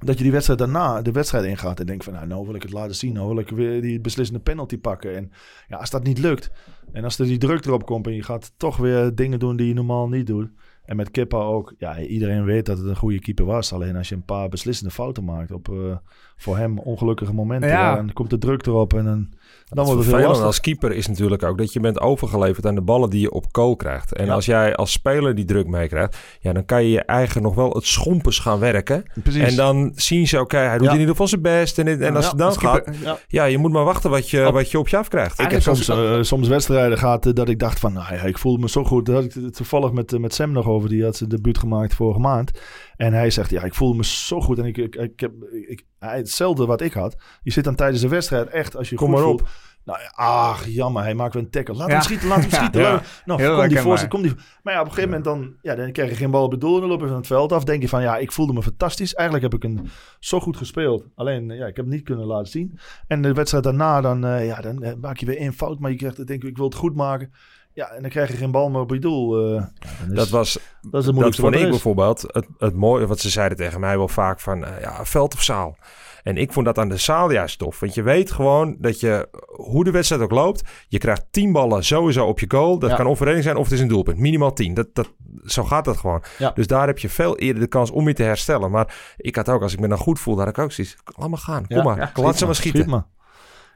Dat 0.04 0.16
je 0.16 0.22
die 0.22 0.32
wedstrijd 0.32 0.58
daarna 0.58 1.02
de 1.02 1.12
wedstrijd 1.12 1.44
ingaat 1.44 1.80
en 1.80 1.86
denkt 1.86 2.04
van 2.04 2.12
nou, 2.12 2.26
nou 2.26 2.46
wil 2.46 2.54
ik 2.54 2.62
het 2.62 2.72
laten 2.72 2.94
zien. 2.94 3.12
Nou 3.12 3.28
wil 3.28 3.38
ik 3.38 3.48
weer 3.48 3.80
die 3.82 4.00
beslissende 4.00 4.40
penalty 4.40 4.78
pakken. 4.78 5.16
En 5.16 5.32
ja, 5.68 5.76
als 5.76 5.90
dat 5.90 6.02
niet 6.02 6.18
lukt. 6.18 6.50
En 6.92 7.04
als 7.04 7.18
er 7.18 7.26
die 7.26 7.38
druk 7.38 7.64
erop 7.64 7.86
komt 7.86 8.06
en 8.06 8.14
je 8.14 8.22
gaat 8.22 8.52
toch 8.56 8.76
weer 8.76 9.14
dingen 9.14 9.38
doen 9.38 9.56
die 9.56 9.68
je 9.68 9.74
normaal 9.74 10.08
niet 10.08 10.26
doet. 10.26 10.50
En 10.84 10.96
met 10.96 11.10
Kippa 11.10 11.38
ook. 11.38 11.74
Ja, 11.78 11.98
iedereen 11.98 12.44
weet 12.44 12.66
dat 12.66 12.78
het 12.78 12.86
een 12.86 12.96
goede 12.96 13.20
keeper 13.20 13.44
was. 13.44 13.72
Alleen 13.72 13.96
als 13.96 14.08
je 14.08 14.14
een 14.14 14.24
paar 14.24 14.48
beslissende 14.48 14.92
fouten 14.92 15.24
maakt 15.24 15.50
op 15.50 15.68
eh, 15.68 15.96
voor 16.36 16.56
hem 16.56 16.78
ongelukkige 16.78 17.32
momenten. 17.32 17.70
Ja. 17.70 17.94
dan 17.94 18.12
komt 18.12 18.30
de 18.30 18.38
druk 18.38 18.66
erop 18.66 18.94
en 18.94 19.04
dan, 19.04 19.32
dan 19.74 19.84
wordt 19.86 20.04
het 20.06 20.14
heel 20.16 20.26
lastig. 20.26 20.46
als 20.46 20.60
keeper 20.60 20.92
is 20.92 21.06
natuurlijk 21.08 21.42
ook 21.42 21.58
dat 21.58 21.72
je 21.72 21.80
bent 21.80 22.00
overgeleverd 22.00 22.66
aan 22.66 22.74
de 22.74 22.80
ballen 22.80 23.10
die 23.10 23.20
je 23.20 23.30
op 23.30 23.44
goal 23.52 23.76
krijgt. 23.76 24.12
En 24.14 24.26
Ja. 24.26 24.32
als 24.32 24.46
jij 24.46 24.74
als 24.74 24.92
speler 24.92 25.34
die 25.34 25.44
druk 25.44 25.66
meekrijgt, 25.66 26.16
ja, 26.40 26.52
dan 26.52 26.64
kan 26.64 26.82
je 26.84 26.90
je 26.90 27.00
eigen 27.02 27.42
nog 27.42 27.54
wel 27.54 27.70
het 27.70 27.86
schompers 27.86 28.38
gaan 28.38 28.58
werken. 28.58 29.04
Precies. 29.22 29.42
En 29.42 29.56
dan 29.56 29.92
zien 29.94 30.28
ze, 30.28 30.40
oké, 30.40 30.56
hij 30.56 30.78
doet 30.78 30.86
Ja. 30.86 30.92
in 30.92 30.98
ieder 30.98 31.10
geval 31.10 31.28
zijn 31.28 31.42
best. 31.42 31.78
En, 31.78 32.00
en 32.02 32.16
als 32.16 32.26
het 32.28 32.38
dan 32.38 32.46
Als 32.46 32.56
gaat, 32.56 32.88
ja. 33.02 33.18
ja, 33.28 33.44
je 33.44 33.58
moet 33.58 33.72
maar 33.72 33.84
wachten 33.84 34.10
wat 34.10 34.30
je, 34.30 34.46
Op- 34.46 34.52
wat 34.54 34.70
je 34.70 34.78
op 34.78 34.88
je 34.88 34.96
afkrijgt. 34.96 35.40
Ik 35.40 35.50
heb 35.50 35.62
soms, 35.62 35.90
als- 35.90 35.98
eh, 36.16 36.22
soms 36.22 36.48
wedstrijden 36.48 36.98
gehad 36.98 37.26
eh, 37.26 37.32
dat 37.32 37.48
ik 37.48 37.58
dacht 37.58 37.78
van, 37.78 37.92
nou 37.92 38.14
ja, 38.14 38.22
ik 38.22 38.38
voelde 38.38 38.60
me 38.62 38.68
zo 38.68 38.84
goed. 38.84 39.06
Daar 39.06 39.14
had 39.14 39.24
ik 39.24 39.32
het 39.34 39.54
toevallig 39.56 39.92
met, 39.92 40.12
eh, 40.12 40.18
met 40.20 40.34
Sam 40.34 40.52
nog 40.52 40.66
over. 40.66 40.88
Die 40.88 41.04
had 41.04 41.16
zijn 41.16 41.28
debuut 41.30 41.58
gemaakt 41.58 41.94
vorige 41.94 42.20
maand. 42.20 42.50
En 42.96 43.12
hij 43.12 43.30
zegt, 43.30 43.50
ja, 43.50 43.62
ik 43.62 43.74
voelde 43.74 43.96
me 43.96 44.04
zo 44.04 44.40
goed. 44.40 44.58
En 44.58 44.64
ik, 44.64 44.76
ik, 44.76 44.94
ik 44.96 45.20
heb 45.20 45.32
ik, 45.68 45.84
hij- 45.98 46.16
hetzelfde 46.16 46.66
wat 46.66 46.80
ik 46.80 46.92
had. 46.92 47.16
Je 47.42 47.50
zit 47.50 47.64
dan 47.64 47.74
tijdens 47.74 48.00
de 48.02 48.08
wedstrijd 48.08 48.48
echt, 48.48 48.76
als 48.76 48.88
je 48.90 48.96
Kom 48.96 49.06
goed 49.08 49.16
maar 49.16 49.24
op. 49.26 49.38
voelt. 49.38 49.50
Nou, 49.84 49.98
ach, 50.14 50.66
jammer, 50.66 51.02
hij 51.02 51.14
maakt 51.14 51.34
weer 51.34 51.42
een 51.42 51.50
tackle. 51.50 51.74
Laat 51.74 51.86
Ja. 51.88 51.92
hem 51.92 52.02
schieten, 52.02 52.28
laat 52.28 52.40
hem 52.40 52.50
schieten. 52.60 52.80
Ja. 52.80 53.02
Nou, 53.24 53.40
Heel 53.40 53.56
kom 53.58 53.68
die 53.68 53.78
voorzet, 53.78 54.08
kom 54.08 54.22
die... 54.22 54.32
Maar 54.62 54.72
ja, 54.74 54.80
op 54.80 54.86
een 54.86 54.92
gegeven 54.92 55.10
moment 55.22 55.24
dan, 55.24 55.54
ja, 55.62 55.74
dan 55.74 55.92
krijg 55.92 56.10
je 56.10 56.16
geen 56.16 56.30
bal 56.30 56.44
op 56.44 56.50
het 56.50 56.60
doel. 56.60 56.74
En 56.74 56.80
dan 56.80 56.88
loop 56.90 57.00
je 57.00 57.06
van 57.06 57.16
het 57.16 57.26
veld 57.26 57.52
af. 57.52 57.64
denk 57.64 57.82
je 57.82 57.88
van, 57.88 58.02
ja, 58.02 58.16
ik 58.16 58.32
voelde 58.32 58.52
me 58.52 58.62
fantastisch. 58.62 59.14
Eigenlijk 59.14 59.52
heb 59.52 59.62
ik 59.62 59.70
een, 59.70 59.88
zo 60.20 60.40
goed 60.40 60.56
gespeeld. 60.56 61.04
Alleen, 61.14 61.46
ja, 61.48 61.66
ik 61.66 61.76
heb 61.76 61.84
het 61.84 61.94
niet 61.94 62.02
kunnen 62.04 62.26
laten 62.26 62.50
zien. 62.50 62.78
En 63.06 63.22
de 63.22 63.32
wedstrijd 63.32 63.64
daarna, 63.64 64.00
dan, 64.00 64.24
eh, 64.24 64.46
ja, 64.46 64.60
dan 64.60 64.82
eh, 64.82 64.92
maak 65.00 65.16
je 65.16 65.26
weer 65.26 65.36
één 65.38 65.52
fout. 65.52 65.78
Maar 65.78 65.90
je 65.90 65.96
krijgt, 65.96 66.16
denk 66.26 66.42
ik, 66.42 66.48
ik 66.48 66.56
wil 66.56 66.66
het 66.66 66.74
goed 66.74 66.94
maken. 66.94 67.32
Ja, 67.74 67.90
en 67.90 68.00
dan 68.02 68.10
krijg 68.10 68.30
je 68.30 68.36
geen 68.36 68.50
bal 68.50 68.70
meer 68.70 68.80
op 68.80 68.90
je 68.90 68.98
doel. 68.98 69.46
eh. 69.48 69.54
Ja, 69.54 69.70
is- 70.08 70.14
Dat 70.14 70.28
was, 70.28 70.52
dat 70.52 70.62
is 70.62 70.62
het 70.82 70.92
dat 70.92 71.04
moeilijkste 71.04 71.42
vond 71.42 71.54
ik 71.54 71.68
bijvoorbeeld 71.70 72.22
het, 72.26 72.46
het 72.58 72.74
mooie, 72.74 73.06
wat 73.06 73.20
ze 73.20 73.30
zeiden 73.30 73.58
tegen 73.58 73.80
mij 73.80 73.96
wel 73.96 74.08
vaak 74.08 74.40
van, 74.40 74.64
eh, 74.64 74.80
ja, 74.80 75.04
veld 75.04 75.34
of 75.34 75.42
zaal. 75.42 75.76
En 76.22 76.36
ik 76.36 76.52
vond 76.52 76.66
dat 76.66 76.78
aan 76.78 76.88
de 76.88 76.96
zaal 76.96 77.30
juist 77.30 77.58
tof. 77.58 77.80
Want 77.80 77.94
je 77.94 78.02
weet 78.02 78.30
gewoon 78.30 78.76
dat 78.78 79.00
je, 79.00 79.28
hoe 79.46 79.84
de 79.84 79.90
wedstrijd 79.90 80.22
ook 80.22 80.30
loopt, 80.30 80.62
je 80.88 80.98
krijgt 80.98 81.24
tien 81.30 81.52
ballen 81.52 81.84
sowieso 81.84 82.26
op 82.26 82.40
je 82.40 82.46
goal. 82.48 82.78
Dat 82.78 82.90
Ja. 82.90 82.96
kan 82.96 83.06
overreding 83.08 83.44
zijn 83.44 83.56
of 83.56 83.64
het 83.64 83.72
is 83.72 83.80
een 83.80 83.88
doelpunt. 83.88 84.18
Minimaal 84.18 84.52
tien. 84.52 84.74
Dat, 84.74 84.86
dat, 84.92 85.12
zo 85.44 85.64
gaat 85.64 85.84
dat 85.84 85.96
gewoon. 85.96 86.22
Ja. 86.38 86.50
Dus 86.54 86.66
daar 86.66 86.86
heb 86.86 86.98
je 86.98 87.08
veel 87.08 87.38
eerder 87.38 87.62
de 87.62 87.68
kans 87.68 87.90
om 87.90 88.08
je 88.08 88.14
te 88.14 88.22
herstellen. 88.22 88.70
Maar 88.70 89.14
ik 89.16 89.36
had 89.36 89.48
ook, 89.48 89.62
als 89.62 89.72
ik 89.72 89.80
me 89.80 89.88
dan 89.88 89.98
goed 89.98 90.20
voel, 90.20 90.38
had 90.38 90.48
ik 90.48 90.58
ook 90.58 90.72
zoiets. 90.72 90.96
Laat 91.16 91.28
maar 91.28 91.38
gaan. 91.38 91.66
Kom 91.66 91.76
Ja. 91.76 91.82
maar. 91.82 91.96
Ja, 91.96 92.10
Laat 92.22 92.38
ze 92.38 92.44
maar 92.46 92.54
Schiet 92.54 92.68
schieten. 92.72 92.90
maar. 92.90 93.06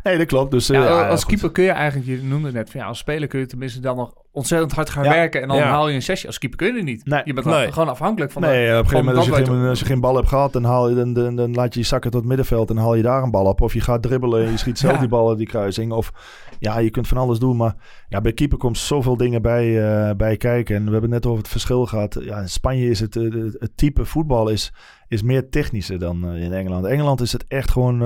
Nee, 0.06 0.18
dat 0.18 0.26
klopt. 0.26 0.50
Dus, 0.50 0.70
eh, 0.70 0.78
Ja, 0.78 0.84
ja, 0.84 1.08
als 1.08 1.20
goed. 1.20 1.30
keeper 1.32 1.52
kun 1.52 1.64
je 1.64 1.70
eigenlijk, 1.70 2.06
je 2.10 2.22
noemde 2.22 2.46
het 2.46 2.54
net, 2.56 2.70
van, 2.70 2.80
ja, 2.80 2.86
als 2.86 2.98
speler 2.98 3.28
kun 3.28 3.40
je 3.40 3.46
tenminste 3.46 3.80
dan 3.80 3.96
nog 3.96 4.14
ontzettend 4.32 4.72
hard 4.72 4.90
gaan 4.90 5.04
Ja. 5.04 5.10
werken 5.10 5.42
en 5.42 5.48
dan 5.48 5.58
haal 5.58 5.88
je 5.88 5.94
een 5.94 6.02
sessie. 6.02 6.26
Als 6.26 6.38
keeper 6.38 6.58
kun 6.58 6.66
je 6.66 6.74
het 6.74 6.84
niet. 6.84 7.04
Nee. 7.06 7.20
Je 7.24 7.32
bent 7.32 7.46
Nee. 7.46 7.72
gewoon 7.72 7.88
afhankelijk 7.88 8.32
van 8.32 8.42
Nee, 8.42 8.66
de, 8.66 8.72
op 8.72 8.78
een 8.78 8.88
gegeven 8.88 8.98
moment 8.98 9.16
als 9.16 9.26
je, 9.38 9.44
geen, 9.44 9.66
als 9.68 9.78
je 9.78 9.84
geen 9.84 10.00
bal 10.00 10.14
hebt 10.16 10.28
gehad, 10.28 10.52
dan, 10.52 10.64
haal 10.64 10.88
je, 10.88 10.94
dan, 10.94 11.12
dan, 11.12 11.36
dan 11.36 11.54
laat 11.54 11.74
je 11.74 11.80
je 11.80 11.86
zakken 11.86 12.10
tot 12.10 12.24
middenveld 12.24 12.70
en 12.70 12.76
haal 12.76 12.94
je 12.94 13.02
daar 13.02 13.22
een 13.22 13.30
bal 13.30 13.44
op. 13.46 13.60
Of 13.60 13.72
je 13.74 13.80
gaat 13.80 14.02
dribbelen 14.02 14.44
en 14.44 14.50
je 14.50 14.56
schiet 14.56 14.78
zelf 14.78 14.98
die 14.98 15.08
bal 15.08 15.28
uit 15.28 15.38
die 15.38 15.46
kruising. 15.46 15.92
Of 15.92 16.12
ja, 16.58 16.78
je 16.78 16.90
kunt 16.90 17.08
van 17.08 17.16
alles 17.18 17.38
doen. 17.38 17.56
Maar 17.56 17.74
ja, 18.08 18.20
bij 18.20 18.32
keeper 18.32 18.58
komt 18.58 18.78
zoveel 18.78 19.16
dingen 19.16 19.42
bij, 19.42 19.84
eh, 20.08 20.14
bij 20.16 20.36
kijken. 20.36 20.76
En 20.76 20.84
we 20.84 20.90
hebben 20.92 21.10
het 21.12 21.22
net 21.22 21.26
over 21.26 21.42
het 21.42 21.52
verschil 21.52 21.86
gehad. 21.86 22.16
Ja, 22.20 22.40
in 22.40 22.48
Spanje 22.48 22.88
is 22.90 23.00
het, 23.00 23.16
eh, 23.16 23.22
het, 23.58 23.70
type 23.76 24.04
voetbal 24.04 24.48
is, 24.48 24.72
is 25.08 25.22
meer 25.22 25.48
technischer 25.48 25.98
dan 25.98 26.34
in 26.34 26.52
Engeland. 26.52 26.84
Engeland 26.84 27.20
is 27.20 27.32
het 27.32 27.44
echt 27.48 27.70
gewoon 27.70 28.02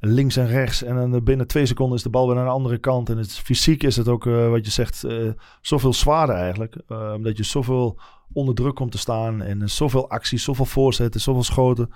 links 0.00 0.36
en 0.36 0.46
rechts. 0.46 0.82
En 0.82 0.94
dan 1.10 1.24
binnen 1.24 1.46
twee 1.46 1.66
seconden 1.66 1.96
is 1.96 2.02
de 2.02 2.10
bal 2.10 2.26
weer 2.26 2.34
naar 2.36 2.44
de 2.44 2.50
andere 2.50 2.78
kant. 2.78 3.10
En 3.10 3.16
het, 3.16 3.32
fysiek 3.32 3.82
is 3.82 3.96
het 3.96 4.08
ook, 4.08 4.26
eh, 4.26 4.48
wat 4.50 4.64
je 4.64 4.70
zegt, 4.72 5.04
eh, 5.04 5.28
zoveel 5.60 5.92
zwaarder 5.92 6.36
eigenlijk. 6.36 6.76
Eh, 6.88 7.12
omdat 7.16 7.36
je 7.36 7.44
zoveel 7.44 7.98
onder 8.32 8.54
druk 8.54 8.74
komt 8.74 8.92
te 8.92 8.98
staan. 8.98 9.42
En 9.42 9.70
zoveel 9.70 10.10
acties, 10.10 10.44
zoveel 10.44 10.64
voorzetten, 10.64 11.20
zoveel 11.20 11.42
schoten. 11.44 11.90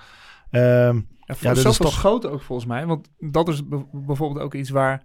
Ehm, 0.50 1.00
Ja, 1.26 1.34
Ja, 1.40 1.50
is 1.50 1.62
zoveel 1.62 1.84
toch- 1.84 1.94
schoten 1.94 2.30
ook 2.32 2.42
volgens 2.42 2.68
mij. 2.68 2.86
Want 2.86 3.08
dat 3.18 3.48
is 3.48 3.62
bijvoorbeeld 3.92 4.44
ook 4.44 4.54
iets 4.54 4.70
waar 4.70 5.02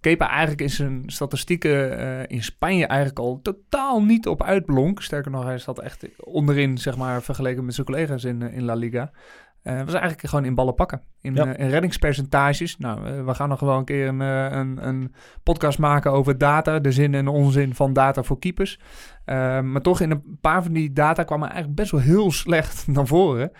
Kepa 0.00 0.28
eigenlijk 0.28 0.60
in 0.60 0.70
zijn 0.70 1.02
statistieken 1.06 2.26
in 2.28 2.42
Spanje 2.42 2.86
eigenlijk 2.86 3.18
al 3.18 3.40
totaal 3.42 4.02
niet 4.02 4.26
op 4.28 4.42
uitblonk. 4.42 5.02
Sterker 5.02 5.30
nog, 5.30 5.44
hij 5.44 5.58
zat 5.58 5.78
echt 5.80 6.06
onderin, 6.24 6.78
zeg 6.78 6.96
maar, 6.96 7.22
vergeleken 7.22 7.64
met 7.64 7.74
zijn 7.74 7.86
collega's 7.86 8.24
in, 8.24 8.42
in 8.42 8.62
La 8.64 8.74
Liga. 8.74 9.10
Eh 9.62 9.78
was 9.84 9.92
eigenlijk 9.94 10.20
gewoon 10.28 10.44
in 10.44 10.54
ballen 10.54 10.74
pakken. 10.74 11.02
In, 11.20 11.34
Ja. 11.34 11.54
eh, 11.54 11.64
in 11.64 11.70
reddingspercentages. 11.70 12.76
Nou, 12.78 13.06
eh, 13.06 13.24
we 13.24 13.34
gaan 13.34 13.48
nog 13.48 13.60
wel 13.60 13.76
een 13.78 13.84
keer 13.84 14.08
een, 14.08 14.20
een, 14.20 14.86
een 14.88 15.14
podcast 15.42 15.78
maken 15.78 16.12
over 16.12 16.38
data. 16.38 16.78
De 16.78 16.92
zin 16.92 17.14
en 17.14 17.28
onzin 17.28 17.74
van 17.74 17.92
data 17.92 18.22
voor 18.22 18.38
keepers. 18.38 18.78
Eh, 19.24 19.60
maar 19.60 19.80
toch 19.82 20.00
in 20.00 20.10
een 20.10 20.38
paar 20.40 20.62
van 20.62 20.72
die 20.72 20.92
data 20.92 21.22
kwam 21.22 21.38
hij 21.40 21.48
eigenlijk 21.50 21.78
best 21.80 21.90
wel 21.90 22.00
heel 22.00 22.30
slecht 22.42 22.86
naar 22.86 23.06
voren. 23.06 23.50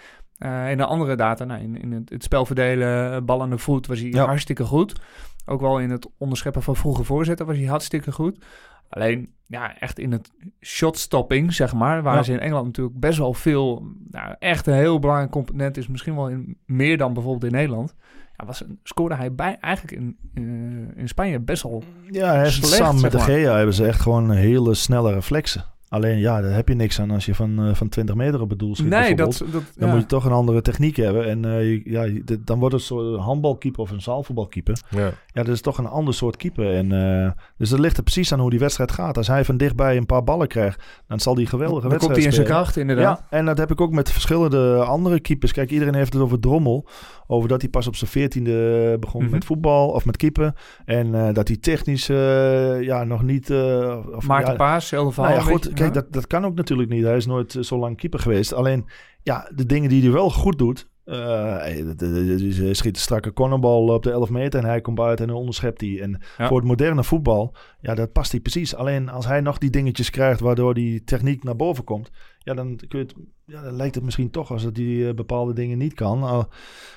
In 0.68 0.76
de 0.76 0.84
andere 0.86 1.16
data, 1.16 1.44
nou, 1.44 1.60
in, 1.62 1.80
in 1.82 1.92
het, 1.92 2.10
het 2.10 2.22
spel 2.22 2.46
verdelen, 2.46 3.24
bal 3.24 3.42
aan 3.42 3.50
de 3.50 3.58
voet, 3.58 3.86
was 3.86 3.98
hij 4.00 4.08
Ja. 4.08 4.24
hartstikke 4.26 4.64
goed. 4.64 5.00
Ook 5.46 5.60
wel 5.60 5.78
in 5.78 5.90
het 5.90 6.08
onderscheppen 6.18 6.62
van 6.62 6.76
vroege 6.76 7.04
voorzetten 7.04 7.46
was 7.46 7.56
hij 7.56 7.66
hartstikke 7.66 8.12
goed. 8.12 8.44
Alleen, 8.90 9.32
ja, 9.46 9.78
echt 9.78 9.98
in 9.98 10.12
het 10.12 10.30
shotstopping, 10.60 11.52
zeg 11.54 11.74
maar, 11.74 12.02
waar 12.02 12.14
Ja. 12.16 12.22
ze 12.22 12.32
in 12.32 12.40
Engeland 12.40 12.66
natuurlijk 12.66 12.98
best 13.00 13.18
wel 13.18 13.34
veel, 13.34 13.86
nou, 14.10 14.34
echt 14.38 14.66
een 14.66 14.74
heel 14.74 14.98
belangrijk 14.98 15.30
component 15.30 15.76
is, 15.76 15.88
misschien 15.88 16.14
wel 16.14 16.28
in, 16.28 16.56
meer 16.66 16.96
dan 16.98 17.12
bijvoorbeeld 17.12 17.52
in 17.52 17.58
Nederland. 17.58 17.94
Ja, 18.36 18.46
was, 18.46 18.64
scoorde 18.82 19.14
hij 19.14 19.34
bij, 19.34 19.56
eigenlijk 19.60 19.96
in, 20.00 20.16
in, 20.34 20.90
in 20.94 21.08
Spanje 21.08 21.40
best 21.40 21.62
wel 21.62 21.82
ja, 22.10 22.34
hij 22.34 22.50
Slecht, 22.50 22.74
samen 22.74 23.00
met 23.00 23.12
de. 23.12 23.18
Gea 23.20 23.56
hebben 23.56 23.74
ze 23.74 23.86
echt 23.86 24.00
gewoon 24.00 24.30
hele 24.30 24.74
snelle 24.74 25.12
reflexen. 25.12 25.64
Alleen 25.92 26.18
ja, 26.18 26.40
daar 26.40 26.52
heb 26.54 26.68
je 26.68 26.74
niks 26.74 27.00
aan 27.00 27.10
als 27.10 27.26
je 27.26 27.34
van, 27.34 27.64
eh, 27.64 27.74
van 27.74 27.88
20 27.88 28.14
meter 28.14 28.40
op 28.40 28.50
het 28.50 28.58
doel 28.58 28.74
schiet. 28.74 28.88
Nee, 28.88 29.14
dat, 29.16 29.38
dat 29.38 29.62
Dan 29.76 29.88
ja. 29.88 29.92
moet 29.94 30.00
je 30.00 30.06
toch 30.06 30.24
een 30.24 30.32
andere 30.32 30.62
techniek 30.62 30.96
hebben. 30.96 31.26
En 31.28 31.44
eh, 31.44 31.84
ja, 31.84 32.06
dit- 32.24 32.46
dan 32.46 32.58
wordt 32.58 32.74
het 32.74 32.84
zo'n 32.84 33.18
handbalkeeper 33.18 33.80
of 33.80 33.90
een 33.90 34.00
zaalvoetbalkeeper. 34.02 34.80
Ja. 34.90 35.10
Ja, 35.32 35.42
dat 35.42 35.48
is 35.54 35.60
toch 35.60 35.78
een 35.78 35.86
ander 35.86 36.14
soort 36.14 36.36
keeper. 36.36 36.74
En, 36.74 36.92
eh, 37.24 37.30
dus 37.56 37.68
dat 37.70 37.78
ligt 37.78 37.96
er 37.96 38.02
precies 38.02 38.32
aan 38.32 38.40
hoe 38.40 38.50
die 38.50 38.58
wedstrijd 38.58 38.92
gaat. 38.92 39.16
Als 39.16 39.26
hij 39.26 39.44
van 39.44 39.56
dichtbij 39.56 39.96
een 39.96 40.06
paar 40.06 40.24
ballen 40.24 40.48
krijgt, 40.48 40.82
dan 41.06 41.20
zal 41.20 41.34
die 41.34 41.46
geweldige 41.46 41.88
dan 41.88 41.98
komt 41.98 42.02
wedstrijd 42.02 42.32
hij 42.32 42.40
in 42.40 42.46
zijn 42.46 42.56
kracht, 42.56 42.76
inderdaad. 42.76 43.18
Ja, 43.30 43.38
en 43.38 43.44
dat 43.44 43.58
heb 43.58 43.70
ik 43.70 43.80
ook 43.80 43.92
met 43.92 44.12
verschillende 44.12 44.76
andere 44.84 45.20
keepers. 45.20 45.52
Kijk, 45.52 45.70
iedereen 45.70 45.94
heeft 45.94 46.12
het 46.12 46.22
over 46.22 46.40
Drommel. 46.40 46.88
Over 47.26 47.48
dat 47.48 47.60
hij 47.60 47.70
pas 47.70 47.86
op 47.86 47.96
zijn 47.96 48.10
veertiende 48.10 48.96
begon 49.00 49.22
Mhm. 49.22 49.30
met 49.30 49.44
voetbal 49.44 49.88
of 49.88 50.04
met 50.04 50.16
keeper. 50.16 50.54
En 50.84 51.14
eh, 51.14 51.34
dat 51.34 51.48
hij 51.48 51.56
technisch 51.56 52.08
eh, 52.08 52.82
ja, 52.82 53.04
nog 53.04 53.22
niet... 53.22 53.50
eh, 53.50 53.96
of, 54.16 54.26
Maarten 54.26 54.50
ja, 54.52 54.56
Paas, 54.58 54.88
verhaal. 54.88 55.12
nou 55.16 55.32
ja, 55.34 55.40
goed. 55.40 55.72
Kijk, 55.82 55.94
dat, 55.94 56.12
dat 56.12 56.26
kan 56.26 56.44
ook 56.44 56.54
natuurlijk 56.54 56.90
niet. 56.90 57.04
Hij 57.04 57.16
is 57.16 57.26
nooit 57.26 57.54
eh, 57.54 57.62
zo 57.62 57.78
lang 57.78 57.96
keeper 57.96 58.18
geweest. 58.20 58.52
Alleen, 58.52 58.86
ja, 59.22 59.50
de 59.54 59.66
dingen 59.66 59.88
die 59.88 60.02
hij 60.02 60.10
wel 60.12 60.30
goed 60.30 60.58
doet... 60.58 60.88
Eh, 61.04 61.16
hij- 61.56 61.84
Hij 61.98 62.74
schiet 62.74 62.94
een 62.96 63.02
strakke 63.02 63.32
cornerbal 63.32 63.88
op 63.88 64.02
de 64.02 64.10
11 64.10 64.30
meter 64.30 64.60
en 64.60 64.66
hij 64.68 64.80
komt 64.80 64.96
buiten 64.96 65.28
en 65.28 65.34
onderschept 65.34 65.80
hij. 65.80 66.00
En 66.00 66.20
Ja. 66.38 66.46
voor 66.48 66.56
het 66.58 66.66
moderne 66.66 67.04
voetbal, 67.04 67.54
ja, 67.80 67.94
dat 67.94 68.12
past 68.12 68.30
hij 68.30 68.40
precies. 68.40 68.74
Alleen 68.74 69.08
als 69.08 69.26
hij 69.26 69.40
nog 69.40 69.58
die 69.58 69.70
dingetjes 69.70 70.10
krijgt 70.10 70.40
waardoor 70.40 70.74
die 70.74 71.04
techniek 71.04 71.44
naar 71.44 71.56
boven 71.56 71.84
komt, 71.84 72.10
ja, 72.38 72.54
dan, 72.54 72.76
kun 72.88 72.98
je 72.98 73.04
het, 73.04 73.14
ja, 73.44 73.62
dan 73.62 73.72
lijkt 73.76 73.94
het 73.94 74.04
misschien 74.04 74.30
toch 74.30 74.50
als 74.50 74.62
dat 74.62 74.74
die 74.74 75.08
eh, 75.08 75.14
bepaalde 75.14 75.52
dingen 75.52 75.78
niet 75.78 75.94
kan. 75.94 76.46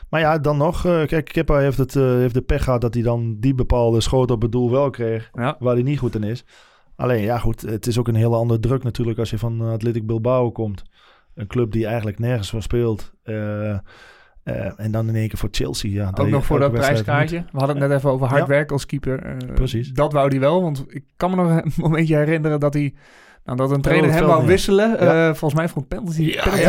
Maar 0.10 0.20
ja, 0.20 0.38
dan 0.38 0.58
nog, 0.58 0.82
kijk, 0.82 1.26
Kippa 1.26 1.58
heeft, 1.58 1.78
het, 1.78 1.94
heeft 1.94 2.34
de 2.34 2.42
pech 2.42 2.64
gehad 2.64 2.82
dat 2.82 2.94
hij 2.94 3.04
dan 3.04 3.36
die 3.40 3.56
bepaalde 3.56 4.02
schoot 4.02 4.32
op 4.32 4.42
het 4.42 4.52
doel 4.52 4.72
wel 4.72 4.90
kreeg, 4.90 5.30
Ja. 5.34 5.56
waar 5.60 5.74
hij 5.74 5.84
niet 5.84 6.00
goed 6.00 6.16
in 6.16 6.24
is. 6.24 6.46
Alleen 6.96 7.22
ja, 7.22 7.38
goed, 7.38 7.62
het 7.62 7.88
is 7.88 7.98
ook 7.98 8.08
een 8.08 8.16
hele 8.16 8.36
andere 8.36 8.60
druk 8.60 8.84
natuurlijk 8.84 9.20
als 9.20 9.30
je 9.30 9.38
van 9.38 9.62
Athletic 9.62 10.06
Bilbao 10.06 10.52
komt. 10.52 10.84
Een 11.36 11.48
club 11.48 11.72
die 11.72 11.86
eigenlijk 11.86 12.20
nergens 12.20 12.50
voor 12.50 12.62
speelt. 12.62 13.14
Eh, 13.24 13.70
eh, 13.70 13.80
en 14.80 14.92
dan 14.92 15.08
in 15.08 15.16
één 15.16 15.28
keer 15.28 15.38
voor 15.38 15.50
Chelsea. 15.52 15.92
Ja, 15.92 16.12
Ook 16.16 16.28
nog 16.28 16.46
voor 16.46 16.60
dat 16.60 16.72
prijskaartje. 16.72 17.38
We 17.52 17.58
hadden 17.58 17.78
het 17.78 17.88
net 17.88 17.98
even 17.98 18.10
over 18.10 18.28
hard 18.28 18.42
Ja. 18.42 18.48
werk 18.48 18.72
als 18.72 18.86
keeper. 18.86 19.24
Eh, 19.24 19.54
Precies. 19.54 19.92
Dat 19.92 20.14
wou 20.14 20.28
hij 20.30 20.40
wel, 20.40 20.62
want 20.62 20.86
ik 20.88 21.04
kan 21.18 21.30
me 21.30 21.36
nog 21.36 21.48
een 21.64 21.72
momentje 21.84 22.16
herinneren 22.16 22.60
dat 22.60 22.74
hij... 22.74 22.94
Nou, 23.46 23.58
dat 23.58 23.72
een 23.72 23.82
trainer 23.82 24.12
hem 24.12 24.26
wou 24.26 24.46
wisselen. 24.46 24.90
Ja. 24.90 25.28
eh, 25.30 25.36
volgens 25.36 25.54
mij 25.54 25.70
een 25.76 25.88
penalty. 25.88 26.22
Ja, 26.24 26.44
penalty 26.44 26.62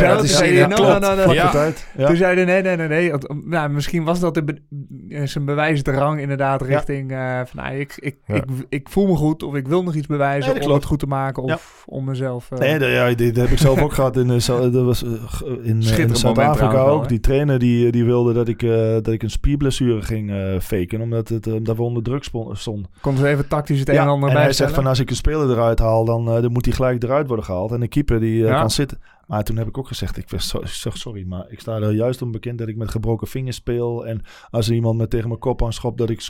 ja, 0.00 0.14
Toen 0.16 0.24
is- 0.24 0.36
zei 0.36 0.56
hij, 0.58 0.66
no, 0.66 0.76
no, 0.76 0.98
no, 0.98 1.14
no. 1.14 1.22
Vlak 1.22 1.34
Ja. 1.34 1.44
de 1.44 1.50
tijd. 1.50 1.86
Ja. 1.96 2.06
Toen 2.06 2.16
zei 2.16 2.34
hij, 2.34 2.44
nee, 2.44 2.62
nee, 2.62 2.76
nee, 2.76 2.88
nee. 2.88 3.10
Want, 3.10 3.46
nou, 3.46 3.68
misschien 3.70 4.04
was 4.04 4.20
dat 4.20 4.34
de 4.34 4.44
be- 4.44 4.60
eh, 5.08 5.26
zijn 5.26 5.44
bewijsdrang 5.44 6.20
inderdaad 6.20 6.62
richting... 6.62 7.12
eh, 7.12 7.40
van, 7.44 7.62
nou, 7.64 7.76
ik, 7.76 7.94
ik, 7.98 8.16
ik, 8.26 8.44
ik 8.68 8.88
voel 8.88 9.06
me 9.06 9.16
goed 9.16 9.42
of 9.42 9.54
ik 9.54 9.68
wil 9.68 9.82
nog 9.82 9.94
iets 9.94 10.06
bewijzen 10.06 10.54
Nee, 10.54 10.64
om 10.68 10.72
het 10.74 10.84
goed 10.84 10.98
te 10.98 11.06
maken 11.06 11.42
of 11.42 11.82
om 11.86 12.04
mezelf... 12.04 12.50
Nee, 12.50 12.78
dat, 12.78 12.90
ja, 12.90 13.14
die, 13.14 13.32
dat 13.32 13.42
heb 13.42 13.52
ik 13.52 13.58
zelf 13.58 13.82
ook 13.82 13.92
gehad 13.92 14.16
in, 14.16 14.26
dat 14.48 14.72
was, 14.84 15.02
in, 15.02 15.62
in 15.62 15.82
Zuid-Afrika 16.16 16.72
wel, 16.72 16.86
ook. 16.88 17.08
Die 17.08 17.20
trainer 17.20 17.58
die, 17.58 17.92
die 17.92 18.04
wilde 18.04 18.32
dat 18.32 18.48
ik, 18.48 18.60
dat 19.04 19.08
ik 19.08 19.22
een 19.22 19.30
spierblessure 19.30 20.02
ging 20.02 20.32
faken. 20.62 21.00
Omdat, 21.00 21.28
het, 21.28 21.46
omdat 21.52 21.76
we 21.76 21.82
onder 21.82 22.02
druk 22.02 22.24
stonden. 22.52 22.90
kon 23.00 23.16
ze 23.16 23.28
even 23.28 23.48
tactisch 23.48 23.78
het 23.78 23.88
een 23.88 23.96
en 23.96 24.06
ander 24.06 24.30
en 24.30 24.36
hij 24.36 24.52
zegt 24.52 24.74
van 24.74 24.86
als 24.86 24.98
ik 25.00 25.10
een 25.10 25.16
speler 25.16 25.50
eruit 25.50 25.78
haal, 25.78 26.04
dan, 26.04 26.21
eh, 26.28 26.42
dan 26.42 26.52
moet 26.52 26.64
hij 26.64 26.74
gelijk 26.74 27.02
eruit 27.02 27.26
worden 27.26 27.44
gehaald. 27.44 27.72
En 27.72 27.80
de 27.80 27.88
keeper 27.88 28.20
die 28.20 28.42
eh, 28.44 28.48
Ja. 28.50 28.60
kan 28.60 28.70
zitten. 28.70 28.98
Maar 29.26 29.44
toen 29.44 29.56
heb 29.56 29.68
ik 29.68 29.78
ook 29.78 29.86
gezegd, 29.86 30.16
ik 30.16 30.24
zeg 30.64 30.96
sorry, 30.96 31.24
maar 31.26 31.44
ik 31.48 31.60
sta 31.60 31.76
er 31.76 31.92
juist 31.92 32.22
om 32.22 32.32
bekend 32.32 32.58
dat 32.58 32.68
ik 32.68 32.76
met 32.76 32.90
gebroken 32.90 33.26
vingers 33.26 33.56
speel. 33.56 34.06
En 34.06 34.22
als 34.50 34.68
er 34.68 34.74
iemand 34.74 34.98
met 34.98 35.10
tegen 35.10 35.28
mijn 35.28 35.40
kop 35.40 35.62
aan 35.62 35.72
schopt, 35.72 35.98
dat 35.98 36.10
ik, 36.10 36.28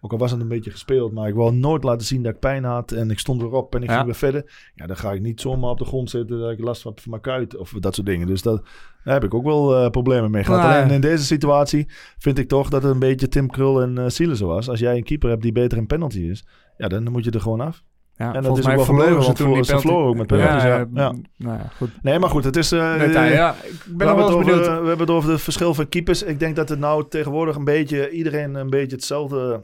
ook 0.00 0.12
al 0.12 0.18
was 0.18 0.30
het 0.30 0.40
een 0.40 0.48
beetje 0.48 0.70
gespeeld, 0.70 1.12
maar 1.12 1.28
ik 1.28 1.34
wil 1.34 1.52
nooit 1.52 1.84
laten 1.84 2.06
zien 2.06 2.22
dat 2.22 2.34
ik 2.34 2.40
pijn 2.40 2.64
had. 2.64 2.92
En 2.92 3.10
ik 3.10 3.18
stond 3.18 3.42
weer 3.42 3.50
op 3.52 3.74
en 3.74 3.82
ik 3.82 3.88
Ja. 3.88 3.94
ging 3.94 4.04
weer 4.06 4.14
verder. 4.14 4.70
Ja, 4.74 4.86
dan 4.86 4.96
ga 4.96 5.12
ik 5.12 5.20
niet 5.20 5.40
zomaar 5.40 5.70
op 5.70 5.78
de 5.78 5.84
grond 5.84 6.10
zitten 6.10 6.38
dat 6.38 6.50
ik 6.50 6.58
last 6.60 6.84
heb 6.84 7.00
van 7.00 7.10
mijn 7.10 7.22
kuit 7.22 7.56
of 7.56 7.70
dat 7.80 7.94
soort 7.94 8.06
dingen. 8.06 8.26
Dus 8.26 8.42
dat, 8.42 8.62
daar 9.04 9.14
heb 9.14 9.24
ik 9.24 9.34
ook 9.34 9.44
wel 9.44 9.76
eh, 9.76 9.90
problemen 9.90 10.30
mee 10.30 10.44
gehad. 10.44 10.60
Nou. 10.62 10.74
Alleen 10.74 10.90
in 10.94 11.00
deze 11.00 11.24
situatie 11.24 11.86
vind 12.18 12.38
ik 12.38 12.48
toch 12.48 12.68
dat 12.68 12.82
het 12.82 12.92
een 12.92 12.98
beetje 12.98 13.28
Tim 13.28 13.50
Krul 13.50 13.82
en 13.82 13.96
uh, 13.98 14.04
Sielen 14.08 14.46
was. 14.46 14.68
Als 14.68 14.80
jij 14.80 14.96
een 14.96 15.04
keeper 15.04 15.28
hebt 15.28 15.42
die 15.42 15.52
beter 15.52 15.78
in 15.78 15.86
penalty 15.86 16.20
is, 16.20 16.44
ja, 16.76 16.88
dan 16.88 17.10
moet 17.12 17.24
je 17.24 17.30
er 17.30 17.40
gewoon 17.40 17.60
af. 17.60 17.82
Ja, 18.18 18.34
En 18.34 18.42
dat 18.42 18.58
is 18.58 18.64
mij 18.64 18.76
ook 18.76 18.86
wel 18.86 18.96
verloren 18.96 19.22
ze 19.22 19.32
toen 19.32 19.52
die 19.52 19.64
ze 19.64 19.66
penalty. 19.66 19.86
verloren 19.86 20.08
ook 20.08 20.16
met 20.16 20.26
penalties, 20.26 20.62
ja. 20.62 20.76
Ja. 20.94 21.14
Nou 21.36 21.58
ja, 21.58 21.70
goed. 21.76 21.90
Nee, 22.02 22.18
maar 22.18 22.30
goed, 22.30 22.44
het 22.44 22.56
is... 22.56 22.72
eh, 22.72 23.02
eh, 23.02 23.34
ja. 23.34 23.54
Ik 23.62 23.82
ben 23.86 24.08
we, 24.08 24.14
wel 24.14 24.30
over, 24.30 24.54
we 24.54 24.88
hebben 24.88 24.98
het 24.98 25.10
over 25.10 25.30
het 25.30 25.40
verschil 25.40 25.74
van 25.74 25.88
keepers. 25.88 26.22
Ik 26.22 26.38
denk 26.38 26.56
dat 26.56 26.68
het 26.68 26.78
nou 26.78 27.08
tegenwoordig 27.08 27.56
een 27.56 27.64
beetje... 27.64 28.10
Iedereen 28.10 28.54
een 28.54 28.70
beetje 28.70 28.96
hetzelfde 28.96 29.62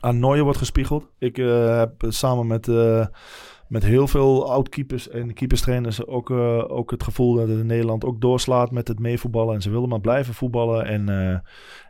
aan 0.00 0.42
wordt 0.42 0.58
gespiegeld. 0.58 1.08
Ik 1.18 1.38
eh, 1.38 1.78
heb 1.78 1.92
samen 2.08 2.46
met, 2.46 2.66
met 3.68 3.84
heel 3.84 4.08
veel 4.08 4.50
oud-keepers 4.50 5.08
en 5.08 5.34
keeperstrainers 5.34 6.06
ook, 6.06 6.30
ook 6.70 6.90
het 6.90 7.02
gevoel 7.02 7.34
dat 7.34 7.48
het 7.48 7.58
in 7.58 7.66
Nederland 7.66 8.04
ook 8.04 8.20
doorslaat 8.20 8.70
met 8.70 8.88
het 8.88 8.98
meevoetballen. 8.98 9.54
En 9.54 9.62
ze 9.62 9.70
willen 9.70 9.88
maar 9.88 10.00
blijven 10.00 10.34
voetballen. 10.34 10.86
En 10.86 11.42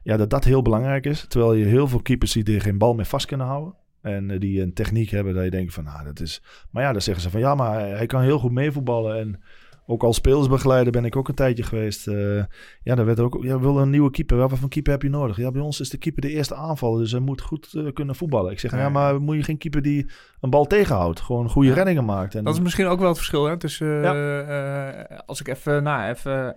ja, 0.02 0.16
dat 0.16 0.30
dat 0.30 0.44
heel 0.44 0.62
belangrijk 0.62 1.06
is. 1.06 1.26
Terwijl 1.28 1.52
je 1.54 1.64
heel 1.64 1.88
veel 1.88 2.02
keepers 2.02 2.32
ziet 2.32 2.46
die 2.46 2.60
geen 2.60 2.78
bal 2.78 2.94
meer 2.94 3.06
vast 3.06 3.26
kunnen 3.26 3.46
houden. 3.46 3.74
En 4.02 4.30
eh, 4.30 4.40
die 4.40 4.62
een 4.62 4.72
techniek 4.72 5.10
hebben 5.10 5.34
dat 5.34 5.44
je 5.44 5.50
denkt 5.50 5.74
van, 5.74 5.84
nou, 5.84 6.04
dat 6.04 6.20
is... 6.20 6.42
Maar 6.70 6.82
ja, 6.82 6.92
dan 6.92 7.00
zeggen 7.02 7.22
ze 7.22 7.30
van, 7.30 7.40
ja, 7.40 7.54
maar 7.54 7.80
hij, 7.80 8.06
kan 8.06 8.22
heel 8.22 8.38
goed 8.38 8.52
meevoetballen. 8.52 9.18
En 9.18 9.42
ook 9.86 10.02
als 10.02 10.16
spelersbegeleider 10.16 10.92
ben 10.92 11.04
ik 11.04 11.16
ook 11.16 11.28
een 11.28 11.34
tijdje 11.34 11.62
geweest. 11.62 12.08
Eh, 12.08 12.36
ja, 12.82 12.94
daar 12.94 13.04
werd 13.04 13.20
ook, 13.20 13.38
ja, 13.42 13.58
we 13.58 13.66
willen 13.66 13.82
een 13.82 13.90
nieuwe 13.90 14.10
keeper. 14.10 14.36
Wat 14.36 14.58
voor 14.58 14.68
keeper 14.68 14.92
heb 14.92 15.02
je 15.02 15.08
nodig? 15.08 15.36
Ja, 15.36 15.50
bij 15.50 15.62
ons 15.62 15.80
is 15.80 15.90
de 15.90 15.98
keeper 15.98 16.22
de 16.22 16.30
eerste 16.30 16.54
aanvaller, 16.54 17.00
dus 17.00 17.10
hij 17.10 17.20
moet 17.20 17.40
goed 17.40 17.72
eh, 17.74 17.92
kunnen 17.92 18.14
voetballen. 18.14 18.52
Ik 18.52 18.58
zeg, 18.60 18.70
ja, 18.70 18.78
Ja. 18.78 18.88
maar 18.88 19.20
moet 19.20 19.36
je 19.36 19.42
geen 19.42 19.58
keeper 19.58 19.82
die 19.82 20.10
een 20.40 20.50
bal 20.50 20.66
tegenhoudt? 20.66 21.20
Gewoon 21.20 21.48
goede 21.50 21.68
Ja. 21.68 21.74
reddingen 21.74 22.04
maakt. 22.04 22.34
En, 22.34 22.44
Dat 22.44 22.54
is 22.54 22.60
misschien 22.60 22.86
ook 22.86 22.98
wel 22.98 23.08
het 23.08 23.16
verschil 23.16 23.44
hè, 23.44 23.56
tussen... 23.58 24.04
eh, 24.04 25.18
als 25.26 25.40
ik 25.40 25.48
even... 25.48 25.82
Nou, 25.82 26.10
even... 26.10 26.56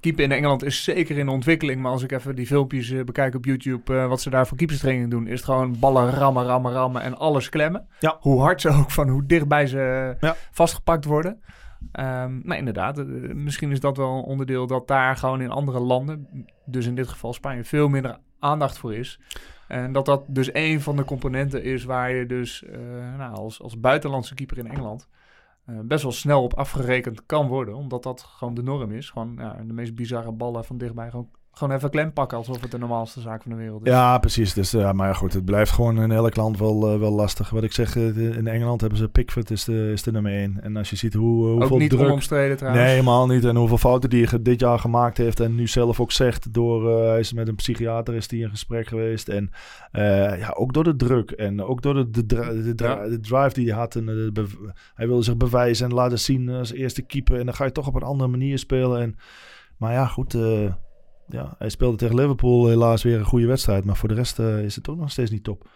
Keeper 0.00 0.24
in 0.24 0.32
Engeland 0.32 0.64
is 0.64 0.84
zeker 0.84 1.18
in 1.18 1.28
ontwikkeling. 1.28 1.80
Maar 1.80 1.92
als 1.92 2.02
ik 2.02 2.12
even 2.12 2.34
die 2.34 2.46
filmpjes 2.46 2.90
eh, 2.90 3.04
bekijk 3.04 3.34
op 3.34 3.44
YouTube... 3.44 3.94
eh, 3.96 4.08
wat 4.08 4.20
ze 4.20 4.30
daar 4.30 4.46
voor 4.46 4.56
keeperstraining 4.56 5.10
doen... 5.10 5.26
is 5.26 5.36
het 5.36 5.44
gewoon 5.44 5.78
ballen 5.78 6.10
rammen, 6.10 6.44
rammen, 6.44 6.72
rammen 6.72 7.02
en 7.02 7.16
alles 7.16 7.48
klemmen. 7.48 7.86
Ja. 8.00 8.16
Hoe 8.20 8.40
hard 8.40 8.60
ze 8.60 8.68
ook 8.68 8.90
van 8.90 9.08
hoe 9.08 9.26
dichtbij 9.26 9.66
ze 9.66 10.16
Ja. 10.20 10.36
vastgepakt 10.50 11.04
worden. 11.04 11.40
Ehm, 11.92 12.40
maar 12.42 12.56
inderdaad, 12.58 12.98
eh, 12.98 13.04
misschien 13.34 13.70
is 13.70 13.80
dat 13.80 13.96
wel 13.96 14.16
een 14.16 14.22
onderdeel... 14.22 14.66
dat 14.66 14.88
daar 14.88 15.16
gewoon 15.16 15.40
in 15.40 15.50
andere 15.50 15.80
landen... 15.80 16.46
dus 16.64 16.86
in 16.86 16.94
dit 16.94 17.08
geval 17.08 17.32
Spanje... 17.32 17.64
veel 17.64 17.88
minder 17.88 18.18
aandacht 18.38 18.78
voor 18.78 18.94
is. 18.94 19.20
En 19.68 19.92
dat 19.92 20.06
dat 20.06 20.22
dus 20.26 20.50
een 20.52 20.80
van 20.80 20.96
de 20.96 21.04
componenten 21.04 21.62
is... 21.62 21.84
waar 21.84 22.12
je 22.12 22.26
dus 22.26 22.64
eh, 22.64 22.78
nou, 23.18 23.34
als, 23.34 23.62
als 23.62 23.80
buitenlandse 23.80 24.34
keeper 24.34 24.58
in 24.58 24.66
Engeland... 24.66 25.08
eh, 25.68 25.78
best 25.84 26.02
wel 26.02 26.12
snel 26.12 26.42
op 26.42 26.54
afgerekend 26.54 27.26
kan 27.26 27.48
worden. 27.48 27.74
Omdat 27.74 28.02
dat 28.02 28.22
gewoon 28.22 28.54
de 28.54 28.62
norm 28.62 28.92
is. 28.92 29.10
Gewoon 29.10 29.34
ja, 29.38 29.62
de 29.66 29.72
meest 29.72 29.94
bizarre 29.94 30.32
ballen 30.32 30.64
van 30.64 30.78
dichtbij 30.78 31.10
gewoon, 31.10 31.30
gewoon 31.58 31.76
even 31.76 31.90
klem 31.90 32.12
pakken. 32.12 32.38
Alsof 32.38 32.60
het 32.60 32.70
de 32.70 32.78
normaalste 32.78 33.20
zaak 33.20 33.42
van 33.42 33.50
de 33.50 33.56
wereld 33.56 33.86
is. 33.86 33.92
Ja, 33.92 34.18
precies. 34.18 34.54
Dus, 34.54 34.70
ja, 34.70 34.92
maar 34.92 35.14
goed, 35.14 35.32
het 35.32 35.44
blijft 35.44 35.70
gewoon 35.70 36.02
in 36.02 36.10
elk 36.10 36.36
land 36.36 36.58
wel, 36.58 36.92
eh, 36.92 36.98
wel 36.98 37.12
lastig. 37.12 37.50
Wat 37.50 37.62
ik 37.62 37.72
zeg, 37.72 37.96
eh, 37.96 38.16
in 38.16 38.46
Engeland 38.46 38.80
hebben 38.80 38.98
ze 38.98 39.08
Pickford 39.08 39.50
is 39.50 39.64
de, 39.64 39.90
is 39.92 40.02
de 40.02 40.12
nummer 40.12 40.32
één. 40.32 40.62
En 40.62 40.76
als 40.76 40.90
je 40.90 40.96
ziet 40.96 41.14
hoe, 41.14 41.46
eh, 41.46 41.52
hoeveel 41.52 41.70
Ook 41.70 41.78
niet 41.78 41.90
druk... 41.90 42.06
onomstreden 42.06 42.56
trouwens. 42.56 42.84
Nee, 42.84 42.92
helemaal 42.92 43.26
niet. 43.26 43.44
En 43.44 43.56
hoeveel 43.56 43.78
fouten 43.78 44.10
die 44.10 44.26
hij 44.26 44.42
dit 44.42 44.60
jaar 44.60 44.78
gemaakt 44.78 45.16
heeft. 45.16 45.40
En 45.40 45.54
nu 45.54 45.66
zelf 45.66 46.00
ook 46.00 46.12
zegt 46.12 46.52
door... 46.52 46.90
eh, 46.90 47.08
hij 47.08 47.18
is 47.18 47.32
met 47.32 47.48
een 47.48 47.54
psychiater 47.54 48.14
is 48.14 48.28
die 48.28 48.42
in 48.42 48.50
gesprek 48.50 48.86
geweest. 48.86 49.28
En 49.28 49.50
eh, 49.92 50.38
ja, 50.38 50.54
ook 50.56 50.72
door 50.72 50.84
de 50.84 50.96
druk. 50.96 51.30
En 51.30 51.62
ook 51.62 51.82
door 51.82 51.94
de, 51.94 52.10
de, 52.10 52.24
de, 52.74 53.18
drive 53.20 53.52
die 53.52 53.68
hij 53.68 53.78
had. 53.78 53.94
En 53.94 54.06
de 54.06 54.46
hij 54.94 55.06
wilde 55.06 55.22
zich 55.22 55.36
bewijzen 55.36 55.88
en 55.88 55.94
laten 55.94 56.18
zien 56.18 56.48
als 56.48 56.72
eerste 56.72 57.02
keeper. 57.02 57.38
En 57.38 57.44
dan 57.44 57.54
ga 57.54 57.64
je 57.64 57.72
toch 57.72 57.86
op 57.86 57.94
een 57.94 58.02
andere 58.02 58.30
manier 58.30 58.58
spelen. 58.58 59.00
En, 59.00 59.16
maar 59.76 59.92
ja, 59.92 60.06
goed... 60.06 60.36
ja, 61.28 61.54
hij 61.58 61.68
speelde 61.68 61.96
tegen 61.96 62.14
Liverpool 62.14 62.66
helaas 62.68 63.02
weer 63.02 63.18
een 63.18 63.24
goede 63.24 63.46
wedstrijd. 63.46 63.84
Maar 63.84 63.96
voor 63.96 64.08
de 64.08 64.14
rest 64.14 64.38
eh, 64.38 64.62
is 64.64 64.76
het 64.76 64.88
ook 64.88 64.98
nog 64.98 65.10
steeds 65.10 65.30
niet 65.30 65.44
top. 65.44 65.68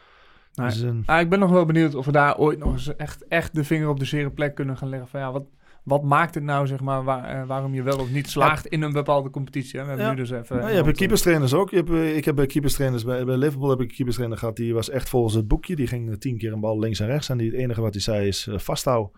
Nee. 0.54 0.66
Dus, 0.66 0.80
een- 0.80 1.02
Ah, 1.06 1.20
ik 1.20 1.28
ben 1.30 1.38
nog 1.38 1.50
wel 1.50 1.64
benieuwd 1.66 1.94
of 1.94 2.06
we 2.06 2.12
daar 2.12 2.36
ooit 2.38 2.58
nog 2.58 2.72
eens 2.72 2.96
echt, 2.96 3.26
echt 3.28 3.54
de 3.54 3.64
vinger 3.64 3.88
op 3.88 3.98
de 3.98 4.04
zere 4.04 4.30
plek 4.30 4.54
kunnen 4.54 4.76
gaan 4.76 4.88
leggen. 4.88 5.08
Van, 5.08 5.20
ja, 5.20 5.32
wat, 5.32 5.44
wat 5.82 6.02
maakt 6.02 6.34
het 6.34 6.44
nou, 6.44 6.66
zeg 6.66 6.80
maar, 6.80 7.04
waar, 7.04 7.24
eh, 7.40 7.46
waarom 7.46 7.74
je 7.74 7.82
wel 7.82 7.98
of 7.98 8.10
niet 8.10 8.28
slaagt 8.30 8.66
in 8.66 8.82
een 8.82 8.92
bepaalde 8.92 9.30
competitie? 9.30 9.78
Hè? 9.78 9.82
We 9.84 9.88
hebben 9.88 10.06
Ja. 10.06 10.12
nu 10.12 10.18
dus 10.18 10.30
even... 10.30 10.56
Nou, 10.56 10.70
je 10.70 10.82
hebt 10.82 10.96
keeperstrainers 10.96 11.54
ook. 11.54 11.70
Je 11.70 11.76
hebt, 11.76 11.90
eh, 11.90 12.16
ik 12.16 12.24
heb 12.24 12.38
eh, 12.38 12.46
keeperstrainers 12.46 13.04
bij, 13.04 13.24
bij 13.24 13.36
Liverpool 13.36 13.70
heb 13.70 13.80
ik 13.80 13.88
een 13.90 13.94
keeperstrainer 13.96 14.38
gehad. 14.38 14.56
Die 14.56 14.74
was 14.74 14.90
echt 14.90 15.08
volgens 15.08 15.34
het 15.34 15.48
boekje. 15.48 15.76
Die 15.76 15.86
ging 15.86 16.18
tien 16.20 16.38
keer 16.38 16.52
een 16.52 16.60
bal 16.60 16.78
links 16.78 17.00
en 17.00 17.06
rechts. 17.06 17.28
En 17.28 17.38
die, 17.38 17.50
het 17.50 17.58
enige 17.58 17.80
wat 17.80 17.92
hij 17.92 18.02
zei 18.02 18.26
is 18.26 18.46
eh, 18.46 18.58
vasthouden. 18.58 19.12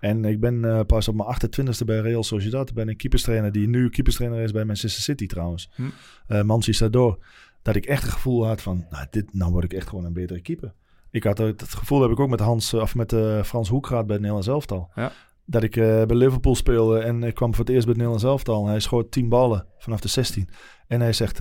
En 0.00 0.24
ik 0.24 0.40
ben 0.40 0.64
eh, 0.64 0.80
pas 0.86 1.08
op 1.08 1.14
mijn 1.14 1.28
28e 1.28 1.84
bij 1.84 2.00
Real 2.00 2.22
Sociedad. 2.22 2.74
Ben 2.74 2.88
een 2.88 2.96
keeperstrainer 2.96 3.52
die 3.52 3.68
nu 3.68 3.88
keeperstrainer 3.88 4.40
is 4.40 4.52
bij 4.52 4.64
Manchester 4.64 5.02
City 5.02 5.26
trouwens. 5.26 5.70
Hm. 5.74 5.82
Eh 6.26 6.42
Mansi 6.42 6.72
Sador. 6.72 7.18
Dat 7.62 7.76
ik 7.76 7.86
echt 7.86 8.02
het 8.02 8.12
gevoel 8.12 8.46
had 8.46 8.62
van, 8.62 8.86
nou, 8.90 9.06
dit, 9.10 9.34
nou 9.34 9.52
word 9.52 9.64
ik 9.64 9.72
echt 9.72 9.88
gewoon 9.88 10.04
een 10.04 10.12
betere 10.12 10.40
keeper. 10.40 10.74
Ik 11.10 11.24
had 11.24 11.38
het 11.38 11.62
gevoel 11.62 12.02
heb 12.02 12.10
ik 12.10 12.20
ook 12.20 12.28
met 12.28 12.40
Hans, 12.40 12.72
eh, 12.72 12.80
of 12.80 12.94
met 12.94 13.12
eh, 13.12 13.42
Frans 13.42 13.68
Hoek 13.68 13.86
gehad 13.86 14.06
bij 14.06 14.12
het 14.12 14.24
Nederlands 14.24 14.48
elftal. 14.48 14.90
Ja. 14.94 15.12
Dat 15.44 15.62
ik 15.62 15.74
bij 15.74 16.06
Liverpool 16.06 16.54
speelde 16.54 16.98
en 16.98 17.22
ik 17.22 17.34
kwam 17.34 17.54
voor 17.54 17.64
het 17.64 17.74
eerst 17.74 17.86
bij 17.86 17.94
het 17.94 18.02
Nederlands 18.02 18.24
elftal. 18.24 18.64
En 18.64 18.70
hij 18.70 18.80
schoot 18.80 19.10
10 19.10 19.28
ballen 19.28 19.66
vanaf 19.78 20.00
de 20.00 20.08
16. 20.08 20.48
En 20.86 21.00
hij 21.00 21.12
zegt, 21.12 21.38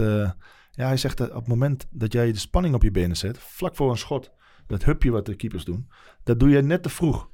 ja, 0.71 0.87
hij 0.87 0.97
zegt 0.97 1.17
dat 1.17 1.29
op 1.29 1.35
het 1.35 1.47
moment 1.47 1.87
dat 1.89 2.13
jij 2.13 2.31
de 2.31 2.39
spanning 2.39 2.75
op 2.75 2.83
je 2.83 2.91
benen 2.91 3.17
zet, 3.17 3.37
vlak 3.39 3.75
voor 3.75 3.89
een 3.89 3.97
schot, 3.97 4.31
dat 4.67 4.83
hupje 4.83 5.11
wat 5.11 5.25
de 5.25 5.35
keepers 5.35 5.65
doen, 5.65 5.87
dat 6.23 6.39
doe 6.39 6.49
je 6.49 6.61
net 6.61 6.83
te 6.83 6.89
vroeg. 6.89 7.29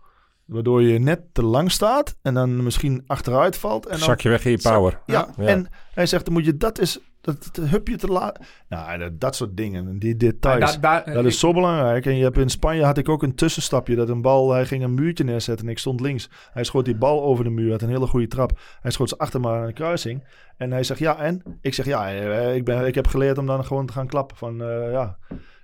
Waardoor 0.47 0.81
je 0.81 0.99
net 0.99 1.21
te 1.33 1.43
lang 1.43 1.71
staat 1.71 2.15
en 2.21 2.33
dan 2.33 2.63
misschien 2.63 3.03
achteruit 3.07 3.57
valt. 3.57 3.85
En 3.85 3.91
dan, 3.97 3.99
Zak 3.99 4.21
je 4.21 4.29
weg 4.29 4.45
in 4.45 4.51
je 4.51 4.57
power. 4.61 4.99
ja, 5.05 5.27
Ja. 5.37 5.43
en 5.45 5.67
hij 5.93 6.05
zegt, 6.05 6.25
dan 6.25 6.33
moet 6.33 6.45
je 6.45 6.57
dat 6.57 6.79
is, 6.79 6.99
dat, 7.21 7.49
dat 7.51 7.67
hupje 7.67 7.95
te 7.97 8.07
laat. 8.07 8.39
Nou, 8.69 8.97
dat, 8.97 9.19
dat 9.19 9.35
soort 9.35 9.57
dingen, 9.57 9.99
die 9.99 10.09
Maar 10.09 10.17
details. 10.19 10.79
Dat 10.79 11.07
is 11.25 11.33
ik- 11.33 11.39
zo 11.39 11.53
belangrijk. 11.53 12.05
En 12.05 12.15
je 12.15 12.23
hebt 12.23 12.37
in 12.37 12.49
Spanje 12.49 12.83
had 12.83 12.97
ik 12.97 13.09
ook 13.09 13.23
een 13.23 13.35
tussenstapje. 13.35 13.95
Dat 13.95 14.09
een 14.09 14.21
bal, 14.21 14.51
hij 14.51 14.65
ging 14.65 14.83
een 14.83 14.93
muurtje 14.93 15.23
neerzetten 15.23 15.65
en 15.65 15.71
ik 15.71 15.79
stond 15.79 15.99
links. 16.01 16.29
Hij 16.53 16.63
schoot 16.63 16.85
die 16.85 16.95
bal 16.97 17.23
over 17.23 17.43
de 17.43 17.49
muur. 17.49 17.71
Had 17.71 17.81
een 17.81 17.89
hele 17.89 18.07
goede 18.07 18.27
trap. 18.27 18.59
Hij 18.81 18.91
schoot 18.91 19.09
ze 19.09 19.17
achter 19.17 19.39
me 19.39 19.49
aan 19.49 19.63
een 19.63 19.73
kruising. 19.73 20.27
En 20.57 20.71
hij 20.71 20.83
zegt 20.83 20.99
ja 20.99 21.17
en? 21.19 21.41
Ik 21.61 21.73
zeg 21.73 21.85
ja, 21.85 22.09
eh, 22.13 22.55
ik, 22.55 22.65
ben, 22.65 22.85
ik 22.87 22.95
heb 22.95 23.07
geleerd 23.07 23.37
om 23.37 23.45
dan 23.45 23.65
gewoon 23.65 23.85
te 23.85 23.93
gaan 23.93 24.07
klappen. 24.07 24.37
Van, 24.37 24.61
eh, 24.61 24.91
ja. 24.91 25.17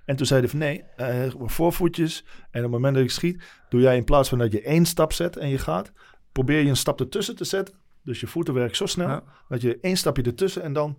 En 0.04 0.16
toen 0.16 0.26
zei 0.26 0.40
hij 0.40 0.48
van 0.48 0.58
nee, 0.58 0.84
eh, 0.96 1.32
voorvoetjes. 1.38 2.24
En 2.50 2.58
op 2.58 2.62
het 2.62 2.70
moment 2.70 2.94
dat 2.94 3.04
ik 3.04 3.10
schiet, 3.10 3.42
doe 3.68 3.80
jij 3.80 3.96
in 3.96 4.04
plaats 4.04 4.28
van 4.28 4.38
dat 4.38 4.52
je 4.52 4.62
één 4.62 4.86
stap 4.86 5.12
zet 5.12 5.36
en 5.36 5.48
je 5.48 5.58
gaat, 5.58 5.92
probeer 6.32 6.60
je 6.62 6.68
een 6.68 6.76
stap 6.76 7.00
ertussen 7.00 7.36
te 7.36 7.44
zetten. 7.44 7.74
Dus 8.02 8.20
je 8.20 8.26
voeten 8.26 8.54
werken 8.54 8.76
zo 8.76 8.86
snel 8.86 9.08
Ja. 9.08 9.22
dat 9.48 9.60
je 9.60 9.78
één 9.80 9.96
stapje 9.96 10.22
ertussen 10.22 10.62
en 10.62 10.72
dan 10.72 10.98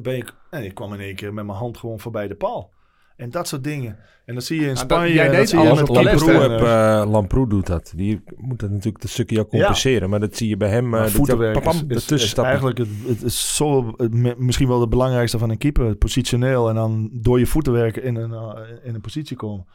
ben 0.00 0.16
ik... 0.16 0.34
En 0.50 0.64
ik 0.64 0.74
kwam 0.74 0.92
in 0.94 1.00
één 1.00 1.14
keer 1.14 1.34
met 1.34 1.44
mijn 1.46 1.58
hand 1.58 1.78
gewoon 1.78 2.00
voorbij 2.00 2.28
de 2.28 2.34
paal. 2.34 2.72
En 3.20 3.30
dat 3.30 3.48
soort 3.48 3.64
dingen. 3.64 3.98
En 4.24 4.34
dat 4.34 4.44
zie 4.44 4.60
je 4.60 4.66
in 4.66 4.74
Nou, 4.74 4.86
dat- 4.86 4.96
Spanje. 4.96 5.14
jij 5.14 5.26
dat 5.26 5.34
deed 5.34 5.48
zie 5.48 5.58
je 5.58 5.68
alles 5.68 5.80
op 5.80 5.88
Lamproe 5.88 6.30
eh, 6.30 7.00
eh, 7.00 7.10
Lamproe 7.10 7.48
doet 7.48 7.66
dat. 7.66 7.92
Die 7.96 8.22
moet 8.36 8.60
dat 8.60 8.70
natuurlijk 8.70 9.02
een 9.02 9.08
stukje 9.08 9.40
ook 9.40 9.48
compenseren. 9.48 10.10
Maar 10.10 10.20
dat 10.20 10.36
zie 10.36 10.48
je 10.48 10.56
bij 10.56 10.68
hem. 10.68 10.94
Uh, 10.94 11.06
voetenwerk 11.06 11.62
pam, 11.62 11.84
is, 11.88 12.34
eigenlijk 12.34 12.78
het, 12.78 12.88
het 13.06 13.22
is 13.22 13.56
zo, 13.56 13.94
misschien 14.36 14.68
wel 14.68 14.80
het 14.80 14.90
belangrijkste 14.90 15.38
van 15.38 15.50
een 15.50 15.58
keeper. 15.58 15.86
Het 15.86 15.98
positioneel 15.98 16.68
en 16.68 16.74
dan 16.74 17.10
door 17.12 17.38
je 17.38 17.46
voeten 17.46 17.72
werken 17.72 18.02
in 18.02 18.16
een, 18.16 18.32
eh, 18.32 18.58
in 18.82 18.94
een 18.94 19.00
positie 19.00 19.36
komen. 19.36 19.66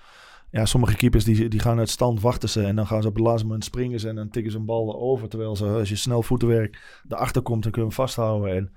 Ja, 0.51 0.65
sommige 0.65 0.95
keepers 0.95 1.23
die, 1.23 1.47
die 1.47 1.59
gaan 1.59 1.79
uit 1.79 1.89
stand 1.89 2.21
wachten 2.21 2.49
ze 2.49 2.63
en 2.63 2.75
dan 2.75 2.87
gaan 2.87 3.01
ze 3.01 3.07
op 3.07 3.15
het 3.15 3.23
laatste 3.23 3.45
moment 3.45 3.63
springen 3.63 3.99
ze 3.99 4.09
en 4.09 4.15
dan 4.15 4.29
tikken 4.29 4.51
ze 4.51 4.57
een 4.57 4.65
bal 4.65 4.99
over. 4.99 5.29
Terwijl 5.29 5.55
ze, 5.55 5.65
als 5.65 5.89
je 5.89 5.95
snel 5.95 6.23
voetenwerk 6.23 7.01
erachter 7.09 7.41
komt, 7.41 7.63
dan 7.63 7.71
kun 7.71 7.81
je 7.81 7.87
hem 7.87 7.97
vasthouden. 7.97 8.55
En, 8.55 8.71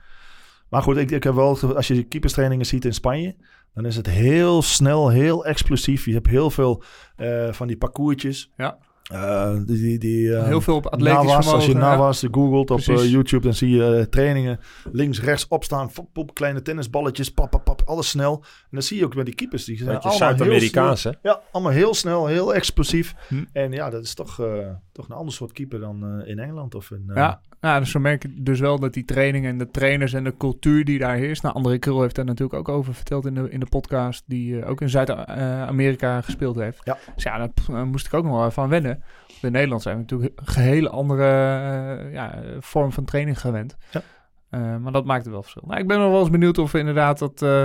maar 0.68 0.82
goed, 0.82 0.96
ik, 0.96 1.10
ik 1.10 1.22
heb 1.22 1.34
wel, 1.34 1.74
als 1.74 1.88
je 1.88 2.02
keeperstrainingen 2.02 2.66
ziet 2.66 2.84
in 2.84 2.94
Spanje, 2.94 3.34
dan 3.78 3.86
is 3.86 3.96
het 3.96 4.06
heel 4.06 4.62
snel, 4.62 5.08
heel 5.08 5.44
explosief. 5.44 6.04
Je 6.04 6.12
hebt 6.12 6.26
heel 6.26 6.50
veel 6.50 6.82
eh, 7.16 7.52
van 7.52 7.66
die 7.66 7.76
parcoursjes. 7.76 8.50
Ja. 8.56 8.78
Eh, 9.02 9.52
die, 9.66 9.76
die, 9.76 9.98
die, 9.98 10.36
eh, 10.36 10.44
Heel 10.46 10.60
veel 10.60 10.74
op 10.76 10.86
atletisch 10.86 11.18
Nawas, 11.22 11.34
als 11.52 11.64
je 11.64 11.70
vermogen, 11.70 11.90
ja. 11.90 11.96
Nawas 11.96 12.24
googelt 12.30 12.70
op 12.70 12.80
YouTube, 12.80 13.42
dan 13.42 13.54
zie 13.54 13.76
je 13.76 14.06
trainingen 14.10 14.60
links, 14.92 15.20
rechts 15.20 15.48
opstaan, 15.48 15.90
pop, 15.92 16.08
pop, 16.12 16.34
kleine 16.34 16.62
tennisballetjes, 16.62 17.30
pap, 17.30 17.50
pap, 17.50 17.64
pap, 17.64 17.82
alles 17.84 18.08
snel. 18.08 18.34
En 18.42 18.68
dan 18.70 18.82
zie 18.82 18.98
je 18.98 19.04
ook 19.04 19.14
met 19.14 19.26
die 19.26 19.34
keepers, 19.34 19.64
die 19.64 19.76
zijn 19.76 19.88
allemaal 19.88 20.08
heel 20.10 20.18
Zuid-Amerikaans, 20.18 21.04
hè? 21.04 21.10
snel. 21.20 21.34
Ja, 21.34 21.42
allemaal 21.52 21.72
heel 21.72 21.94
snel, 21.94 22.26
heel 22.26 22.54
explosief. 22.54 23.14
Hm. 23.28 23.44
En 23.52 23.72
ja, 23.72 23.90
dat 23.90 24.04
is 24.04 24.14
toch, 24.14 24.40
eh, 24.40 24.68
toch 24.92 25.08
een 25.08 25.16
ander 25.16 25.34
soort 25.34 25.52
keeper 25.52 25.80
dan 25.80 26.20
eh, 26.20 26.28
in 26.30 26.38
Engeland 26.38 26.74
of 26.74 26.90
in... 26.90 27.04
eh, 27.08 27.16
Ja, 27.16 27.40
ja, 27.61 27.78
dus 27.78 27.90
zo 27.90 28.00
merk 28.00 28.24
ik 28.24 28.44
dus 28.44 28.61
wel 28.61 28.78
dat 28.78 28.92
die 28.92 29.04
trainingen 29.04 29.50
en 29.50 29.59
de 29.59 29.70
trainers 29.70 30.12
en 30.12 30.24
de 30.24 30.36
cultuur 30.36 30.84
die 30.84 30.98
daar 30.98 31.16
heerst. 31.16 31.42
Nou, 31.42 31.54
André 31.54 31.78
Krul 31.78 32.00
heeft 32.02 32.14
daar 32.14 32.24
natuurlijk 32.24 32.59
ook 32.59 32.68
over 32.76 32.94
verteld 32.94 33.26
in 33.26 33.34
de, 33.34 33.50
in 33.50 33.61
de 33.61 33.66
podcast, 33.66 34.22
die 34.26 34.61
eh, 34.61 34.70
ook 34.70 34.80
in 34.80 34.88
Zuid-Amerika 34.88 36.20
gespeeld 36.20 36.56
heeft. 36.56 36.80
Ja. 36.84 36.96
Dus 37.14 37.22
ja, 37.22 37.38
daar 37.66 37.86
moest 37.86 38.06
ik 38.06 38.14
ook 38.14 38.24
nog 38.24 38.36
wel 38.36 38.46
even 38.46 38.62
aan 38.62 38.68
wennen. 38.68 39.02
In 39.42 39.52
Nederland 39.52 39.82
zijn 39.82 39.94
we 39.94 40.00
natuurlijk 40.00 40.40
een 40.40 40.46
gehele 40.46 40.88
andere 40.88 41.24
eh, 41.24 42.12
ja, 42.12 42.38
vorm 42.61 42.92
van 42.92 43.04
training 43.04 43.40
gewend. 43.40 43.76
Ja. 43.90 44.02
Eh, 44.50 44.76
maar 44.76 44.92
dat 44.92 45.04
maakt 45.04 45.22
het 45.24 45.32
wel 45.32 45.42
verschil. 45.42 45.64
Nou, 45.66 45.80
ik 45.80 45.86
ben 45.86 45.98
nog 45.98 46.11
wel 46.11 46.20
eens 46.20 46.30
benieuwd 46.30 46.59
of 46.59 46.72
we 46.72 46.78
inderdaad 46.78 47.18
dat... 47.18 47.42
eh, 47.42 47.64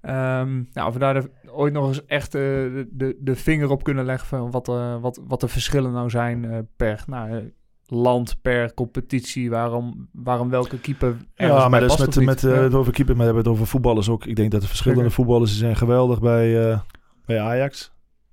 ehm, 0.00 0.62
nou, 0.72 0.88
of 0.88 0.92
we 0.92 0.98
daar 0.98 1.14
de- 1.14 1.30
ooit 1.50 1.72
nog 1.72 1.86
eens 1.88 2.04
echt 2.06 2.32
de, 2.32 2.86
de, 2.90 3.16
de 3.20 3.36
vinger 3.36 3.70
op 3.70 3.82
kunnen 3.84 4.04
leggen 4.04 4.28
van 4.28 4.50
wat, 4.50 4.68
eh, 4.68 5.00
wat, 5.00 5.20
wat 5.26 5.40
de 5.40 5.48
verschillen 5.48 5.92
nou 5.92 6.10
zijn 6.10 6.68
per 6.76 7.04
nou, 7.06 7.52
land, 7.88 8.36
per 8.42 8.74
competitie, 8.74 9.50
waarom, 9.50 10.08
waarom 10.12 10.50
welke 10.50 10.78
keeper 10.80 11.16
Ja, 11.34 11.68
maar 11.68 11.80
dat 11.80 11.90
is 11.90 11.98
met, 12.16 12.24
met 12.24 12.44
eh, 12.44 12.50
Ja. 12.50 12.62
het 12.62 12.74
over 12.74 12.92
keeper, 12.92 13.16
maar 13.16 13.26
we 13.26 13.32
hebben 13.32 13.44
het 13.44 13.52
over 13.52 13.66
voetballers 13.70 14.08
ook. 14.08 14.26
Ik 14.26 14.36
denk 14.36 14.50
dat 14.50 14.60
de 14.60 14.66
verschillende 14.66 15.02
Zeker. 15.02 15.16
voetballers 15.16 15.58
zijn 15.58 15.76
geweldig 15.76 16.20
bij, 16.20 16.70
eh, 16.70 16.78
bij 17.24 17.40
Ajax. 17.40 17.92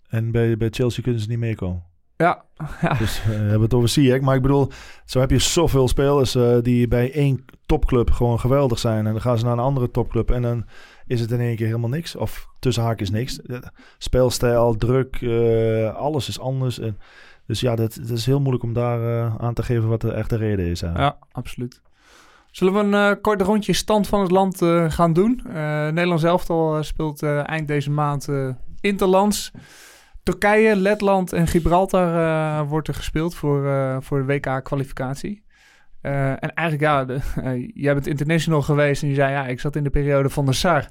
En 0.09 0.31
bij, 0.31 0.57
bij 0.57 0.69
Chelsea 0.71 1.03
kunnen 1.03 1.21
ze 1.21 1.29
niet 1.29 1.39
meekomen. 1.39 1.83
ja, 2.17 2.45
ja. 2.81 2.93
Dus 3.03 3.19
eh, 3.19 3.25
we 3.25 3.31
hebben 3.33 3.61
het 3.61 3.73
over 3.73 3.89
Ziyech. 3.89 4.21
Maar 4.21 4.35
ik 4.35 4.41
bedoel, 4.41 4.71
zo 5.05 5.19
heb 5.19 5.29
je 5.29 5.39
zoveel 5.39 5.87
spelers 5.87 6.37
die 6.61 6.87
bij 6.87 7.11
één 7.13 7.45
topclub 7.65 8.11
gewoon 8.11 8.39
geweldig 8.39 8.79
zijn. 8.79 9.05
En 9.05 9.11
dan 9.11 9.21
gaan 9.21 9.37
ze 9.37 9.43
naar 9.43 9.53
een 9.53 9.59
andere 9.59 9.91
topclub 9.91 10.31
en 10.31 10.41
dan 10.41 10.65
is 11.05 11.19
het 11.21 11.31
in 11.31 11.39
één 11.39 11.55
keer 11.55 11.65
helemaal 11.65 11.89
niks. 11.89 12.15
Of 12.15 12.47
tussen 12.59 12.83
haakjes 12.83 13.09
niks. 13.09 13.39
Speelstijl, 13.97 14.75
druk, 14.75 15.23
alles 15.95 16.27
is 16.27 16.39
anders. 16.39 16.79
En, 16.79 16.97
dus 17.45 17.59
ja, 17.59 17.75
dat, 17.75 17.99
dat 18.01 18.17
is 18.17 18.25
heel 18.25 18.39
moeilijk 18.39 18.63
om 18.63 18.73
daar 18.73 19.01
eh, 19.01 19.35
aan 19.37 19.53
te 19.53 19.63
geven 19.63 19.87
wat 19.87 20.01
de 20.01 20.11
echte 20.11 20.35
reden 20.35 20.65
is. 20.65 20.79
Ja, 20.79 21.17
absoluut. 21.31 21.81
Zullen 22.53 22.73
we 22.73 22.79
een 22.79 22.93
eh, 22.93 23.21
kort 23.21 23.41
rondje 23.41 23.73
stand 23.73 24.07
van 24.07 24.21
het 24.21 24.31
land 24.31 24.61
eh, 24.61 24.91
gaan 24.91 25.13
doen? 25.13 25.41
Nederlands 25.93 26.23
elftal 26.23 26.77
eh, 26.77 26.81
speelt 26.81 27.23
eind 27.23 27.67
deze 27.67 27.91
maand 27.91 28.29
interlands. 28.79 29.51
Turkije, 30.23 30.75
Letland 30.75 31.33
en 31.33 31.47
Gibraltar 31.47 32.67
wordt 32.67 32.87
er 32.87 32.93
gespeeld 32.93 33.35
voor, 33.35 33.63
voor 34.03 34.19
de 34.19 34.25
WK-kwalificatie. 34.25 35.43
En 36.01 36.53
eigenlijk, 36.53 36.81
ja, 36.81 37.05
de, 37.05 37.19
jij 37.83 37.93
bent 37.93 38.07
international 38.07 38.61
geweest 38.61 39.03
en 39.03 39.09
je 39.09 39.15
zei, 39.15 39.31
ja, 39.31 39.47
ik 39.47 39.59
zat 39.59 39.75
in 39.75 39.83
de 39.83 39.89
periode 39.89 40.29
van 40.29 40.45
de 40.45 40.53
SAR. 40.53 40.87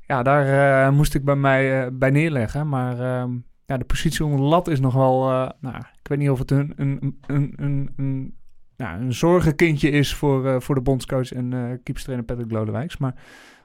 Ja, 0.00 0.22
daar 0.22 0.92
moest 0.92 1.14
ik 1.14 1.24
bij 1.24 1.36
mij 1.36 1.92
bij 1.92 2.10
neerleggen. 2.10 2.68
Maar 2.68 3.00
ehm, 3.00 3.30
ja, 3.66 3.76
de 3.76 3.84
positie 3.84 4.24
onder 4.24 4.40
de 4.40 4.46
lat 4.46 4.68
is 4.68 4.80
nog 4.80 4.94
wel, 4.94 5.30
eh, 5.30 5.50
nou, 5.60 5.76
ik 5.76 6.08
weet 6.08 6.18
niet 6.18 6.30
of 6.30 6.38
het 6.38 6.50
een, 6.50 6.72
een, 6.76 7.18
een, 7.26 7.52
een, 7.56 7.92
een 7.96 8.34
nou, 8.76 9.00
een 9.00 9.12
zorgenkindje 9.12 9.90
is 9.90 10.14
voor, 10.14 10.46
eh, 10.46 10.60
voor 10.60 10.74
de 10.74 10.80
bondscoach 10.80 11.32
en 11.32 11.52
eh 11.52 11.60
keeperstrainer 11.60 12.26
Patrick 12.26 12.50
Lodewijks. 12.50 12.96
Maar 12.96 13.14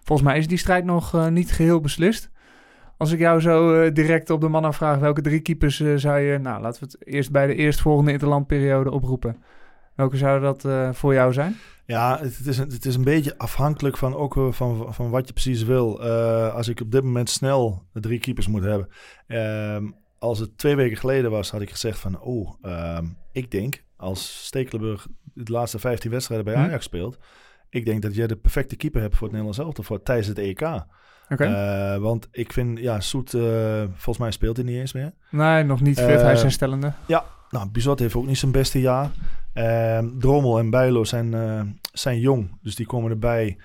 volgens 0.04 0.28
mij 0.28 0.38
is 0.38 0.48
die 0.48 0.58
strijd 0.58 0.86
nog 0.86 1.30
niet 1.30 1.52
geheel 1.52 1.80
beslist. 1.80 2.30
Als 2.98 3.12
ik 3.12 3.20
jou 3.20 3.40
zo 3.40 3.92
direct 3.92 4.30
op 4.30 4.42
de 4.42 4.48
man 4.48 4.66
afvraag 4.66 5.00
welke 5.00 5.22
drie 5.22 5.40
keepers 5.40 5.78
zou 5.96 6.20
je... 6.20 6.38
Nou, 6.38 6.62
laten 6.62 6.84
we 6.84 6.90
het 6.92 7.08
eerst 7.08 7.32
bij 7.32 7.48
de 7.48 7.56
eerstvolgende 7.56 8.12
interlandperiode 8.12 8.92
oproepen. 8.92 9.44
Welke 9.96 10.18
zouden 10.18 10.56
dat 10.56 10.96
voor 10.96 11.14
jou 11.14 11.34
zijn? 11.34 11.56
Ja, 11.92 12.20
het 12.22 12.46
is, 12.46 12.58
een, 12.58 12.70
het 12.70 12.86
is 12.86 12.96
een 12.96 13.04
beetje 13.04 13.38
afhankelijk 13.38 13.98
van, 13.98 14.16
ook 14.16 14.38
eh, 14.38 14.52
van, 14.52 14.94
van 14.94 15.10
wat 15.10 15.28
je 15.28 15.34
precies 15.34 15.64
wil. 15.64 16.04
Eh, 16.04 16.54
als 16.54 16.68
ik 16.68 16.82
op 16.82 16.92
dit 16.92 17.04
moment 17.04 17.30
snel 17.30 17.84
drie 17.94 18.20
keepers 18.20 18.48
moet 18.48 18.64
hebben. 18.64 18.88
Ehm, 19.28 19.92
als 20.20 20.40
het 20.40 20.58
twee 20.58 20.76
weken 20.76 20.98
geleden 20.98 21.32
was, 21.32 21.52
had 21.52 21.62
ik 21.62 21.70
gezegd 21.70 22.00
van... 22.00 22.20
Oh, 22.20 22.54
ehm, 22.62 23.06
ik 23.32 23.52
denk 23.52 23.84
als 23.98 24.46
Stekelenburg 24.46 25.08
de 25.34 25.52
laatste 25.52 25.80
15 25.80 26.12
wedstrijden 26.12 26.46
bij 26.46 26.56
Hm. 26.56 26.62
Ajax 26.62 26.86
speelt... 26.86 27.18
Ik 27.70 27.86
denk 27.86 28.02
dat 28.02 28.16
jij 28.16 28.28
de 28.28 28.36
perfecte 28.36 28.76
keeper 28.76 29.02
hebt 29.02 29.14
voor 29.14 29.28
het 29.28 29.32
Nederlands 29.32 29.60
elftal 29.60 29.84
voor 29.84 30.04
tijdens 30.04 30.28
het 30.28 30.38
EK. 30.38 30.62
Eh, 31.28 31.98
want 31.98 32.28
ik 32.32 32.54
vind, 32.54 32.80
ja, 32.80 33.00
Soet, 33.00 33.30
volgens 33.94 34.18
mij 34.18 34.32
speelt 34.32 34.58
hij 34.58 34.66
niet 34.66 34.80
eens 34.80 34.94
meer. 34.94 35.14
nee, 35.30 35.64
nog 35.64 35.82
niet 35.82 36.00
fit. 36.00 36.22
Hij 36.22 36.34
is 36.34 36.42
herstellende. 36.42 36.94
Nou, 37.50 37.70
Bizot 37.70 38.00
heeft 38.00 38.16
ook 38.16 38.26
niet 38.26 38.38
zijn 38.38 38.52
beste 38.52 38.82
jaar. 38.82 39.12
Ehm 39.54 40.20
Drommel 40.20 40.60
en 40.60 40.70
Bijlo 40.70 41.04
zijn, 41.04 41.34
eh, 41.34 41.62
zijn 41.94 42.20
jong, 42.20 42.58
dus 42.62 42.76
die 42.76 42.86
komen 42.86 43.12
erbij. 43.12 43.58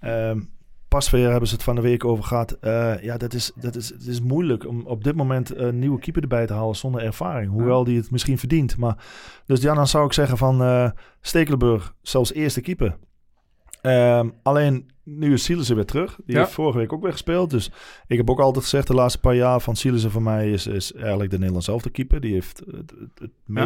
Ehm 0.00 0.40
Pasveer 0.88 1.30
hebben 1.30 1.48
ze 1.48 1.54
het 1.54 1.62
van 1.64 1.74
de 1.74 1.80
week 1.80 2.04
over 2.04 2.24
gehad. 2.24 2.52
Eh, 2.60 3.02
ja, 3.02 3.16
dat 3.16 3.34
is, 3.34 3.52
dat 3.54 3.76
is, 3.76 3.88
het 3.88 4.06
is 4.06 4.20
moeilijk 4.20 4.66
om 4.66 4.86
op 4.86 5.04
dit 5.04 5.16
moment 5.16 5.56
een 5.56 5.78
nieuwe 5.78 5.98
keeper 5.98 6.22
erbij 6.22 6.46
te 6.46 6.52
halen 6.52 6.76
zonder 6.76 7.02
ervaring. 7.02 7.50
Hoewel 7.50 7.84
die 7.84 7.96
het 7.96 8.10
misschien 8.10 8.38
verdient. 8.38 8.76
Maar, 8.76 9.04
dus 9.46 9.62
ja, 9.62 9.74
dan 9.74 9.86
zou 9.86 10.06
ik 10.06 10.12
zeggen 10.12 10.38
van 10.38 10.62
eh 10.62 10.90
Stekelenburg, 11.20 11.94
zelfs 12.02 12.32
eerste 12.32 12.60
keeper. 12.60 12.96
Ehm, 13.82 14.28
alleen 14.42 14.90
nu 15.04 15.32
is 15.32 15.44
Sielissen 15.44 15.76
weer 15.76 15.84
terug. 15.84 16.16
Die 16.24 16.34
Ja. 16.34 16.40
heeft 16.40 16.52
vorige 16.54 16.78
week 16.78 16.92
ook 16.92 17.02
weer 17.02 17.12
gespeeld. 17.12 17.50
Dus 17.50 17.70
ik 18.06 18.16
heb 18.16 18.30
ook 18.30 18.40
altijd 18.40 18.64
gezegd 18.64 18.86
de 18.86 18.94
laatste 18.94 19.20
paar 19.20 19.34
jaar 19.34 19.60
van 19.60 19.76
Sielissen 19.76 20.10
voor 20.10 20.22
mij 20.22 20.50
is, 20.50 20.66
is 20.66 20.92
eigenlijk 20.92 21.30
de 21.30 21.36
Nederlands 21.36 21.68
elftal 21.68 21.90
keeper. 21.90 22.20
Die 22.20 22.32
heeft 22.32 22.58
het, 22.66 22.90
het, 23.00 23.10
het 23.14 23.30
Ja. 23.46 23.64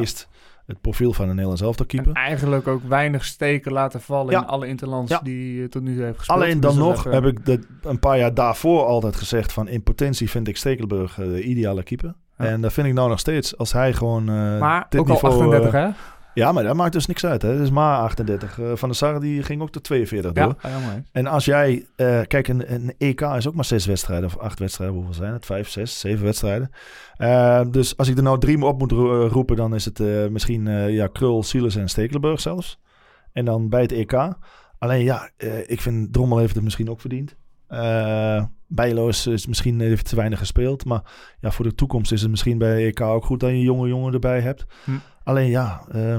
Het 0.66 0.80
profiel 0.80 1.12
van 1.12 1.24
een 1.24 1.30
Nederlands 1.30 1.62
elftal 1.62 1.86
En 1.88 1.90
keeper. 1.96 2.12
eigenlijk 2.22 2.68
ook 2.68 2.82
weinig 2.88 3.24
steken 3.24 3.72
laten 3.72 4.00
vallen 4.00 4.32
Ja. 4.32 4.40
in 4.40 4.46
alle 4.46 4.66
interlands 4.66 5.10
Ja. 5.12 5.20
die 5.22 5.62
eh, 5.62 5.68
tot 5.68 5.82
nu 5.82 5.94
toe 5.94 6.04
heeft 6.04 6.18
gespeeld. 6.18 6.38
Alleen 6.40 6.60
Dus 6.60 6.70
dan 6.70 6.78
dat 6.78 6.88
nog 6.88 6.98
even- 6.98 7.12
heb 7.12 7.24
ik 7.24 7.44
de, 7.46 7.60
een 7.82 7.98
paar 7.98 8.18
jaar 8.18 8.34
daarvoor 8.34 8.84
altijd 8.84 9.16
gezegd 9.16 9.52
van 9.52 9.68
in 9.68 9.82
potentie 9.82 10.30
vind 10.30 10.48
ik 10.48 10.56
Stekelenburg 10.56 11.18
eh, 11.18 11.26
de 11.26 11.42
ideale 11.42 11.82
keeper. 11.82 12.14
Ja. 12.38 12.44
En 12.44 12.60
dat 12.60 12.72
vind 12.72 12.86
ik 12.86 12.92
nou 12.94 13.08
nog 13.08 13.18
steeds. 13.18 13.58
Als 13.58 13.72
hij 13.72 13.92
gewoon 13.92 14.28
eh, 14.28 14.58
Maar 14.58 14.86
dit 14.88 15.00
ook 15.00 15.06
al 15.08 15.12
niveau, 15.14 15.32
38, 15.34 15.72
eh, 15.74 15.80
hè? 15.84 15.88
Ja, 16.36 16.52
maar 16.52 16.64
dat 16.64 16.76
maakt 16.76 16.92
dus 16.92 17.06
niks 17.06 17.24
uit. 17.26 17.42
Hè. 17.42 17.52
Dat 17.52 17.62
is 17.62 17.70
maar 17.70 17.98
38. 17.98 18.60
Eh, 18.60 18.72
van 18.74 18.88
de 18.88 18.94
Sar 18.94 19.20
die 19.20 19.42
ging 19.42 19.62
ook 19.62 19.70
tot 19.70 19.82
42 19.82 20.32
door. 20.32 20.56
Ja, 20.62 20.68
helemaal 20.68 20.94
eens. 20.96 21.08
En 21.12 21.26
als 21.26 21.44
jij, 21.44 21.86
eh, 21.96 22.20
kijk, 22.26 22.48
een, 22.48 22.72
een 22.72 22.94
EK 22.98 23.20
is 23.20 23.48
ook 23.48 23.54
maar 23.54 23.64
zes 23.64 23.86
wedstrijden 23.86 24.24
of 24.26 24.38
acht 24.38 24.58
wedstrijden. 24.58 24.96
Hoeveel 24.96 25.14
zijn 25.14 25.32
het? 25.32 25.46
Vijf, 25.46 25.68
zes, 25.68 26.00
zeven 26.00 26.24
wedstrijden. 26.24 26.70
Eh, 27.16 27.60
dus 27.70 27.96
als 27.96 28.08
ik 28.08 28.16
er 28.16 28.22
nou 28.22 28.38
drie 28.38 28.64
op 28.64 28.78
moet 28.78 28.92
ro- 28.92 29.26
roepen, 29.26 29.56
dan 29.56 29.74
is 29.74 29.84
het 29.84 29.98
misschien 30.30 30.66
ja, 30.92 31.06
Krul, 31.06 31.42
Silas 31.42 31.76
en 31.76 31.88
Stekelenburg 31.88 32.40
zelfs. 32.40 32.78
En 33.32 33.44
dan 33.44 33.68
bij 33.68 33.82
het 33.82 33.92
EK. 33.92 34.28
Alleen 34.78 35.04
ja, 35.04 35.30
ik 35.66 35.80
vind 35.80 36.12
Drommel 36.12 36.38
heeft 36.38 36.54
het 36.54 36.64
misschien 36.64 36.90
ook 36.90 37.00
verdiend. 37.00 37.36
Eh 37.68 38.44
Bijlo 38.68 39.08
is, 39.08 39.26
is 39.26 39.46
misschien 39.46 39.80
heeft 39.80 40.08
te 40.08 40.16
weinig 40.16 40.38
gespeeld. 40.38 40.84
Maar 40.84 41.02
ja, 41.40 41.50
voor 41.50 41.64
de 41.64 41.74
toekomst 41.74 42.12
is 42.12 42.20
het 42.20 42.30
misschien 42.30 42.58
bij 42.58 42.86
EK 42.86 43.00
ook 43.00 43.24
goed 43.24 43.40
dat 43.40 43.50
je 43.50 43.56
een 43.56 43.62
jonge 43.62 43.88
jongen 43.88 44.12
erbij 44.12 44.40
hebt. 44.40 44.66
Hm. 44.84 44.90
Alleen 45.24 45.48
ja, 45.48 45.82
eh, 45.90 46.18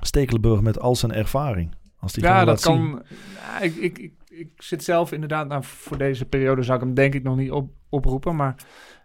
Stekelenburg 0.00 0.60
met 0.60 0.80
al 0.80 0.96
zijn 0.96 1.12
ervaring. 1.12 1.74
Als 1.98 2.12
die 2.12 2.22
Ja, 2.22 2.44
dat 2.44 2.60
kan. 2.60 3.02
Ja, 3.34 3.60
ik, 3.60 3.76
ik, 3.76 3.98
ik, 3.98 4.12
ik 4.28 4.50
zit 4.56 4.84
zelf 4.84 5.12
inderdaad, 5.12 5.48
nou, 5.48 5.64
voor 5.64 5.98
deze 5.98 6.24
periode 6.24 6.62
zou 6.62 6.78
ik 6.78 6.84
hem 6.84 6.94
denk 6.94 7.14
ik 7.14 7.22
nog 7.22 7.36
niet 7.36 7.50
op, 7.50 7.70
oproepen. 7.88 8.36
Maar 8.36 8.54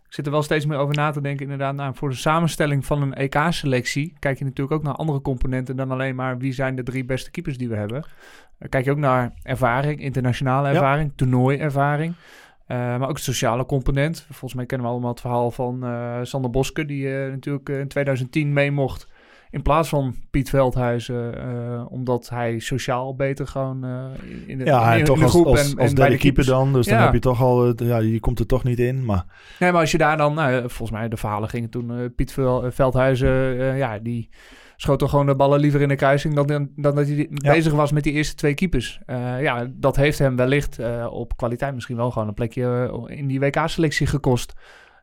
ik 0.09 0.15
zit 0.15 0.25
er 0.25 0.31
wel 0.31 0.43
steeds 0.43 0.65
meer 0.65 0.77
over 0.77 0.95
na 0.95 1.11
te 1.11 1.21
denken. 1.21 1.43
Inderdaad, 1.43 1.75
nou, 1.75 1.95
voor 1.95 2.09
de 2.09 2.15
samenstelling 2.15 2.85
van 2.85 3.01
een 3.01 3.13
EK-selectie 3.13 4.13
kijk 4.19 4.37
je 4.39 4.43
natuurlijk 4.45 4.75
ook 4.75 4.83
naar 4.83 4.93
andere 4.95 5.21
componenten 5.21 5.75
dan 5.75 5.91
alleen 5.91 6.15
maar 6.15 6.37
wie 6.37 6.53
zijn 6.53 6.75
de 6.75 6.83
drie 6.83 7.05
beste 7.05 7.31
keepers 7.31 7.57
die 7.57 7.69
we 7.69 7.75
hebben. 7.75 8.03
Dan 8.59 8.69
kijk 8.69 8.85
je 8.85 8.91
ook 8.91 8.97
naar 8.97 9.33
ervaring, 9.43 9.99
internationale 10.01 10.67
Ja. 10.67 10.73
ervaring, 10.73 11.11
toernooiervaring. 11.15 12.13
Eh, 12.67 12.77
maar 12.77 13.09
ook 13.09 13.15
de 13.15 13.21
sociale 13.21 13.65
component. 13.65 14.25
Volgens 14.29 14.53
mij 14.53 14.65
kennen 14.65 14.87
we 14.87 14.93
allemaal 14.93 15.11
het 15.11 15.21
verhaal 15.21 15.51
van 15.51 15.83
eh, 15.83 16.19
Sander 16.23 16.51
Boske, 16.51 16.85
die 16.85 17.15
eh, 17.23 17.29
natuurlijk 17.29 17.69
eh, 17.69 17.79
in 17.79 17.87
2010 17.87 18.53
mee 18.53 18.71
mocht 18.71 19.07
In 19.51 19.61
plaats 19.61 19.89
van 19.89 20.15
Piet 20.31 20.49
Veldhuizen, 20.49 21.37
eh, 21.37 21.85
omdat 21.91 22.29
hij 22.29 22.59
sociaal 22.59 23.15
beter 23.15 23.47
gewoon 23.47 23.83
eh, 23.83 24.05
in 24.47 24.57
de, 24.57 24.65
Ja, 24.65 24.93
in, 24.93 24.99
en 24.99 25.05
toch 25.05 25.17
in 25.17 25.23
de 25.23 25.29
groep 25.29 25.45
als, 25.45 25.71
en, 25.71 25.79
als 25.79 25.89
en 25.89 25.95
derde 25.95 26.11
de 26.11 26.17
keeper 26.17 26.45
dan. 26.45 26.73
Dus 26.73 26.87
dan 26.87 26.97
heb 26.99 27.13
je 27.13 27.19
toch 27.19 27.41
al... 27.41 27.67
eh, 27.75 27.87
Ja, 27.87 27.97
je 27.97 28.19
komt 28.19 28.39
er 28.39 28.45
toch 28.45 28.63
niet 28.63 28.79
in. 28.79 29.05
Maar 29.05 29.25
Nee, 29.59 29.71
maar 29.71 29.81
als 29.81 29.91
je 29.91 29.97
daar 29.97 30.17
dan, 30.17 30.33
nou, 30.33 30.59
volgens 30.59 30.91
mij 30.91 31.09
de 31.09 31.17
verhalen 31.17 31.49
gingen 31.49 31.69
toen 31.69 31.91
eh, 31.91 32.05
Piet 32.15 32.31
Vel- 32.33 32.65
eh, 32.65 32.71
Veldhuizen, 32.71 33.59
eh, 33.59 33.77
ja, 33.77 33.99
die 33.99 34.29
schoot 34.75 34.99
toch 34.99 35.09
gewoon 35.09 35.25
de 35.25 35.35
ballen 35.35 35.59
liever 35.59 35.81
in 35.81 35.87
de 35.87 35.95
kruising 35.95 36.33
dan, 36.35 36.47
dan, 36.47 36.69
dan 36.75 36.95
dat 36.95 37.07
hij 37.07 37.27
Ja. 37.31 37.51
bezig 37.53 37.73
was 37.73 37.91
met 37.91 38.03
die 38.03 38.13
eerste 38.13 38.35
twee 38.35 38.53
keepers. 38.53 38.99
Eh, 39.05 39.41
ja, 39.41 39.67
dat 39.73 39.95
heeft 39.95 40.19
hem 40.19 40.35
wellicht 40.35 40.79
eh, 40.79 41.07
op 41.11 41.37
kwaliteit 41.37 41.73
misschien 41.73 41.95
wel 41.95 42.11
gewoon 42.11 42.27
een 42.27 42.33
plekje 42.33 42.89
eh, 43.07 43.17
in 43.17 43.27
die 43.27 43.39
WK-selectie 43.39 44.07
gekost. 44.07 44.53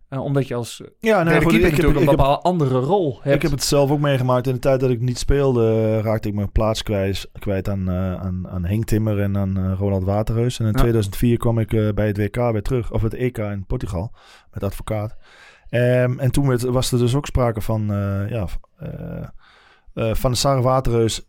Eh, 0.08 0.22
omdat 0.24 0.48
je 0.48 0.54
als 0.54 0.82
ja, 1.00 1.24
derde 1.24 1.40
goed, 1.42 1.50
keeper 1.50 1.68
ik, 1.68 1.76
heb, 1.76 1.96
een 1.96 2.04
bepaalde 2.04 2.42
andere 2.42 2.78
rol 2.78 3.18
hebt. 3.22 3.34
ik 3.36 3.42
heb 3.42 3.50
het 3.50 3.62
zelf 3.62 3.90
ook 3.90 4.00
meegemaakt. 4.00 4.46
In 4.46 4.52
de 4.52 4.58
tijd 4.58 4.80
dat 4.80 4.90
ik 4.90 5.00
niet 5.00 5.18
speelde, 5.18 5.70
eh, 5.70 6.04
raakte 6.04 6.28
ik 6.28 6.34
mijn 6.34 6.52
plaats 6.52 6.82
kwijt, 6.82 7.30
kwijt 7.38 7.68
aan, 7.68 7.88
eh, 7.88 8.14
aan, 8.14 8.48
aan 8.48 8.64
Henk 8.64 8.84
Timmer 8.84 9.20
en 9.20 9.36
aan 9.36 9.56
eh, 9.56 9.72
Ronald 9.78 10.04
Waterreus. 10.04 10.58
En 10.58 10.66
in 10.66 10.72
Ja. 10.72 10.78
2004 10.78 11.36
kwam 11.36 11.58
ik 11.58 11.72
eh, 11.72 11.88
bij 11.94 12.06
het 12.06 12.16
WK 12.18 12.36
weer 12.36 12.62
terug, 12.62 12.92
of 12.92 13.02
het 13.02 13.14
EK 13.14 13.38
in 13.38 13.64
Portugal, 13.66 14.12
met 14.52 14.62
advocaat. 14.62 15.16
Ehm, 15.68 16.18
en 16.18 16.30
toen 16.30 16.48
werd, 16.48 16.62
was 16.62 16.92
er 16.92 16.98
dus 16.98 17.14
ook 17.14 17.26
sprake 17.26 17.60
van, 17.60 17.90
eh, 17.92 18.30
ja, 18.30 18.46
eh, 18.78 19.26
eh, 19.94 20.14
van 20.14 20.30
de 20.30 20.36
Sarre 20.36 20.62
Waterreus 20.62 21.28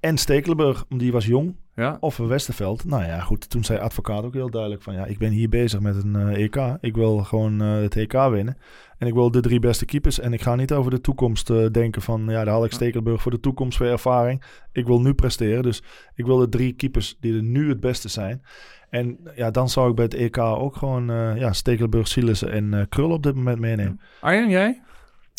en 0.00 0.18
Stekelenburg, 0.18 0.84
die 0.88 1.12
was 1.12 1.26
jong. 1.26 1.56
Ja. 1.76 1.96
Of 2.00 2.16
Westerveld. 2.16 2.84
Nou 2.84 3.04
ja, 3.04 3.20
goed. 3.20 3.50
Toen 3.50 3.64
zei 3.64 3.78
advocaat 3.78 4.24
ook 4.24 4.32
heel 4.32 4.50
duidelijk 4.50 4.82
van... 4.82 4.94
ja, 4.94 5.04
ik 5.04 5.18
ben 5.18 5.30
hier 5.30 5.48
bezig 5.48 5.80
met 5.80 6.04
een 6.04 6.16
eh, 6.16 6.42
EK. 6.42 6.76
Ik 6.80 6.94
wil 6.94 7.18
gewoon 7.18 7.60
eh, 7.60 7.72
het 7.72 7.96
EK 7.96 8.12
winnen. 8.12 8.56
En 8.98 9.06
ik 9.06 9.14
wil 9.14 9.30
de 9.30 9.40
drie 9.40 9.58
beste 9.58 9.84
keepers. 9.84 10.20
En 10.20 10.32
ik 10.32 10.42
ga 10.42 10.54
niet 10.54 10.72
over 10.72 10.90
de 10.90 11.00
toekomst 11.00 11.50
eh, 11.50 11.66
denken 11.70 12.02
van... 12.02 12.24
ja, 12.28 12.44
daar 12.44 12.54
haal 12.54 12.64
ik 12.64 12.72
Stekelenburg 12.72 13.22
voor 13.22 13.30
de 13.30 13.40
toekomst, 13.40 13.76
voor 13.76 13.86
ervaring. 13.86 14.42
Ik 14.72 14.86
wil 14.86 15.00
nu 15.00 15.14
presteren. 15.14 15.62
Dus 15.62 15.82
ik 16.14 16.26
wil 16.26 16.36
de 16.36 16.48
drie 16.48 16.72
keepers 16.72 17.16
die 17.20 17.36
er 17.36 17.42
nu 17.42 17.68
het 17.68 17.80
beste 17.80 18.08
zijn. 18.08 18.42
En 18.90 19.18
ja, 19.34 19.50
dan 19.50 19.68
zou 19.68 19.90
ik 19.90 19.94
bij 19.96 20.04
het 20.04 20.14
EK 20.14 20.38
ook 20.38 20.76
gewoon... 20.76 21.06
ja, 21.38 21.52
Stekelenburg, 21.52 22.08
Sielissen 22.08 22.50
en 22.50 22.86
Krul 22.88 23.10
op 23.10 23.22
dit 23.22 23.34
moment 23.34 23.58
meenemen. 23.58 24.00
Arjen, 24.20 24.48
jij? 24.50 24.82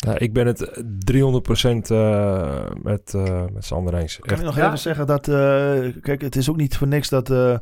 Ja, 0.06 0.18
ik 0.18 0.32
ben 0.32 0.46
het 0.46 0.82
300% 1.12 1.90
eh 1.90 2.64
met, 2.82 3.14
eh 3.14 3.44
met 3.52 3.64
Sander 3.64 3.94
eens. 3.94 4.18
Kan 4.18 4.38
ik 4.38 4.44
nog 4.44 4.56
Ja. 4.56 4.66
even 4.66 4.78
zeggen 4.78 5.06
dat... 5.06 5.28
eh, 5.28 6.02
kijk, 6.02 6.20
het 6.20 6.36
is 6.36 6.50
ook 6.50 6.56
niet 6.56 6.76
voor 6.76 6.86
niks 6.88 7.08
dat... 7.08 7.30
eh, 7.30 7.58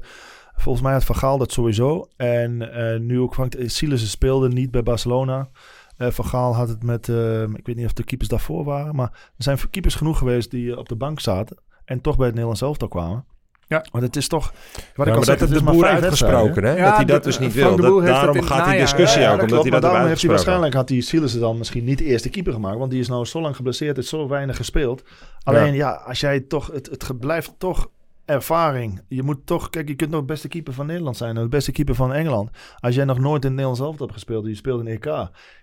volgens 0.57 0.85
mij 0.85 0.93
had 0.93 1.05
Van 1.05 1.17
Gaal 1.17 1.39
dat 1.39 1.53
sowieso. 1.53 2.09
En 2.17 2.73
eh, 2.73 3.01
nu 3.01 3.21
ook 3.21 3.35
Frank 3.35 3.55
Sielissen 3.59 4.09
speelde 4.09 4.49
niet 4.49 4.71
bij 4.71 4.83
Barcelona. 4.83 5.49
Eh 5.97 6.11
Van 6.11 6.25
Gaal 6.25 6.55
had 6.55 6.69
het 6.69 6.83
met... 6.83 7.09
eh, 7.09 7.43
ik 7.43 7.67
weet 7.67 7.77
niet 7.77 7.87
of 7.87 7.93
de 7.93 8.05
keepers 8.05 8.29
daarvoor 8.29 8.65
waren. 8.65 8.95
Maar 8.95 9.11
er 9.37 9.43
zijn 9.45 9.59
keepers 9.71 9.95
genoeg 9.95 10.19
geweest 10.19 10.51
die 10.51 10.79
op 10.79 10.89
de 10.89 10.97
bank 10.97 11.21
zaten. 11.21 11.57
En 11.85 12.01
toch 12.01 12.15
bij 12.17 12.25
het 12.25 12.35
Nederlands 12.35 12.63
elftal 12.63 12.89
kwamen. 12.89 13.25
Ja. 13.69 13.85
Want 13.91 14.05
het 14.05 14.17
is 14.17 14.29
toch... 14.29 14.53
Wat 14.53 14.83
Ja, 14.97 15.03
ik 15.03 15.09
al 15.09 15.15
dat 15.15 15.25
zeg, 15.25 15.39
heeft 15.39 15.53
het 15.53 15.65
de 15.65 15.71
boer 15.73 15.85
uitgesproken, 15.85 16.65
hè? 16.65 16.77
Ja, 16.77 16.85
dat 16.85 16.97
hij 16.97 17.05
dat 17.05 17.23
de- 17.23 17.29
dus 17.29 17.39
niet 17.39 17.53
wil. 17.55 17.77
Dat, 17.77 17.87
Boer 17.87 18.03
heeft 18.03 18.15
het 18.15 18.25
daarom 18.25 18.43
gaat 18.43 18.71
die 18.71 18.79
discussie 18.81 19.21
Ja, 19.21 19.33
ook, 19.33 19.39
dat 19.41 19.43
omdat 19.49 19.63
hij 19.63 19.71
dat 19.71 19.83
daarom 19.83 20.07
heeft 20.07 20.21
hij 20.21 20.31
waarschijnlijk 20.31 20.75
had 20.75 20.89
die 20.89 21.03
Sielissen 21.03 21.41
dan 21.41 21.59
misschien 21.59 21.85
niet 21.85 21.99
de 21.99 22.05
eerste 22.05 22.29
keeper 22.29 22.53
gemaakt. 22.53 22.79
Want 22.79 22.91
die 22.91 23.01
is 23.01 23.09
nou 23.09 23.25
zo 23.25 23.41
lang 23.41 23.57
geblesseerd, 23.57 23.97
heeft 23.97 24.09
zo 24.09 24.29
weinig 24.29 24.57
gespeeld. 24.57 25.03
Alleen 25.43 25.75
ja, 25.75 25.91
als 25.91 26.21
jij 26.21 26.41
toch, 26.41 26.71
het, 26.73 26.87
het 26.91 27.19
blijft 27.21 27.55
toch 27.59 27.89
ervaring. 28.25 29.01
Je 29.09 29.23
moet 29.23 29.47
toch, 29.47 29.71
kijk, 29.71 29.89
je 29.89 29.95
kunt 29.95 30.11
nog 30.11 30.21
de 30.21 30.27
beste 30.27 30.49
keeper 30.49 30.73
van 30.73 30.87
Nederland 30.87 31.17
zijn, 31.17 31.37
of 31.37 31.43
de 31.43 31.49
beste 31.49 31.73
keeper 31.73 31.95
van 31.95 32.13
Engeland. 32.13 32.51
Als 32.79 32.95
jij 32.95 33.05
nog 33.05 33.19
nooit 33.19 33.43
in 33.43 33.49
het 33.49 33.51
Nederlands 33.51 33.81
elftal 33.81 34.07
hebt 34.07 34.13
gespeeld 34.19 34.45
en 34.45 34.51
je 34.51 34.57
speelt 34.57 34.81
in 34.81 34.87
EK, 34.87 35.05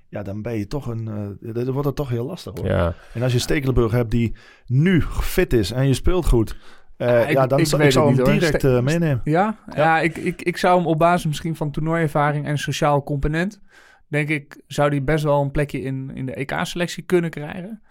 ja, 0.09 0.23
dan 0.23 0.41
ben 0.41 0.57
je 0.57 0.67
toch 0.67 0.87
een, 0.87 1.07
eh, 1.41 1.53
dan 1.53 1.71
wordt 1.71 1.87
het 1.87 1.95
toch 1.95 2.09
heel 2.09 2.25
lastig 2.25 2.53
hoor. 2.57 2.65
Ja, 2.67 2.93
En 3.13 3.21
als 3.23 3.33
je 3.33 3.39
Stekelenburg 3.39 3.91
hebt 3.91 4.11
die 4.11 4.35
nu 4.65 5.01
fit 5.01 5.53
is 5.53 5.71
en 5.71 5.87
je 5.87 5.93
speelt 5.93 6.25
goed, 6.25 6.55
eh, 7.03 7.09
Ja, 7.09 7.29
ja, 7.29 7.47
dan 7.47 7.59
ik 7.59 7.65
ik 7.65 7.91
zou 7.91 8.15
hem 8.15 8.15
niet, 8.15 8.39
direct 8.39 8.63
eh, 8.63 8.81
meenemen. 8.81 9.21
Ja, 9.23 9.55
ja. 9.75 9.99
ik, 9.99 10.17
ik, 10.17 10.41
ik 10.41 10.57
zou 10.57 10.77
hem 10.77 10.87
op 10.87 10.97
basis 10.97 11.25
misschien 11.25 11.55
van 11.55 11.71
toernooiervaring 11.71 12.45
en 12.45 12.57
sociaal 12.57 13.03
component, 13.03 13.61
denk 14.07 14.29
ik, 14.29 14.61
zou 14.67 14.89
hij 14.89 15.03
best 15.03 15.23
wel 15.23 15.41
een 15.41 15.51
plekje 15.51 15.81
in, 15.81 16.11
in 16.13 16.25
de 16.25 16.33
EK-selectie 16.33 17.03
kunnen 17.03 17.29
krijgen. 17.29 17.81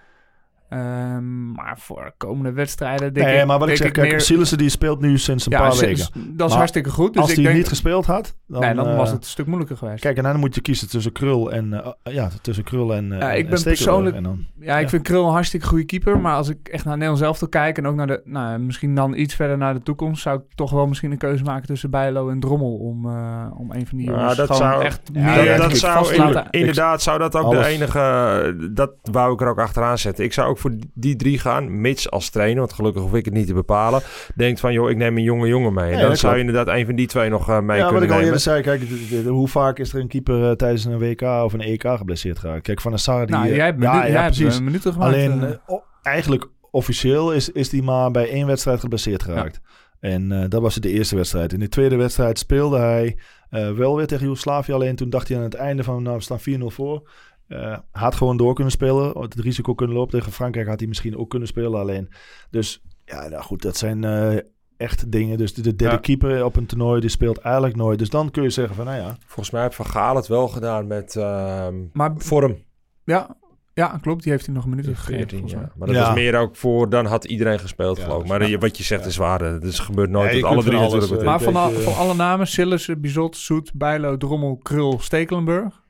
Ehm, 0.73 1.53
maar 1.53 1.79
voor 1.79 2.15
komende 2.17 2.53
wedstrijden 2.53 3.13
denk 3.13 3.27
Nee, 3.27 3.41
ik, 3.41 3.47
maar 3.47 3.59
wat 3.59 3.69
ik 3.69 3.77
zeg, 3.77 3.91
kijk, 3.91 4.11
meer- 4.11 4.21
Sielissen 4.21 4.59
die 4.59 4.69
speelt 4.69 5.01
nu 5.01 5.19
sinds 5.19 5.47
een 5.47 5.53
ja, 5.53 5.59
paar 5.59 5.77
weken. 5.79 5.97
dat 6.15 6.15
is 6.15 6.35
Maar 6.49 6.51
hartstikke 6.51 6.91
goed. 6.91 7.13
Dus 7.13 7.23
als 7.23 7.33
hij 7.35 7.43
denk, 7.45 7.57
niet 7.57 7.69
gespeeld 7.69 8.07
had, 8.07 8.37
dan, 8.47 8.61
nee, 8.61 8.75
dan 8.75 8.87
eh, 8.87 8.97
was 8.97 9.11
het 9.11 9.19
een 9.25 9.31
stuk 9.31 9.47
moeilijker 9.47 9.77
geweest. 9.77 10.01
Kijk, 10.01 10.17
en 10.17 10.23
dan 10.23 10.39
moet 10.39 10.55
je 10.55 10.61
kiezen 10.61 10.89
tussen 10.89 11.13
Krul 11.13 11.53
en, 11.53 11.73
eh, 12.03 12.15
ja, 12.15 12.29
tussen 12.43 12.65
Krul 12.65 12.95
en, 12.95 13.13
eh, 13.13 13.19
Ja, 13.19 13.33
ik 13.33 13.45
en 13.45 13.51
ben 13.51 13.63
persoonlijk- 13.63 14.17
En 14.17 14.23
dan, 14.23 14.47
Ja, 14.61 14.77
ik 14.77 14.83
Ja. 14.83 14.89
vind 14.89 15.03
Krul 15.03 15.25
een 15.27 15.33
hartstikke 15.33 15.67
goede 15.67 15.85
keeper. 15.85 16.21
Maar 16.21 16.37
als 16.37 16.49
ik 16.49 16.69
echt 16.69 16.85
naar 16.85 16.93
Nederland 16.95 17.19
zelf 17.23 17.39
te 17.39 17.49
kijken 17.49 17.85
en 17.85 17.91
ook 17.91 17.97
naar 17.97 18.07
de, 18.07 18.21
nou, 18.25 18.59
misschien 18.59 18.95
dan 18.95 19.15
iets 19.15 19.35
verder 19.35 19.59
naar 19.59 19.75
de 19.75 19.83
toekomst, 19.83 20.23
zou 20.23 20.39
ik 20.39 20.45
toch 20.55 20.71
wel 20.71 20.87
misschien 20.87 21.11
een 21.11 21.19
keuze 21.19 21.45
maken 21.45 21.67
tussen 21.67 21.91
Bijlo 21.91 22.29
en 22.29 22.41
Drommel 22.41 22.75
om, 22.77 23.07
eh, 23.07 23.47
om 23.57 23.71
een 23.73 23.87
van 23.87 23.99
die 23.99 24.07
Ja, 24.11 24.13
jongens 24.17 24.37
dat 24.37 24.57
zou- 24.57 24.83
echt 24.83 25.01
Ja, 25.13 25.21
meer 25.35 25.57
dat, 25.57 25.77
zou 25.77 26.45
inderdaad 26.51 27.03
zou 27.03 27.19
dat 27.19 27.37
ook 27.37 27.45
Alles. 27.45 27.67
de 27.67 27.73
enige. 27.73 28.71
Dat 28.73 28.93
wou 29.03 29.33
ik 29.33 29.41
er 29.41 29.49
ook 29.49 29.59
achteraan 29.61 29.99
zetten. 29.99 30.25
Ik 30.25 30.33
zou 30.33 30.49
ook 30.49 30.59
voor 30.63 30.75
die 30.95 31.17
drie 31.17 31.39
gaan, 31.39 31.81
mits 31.81 32.11
als 32.11 32.31
trainer, 32.31 32.59
want 32.59 32.73
gelukkig 32.73 33.03
hoef 33.03 33.15
ik 33.15 33.25
het 33.25 33.35
niet 33.35 33.47
te 33.47 33.55
bepalen. 33.55 34.03
Denkt 34.35 34.61
van 34.61 34.73
joh, 34.73 34.91
ik 34.91 34.97
neem 34.97 35.17
een 35.17 35.23
jonge 35.23 35.49
jongen 35.49 35.73
mee. 35.73 35.93
En 35.93 35.99
Ja, 35.99 36.07
dan 36.07 36.17
zou 36.17 36.35
je 36.35 36.41
inderdaad 36.41 36.77
een 36.77 36.87
van 36.87 36.95
die 36.95 37.07
twee 37.07 37.29
nog 37.29 37.49
eh, 37.49 37.61
mee 37.61 37.77
ja, 37.77 37.83
wat 37.83 37.93
kunnen 37.93 38.09
ik 38.09 38.15
al 38.15 38.21
nemen. 38.21 38.25
eerder 38.25 38.41
zei, 38.41 38.63
kijk, 38.63 39.27
hoe 39.27 39.49
vaak 39.49 39.79
is 39.79 39.93
er 39.93 40.01
een 40.01 40.09
keeper 40.09 40.49
eh, 40.49 40.51
tijdens 40.51 40.85
een 40.85 40.99
WK 40.99 41.23
of 41.23 41.53
een 41.53 41.61
EK 41.61 41.85
geblesseerd 41.89 42.39
geraakt? 42.39 42.63
Kijk, 42.63 42.81
Van 42.81 42.91
der 42.91 43.01
Sar, 43.01 43.27
die... 43.27 43.35
nou, 43.35 43.49
eh, 43.49 43.57
jij 43.57 43.65
hebt, 43.65 43.83
ja, 43.83 44.07
ja, 44.07 44.25
precies. 44.25 44.57
een 44.57 44.65
minuten 44.65 44.93
gemaakt. 44.93 45.15
Alleen, 45.15 45.59
eigenlijk 46.03 46.49
officieel 46.71 47.33
is, 47.33 47.49
is 47.49 47.69
die 47.69 47.83
maar 47.83 48.11
bij 48.11 48.31
één 48.31 48.47
wedstrijd 48.47 48.81
geblesseerd 48.81 49.23
geraakt. 49.23 49.61
En 50.03 50.33
eh, 50.33 50.49
dat 50.49 50.63
was 50.63 50.75
de 50.75 50.91
eerste 50.91 51.17
wedstrijd. 51.17 51.53
In 51.53 51.61
de 51.61 51.69
tweede 51.69 51.97
wedstrijd 51.97 52.39
speelde 52.39 52.79
hij 52.79 53.17
eh, 53.51 53.71
wel 53.71 53.97
weer 53.97 54.07
tegen 54.07 54.25
Joegoslavië. 54.25 54.73
Alleen 54.73 54.97
toen 54.97 55.11
dacht 55.11 55.29
hij 55.29 55.37
aan 55.37 55.43
het 55.43 55.55
einde 55.55 55.85
van, 55.85 56.03
nou, 56.03 56.17
we 56.17 56.23
staan 56.23 56.41
4-0 56.41 56.43
voor. 56.67 57.11
Eh, 57.53 57.79
had 57.91 58.15
gewoon 58.15 58.37
door 58.37 58.55
kunnen 58.55 58.73
spelen. 58.73 59.19
Het 59.21 59.35
risico 59.35 59.75
kunnen 59.75 59.97
lopen. 59.97 60.19
Tegen 60.19 60.33
Frankrijk 60.33 60.69
had 60.69 60.79
hij 60.79 60.89
misschien 60.89 61.17
ook 61.17 61.31
kunnen 61.31 61.49
spelen 61.49 61.81
alleen. 61.81 62.09
Dus 62.51 62.83
ja, 63.05 63.29
nou 63.29 63.43
goed, 63.43 63.63
dat 63.63 63.77
zijn 63.77 64.05
eh, 64.05 64.37
echt 64.77 65.13
dingen. 65.13 65.39
Dus 65.39 65.55
de, 65.55 65.63
de 65.63 65.77
derde 65.77 65.95
Ja. 65.95 66.01
keeper 66.01 66.45
op 66.45 66.57
een 66.57 66.67
toernooi, 66.67 67.01
die 67.01 67.11
speelt 67.11 67.39
eigenlijk 67.39 67.77
nooit. 67.77 67.99
Dus 67.99 68.11
dan 68.11 68.31
kun 68.31 68.43
je 68.43 68.51
zeggen 68.51 68.75
van, 68.75 68.85
nou 68.85 68.97
ja. 68.99 69.17
Volgens 69.27 69.51
mij 69.51 69.63
heeft 69.63 69.75
Van 69.75 69.87
Gaal 69.87 70.17
het 70.17 70.27
wel 70.27 70.49
gedaan 70.49 70.87
met 70.87 71.17
ehm, 71.17 71.75
maar 71.93 72.13
vorm. 72.17 72.57
ja, 73.05 73.37
ja, 73.75 73.99
klopt. 74.01 74.23
Die 74.23 74.33
heeft 74.33 74.47
hij 74.47 74.55
nog 74.55 74.65
een 74.65 74.71
minuut 74.71 74.87
gegeven. 74.87 75.15
14, 75.15 75.39
volgens 75.39 75.55
mij. 75.61 75.69
ja. 75.71 75.73
Maar 75.79 75.87
dat 75.89 75.97
Ja. 75.97 76.05
was 76.07 76.15
meer 76.15 76.39
ook 76.39 76.57
voor, 76.57 76.89
dan 76.89 77.07
had 77.07 77.25
iedereen 77.25 77.59
gespeeld 77.59 77.97
Ja, 77.97 78.03
geloof 78.03 78.23
ik. 78.23 78.29
dus- 78.29 78.39
Maar 78.51 78.59
wat 78.59 78.77
je 78.77 78.83
zegt 78.85 79.07
is 79.07 79.17
waar. 79.17 79.41
Het 79.41 79.65
is 79.65 79.79
gebeurt 79.79 80.11
nooit 80.11 80.33
dat 80.33 80.43
alle 80.45 80.63
drie 80.63 80.79
natuurlijk. 80.81 81.23
Maar 81.23 81.41
van, 81.41 81.53
beetje, 81.53 81.69
al- 81.69 81.73
eh, 81.75 81.79
van 81.81 81.97
alle 81.97 82.15
namen, 82.15 82.47
Sillissen, 82.47 83.01
Bizot, 83.01 83.37
Zoet, 83.37 83.73
Bijlo, 83.75 84.17
Drommel, 84.17 84.57
Krul, 84.63 84.99
Stekelenburg. 85.01 85.81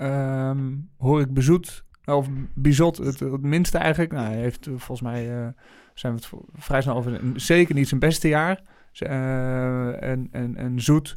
Ehm, 0.00 0.76
hoor 0.98 1.20
ik 1.20 1.34
Bezoet, 1.34 1.84
of 2.04 2.28
Bizot 2.54 2.96
het, 2.96 3.20
het 3.20 3.42
minste 3.42 3.78
eigenlijk. 3.78 4.12
Nou, 4.12 4.26
hij 4.26 4.36
heeft 4.36 4.66
eh, 4.66 4.72
volgens 4.76 5.00
mij, 5.00 5.42
eh, 5.42 5.48
zijn 5.94 6.14
we 6.14 6.18
het 6.20 6.30
vrij 6.52 6.82
snel 6.82 6.96
over, 6.96 7.20
zeker 7.34 7.74
niet 7.74 7.88
zijn 7.88 8.00
beste 8.00 8.28
jaar. 8.28 8.62
Eh, 8.92 10.02
en, 10.02 10.28
en, 10.30 10.56
en 10.56 10.80
Zoet, 10.80 11.16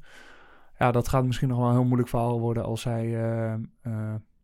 ja, 0.77 0.91
dat 0.91 1.07
gaat 1.07 1.25
misschien 1.25 1.47
nog 1.47 1.57
wel 1.57 1.67
een 1.67 1.73
heel 1.73 1.83
moeilijk 1.83 2.09
verhaal 2.09 2.39
worden 2.39 2.63
als 2.63 2.83
hij 2.83 3.17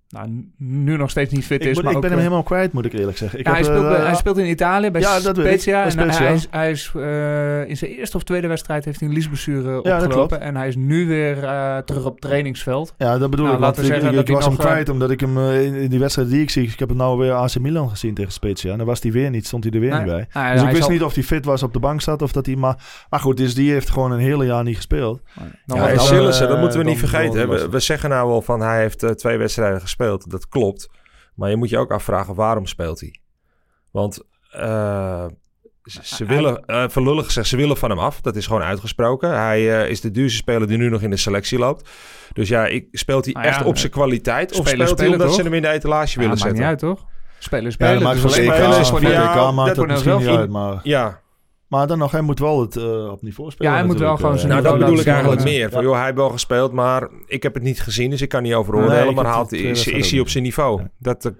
nou, 0.10 0.46
nu 0.58 0.98
nog 0.98 1.10
steeds 1.10 1.34
niet 1.34 1.46
fit 1.46 1.62
Ik, 1.62 1.68
is. 1.68 1.74
moet- 1.76 1.84
maar 1.84 1.92
ik 1.92 1.98
ook, 1.98 2.04
ben 2.04 2.12
hem 2.12 2.20
eh, 2.20 2.26
helemaal 2.26 2.48
kwijt, 2.48 2.74
moet 2.74 2.86
ik 2.86 2.94
eerlijk 2.94 3.18
zeggen. 3.18 3.40
Ik 3.40 3.46
ja, 3.46 3.52
hij, 3.52 3.62
heb, 3.62 3.70
speelt, 3.72 3.94
eh, 3.94 4.04
hij 4.06 4.16
speelt 4.16 4.38
in 4.38 4.46
Italië 4.50 4.92
bij 4.92 5.02
Ja, 5.02 5.20
dat 5.20 5.38
weet 5.38 5.46
ik. 5.46 5.52
Spezia. 5.52 5.84
En 5.84 5.92
Spezia. 5.92 6.24
hij 6.24 6.34
is, 6.34 6.48
hij 6.52 6.72
is 6.72 6.92
eh, 6.96 7.70
in 7.70 7.78
zijn 7.78 7.92
eerste 7.92 8.18
of 8.18 8.24
tweede 8.24 8.48
wedstrijd 8.48 8.86
heeft 8.86 9.00
hij 9.00 9.08
een 9.10 9.14
liesblessure 9.14 9.78
opgelopen. 9.78 10.42
En 10.42 10.56
hij 10.56 10.68
is 10.68 10.76
nu 10.76 11.08
weer 11.08 11.44
eh, 11.44 11.78
terug 11.78 12.06
op 12.06 12.20
trainingsveld. 12.22 12.94
Ja, 12.98 13.18
dat 13.18 13.30
bedoel 13.30 13.46
Nou, 13.46 13.58
ik. 13.58 13.64
laten 13.64 13.76
Want 13.76 13.76
we 13.76 13.82
ik, 13.82 13.88
zeggen 14.02 14.10
ik, 14.10 14.16
dat 14.16 14.28
ik 14.30 14.36
was 14.36 14.46
hem 14.46 14.54
nog, 14.54 14.66
kwijt 14.66 14.90
omdat 14.90 15.12
ik 15.12 15.20
hem 15.20 15.38
in, 15.50 15.74
in 15.74 15.90
die 15.90 16.00
wedstrijd 16.00 16.30
die 16.30 16.42
ik 16.42 16.50
zie... 16.50 16.64
Ik 16.68 16.80
heb 16.80 16.90
het 16.90 16.98
nou 16.98 17.18
weer 17.20 17.32
AC 17.34 17.60
Milan 17.60 17.90
gezien 17.90 18.14
tegen 18.14 18.32
Spezia. 18.32 18.72
En 18.72 18.78
dan 18.78 18.88
was 18.88 19.02
hij 19.02 19.12
weer 19.12 19.30
niet, 19.30 19.46
stond 19.46 19.64
hij 19.64 19.74
er 19.74 19.80
weer 19.80 19.90
Nee. 19.90 20.00
niet 20.00 20.08
bij. 20.10 20.28
Nou, 20.34 20.54
Dus 20.54 20.62
ik 20.64 20.70
wist 20.70 20.82
zal- 20.82 20.92
niet 20.92 21.04
of 21.04 21.14
hij 21.14 21.24
fit 21.24 21.46
was 21.46 21.64
op 21.64 21.74
de 21.74 21.80
bank 21.80 22.02
zat 22.02 22.22
of 22.22 22.32
dat 22.32 22.46
hij 22.46 22.56
maar... 22.56 22.78
Maar 23.10 23.20
goed, 23.20 23.38
dus 23.38 23.56
die 23.56 23.72
heeft 23.72 23.90
gewoon 23.90 24.12
een 24.12 24.20
hele 24.20 24.46
jaar 24.46 24.64
niet 24.64 24.76
gespeeld. 24.76 25.22
Ja, 25.66 25.90
en 25.90 26.00
Sillissen, 26.00 26.48
dat 26.48 26.60
moeten 26.60 26.80
we 26.80 26.86
niet 26.86 27.00
vergeten. 27.00 27.70
We, 27.72 27.80
zeggen 27.80 28.10
nou 28.10 28.28
wel 28.28 28.42
van 28.42 28.62
hij 28.62 28.80
heeft 28.82 29.18
twee 29.18 29.38
wedstrijden 29.38 29.82
gespeeld. 29.82 29.98
Dat 30.08 30.48
klopt. 30.48 30.90
Maar 31.36 31.50
je 31.50 31.56
moet 31.56 31.70
je 31.70 31.78
ook 31.78 31.92
afvragen 31.92 32.36
waarom 32.36 32.66
speelt 32.66 33.00
hij? 33.00 33.20
Want 33.92 34.22
eh, 34.52 35.26
ze, 35.84 36.26
willen, 36.26 36.66
eh 36.66 36.84
verlullig 36.88 37.26
gezegd, 37.26 37.48
ze 37.48 37.56
willen 37.58 37.78
van 37.78 37.90
hem 37.90 38.00
af. 38.00 38.22
Dat 38.22 38.36
is 38.36 38.48
gewoon 38.48 38.62
uitgesproken. 38.62 39.40
Hij 39.40 39.82
eh, 39.82 39.90
is 39.90 40.02
de 40.02 40.12
duurste 40.12 40.38
speler 40.38 40.68
die 40.68 40.78
nu 40.78 40.90
nog 40.90 41.02
in 41.02 41.10
de 41.10 41.18
selectie 41.18 41.58
loopt. 41.60 41.90
Dus 42.34 42.50
ja, 42.50 42.66
ik, 42.66 42.88
speelt 42.92 43.26
hij 43.26 43.34
ja, 43.38 43.44
echt 43.44 43.64
op 43.64 43.78
zijn 43.78 43.92
kwaliteit? 43.92 44.52
Of 44.52 44.68
spelers 44.68 44.90
speelt 44.90 45.00
hij 45.00 45.10
omdat 45.18 45.36
ze 45.36 45.42
hem 45.42 45.54
in 45.54 45.62
de 45.62 45.68
etalage 45.68 46.08
Ja, 46.08 46.14
willen 46.14 46.30
maakt 46.30 46.40
zetten? 46.42 46.60
niet 46.60 46.68
uit, 46.68 46.80
toch? 46.80 47.06
Spelen, 47.40 47.66
Ja, 47.66 47.72
spelen. 47.72 47.94
dat 47.94 48.04
maakt 48.04 48.22
Dus 48.22 48.34
voor 48.34 48.42
alleen 48.42 48.52
EK, 48.52 48.56
spelen 48.58 48.80
is 48.80 48.90
voor 48.90 49.00
de 49.00 49.08
EK 49.08 49.52
maakt 49.54 49.88
misschien 49.88 50.18
niet 50.18 50.28
uit. 50.28 50.50
Maar, 50.50 50.80
Ja, 50.84 51.22
maar 51.70 51.88
dan 51.88 51.98
nog, 51.98 52.12
hij 52.12 52.22
moet 52.22 52.40
wel 52.40 52.62
het 52.62 52.76
eh, 52.76 53.12
op 53.12 53.22
niveau 53.22 53.52
spelen 53.52 53.72
Ja, 53.72 53.78
hij 53.78 53.88
moet 53.88 54.00
wel 54.00 54.16
gewoon 54.16 54.32
eh. 54.32 54.38
zijn 54.38 54.52
nou 54.52 54.64
dat 54.64 54.78
bedoel 54.78 55.00
ik 55.00 55.06
eigenlijk 55.06 55.44
meer. 55.44 55.70
Van, 55.70 55.84
joh, 55.84 55.96
hij 55.96 56.04
heeft 56.04 56.16
wel 56.16 56.30
gespeeld, 56.30 56.72
maar 56.72 57.10
ik 57.26 57.44
heb 57.44 57.54
het 57.54 57.64
niet 57.64 57.82
gezien, 57.82 58.10
dus 58.10 58.22
ik 58.22 58.30
kan 58.30 58.44
niet 58.44 58.54
over 58.54 58.74
Nee, 58.74 58.84
oordelen. 58.84 59.10
ik 59.10 59.16
maar 59.16 59.26
haalt, 59.26 59.52
het 59.52 59.60
is, 59.60 59.88
is 59.88 60.12
hij 60.12 60.20
op 60.20 60.30
zijn 60.30 60.44
niveau? 60.44 60.82
Ja. 60.82 60.90
Dat 60.98 61.26
eh, 61.26 61.32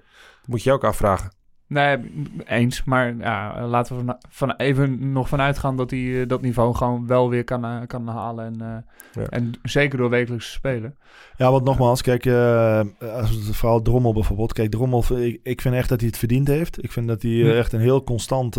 moet 0.46 0.62
je 0.62 0.72
ook 0.72 0.84
afvragen. 0.84 1.32
Nee, 1.70 1.96
eens. 2.46 2.84
Maar 2.84 3.16
ja, 3.16 3.66
laten 3.66 3.96
we 3.96 4.04
van, 4.04 4.16
van 4.28 4.54
even 4.56 5.12
nog 5.12 5.28
vanuit 5.28 5.58
gaan 5.58 5.76
dat 5.76 5.90
hij 5.90 6.20
eh, 6.20 6.28
dat 6.28 6.40
niveau 6.40 6.74
gewoon 6.74 7.06
wel 7.06 7.28
weer 7.30 7.44
kan, 7.44 7.64
eh, 7.64 7.76
kan 7.86 8.08
halen. 8.08 8.44
En, 8.44 8.60
eh, 8.60 9.22
Ja. 9.22 9.28
en 9.28 9.52
zeker 9.62 9.98
door 9.98 10.10
wekelijks 10.10 10.52
spelen. 10.52 10.96
Ja, 11.36 11.50
want 11.50 11.64
nogmaals, 11.64 12.02
kijk, 12.02 12.26
als 13.00 13.30
het 13.30 13.56
vooral 13.56 13.82
Drommel 13.82 14.12
bijvoorbeeld. 14.12 14.52
Kijk, 14.52 14.70
Drommel, 14.70 15.04
ik, 15.18 15.40
ik 15.42 15.60
vind 15.60 15.74
echt 15.74 15.88
dat 15.88 15.98
hij 16.00 16.08
het 16.08 16.18
verdiend 16.18 16.48
heeft. 16.48 16.82
Ik 16.84 16.92
vind 16.92 17.08
dat 17.08 17.22
hij 17.22 17.30
Hm. 17.30 17.48
echt 17.48 17.72
een 17.72 17.80
heel 17.80 18.02
constant 18.04 18.54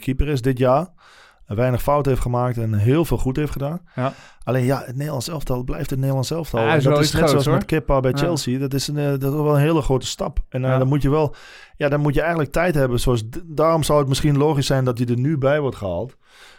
keeper 0.00 0.28
is 0.28 0.42
dit 0.42 0.58
jaar. 0.58 0.88
Weinig 1.46 1.82
fout 1.82 2.06
heeft 2.06 2.20
gemaakt 2.20 2.58
en 2.58 2.74
heel 2.74 3.04
veel 3.04 3.18
goed 3.18 3.36
heeft 3.36 3.52
gedaan. 3.52 3.80
Ja. 3.94 4.12
Alleen 4.44 4.64
ja, 4.64 4.82
het 4.86 4.96
Nederlands 4.96 5.28
elftal 5.28 5.64
blijft 5.64 5.90
het 5.90 5.98
Nederlands 5.98 6.30
elftal. 6.30 6.60
Ja, 6.60 6.74
is 6.74 6.84
dat 6.84 7.00
is 7.00 7.12
net 7.12 7.28
zoals 7.28 7.44
hoor. 7.44 7.54
met 7.54 7.64
Kepa 7.64 8.00
bij 8.00 8.10
Ja. 8.10 8.16
Chelsea. 8.16 8.58
Dat, 8.58 8.74
is 8.74 8.88
een, 8.88 8.96
eh, 8.98 9.08
dat 9.08 9.22
is 9.22 9.30
wel 9.30 9.54
een 9.54 9.60
hele 9.60 9.82
grote 9.82 10.06
stap. 10.06 10.38
En 10.48 10.64
eh, 10.64 10.78
dan 10.78 10.88
moet 10.88 11.02
je 11.02 11.10
wel, 11.10 11.34
ja, 11.76 11.88
dan 11.88 12.00
moet 12.00 12.14
je 12.14 12.20
eigenlijk 12.20 12.52
tijd 12.52 12.74
hebben. 12.74 13.00
Zoals, 13.00 13.22
daarom 13.44 13.82
zou 13.82 13.98
het 13.98 14.08
misschien 14.08 14.36
logisch 14.36 14.66
zijn 14.66 14.84
dat 14.84 14.98
hij 14.98 15.06
er 15.06 15.18
nu 15.18 15.38
bij 15.38 15.60
wordt 15.60 15.76
gehaald. 15.76 16.16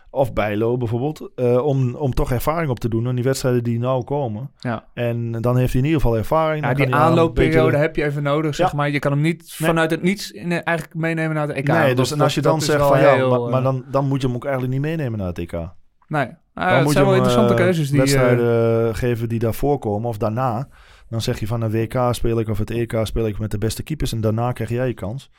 Of 0.09 0.34
Bijlo 0.34 0.77
bijvoorbeeld. 0.77 1.31
eh, 1.35 1.65
om, 1.65 1.95
om 1.95 2.13
toch 2.13 2.31
ervaring 2.31 2.69
op 2.69 2.79
te 2.79 2.89
doen 2.89 3.07
in 3.07 3.15
die 3.15 3.23
wedstrijden 3.23 3.63
die 3.63 3.79
nou 3.79 4.03
komen. 4.03 4.51
Ja. 4.59 4.85
En 4.93 5.31
dan 5.31 5.57
heeft 5.57 5.71
hij 5.71 5.81
in 5.81 5.88
ieder 5.88 6.01
geval 6.01 6.17
ervaring. 6.17 6.65
Ja, 6.65 6.73
die 6.73 6.85
aan 6.85 7.01
aanloopperiode 7.01 7.63
beetje- 7.65 7.77
heb 7.77 7.95
je 7.95 8.03
even 8.03 8.23
nodig, 8.23 8.55
zeg 8.55 8.73
maar. 8.73 8.89
Je 8.89 8.99
kan 8.99 9.11
hem 9.11 9.21
niet 9.21 9.55
Nee. 9.59 9.69
vanuit 9.69 9.91
het 9.91 10.01
niets 10.01 10.31
in, 10.31 10.51
eigenlijk 10.51 10.95
meenemen 10.99 11.35
naar 11.35 11.47
het 11.47 11.57
EK. 11.57 11.67
Nee, 11.67 11.95
dus 11.95 12.11
en 12.11 12.21
als 12.21 12.35
je 12.35 12.41
dan 12.41 12.61
zegt 12.61 12.85
van 12.88 12.99
ja, 12.99 13.27
maar, 13.27 13.39
maar 13.39 13.57
eh, 13.59 13.63
dan, 13.63 13.85
dan 13.91 14.07
moet 14.07 14.21
je 14.21 14.27
hem 14.27 14.35
ook 14.35 14.45
eigenlijk 14.45 14.73
niet 14.73 14.84
meenemen 14.84 15.17
naar 15.19 15.27
het 15.27 15.38
EK. 15.39 15.51
Nee, 16.07 16.27
Ah, 16.53 16.84
moet 16.84 16.91
zijn 16.91 16.93
je 16.93 16.93
wel 16.93 17.05
hem, 17.09 17.15
interessante 17.15 17.53
eh, 17.53 17.59
keuzes 17.59 17.89
die... 17.89 18.01
eh, 18.01 18.05
wedstrijden 18.05 18.95
geven 18.95 19.29
die 19.29 19.39
daarvoor 19.39 19.79
komen 19.79 20.09
of 20.09 20.17
daarna. 20.17 20.67
Dan 21.09 21.21
zeg 21.21 21.39
je 21.39 21.47
van 21.47 21.61
een 21.61 21.71
WK 21.71 21.97
speel 22.11 22.39
ik 22.39 22.49
of 22.49 22.57
het 22.57 22.69
EK 22.71 22.99
speel 23.03 23.27
ik 23.27 23.39
met 23.39 23.51
de 23.51 23.57
beste 23.57 23.84
keepers 23.84 24.11
en 24.13 24.21
daarna 24.21 24.51
krijg 24.51 24.69
jij 24.69 24.88
je 24.88 24.93
kans. 24.93 25.31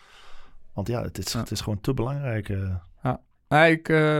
Want 0.74 0.88
ja, 0.88 1.02
het 1.02 1.18
is, 1.18 1.32
Ja. 1.32 1.38
het 1.38 1.50
is 1.50 1.60
gewoon 1.60 1.80
te 1.80 1.94
belangrijk. 1.94 2.48
eh. 2.48 2.74
Ja, 3.48 3.64
ik, 3.64 3.88
eh, 3.88 4.18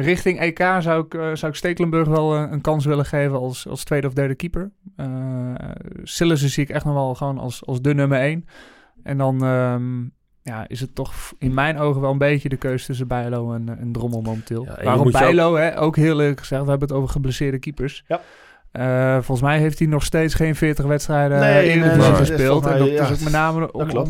richting 0.00 0.40
EK 0.40 0.58
zou 0.78 1.04
ik, 1.04 1.14
eh, 1.14 1.34
zou 1.34 1.52
ik 1.52 1.58
Stekelenburg 1.58 2.08
wel 2.08 2.34
eh, 2.34 2.50
een 2.50 2.60
kans 2.60 2.84
willen 2.84 3.04
geven 3.04 3.38
als, 3.38 3.68
als 3.68 3.84
tweede 3.84 4.06
of 4.06 4.12
derde 4.12 4.34
keeper. 4.34 4.70
Uh, 4.96 5.54
Sillissen 6.02 6.48
zie 6.48 6.62
ik 6.62 6.70
echt 6.70 6.84
nog 6.84 6.94
wel 6.94 7.14
gewoon 7.14 7.38
als, 7.38 7.66
als 7.66 7.82
de 7.82 7.94
nummer 7.94 8.18
één. 8.18 8.46
En 9.02 9.18
dan 9.18 9.44
ehm, 9.44 10.02
ja, 10.42 10.68
is 10.68 10.80
het 10.80 10.94
toch 10.94 11.12
in 11.38 11.54
mijn 11.54 11.78
ogen 11.78 12.00
wel 12.00 12.10
een 12.10 12.18
beetje 12.18 12.48
de 12.48 12.56
keuze 12.56 12.86
tussen 12.86 13.08
Bijlo 13.08 13.52
en, 13.52 13.68
eh, 13.68 13.80
en 13.80 13.92
Drommel 13.92 14.20
momenteel. 14.20 14.64
Ja, 14.64 14.70
en 14.70 14.78
je 14.78 14.84
Waarom 14.84 15.10
Bijlo, 15.10 15.54
hè, 15.54 15.80
ook 15.80 15.96
heel 15.96 16.20
eerlijk 16.20 16.40
gezegd, 16.40 16.62
we 16.62 16.70
hebben 16.70 16.88
het 16.88 16.96
over 16.96 17.10
geblesseerde 17.10 17.58
keepers. 17.58 18.04
Ja. 18.08 18.20
Volgens 19.14 19.40
mij 19.40 19.58
heeft 19.58 19.78
hij 19.78 19.88
nog 19.88 20.04
steeds 20.04 20.34
geen 20.34 20.54
40 20.54 20.84
wedstrijden 20.84 21.40
Nee, 21.40 21.76
nee, 21.76 21.96
nee, 21.96 22.14
gespeeld. 22.14 22.66
En 22.66 22.78
dat 22.78 22.88
is 22.88 23.00
ook 23.00 23.20
met 23.20 23.32
name 23.32 23.72
om, 23.72 23.90
om, 23.90 24.08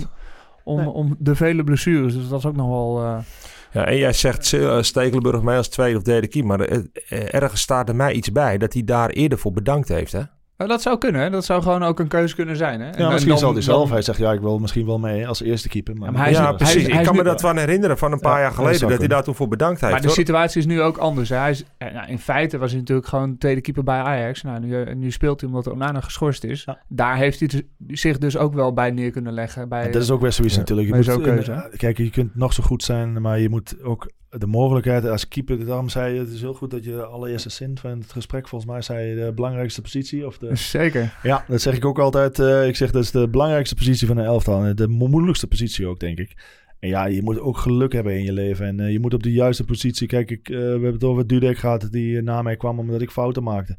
om, 0.64 0.86
om 0.86 1.16
de 1.18 1.34
vele 1.34 1.64
blessures. 1.64 2.14
Dus 2.14 2.28
dat 2.28 2.38
is 2.38 2.46
ook 2.46 2.56
nog 2.56 2.68
wel... 2.68 3.22
eh, 3.70 3.74
Ja, 3.74 3.86
en 3.86 3.96
jij 3.96 4.12
zegt 4.12 4.52
uh, 4.52 4.82
Stekelenburg 4.82 5.42
mij 5.42 5.56
als 5.56 5.68
tweede 5.68 5.96
of 5.96 6.02
derde 6.02 6.28
keeper. 6.28 6.58
Maar 6.58 6.70
uh, 6.70 7.34
ergens 7.34 7.60
staat 7.60 7.88
er 7.88 7.96
mij 7.96 8.12
iets 8.12 8.32
bij 8.32 8.58
dat 8.58 8.72
hij 8.72 8.84
daar 8.84 9.10
eerder 9.10 9.38
voor 9.38 9.52
bedankt 9.52 9.88
heeft, 9.88 10.12
hè? 10.12 10.22
Nou, 10.58 10.70
dat 10.70 10.82
zou 10.82 10.98
kunnen. 10.98 11.20
Hè? 11.20 11.30
Dat 11.30 11.44
zou 11.44 11.62
gewoon 11.62 11.82
ook 11.82 11.98
een 12.00 12.08
keuze 12.08 12.34
kunnen 12.34 12.56
zijn. 12.56 12.80
Hè? 12.80 12.86
Ja, 12.86 12.92
En 12.92 13.04
misschien 13.06 13.28
dan- 13.28 13.38
zal 13.38 13.52
hij 13.52 13.62
zelf. 13.62 13.82
dan- 13.82 13.92
Hij 13.92 14.02
zegt 14.02 14.18
ja, 14.18 14.32
ik 14.32 14.40
wil 14.40 14.58
misschien 14.58 14.86
wel 14.86 14.98
mee 14.98 15.28
als 15.28 15.42
eerste 15.42 15.68
keeper. 15.68 15.94
Maar, 15.94 16.06
Ja, 16.06 16.12
maar 16.12 16.22
hij 16.22 16.30
is 16.30 16.36
ja, 16.38 16.50
nu- 16.50 16.56
precies. 16.56 16.74
hij 16.74 16.82
is- 16.82 16.88
hij 16.90 16.98
ik 17.00 17.06
kan 17.06 17.16
me 17.16 17.22
dat 17.22 17.40
van 17.40 17.56
herinneren 17.56 17.98
van 17.98 18.12
een 18.12 18.18
paar 18.20 18.32
Ja, 18.32 18.38
jaar 18.38 18.46
dat 18.48 18.54
geleden. 18.58 18.78
zou 18.78 18.90
Dat, 18.90 18.98
hij 19.00 19.08
kunnen. 19.08 19.16
daar 19.16 19.24
toen 19.24 19.34
voor 19.34 19.48
bedankt 19.48 19.80
heeft. 19.80 19.92
Maar 19.92 20.02
de 20.02 20.08
situatie 20.08 20.60
is 20.60 20.66
nu 20.66 20.80
ook 20.82 20.96
anders. 20.96 21.28
Hè? 21.28 21.36
Hij 21.36 21.50
is, 21.50 21.64
eh, 21.78 21.92
nou, 21.92 22.08
in 22.08 22.18
feite 22.18 22.58
was 22.58 22.70
hij 22.70 22.78
natuurlijk 22.80 23.08
gewoon 23.08 23.38
tweede 23.38 23.60
keeper 23.60 23.82
bij 23.84 23.98
Ajax. 23.98 24.42
Nou, 24.42 24.60
nu, 24.60 24.82
eh, 24.82 24.94
nu 24.94 25.10
speelt 25.10 25.40
hij 25.40 25.50
omdat 25.50 25.68
Onana 25.70 26.00
geschorst 26.00 26.44
is. 26.44 26.62
Ja. 26.64 26.78
Daar 26.88 27.16
heeft 27.16 27.38
hij 27.38 27.48
dus- 27.48 28.00
zich 28.00 28.18
dus 28.18 28.36
ook 28.36 28.54
wel 28.54 28.72
bij 28.72 28.90
neer 28.90 29.10
kunnen 29.10 29.32
leggen. 29.32 29.68
Bij, 29.68 29.84
Ja, 29.86 29.90
dat 29.92 30.02
is 30.02 30.10
ook 30.10 30.20
weer 30.20 30.32
zoiets 30.32 30.54
Ja. 30.54 30.60
natuurlijk. 30.60 30.88
Je 30.88 30.94
Maar 30.94 31.14
moet, 31.16 31.22
keuze, 31.26 31.52
eh, 31.52 31.62
hè? 31.70 31.76
kijk, 31.76 31.98
je 31.98 32.10
kunt 32.10 32.34
nog 32.36 32.52
zo 32.52 32.62
goed 32.62 32.82
zijn, 32.82 33.20
maar 33.20 33.38
je 33.38 33.48
moet 33.48 33.82
ook 33.82 34.10
de 34.30 34.46
mogelijkheid 34.46 35.04
als 35.04 35.28
keeper. 35.28 35.64
Daarom 35.66 35.88
zei 35.88 36.14
je, 36.14 36.20
het 36.20 36.28
is 36.28 36.40
heel 36.40 36.54
goed 36.54 36.70
dat 36.70 36.84
je 36.84 36.90
de 36.90 37.04
allereerste 37.04 37.48
zin 37.50 37.78
van 37.78 37.90
het 37.90 38.12
gesprek, 38.12 38.48
volgens 38.48 38.70
mij 38.70 38.82
zei 38.82 39.08
je 39.08 39.24
de 39.24 39.32
belangrijkste 39.34 39.82
positie. 39.82 40.26
Of 40.26 40.38
de, 40.38 40.56
Zeker. 40.78 41.18
ja, 41.22 41.44
dat 41.48 41.60
zeg 41.60 41.76
ik 41.76 41.84
ook 41.84 41.98
altijd. 41.98 42.38
eh, 42.38 42.66
ik 42.66 42.76
zeg 42.76 42.90
dat 42.90 43.02
is 43.02 43.10
de 43.10 43.28
belangrijkste 43.28 43.74
positie 43.74 44.06
van 44.06 44.16
een 44.18 44.24
elftal. 44.24 44.74
De 44.74 44.88
mo- 44.88 45.06
moeilijkste 45.06 45.46
positie 45.46 45.86
ook, 45.86 46.00
denk 46.00 46.18
ik. 46.18 46.36
En 46.78 46.88
ja, 46.88 47.06
je 47.06 47.22
moet 47.22 47.40
ook 47.40 47.58
geluk 47.58 47.92
hebben 47.92 48.14
in 48.18 48.24
je 48.24 48.32
leven. 48.32 48.66
En 48.66 48.80
eh, 48.80 48.92
je 48.92 49.00
moet 49.00 49.14
op 49.14 49.22
de 49.22 49.32
juiste 49.32 49.64
positie. 49.64 50.06
Kijk, 50.06 50.30
ik, 50.30 50.48
eh, 50.48 50.56
we 50.56 50.62
hebben 50.64 50.92
het 50.92 51.04
over 51.04 51.26
Dudek 51.26 51.58
gehad, 51.58 51.88
die 51.90 52.22
na 52.22 52.42
mij 52.42 52.56
kwam 52.56 52.78
omdat 52.78 53.00
ik 53.00 53.10
fouten 53.10 53.42
maakte. 53.42 53.76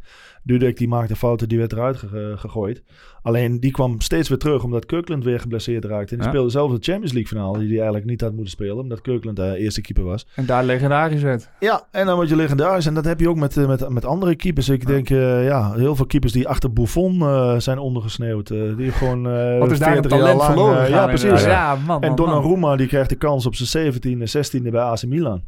Dudek 0.50 0.78
die 0.78 0.88
maakte 0.88 1.16
fouten, 1.16 1.50
die 1.50 1.58
werd 1.58 1.72
eruit 1.72 1.98
ge- 1.98 2.34
gegooid. 2.38 2.84
Alleen 3.22 3.60
die 3.60 3.72
kwam 3.72 4.02
steeds 4.02 4.30
weer 4.30 4.38
terug 4.38 4.64
omdat 4.64 4.86
Kirkland 4.86 5.24
weer 5.24 5.40
geblesseerd 5.40 5.86
raakte. 5.86 6.12
En 6.12 6.16
die 6.18 6.24
Ja. 6.26 6.30
speelde 6.30 6.50
zelf 6.50 6.72
de 6.72 6.78
Champions 6.82 7.12
League 7.14 7.28
finale, 7.32 7.58
die 7.58 7.68
hij 7.68 7.76
eigenlijk 7.78 8.06
niet 8.06 8.22
had 8.22 8.32
moeten 8.34 8.50
spelen, 8.52 8.78
omdat 8.78 9.02
Kirkland 9.02 9.38
de 9.38 9.58
eerste 9.58 9.82
keeper 9.82 10.04
was. 10.04 10.28
En 10.36 10.46
daar 10.46 10.64
legendarisch 10.64 11.22
werd. 11.22 11.50
Ja, 11.60 11.88
en 11.92 12.06
dan 12.06 12.16
word 12.16 12.30
je 12.30 12.36
legendarisch. 12.36 12.86
En 12.86 12.94
dat 12.94 13.06
heb 13.06 13.20
je 13.20 13.30
ook 13.30 13.36
met, 13.38 13.58
eh, 13.58 13.68
met, 13.68 13.90
met 13.90 14.06
andere 14.06 14.36
keepers. 14.36 14.70
Ik 14.70 14.86
denk, 14.88 15.10
eh, 15.10 15.46
ja, 15.46 15.74
heel 15.74 15.96
veel 15.96 16.06
keepers 16.06 16.34
die 16.34 16.48
achter 16.48 16.74
Buffon 16.74 17.22
eh, 17.22 17.58
zijn 17.60 17.78
ondergesneeuwd. 17.80 18.50
eh, 18.50 18.78
die 18.78 18.92
gewoon 18.92 19.28
eh 19.28 19.58
Wat 19.60 19.72
is 19.72 19.80
daar 19.80 19.88
een 19.88 19.94
40 20.04 20.12
jaar 20.12 20.20
talent 20.20 20.38
lang, 20.38 20.54
verloren 20.54 20.84
eh, 20.84 20.90
ja, 20.90 21.06
precies. 21.08 21.44
Ja. 21.44 21.76
Man, 21.76 21.86
man, 21.86 22.02
En 22.02 22.08
man. 22.08 22.16
Donnarumma 22.18 22.76
die 22.76 22.88
krijgt 22.88 23.10
de 23.10 23.16
kans 23.16 23.46
op 23.46 23.56
zijn 23.56 23.94
17e, 23.94 24.28
16e 24.28 24.70
bij 24.72 24.82
AC 24.82 25.06
Milan. 25.06 25.42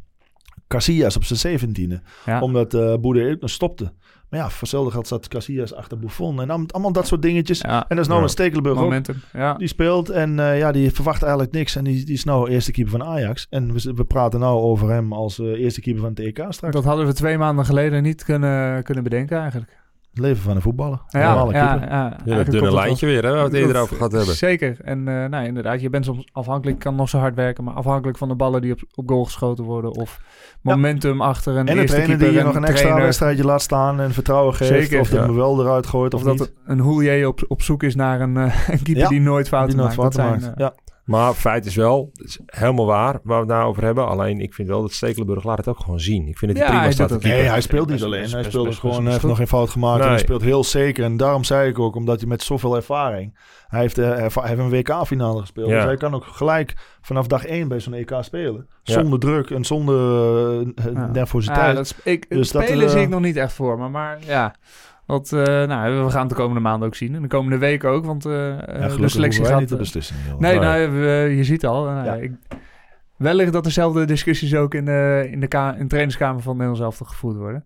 Casillas 0.68 1.16
op 1.16 1.24
zijn 1.24 1.58
17e. 1.60 2.02
Ja. 2.26 2.40
Omdat 2.40 2.74
eh 2.74 2.94
Boede 3.00 3.38
stopte. 3.40 3.92
Maar 4.32 4.40
ja, 4.40 4.48
voor 4.50 4.60
hetzelfde 4.60 4.90
geld 4.90 5.06
zat 5.06 5.28
Casillas 5.28 5.74
achter 5.74 5.98
Buffon. 5.98 6.40
En 6.40 6.48
dan- 6.48 6.66
allemaal 6.70 6.92
dat 6.92 7.06
soort 7.06 7.22
dingetjes. 7.22 7.60
Ja, 7.60 7.80
En 7.80 7.84
dat 7.88 7.98
is 7.98 8.04
nou 8.06 8.16
Ja. 8.16 8.22
met 8.24 8.30
Stekelenburg 8.30 8.76
ook. 8.76 8.82
momentum. 8.82 9.16
Ja. 9.32 9.54
Die 9.54 9.68
speelt 9.68 10.08
en 10.10 10.38
eh, 10.40 10.58
ja, 10.58 10.72
die 10.72 10.90
verwacht 10.90 11.22
eigenlijk 11.22 11.52
niks. 11.52 11.76
En 11.76 11.84
die, 11.84 12.04
die 12.04 12.14
is 12.14 12.24
nou 12.24 12.50
eerste 12.50 12.72
keeper 12.72 12.92
van 12.98 13.04
Ajax. 13.04 13.46
En 13.50 13.72
we, 13.72 13.92
we 13.94 14.04
praten 14.04 14.40
nou 14.40 14.60
over 14.60 14.90
hem 14.90 15.12
als 15.12 15.38
eh, 15.38 15.46
eerste 15.46 15.80
keeper 15.80 16.00
van 16.02 16.10
het 16.10 16.18
EK 16.20 16.44
straks. 16.48 16.74
Dat 16.74 16.84
hadden 16.84 17.06
we 17.06 17.12
twee 17.12 17.38
maanden 17.38 17.64
geleden 17.64 18.02
niet 18.02 18.24
kunnen, 18.24 18.82
kunnen 18.82 19.02
bedenken 19.04 19.38
eigenlijk. 19.38 19.70
Het 20.12 20.20
leven 20.20 20.42
van 20.42 20.56
een 20.56 20.62
voetballer. 20.62 20.98
Ja, 21.08 21.20
ja, 21.20 21.46
ja, 21.52 22.16
Ja, 22.24 22.36
dat 22.36 22.46
dunne 22.46 22.72
lijntje 22.72 23.06
weer, 23.06 23.22
hè, 23.24 23.28
waar 23.30 23.38
we 23.38 23.44
het 23.44 23.54
eerder 23.54 23.80
over 23.82 23.96
gehad 23.96 24.12
hebben. 24.12 24.34
Zeker. 24.34 24.76
En 24.84 25.08
eh 25.08 25.28
nou, 25.28 25.44
inderdaad, 25.46 25.80
je 25.80 25.90
bent 25.90 26.04
soms 26.04 26.24
afhankelijk, 26.32 26.78
kan 26.78 26.94
nog 26.94 27.08
zo 27.08 27.18
hard 27.18 27.34
werken, 27.34 27.64
maar 27.64 27.74
afhankelijk 27.74 28.18
van 28.18 28.28
de 28.28 28.34
ballen 28.34 28.60
die 28.62 28.72
op, 28.72 28.80
op 28.94 29.08
goal 29.08 29.24
geschoten 29.24 29.64
worden 29.64 29.90
of 29.94 30.20
momentum 30.60 31.20
achter 31.20 31.52
een 31.56 31.58
En 31.58 31.64
de 31.64 31.72
eerste 31.72 31.86
trainer 31.86 32.06
keeper 32.08 32.24
die 32.26 32.34
je 32.34 32.40
en 32.40 32.46
nog 32.46 32.54
een 32.54 32.62
extra 32.64 32.80
trainer. 32.82 33.04
wedstrijdje 33.04 33.44
laat 33.44 33.62
staan 33.62 34.00
en 34.00 34.12
vertrouwen 34.12 34.54
geeft. 34.54 34.70
Zeker, 34.70 35.00
of 35.00 35.10
ja. 35.12 35.22
hem 35.22 35.34
wel 35.34 35.60
eruit 35.60 35.86
gooit 35.86 36.14
of, 36.14 36.20
Of 36.20 36.26
dat 36.26 36.38
niet. 36.38 36.52
een 36.66 36.78
Hoelier 36.78 37.26
op, 37.26 37.44
op 37.48 37.62
zoek 37.62 37.82
is 37.82 37.94
naar 37.94 38.20
een, 38.20 38.36
eh, 38.36 38.42
een 38.68 38.82
keeper 38.82 39.02
Ja, 39.02 39.08
die 39.08 39.20
nooit 39.20 39.48
fouten 39.48 39.76
die 39.76 39.84
nooit 39.86 39.96
maakt. 39.96 40.12
Dat 40.12 40.22
fouten 40.22 40.40
zijn, 40.42 40.52
maakt. 40.56 40.60
eh, 40.60 40.66
ja. 40.66 40.81
Maar 41.04 41.34
feit 41.34 41.66
is 41.66 41.74
wel, 41.74 42.10
het 42.12 42.26
is 42.26 42.38
helemaal 42.46 42.86
waar 42.86 43.12
waar 43.22 43.40
we 43.40 43.46
het 43.46 43.46
nou 43.56 43.68
over 43.68 43.84
hebben. 43.84 44.06
Alleen 44.08 44.40
ik 44.40 44.54
vind 44.54 44.68
wel 44.68 44.80
dat 44.80 44.92
Stekelenburg 44.92 45.44
laat 45.44 45.56
het 45.56 45.68
ook 45.68 45.80
gewoon 45.80 46.00
zien. 46.00 46.28
Ik 46.28 46.38
vind 46.38 46.50
het 46.50 46.60
Ja, 46.60 46.66
prima 46.66 46.82
hij 46.82 46.92
staat 46.92 47.08
dat. 47.08 47.22
Nee, 47.22 47.42
hij 47.42 47.60
speelt 47.60 47.88
niet 47.90 48.02
alleen. 48.02 48.30
Hij 48.30 48.42
speelt 48.44 48.66
best- 48.66 48.78
gewoon, 48.80 49.06
heeft 49.06 49.22
nog 49.22 49.36
geen 49.36 49.46
fout 49.46 49.70
gemaakt. 49.70 50.02
En 50.02 50.08
hij 50.08 50.18
speelt 50.18 50.42
heel 50.42 50.64
zeker. 50.64 51.04
En 51.04 51.16
daarom 51.16 51.44
zei 51.44 51.68
ik 51.68 51.78
ook, 51.78 51.94
omdat 51.94 52.20
hij 52.20 52.28
met 52.28 52.42
zoveel 52.42 52.76
ervaring... 52.76 53.38
Hij 53.66 53.80
heeft, 53.80 53.98
eh, 53.98 54.22
erva- 54.22 54.40
hij 54.40 54.48
heeft 54.50 54.60
een 54.62 54.70
WK-finale 54.70 55.40
gespeeld. 55.40 55.68
Ja. 55.68 55.74
Dus 55.74 55.84
hij 55.84 55.96
kan 55.96 56.14
ook 56.14 56.24
gelijk 56.24 56.74
vanaf 57.00 57.26
dag 57.26 57.44
één 57.44 57.68
bij 57.68 57.80
zo'n 57.80 57.92
EK 57.94 58.16
spelen. 58.20 58.66
Ja. 58.82 58.92
Zonder 58.92 59.18
druk 59.18 59.50
en 59.50 59.64
zonder 59.64 59.96
eh, 60.76 60.84
Ja. 60.92 61.06
nervositeit. 61.12 61.60
Ja, 61.66 61.72
dat 61.72 61.84
is, 61.84 61.94
ik, 62.04 62.26
Dus 62.30 62.50
dat, 62.50 62.62
spelen 62.62 62.86
eh, 62.86 62.92
zie 62.92 63.00
ik 63.00 63.08
nog 63.08 63.20
niet 63.20 63.36
echt 63.36 63.52
voor 63.52 63.78
me, 63.78 63.88
maar 63.88 64.18
ja. 64.26 64.54
Want, 65.06 65.32
eh, 65.32 65.42
nou, 65.44 66.04
we 66.04 66.10
gaan 66.10 66.20
het 66.20 66.28
de 66.28 66.34
komende 66.34 66.60
maanden 66.60 66.88
ook 66.88 66.94
zien. 66.94 67.14
En 67.14 67.22
de 67.22 67.28
komende 67.28 67.58
weken 67.58 67.90
ook, 67.90 68.04
want 68.04 68.24
eh, 68.26 68.32
Ja, 68.32 68.66
eh, 68.66 68.74
de 68.74 68.82
gelukkig 68.82 69.10
selectie 69.10 69.44
gaat... 69.44 69.58
niet 69.58 69.68
te 69.68 69.74
eh, 69.74 69.80
beslissen. 69.80 70.16
Nee, 70.38 70.58
nou, 70.58 70.90
we- 70.90 71.32
je 71.36 71.44
ziet 71.44 71.66
al. 71.66 71.88
eh, 71.88 72.04
Ja. 72.04 72.14
ik, 72.14 72.32
wellicht 73.16 73.52
dat 73.52 73.64
dezelfde 73.64 74.04
discussies 74.04 74.54
ook 74.54 74.74
in 74.74 74.84
de, 74.84 75.28
in 75.30 75.40
de, 75.40 75.46
ka- 75.46 75.72
in 75.74 75.78
de 75.82 75.86
trainingskamer 75.86 76.42
van 76.42 76.52
Nederland 76.56 76.78
zelf 76.78 77.08
gevoerd 77.08 77.36
worden. 77.36 77.64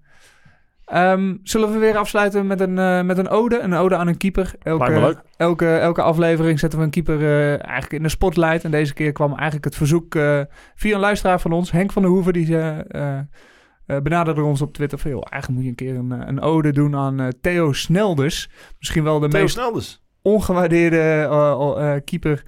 Ehm, 0.86 1.34
zullen 1.42 1.72
we 1.72 1.78
weer 1.78 1.96
afsluiten 1.96 2.46
met 2.46 2.60
een, 2.60 2.78
eh, 2.78 3.02
met 3.02 3.18
een 3.18 3.28
ode? 3.28 3.58
Een 3.60 3.74
ode 3.74 3.96
aan 3.96 4.06
een 4.08 4.16
keeper. 4.16 4.52
Elke, 4.62 4.90
leuk. 5.00 5.20
elke, 5.36 5.76
elke 5.76 6.02
aflevering 6.02 6.58
zetten 6.58 6.78
we 6.78 6.84
een 6.84 6.90
keeper 6.90 7.20
eh, 7.20 7.48
eigenlijk 7.50 7.92
in 7.92 8.02
de 8.02 8.08
spotlight. 8.08 8.64
En 8.64 8.70
deze 8.70 8.94
keer 8.94 9.12
kwam 9.12 9.32
eigenlijk 9.34 9.64
het 9.64 9.76
verzoek 9.76 10.14
eh, 10.14 10.40
via 10.74 10.94
een 10.94 11.00
luisteraar 11.00 11.40
van 11.40 11.52
ons, 11.52 11.70
Henk 11.70 11.92
van 11.92 12.02
der 12.02 12.10
Hoeven, 12.10 12.32
die 12.32 12.56
eh, 13.86 14.00
benaderde 14.00 14.42
ons 14.42 14.62
op 14.62 14.72
Twitter 14.72 14.98
van, 14.98 15.10
joh, 15.10 15.22
eigenlijk 15.30 15.62
moet 15.62 15.76
je 15.76 15.84
een 15.84 15.86
keer 15.86 15.96
een, 15.96 16.20
eh, 16.20 16.28
een 16.28 16.40
ode 16.40 16.72
doen 16.72 16.96
aan 16.96 17.20
eh, 17.20 17.28
Theo 17.40 17.72
Snelders. 17.72 18.50
Misschien 18.78 19.04
wel 19.04 19.20
de 19.20 19.28
Theo 19.28 19.40
meest 19.40 19.54
Snelders. 19.54 20.02
ongewaardeerde 20.22 22.02
keeper 22.04 22.42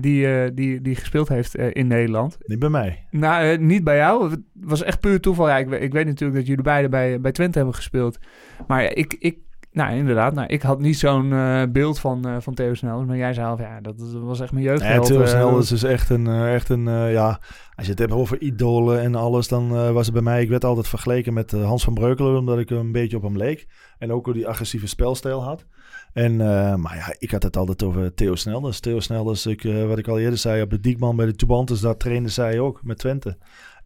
die, 0.00 0.54
die, 0.54 0.80
die 0.80 0.94
gespeeld 0.96 1.28
heeft 1.28 1.54
in 1.54 1.86
Nederland. 1.86 2.38
Niet 2.40 2.58
bij 2.58 2.68
mij. 2.68 3.06
Nou, 3.10 3.58
niet 3.58 3.84
bij 3.84 3.96
jou. 3.96 4.30
Het 4.30 4.40
was 4.52 4.82
echt 4.82 5.00
puur 5.00 5.20
toeval. 5.20 5.48
Ja, 5.48 5.56
ik, 5.56 5.70
ik 5.70 5.92
weet 5.92 6.06
natuurlijk 6.06 6.38
dat 6.38 6.46
jullie 6.46 6.62
beiden 6.62 6.90
bij, 6.90 7.20
bij 7.20 7.32
Twente 7.32 7.56
hebben 7.56 7.76
gespeeld. 7.76 8.18
Maar 8.66 8.82
ik, 8.82 9.16
ik, 9.18 9.38
nou 9.78 9.96
inderdaad, 9.96 10.34
nou, 10.34 10.46
ik 10.46 10.62
had 10.62 10.80
niet 10.80 10.98
zo'n 10.98 11.32
eh, 11.32 11.62
beeld 11.68 11.98
van, 11.98 12.26
eh, 12.28 12.36
van 12.40 12.54
Theo 12.54 12.74
Snelders. 12.74 13.08
Maar 13.08 13.16
jij 13.16 13.34
zei 13.34 13.46
al, 13.46 13.58
ja, 13.58 13.80
dat, 13.80 13.98
dat 13.98 14.12
was 14.12 14.40
echt 14.40 14.52
mijn 14.52 14.64
Ja, 14.64 14.70
jeugdheld. 14.70 15.06
Theo 15.06 15.20
eh, 15.20 15.26
Snelders 15.26 15.72
is 15.72 15.82
echt 15.82 16.10
een, 16.10 16.26
echt 16.28 16.68
een 16.68 16.84
ja... 17.10 17.40
als 17.74 17.84
je 17.86 17.90
het 17.90 17.98
hebt 17.98 18.12
over 18.12 18.40
idolen 18.40 19.00
en 19.00 19.14
alles, 19.14 19.48
dan 19.48 19.92
was 19.92 20.04
het 20.04 20.14
bij 20.14 20.22
mij... 20.22 20.42
Ik 20.42 20.48
werd 20.48 20.64
altijd 20.64 20.88
vergeleken 20.88 21.34
met 21.34 21.50
Hans 21.50 21.84
van 21.84 21.94
Breukelen, 21.94 22.38
omdat 22.38 22.58
ik 22.58 22.70
een 22.70 22.92
beetje 22.92 23.16
op 23.16 23.22
hem 23.22 23.36
leek. 23.36 23.66
En 23.98 24.12
ook 24.12 24.24
hoe 24.24 24.34
die 24.34 24.48
agressieve 24.48 24.86
spelstijl 24.86 25.44
had. 25.44 25.66
En, 26.12 26.36
maar 26.80 26.96
ja, 26.96 27.14
ik 27.18 27.30
had 27.30 27.42
het 27.42 27.56
altijd 27.56 27.82
over 27.82 28.14
Theo 28.14 28.34
Snelders. 28.34 28.80
Theo 28.80 29.00
Snelders, 29.00 29.46
ik, 29.46 29.62
wat 29.86 29.98
ik 29.98 30.08
al 30.08 30.18
eerder 30.18 30.38
zei, 30.38 30.62
op 30.62 30.70
de 30.70 30.80
Diekman 30.80 31.16
bij 31.16 31.26
de 31.26 31.34
Tubantes, 31.34 31.80
daar 31.80 31.96
trainde 31.96 32.28
zij 32.28 32.58
ook 32.58 32.80
met 32.82 32.98
Twente. 32.98 33.38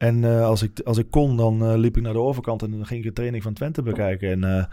En 0.02 0.24
eh, 0.24 0.44
als, 0.44 0.62
ik, 0.62 0.80
als 0.80 0.98
ik 0.98 1.10
kon, 1.10 1.36
dan 1.36 1.64
eh, 1.64 1.76
liep 1.76 1.96
ik 1.96 2.02
naar 2.02 2.12
de 2.12 2.18
overkant 2.18 2.62
en 2.62 2.70
dan 2.70 2.86
ging 2.86 3.00
ik 3.00 3.06
de 3.06 3.12
training 3.12 3.42
van 3.42 3.52
Twente 3.52 3.82
bekijken. 3.82 4.30
En 4.30 4.56
eh, 4.56 4.64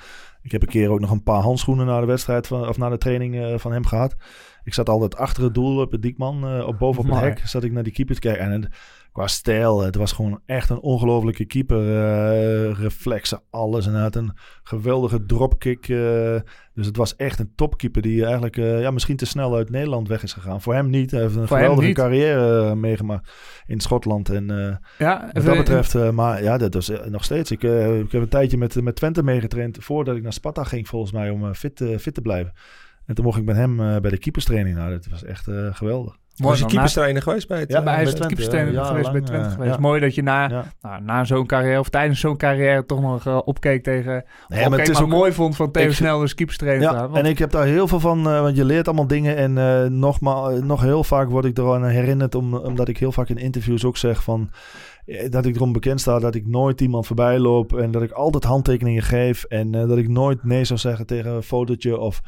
ik 0.41 0.51
heb 0.51 0.61
een 0.61 0.67
keer 0.67 0.89
ook 0.89 0.99
nog 0.99 1.11
een 1.11 1.23
paar 1.23 1.41
handschoenen 1.41 1.85
naar 1.85 2.01
de 2.01 2.07
wedstrijd 2.07 2.47
van, 2.47 2.67
of 2.67 2.77
naar 2.77 2.89
de 2.89 2.97
training 2.97 3.61
van 3.61 3.71
hem 3.71 3.85
gehad. 3.85 4.15
Ik 4.63 4.73
zat 4.73 4.89
altijd 4.89 5.15
achter 5.15 5.43
het 5.43 5.53
doel 5.53 5.81
op 5.81 5.91
het 5.91 6.01
Diekman, 6.01 6.63
op 6.63 6.77
boven 6.79 7.03
op 7.03 7.09
het 7.09 7.19
hek, 7.19 7.41
zat 7.47 7.63
ik 7.63 7.71
naar 7.71 7.83
die 7.83 7.93
keeper 7.93 8.15
te 8.15 8.21
kijken. 8.21 8.51
En 8.51 8.71
qua 9.19 9.27
stijl, 9.27 9.81
het 9.81 9.95
was 9.95 10.11
gewoon 10.11 10.41
echt 10.45 10.69
een 10.69 10.79
ongelofelijke 10.79 11.45
keeper. 11.45 11.77
eh, 11.79 12.71
reflexen, 12.79 13.41
alles. 13.49 13.87
En 13.87 13.93
hij 13.93 14.01
had 14.01 14.15
een 14.15 14.31
geweldige 14.63 15.25
dropkick. 15.25 15.89
eh, 15.89 16.35
dus 16.73 16.85
het 16.85 16.97
was 16.97 17.15
echt 17.15 17.39
een 17.39 17.51
topkeeper 17.55 18.01
die 18.01 18.23
eigenlijk 18.23 18.57
eh, 18.57 18.81
ja, 18.81 18.91
misschien 18.91 19.15
te 19.15 19.25
snel 19.25 19.55
uit 19.55 19.69
Nederland 19.69 20.07
weg 20.07 20.23
is 20.23 20.33
gegaan. 20.33 20.61
Voor 20.61 20.73
hem 20.73 20.89
niet. 20.89 21.11
Hij 21.11 21.21
heeft 21.21 21.35
een 21.35 21.47
Voor 21.47 21.57
geweldige 21.57 21.91
carrière 21.91 22.75
meegemaakt 22.75 23.31
in 23.67 23.79
Schotland. 23.79 24.29
En 24.29 24.79
Ja, 24.97 25.29
wat 25.33 25.43
dat 25.43 25.57
betreft, 25.57 26.11
maar 26.11 26.43
ja, 26.43 26.57
dat 26.57 26.87
eh, 26.87 27.05
nog 27.05 27.23
steeds. 27.23 27.51
Ik, 27.51 27.63
ik 28.03 28.11
heb 28.11 28.21
een 28.21 28.29
tijdje 28.29 28.57
met, 28.57 28.81
met 28.81 28.95
Twente 28.95 29.23
meegetraind 29.23 29.77
voordat 29.83 30.15
ik 30.15 30.23
naar 30.23 30.33
Sparta 30.33 30.63
ging, 30.63 30.87
volgens 30.87 31.11
mij, 31.11 31.29
om 31.29 31.53
fit, 31.53 31.83
fit 31.99 32.13
te 32.13 32.21
blijven. 32.21 32.53
En 33.05 33.15
toen 33.15 33.25
mocht 33.25 33.37
ik 33.37 33.45
met 33.45 33.55
hem 33.55 33.75
bij 33.77 34.11
de 34.11 34.17
keeperstraining. 34.17 34.75
Nou, 34.77 34.91
dat 34.91 35.07
was 35.07 35.23
echt 35.23 35.47
geweldig. 35.71 36.18
Mooi, 36.39 36.51
Was 36.51 36.59
je 36.59 36.65
keeperstrainer 36.65 37.21
geweest 37.21 37.47
bij 37.47 37.59
het... 37.59 37.71
Ja, 37.71 37.77
eh, 37.77 37.83
Maar 37.83 37.93
hij 37.93 38.03
is 38.03 38.09
bij 38.09 38.17
Twente, 38.19 38.35
keeperstrainer 38.35 38.73
ja, 38.81 38.87
geweest 38.87 39.11
bij 39.11 39.21
Twente 39.21 39.45
eh, 39.47 39.51
geweest. 39.53 39.73
ja. 39.73 39.79
Mooi 39.79 39.99
dat 39.99 40.15
je 40.15 40.23
na, 40.23 40.49
Ja. 40.49 40.63
nou, 40.81 41.01
na 41.03 41.23
zo'n 41.25 41.45
carrière, 41.45 41.79
of 41.79 41.89
tijdens 41.89 42.19
zo'n 42.19 42.37
carrière, 42.37 42.85
toch 42.85 43.01
nog 43.01 43.25
eh, 43.27 43.39
opkeek 43.45 43.83
tegen... 43.83 44.11
Nee, 44.13 44.23
opkeek, 44.47 44.69
maar 44.69 44.79
het 44.79 44.87
is 44.89 44.93
maar 44.93 45.03
ook 45.03 45.09
mooi 45.09 45.31
vond 45.31 45.55
van 45.55 45.71
Theo 45.71 45.91
Snel 45.91 46.19
dus 46.19 46.35
keeperstrainer 46.35 46.91
Ja, 46.91 47.09
en 47.13 47.25
ik 47.25 47.37
heb 47.39 47.51
daar 47.51 47.65
heel 47.65 47.87
veel 47.87 47.99
van, 47.99 48.27
eh, 48.29 48.41
want 48.41 48.55
je 48.55 48.65
leert 48.65 48.87
allemaal 48.87 49.07
dingen. 49.07 49.35
En 49.35 49.57
eh 49.57 49.83
nogmaals, 49.89 50.59
nog 50.61 50.81
heel 50.81 51.03
vaak 51.03 51.29
word 51.29 51.45
ik 51.45 51.57
eraan 51.57 51.85
herinnerd, 51.85 52.35
om, 52.35 52.53
omdat 52.55 52.87
ik 52.87 52.97
heel 52.97 53.11
vaak 53.11 53.29
in 53.29 53.37
interviews 53.37 53.85
ook 53.85 53.97
zeg 53.97 54.23
van... 54.23 54.49
eh, 55.05 55.29
Dat 55.29 55.45
ik 55.45 55.55
erom 55.55 55.71
bekend 55.73 56.01
sta 56.01 56.19
dat 56.19 56.35
ik 56.35 56.47
nooit 56.47 56.81
iemand 56.81 57.07
voorbij 57.07 57.39
loop 57.39 57.73
en 57.77 57.91
dat 57.91 58.01
ik 58.01 58.11
altijd 58.11 58.43
handtekeningen 58.43 59.03
geef. 59.03 59.43
En 59.43 59.75
eh, 59.75 59.87
dat 59.87 59.97
ik 59.97 60.07
nooit 60.07 60.43
nee 60.43 60.63
zou 60.65 60.79
zeggen 60.79 61.05
tegen 61.05 61.31
een 61.31 61.43
fotootje 61.43 61.97
of, 61.99 62.21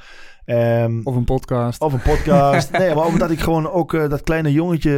ehm, 0.46 1.00
Of 1.04 1.16
een 1.16 1.24
podcast. 1.24 1.82
of 1.82 1.94
een 1.94 2.02
podcast. 2.02 2.72
nee, 2.78 2.96
maar 2.96 3.06
ook 3.06 3.20
dat 3.20 3.32
ik 3.32 3.40
gewoon 3.40 3.72
ook 3.72 3.94
eh, 3.94 4.10
dat 4.10 4.22
kleine 4.22 4.52
jongetje 4.52 4.96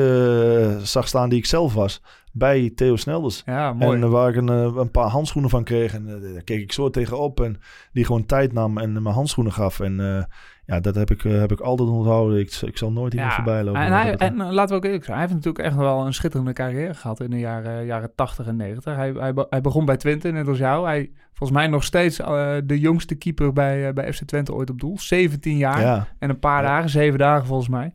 eh, 0.78 0.84
zag 0.86 1.08
staan 1.08 1.30
die 1.30 1.40
ik 1.40 1.46
zelf 1.46 1.74
was 1.74 2.02
bij 2.34 2.72
Theo 2.76 2.96
Snelders. 2.96 3.42
Ja, 3.46 3.74
mooi. 3.74 4.02
En 4.02 4.10
waar 4.10 4.30
ik 4.30 4.36
een, 4.36 4.50
eh, 4.50 4.76
een 4.76 4.92
paar 4.92 5.08
handschoenen 5.08 5.50
van 5.50 5.64
kreeg. 5.64 5.94
En 5.94 6.08
eh, 6.08 6.34
daar 6.34 6.44
keek 6.44 6.62
ik 6.62 6.72
zo 6.72 6.90
tegenop. 6.90 7.42
En 7.42 7.60
die 7.92 8.06
gewoon 8.06 8.26
tijd 8.26 8.54
nam 8.54 8.78
en 8.78 8.92
mijn 9.04 9.16
handschoenen 9.16 9.54
gaf. 9.54 9.80
En 9.80 10.00
eh, 10.00 10.24
ja, 10.66 10.80
dat 10.80 10.96
heb 10.96 11.12
ik, 11.12 11.22
heb 11.22 11.52
ik 11.52 11.60
altijd 11.60 11.90
onthouden. 11.90 12.40
Ik, 12.40 12.62
ik 12.62 12.78
zal 12.78 12.92
nooit 12.92 13.14
iemand 13.14 13.34
voorbij 13.34 13.64
lopen. 13.64 13.82
En, 13.82 13.92
hij, 13.92 14.16
en 14.16 14.36
laten 14.36 14.70
we 14.70 14.76
ook 14.76 14.86
eerlijk 14.86 15.04
zijn, 15.04 15.18
hij 15.18 15.26
heeft 15.28 15.38
natuurlijk 15.38 15.66
echt 15.66 15.76
wel 15.76 16.06
een 16.06 16.14
schitterende 16.14 16.54
carrière 16.54 16.94
gehad 16.94 17.20
in 17.20 17.30
de 17.30 17.40
jaren, 17.40 17.86
jaren 17.86 18.16
80 18.16 18.48
en 18.48 18.56
90. 18.56 18.96
Hij, 18.96 19.12
hij, 19.12 19.34
hij 19.50 19.62
begon 19.62 19.86
bij 19.86 19.98
Twente, 19.98 20.32
net 20.32 20.48
als 20.48 20.58
jou. 20.58 20.86
Hij 20.86 21.12
volgens 21.34 21.60
mij 21.60 21.68
nog 21.68 21.84
steeds 21.84 22.18
de 22.64 22.80
jongste 22.80 23.16
keeper 23.16 23.54
bij, 23.54 23.94
bij 23.94 24.14
FC 24.14 24.24
Twente 24.24 24.54
ooit 24.54 24.70
op 24.70 24.80
doel. 24.80 25.00
17 25.00 25.58
jaar 25.58 25.82
ja, 25.82 26.08
en 26.20 26.30
een 26.30 26.40
paar 26.40 26.64
Ja. 26.64 26.68
dagen, 26.68 26.90
zeven 26.90 27.20
dagen 27.20 27.48
volgens 27.48 27.70
mij. 27.70 27.94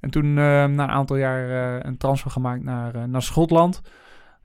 En 0.00 0.10
toen 0.10 0.24
eh, 0.24 0.34
na 0.34 0.64
een 0.64 0.80
aantal 0.80 1.16
jaar 1.16 1.50
eh, 1.76 1.80
een 1.82 1.96
transfer 1.96 2.30
gemaakt 2.30 2.62
naar, 2.62 2.94
eh, 2.94 3.04
naar 3.04 3.22
Schotland, 3.22 3.80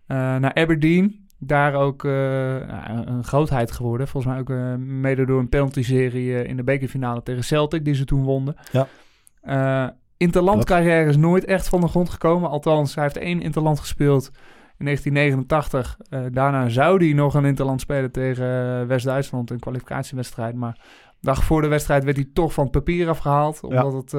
naar 0.08 0.54
Aberdeen. 0.54 1.28
Daar 1.40 1.74
ook 1.74 2.04
nou, 2.04 3.06
een- 3.06 3.24
grootheid 3.24 3.72
geworden. 3.72 4.08
Volgens 4.08 4.34
mij 4.34 4.42
ook 4.42 4.78
mede 4.80 5.26
door 5.26 5.40
een 5.40 5.50
penalty-serie 5.50 6.44
in 6.44 6.58
de 6.58 6.64
bekerfinale 6.64 7.24
tegen 7.24 7.44
Celtic, 7.44 7.86
die 7.86 7.94
ze 7.94 8.06
toen 8.06 8.24
wonnen. 8.24 8.56
Ja. 8.72 9.96
Interlandcarrière 10.18 11.10
is 11.10 11.18
nooit 11.18 11.46
echt 11.46 11.70
van 11.70 11.82
de 11.82 11.88
grond 11.88 12.10
gekomen. 12.10 12.50
Althans, 12.50 12.96
hij 12.96 13.04
heeft 13.04 13.18
één 13.18 13.42
interland 13.42 13.80
gespeeld 13.80 14.32
in 14.78 14.86
1989. 14.86 15.98
Eh, 16.10 16.20
daarna 16.32 16.70
zou 16.70 17.06
hij 17.06 17.14
nog 17.14 17.34
een 17.34 17.46
interland 17.46 17.82
spelen 17.82 18.12
tegen 18.12 18.88
West-Duitsland, 18.88 19.50
een 19.50 19.60
kwalificatiewedstrijd. 19.60 20.56
Maar 20.56 20.74
de 21.10 21.18
dag 21.22 21.44
voor 21.44 21.62
de 21.62 21.68
wedstrijd 21.68 22.04
werd 22.04 22.16
hij 22.18 22.30
toch 22.34 22.54
van 22.54 22.64
het 22.64 22.72
papier 22.74 23.10
afgehaald. 23.10 23.64
Omdat, 23.64 23.94
het, 23.94 24.14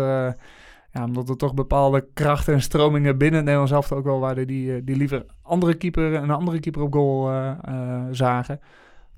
ja, 0.92 1.04
omdat 1.04 1.28
er 1.28 1.36
toch 1.36 1.54
bepaalde 1.54 2.06
krachten 2.14 2.54
en 2.54 2.62
stromingen 2.62 3.18
binnen 3.18 3.34
het 3.36 3.44
Nederlands 3.44 3.72
elftal 3.72 3.96
ook 3.96 4.04
wel 4.04 4.20
waren 4.20 4.46
die, 4.46 4.74
eh, 4.74 4.80
die 4.84 4.96
liever 4.96 5.24
andere 5.42 5.74
keeper, 5.74 6.14
een 6.14 6.30
andere 6.30 6.60
keeper 6.60 6.82
op 6.82 6.92
goal 6.92 7.30
eh, 7.30 7.52
eh, 7.64 8.02
zagen. 8.10 8.60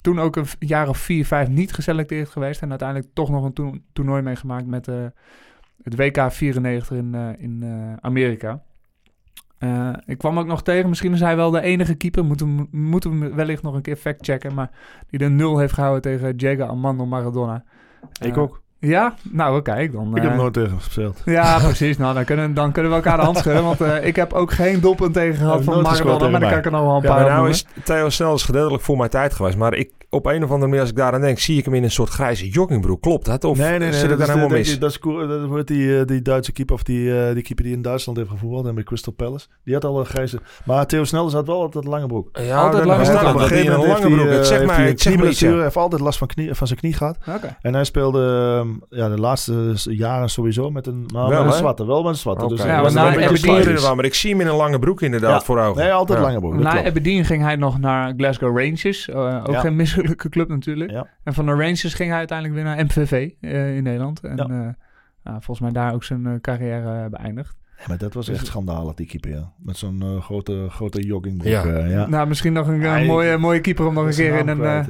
Toen 0.01 0.19
ook 0.21 0.37
een 0.37 0.47
jaar 0.59 0.89
of 0.89 0.99
vier, 0.99 1.27
vijf 1.27 1.49
niet 1.49 1.73
geselecteerd 1.73 2.29
geweest. 2.29 2.63
En 2.63 2.71
uiteindelijk 2.71 3.11
toch 3.15 3.31
nog 3.31 3.45
een 3.45 3.53
to- 3.53 3.75
toernooi 3.93 4.23
meegemaakt 4.23 4.67
met 4.67 4.87
het 5.83 5.97
WK 5.97 6.33
94 6.33 6.97
in, 6.97 7.15
in 7.39 7.65
Amerika. 8.01 8.63
Ik 10.07 10.19
kwam 10.19 10.39
ook 10.39 10.47
nog 10.47 10.63
tegen, 10.63 10.89
misschien 10.89 11.13
is 11.13 11.21
hij 11.21 11.37
wel 11.37 11.51
de 11.51 11.61
enige 11.61 11.95
keeper. 11.95 12.25
Moeten, 12.25 12.57
we- 12.57 12.77
moeten 12.77 13.21
we 13.21 13.35
wellicht 13.35 13.63
nog 13.63 13.75
een 13.75 13.83
keer 13.83 13.97
factchecken. 13.97 14.55
Maar 14.55 14.71
die 15.11 15.19
de 15.19 15.29
nul 15.29 15.59
heeft 15.59 15.73
gehouden 15.73 16.03
tegen 16.03 16.37
Diego 16.37 16.65
Armando 16.65 17.07
Maradona. 17.07 17.65
ik 18.21 18.37
ook. 18.37 18.63
Ja? 18.79 19.15
Nou, 19.23 19.63
kijk 19.63 19.93
dan. 19.93 20.17
Ik 20.17 20.23
heb 20.23 20.31
eh, 20.31 20.37
nooit 20.37 20.53
tegen 20.53 20.69
hem 20.69 20.79
gespeeld. 20.79 21.23
ja, 21.25 21.59
precies. 21.59 21.97
Nou, 21.97 22.15
dan 22.15 22.25
kunnen, 22.25 22.55
dan 22.55 22.73
kunnen 22.73 22.91
we 22.91 22.97
elkaar 22.97 23.17
de 23.17 23.25
hand 23.25 23.39
schudden. 23.39 23.65
Want 23.65 23.81
eh, 23.81 24.07
ik 24.07 24.17
heb 24.17 24.33
ook 24.33 24.53
geen 24.53 24.81
doelpunt 24.81 25.15
tegen 25.15 25.35
gehad 25.35 25.65
van 25.65 25.83
Maradona. 25.83 26.29
Maar 26.29 26.41
dan 26.41 26.49
kan 26.49 26.59
ik 26.59 26.65
er 26.65 26.71
nog 26.71 26.81
wel 26.81 26.97
een 26.97 27.03
Ja, 27.03 27.09
paar 27.15 27.25
maar 27.25 27.33
nou 27.35 27.49
is 27.49 27.67
Theo 27.85 28.09
Snel 28.09 28.35
is 28.35 28.43
gedeeltelijk 28.43 28.83
voor 28.83 28.97
mijn 28.97 29.11
tijd 29.11 29.35
geweest. 29.35 29.57
Maar 29.57 29.75
ik, 29.75 29.91
op 30.15 30.27
een 30.27 30.37
of 30.45 30.51
andere 30.51 30.67
manier, 30.67 30.81
als 30.81 30.91
ik 30.91 30.97
daaraan 30.97 31.21
denk, 31.21 31.39
zie 31.39 31.59
ik 31.59 31.65
hem 31.65 31.75
in 31.75 31.83
een 31.83 31.91
soort 31.91 32.09
grijze 32.09 32.49
joggingbroek. 32.49 33.01
Klopt 33.03 33.27
dat? 33.27 33.45
Of 33.45 33.59
nee, 33.59 33.69
nee, 33.69 33.79
nee. 33.79 33.93
zit 33.93 34.01
het 34.01 34.09
dat 34.09 34.19
dan 34.19 34.27
is 34.29 34.35
helemaal 34.35 34.59
mis? 34.59 34.69
die- 34.69 34.79
Dat 34.79 34.91
is 34.91 34.99
dat 35.29 35.45
wordt 35.45 35.69
die, 35.69 35.99
eh, 35.99 36.07
die 36.07 36.23
Duitse 36.23 36.53
keeper, 36.53 36.75
of 36.75 36.83
die, 36.83 37.19
eh, 37.21 37.35
die 37.35 37.43
keeper 37.43 37.65
die 37.65 37.73
in 37.75 37.83
Duitsland 37.83 38.19
heeft 38.19 38.31
gevoetbald 38.31 38.67
en 38.67 38.75
bij 38.75 38.85
Crystal 38.85 39.13
Palace. 39.13 39.47
Die 39.65 39.75
had 39.75 39.85
al 39.85 39.99
een 39.99 40.07
grijze. 40.07 40.39
Maar 40.65 40.87
Theo 40.87 41.05
Snelders 41.05 41.35
had 41.35 41.47
wel 41.47 41.61
altijd 41.61 41.85
een 41.85 41.91
lange 41.91 42.07
broek. 42.07 42.29
ja, 42.39 42.61
Altijd 42.63 42.85
lange 42.85 43.03
broek. 43.05 43.21
dat 43.21 43.35
op 43.35 43.41
een 43.41 43.47
gegeven 43.47 43.73
moment 43.73 43.89
lange 43.89 44.01
heeft 44.07 44.15
broek. 44.15 44.27
hij, 44.29 44.37
Het 44.37 44.43
eh, 44.43 44.57
zegt 44.57 44.77
het 44.77 45.01
zegt 45.01 45.15
knieblessure, 45.17 45.55
Hij 45.55 45.63
heeft 45.63 45.77
altijd 45.77 46.01
last 46.01 46.19
van, 46.19 46.27
knie, 46.29 46.55
van 46.55 46.67
zijn 46.67 46.79
knie 46.79 46.93
gehad. 46.93 47.17
Oké. 47.37 47.57
En 47.63 47.75
hij 47.75 47.85
speelde 47.85 48.23
ehm, 48.61 48.99
ja, 49.01 49.09
de 49.09 49.21
laatste 49.21 49.73
jaren 49.83 50.29
sowieso 50.31 50.71
met 50.71 50.87
een, 50.87 51.07
maar 51.13 51.29
Wel, 51.29 51.31
met 51.31 51.39
een 51.39 51.47
hè? 51.47 51.53
zwarte. 51.57 51.87
Wel 51.87 52.03
met 52.03 52.13
een 52.13 52.19
zwarte. 52.19 52.47
Dus 52.47 52.59
Ja, 52.59 52.65
hij 52.67 52.83
maar 52.83 52.93
na 52.93 53.01
ik 53.03 53.09
Aberdeen- 53.09 53.97
maar 53.97 54.15
zie 54.15 54.31
hem 54.31 54.41
in 54.41 54.47
een 54.47 54.55
lange 54.57 54.79
broek 54.79 55.03
inderdaad 55.03 55.45
voor 55.45 55.61
ogen. 55.61 55.83
Nee, 55.83 55.93
altijd 55.93 56.19
lange 56.19 56.39
broek. 56.39 56.55
Na. 56.55 56.85
Aberdeen 56.85 57.25
ging 57.25 57.43
hij 57.43 57.57
nog 57.57 57.79
naar 57.79 58.13
Glasgow 58.17 58.59
Rangers. 58.59 59.11
ook 59.13 59.57
geen 59.59 59.77
club 60.17 60.49
natuurlijk. 60.49 60.91
Ja. 60.91 61.07
En 61.23 61.35
van 61.35 61.47
de 61.47 61.53
Rangers 61.53 61.95
ging 61.95 62.09
hij 62.11 62.19
uiteindelijk 62.19 62.59
weer 62.59 62.75
naar 62.75 62.85
MVV 62.85 63.31
eh, 63.41 63.77
in 63.77 63.83
Nederland. 63.83 64.21
En 64.21 64.37
Ja. 64.37 64.43
eh, 64.45 64.49
nou, 65.25 65.43
volgens 65.43 65.61
mij 65.61 65.71
daar 65.71 65.95
ook 65.95 66.05
zijn 66.05 66.27
eh, 66.27 66.33
carrière 66.41 67.09
beëindigd. 67.09 67.57
Ja, 67.79 67.85
maar 67.89 67.99
dat 67.99 68.15
was 68.15 68.29
echt 68.29 68.47
schandalig, 68.47 68.95
die 68.95 69.07
keeper. 69.07 69.31
Ja. 69.31 69.53
Met 69.59 69.77
zo'n 69.77 70.21
grote, 70.23 70.67
grote 70.71 71.01
joggingbroek. 71.07 71.51
Ja. 71.53 71.65
eh, 71.65 71.91
ja. 71.91 72.07
Nou, 72.07 72.29
misschien 72.29 72.53
nog 72.53 72.67
een, 72.67 72.81
Hij- 72.81 73.07
mooie, 73.07 73.37
mooie 73.39 73.61
keeper 73.61 73.87
om 73.87 73.95
nog 73.95 74.05
een 74.07 74.15
keer 74.15 74.39
in 74.39 74.49
een... 74.49 74.57
kwijt, 74.59 74.87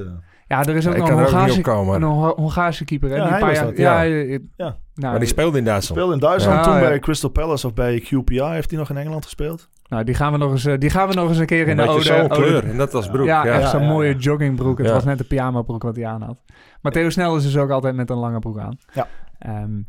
ja, 0.46 0.64
er 0.64 0.76
is 0.76 0.86
ook 0.86 0.96
nog 0.96 1.08
een 1.08 1.14
Hongaarse, 1.14 1.60
een 1.70 2.02
Honga- 2.02 2.34
Hongaarse 2.34 2.84
keeper. 2.84 3.10
Hè, 3.10 3.14
die 3.16 3.28
paar 3.28 3.40
was 3.40 3.56
jaar, 3.56 3.64
dat, 3.64 3.76
ja. 3.76 4.02
ja. 4.02 4.38
Ja. 4.56 4.76
Nou, 4.94 5.10
Maar 5.10 5.18
die 5.18 5.28
speelde 5.28 5.58
in 5.58 5.64
Duitsland. 5.64 6.00
Speelde 6.00 6.14
in 6.14 6.20
Duitsland, 6.28 6.58
Ja. 6.58 6.64
toen 6.72 6.80
ja. 6.82 6.88
bij 6.88 6.98
Crystal 6.98 7.30
Palace 7.30 7.66
of 7.66 7.74
bij 7.74 8.00
QPR. 8.00 8.44
Heeft 8.44 8.70
hij 8.70 8.78
nog 8.78 8.90
in 8.90 8.96
Engeland 8.96 9.24
gespeeld? 9.24 9.68
Nou, 9.88 10.04
die 10.04 10.14
gaan 10.14 10.32
we 10.32 10.38
nog 10.38 10.50
eens, 10.50 10.64
eh, 10.64 10.78
die 10.78 10.90
gaan 10.90 11.08
we 11.08 11.14
nog 11.14 11.28
eens 11.28 11.38
een 11.38 11.46
keer 11.46 11.68
in 11.68 11.78
Een 11.78 11.84
de 11.86 11.92
ode... 11.92 12.02
zo'n 12.02 12.20
ode- 12.20 12.34
kleur. 12.34 12.64
En 12.68 12.76
dat 12.76 12.94
als 12.94 13.08
broek. 13.08 13.26
Ja, 13.26 13.46
Ja, 13.46 13.52
echt 13.52 13.70
zo'n 13.70 13.82
ja, 13.82 13.88
mooie 13.88 14.08
ja. 14.12 14.16
joggingbroek. 14.18 14.78
Het 14.78 14.86
Ja. 14.86 14.92
was 14.92 15.04
net 15.04 15.18
de 15.18 15.24
pyjama 15.24 15.62
broek 15.62 15.82
wat 15.82 15.96
hij 15.96 16.06
aan 16.06 16.22
had. 16.22 16.36
Maar 16.80 16.92
Theo 16.92 17.10
Snel 17.10 17.36
is 17.36 17.42
dus 17.42 17.56
ook 17.56 17.70
altijd 17.70 17.94
met 17.94 18.10
een 18.10 18.16
lange 18.16 18.38
broek 18.38 18.58
aan. 18.58 18.78
Ja. 18.92 19.06
Ehm, 19.38 19.80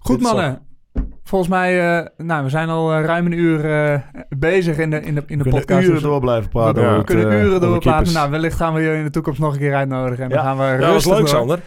goed 0.00 0.20
mannen. 0.20 0.60
Volgens 1.24 1.50
mij, 1.50 1.98
eh, 1.98 2.06
nou, 2.16 2.44
we 2.44 2.48
zijn 2.50 2.68
al 2.68 2.92
eh, 2.92 3.04
ruim 3.04 3.26
een 3.26 3.32
uur 3.32 3.70
eh, 3.92 4.00
bezig 4.28 4.78
in 4.78 4.90
de, 4.90 5.00
in 5.00 5.14
de, 5.14 5.22
in 5.26 5.38
de 5.38 5.44
We 5.44 5.50
kunnen 5.50 5.54
podcast. 5.60 5.80
uren 5.82 5.92
Dus 5.94 6.02
door 6.02 6.20
blijven 6.20 6.50
praten. 6.50 6.74
we, 6.74 6.80
over 6.80 6.90
we 6.92 6.96
het, 6.98 7.06
kunnen 7.06 7.32
uren 7.32 7.60
doorpraten. 7.60 7.80
keepers. 7.92 8.12
Nou, 8.12 8.30
wellicht 8.30 8.56
gaan 8.56 8.74
we 8.74 8.80
je 8.80 8.94
in 8.96 9.04
de 9.04 9.10
toekomst 9.10 9.40
nog 9.40 9.52
een 9.52 9.58
keer 9.58 9.74
uitnodigen. 9.74 10.24
En 10.24 10.30
Ja. 10.30 10.34
dan 10.36 10.44
gaan 10.44 10.56
we 10.56 10.62
Ja, 10.62 10.76
dat 10.76 10.80
was 10.86 10.92
rustig 10.92 11.10
leuk, 11.12 11.20
door. 11.20 11.28
Sander. 11.28 11.58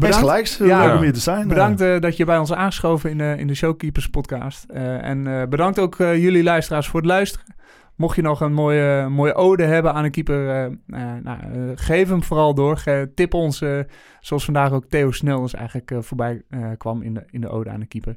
Bedankt, 0.00 0.16
gelijks. 0.18 0.56
Ja. 0.56 0.84
Leuk 0.86 0.96
om 0.96 1.02
hier 1.02 1.12
te 1.12 1.20
zijn. 1.20 1.48
bedankt 1.48 1.80
eh, 1.80 2.00
dat 2.00 2.16
je 2.16 2.24
bij 2.24 2.38
ons 2.38 2.52
aangeschoven 2.52 3.10
in 3.10 3.18
de, 3.18 3.34
in 3.38 3.46
de 3.46 3.54
Showkeepers 3.54 4.08
podcast. 4.08 4.64
Eh, 4.64 5.04
en 5.04 5.26
eh, 5.26 5.48
bedankt 5.48 5.78
ook 5.78 6.00
eh, 6.00 6.16
jullie 6.22 6.42
luisteraars 6.42 6.88
voor 6.88 7.00
het 7.00 7.08
luisteren. 7.08 7.54
Mocht 7.96 8.16
je 8.16 8.22
nog 8.22 8.40
een 8.40 8.52
mooie, 8.52 9.08
mooie 9.08 9.34
ode 9.34 9.62
hebben 9.64 9.92
aan 9.94 10.04
een 10.04 10.10
keeper, 10.10 10.48
eh, 10.48 10.64
eh, 10.64 10.72
nou, 11.22 11.38
eh, 11.40 11.60
geef 11.74 12.08
hem 12.08 12.22
vooral 12.22 12.54
door. 12.54 12.76
Ge- 12.76 13.10
tip 13.14 13.34
ons, 13.34 13.60
eh, 13.62 13.78
zoals 14.20 14.44
vandaag 14.44 14.72
ook 14.72 14.84
Theo 14.88 15.10
Snel 15.10 15.40
dus 15.42 15.54
eigenlijk 15.54 15.90
eh, 15.90 15.98
voorbij 16.00 16.42
eh, 16.50 16.60
kwam 16.78 17.02
in 17.02 17.14
de, 17.14 17.24
in 17.30 17.40
de 17.40 17.48
ode 17.48 17.70
aan 17.70 17.80
de 17.80 17.86
keeper. 17.86 18.16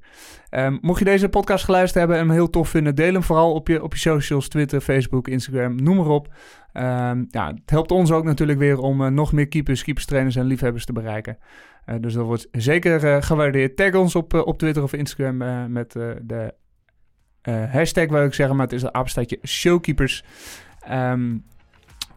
Ehm, 0.50 0.78
mocht 0.82 1.00
je 1.00 1.06
deze 1.06 1.30
podcast 1.30 1.66
geluisterd 1.66 2.00
hebben 2.00 2.18
en 2.18 2.24
hem 2.28 2.32
heel 2.36 2.50
tof 2.50 2.70
vinden, 2.70 2.96
deel 2.96 3.14
hem 3.14 3.24
vooral 3.24 3.54
op 3.54 3.68
je, 3.68 3.84
op 3.84 3.94
je 3.94 4.00
socials, 4.00 4.48
Twitter, 4.48 4.82
Facebook, 4.82 5.28
Instagram, 5.28 5.76
noem 5.84 5.96
maar 5.98 6.08
op. 6.08 6.28
Ehm, 6.74 7.24
ja, 7.30 7.48
het 7.48 7.70
helpt 7.70 7.92
ons 7.92 8.12
ook 8.12 8.24
natuurlijk 8.24 8.60
weer 8.60 8.78
om 8.80 9.04
eh, 9.06 9.12
nog 9.12 9.32
meer 9.34 9.48
keepers, 9.48 9.84
keeperstrainers 9.84 10.36
en 10.36 10.46
liefhebbers 10.46 10.86
te 10.86 10.94
bereiken. 10.94 11.38
Eh, 11.86 11.96
dus 12.00 12.14
dat 12.14 12.26
wordt 12.26 12.48
zeker 12.52 13.06
eh, 13.06 13.22
gewaardeerd. 13.22 13.76
Tag 13.76 13.94
ons 13.94 14.16
op, 14.16 14.34
eh, 14.34 14.46
op 14.46 14.58
Twitter 14.58 14.84
of 14.84 14.94
Instagram 14.94 15.72
met 15.72 15.92
de 16.22 16.54
hashtag 17.72 18.08
wil 18.08 18.24
ik 18.24 18.34
zeggen, 18.34 18.56
maar 18.56 18.66
het 18.66 18.76
is 18.76 18.82
een 18.82 18.94
apenstaatje 18.94 19.40
Showkeepers. 19.48 20.24
Ehm, 20.80 21.38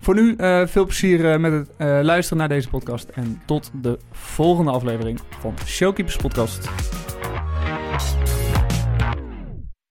voor 0.01 0.15
nu 0.15 0.35
veel 0.67 0.85
plezier 0.85 1.41
met 1.41 1.53
het 1.53 1.71
luisteren 2.05 2.39
naar 2.39 2.49
deze 2.49 2.69
podcast. 2.69 3.09
En 3.09 3.43
tot 3.45 3.71
de 3.83 3.99
volgende 4.11 4.71
aflevering 4.71 5.21
van 5.41 5.55
Showkeepers 5.67 6.17
Podcast. 6.17 6.71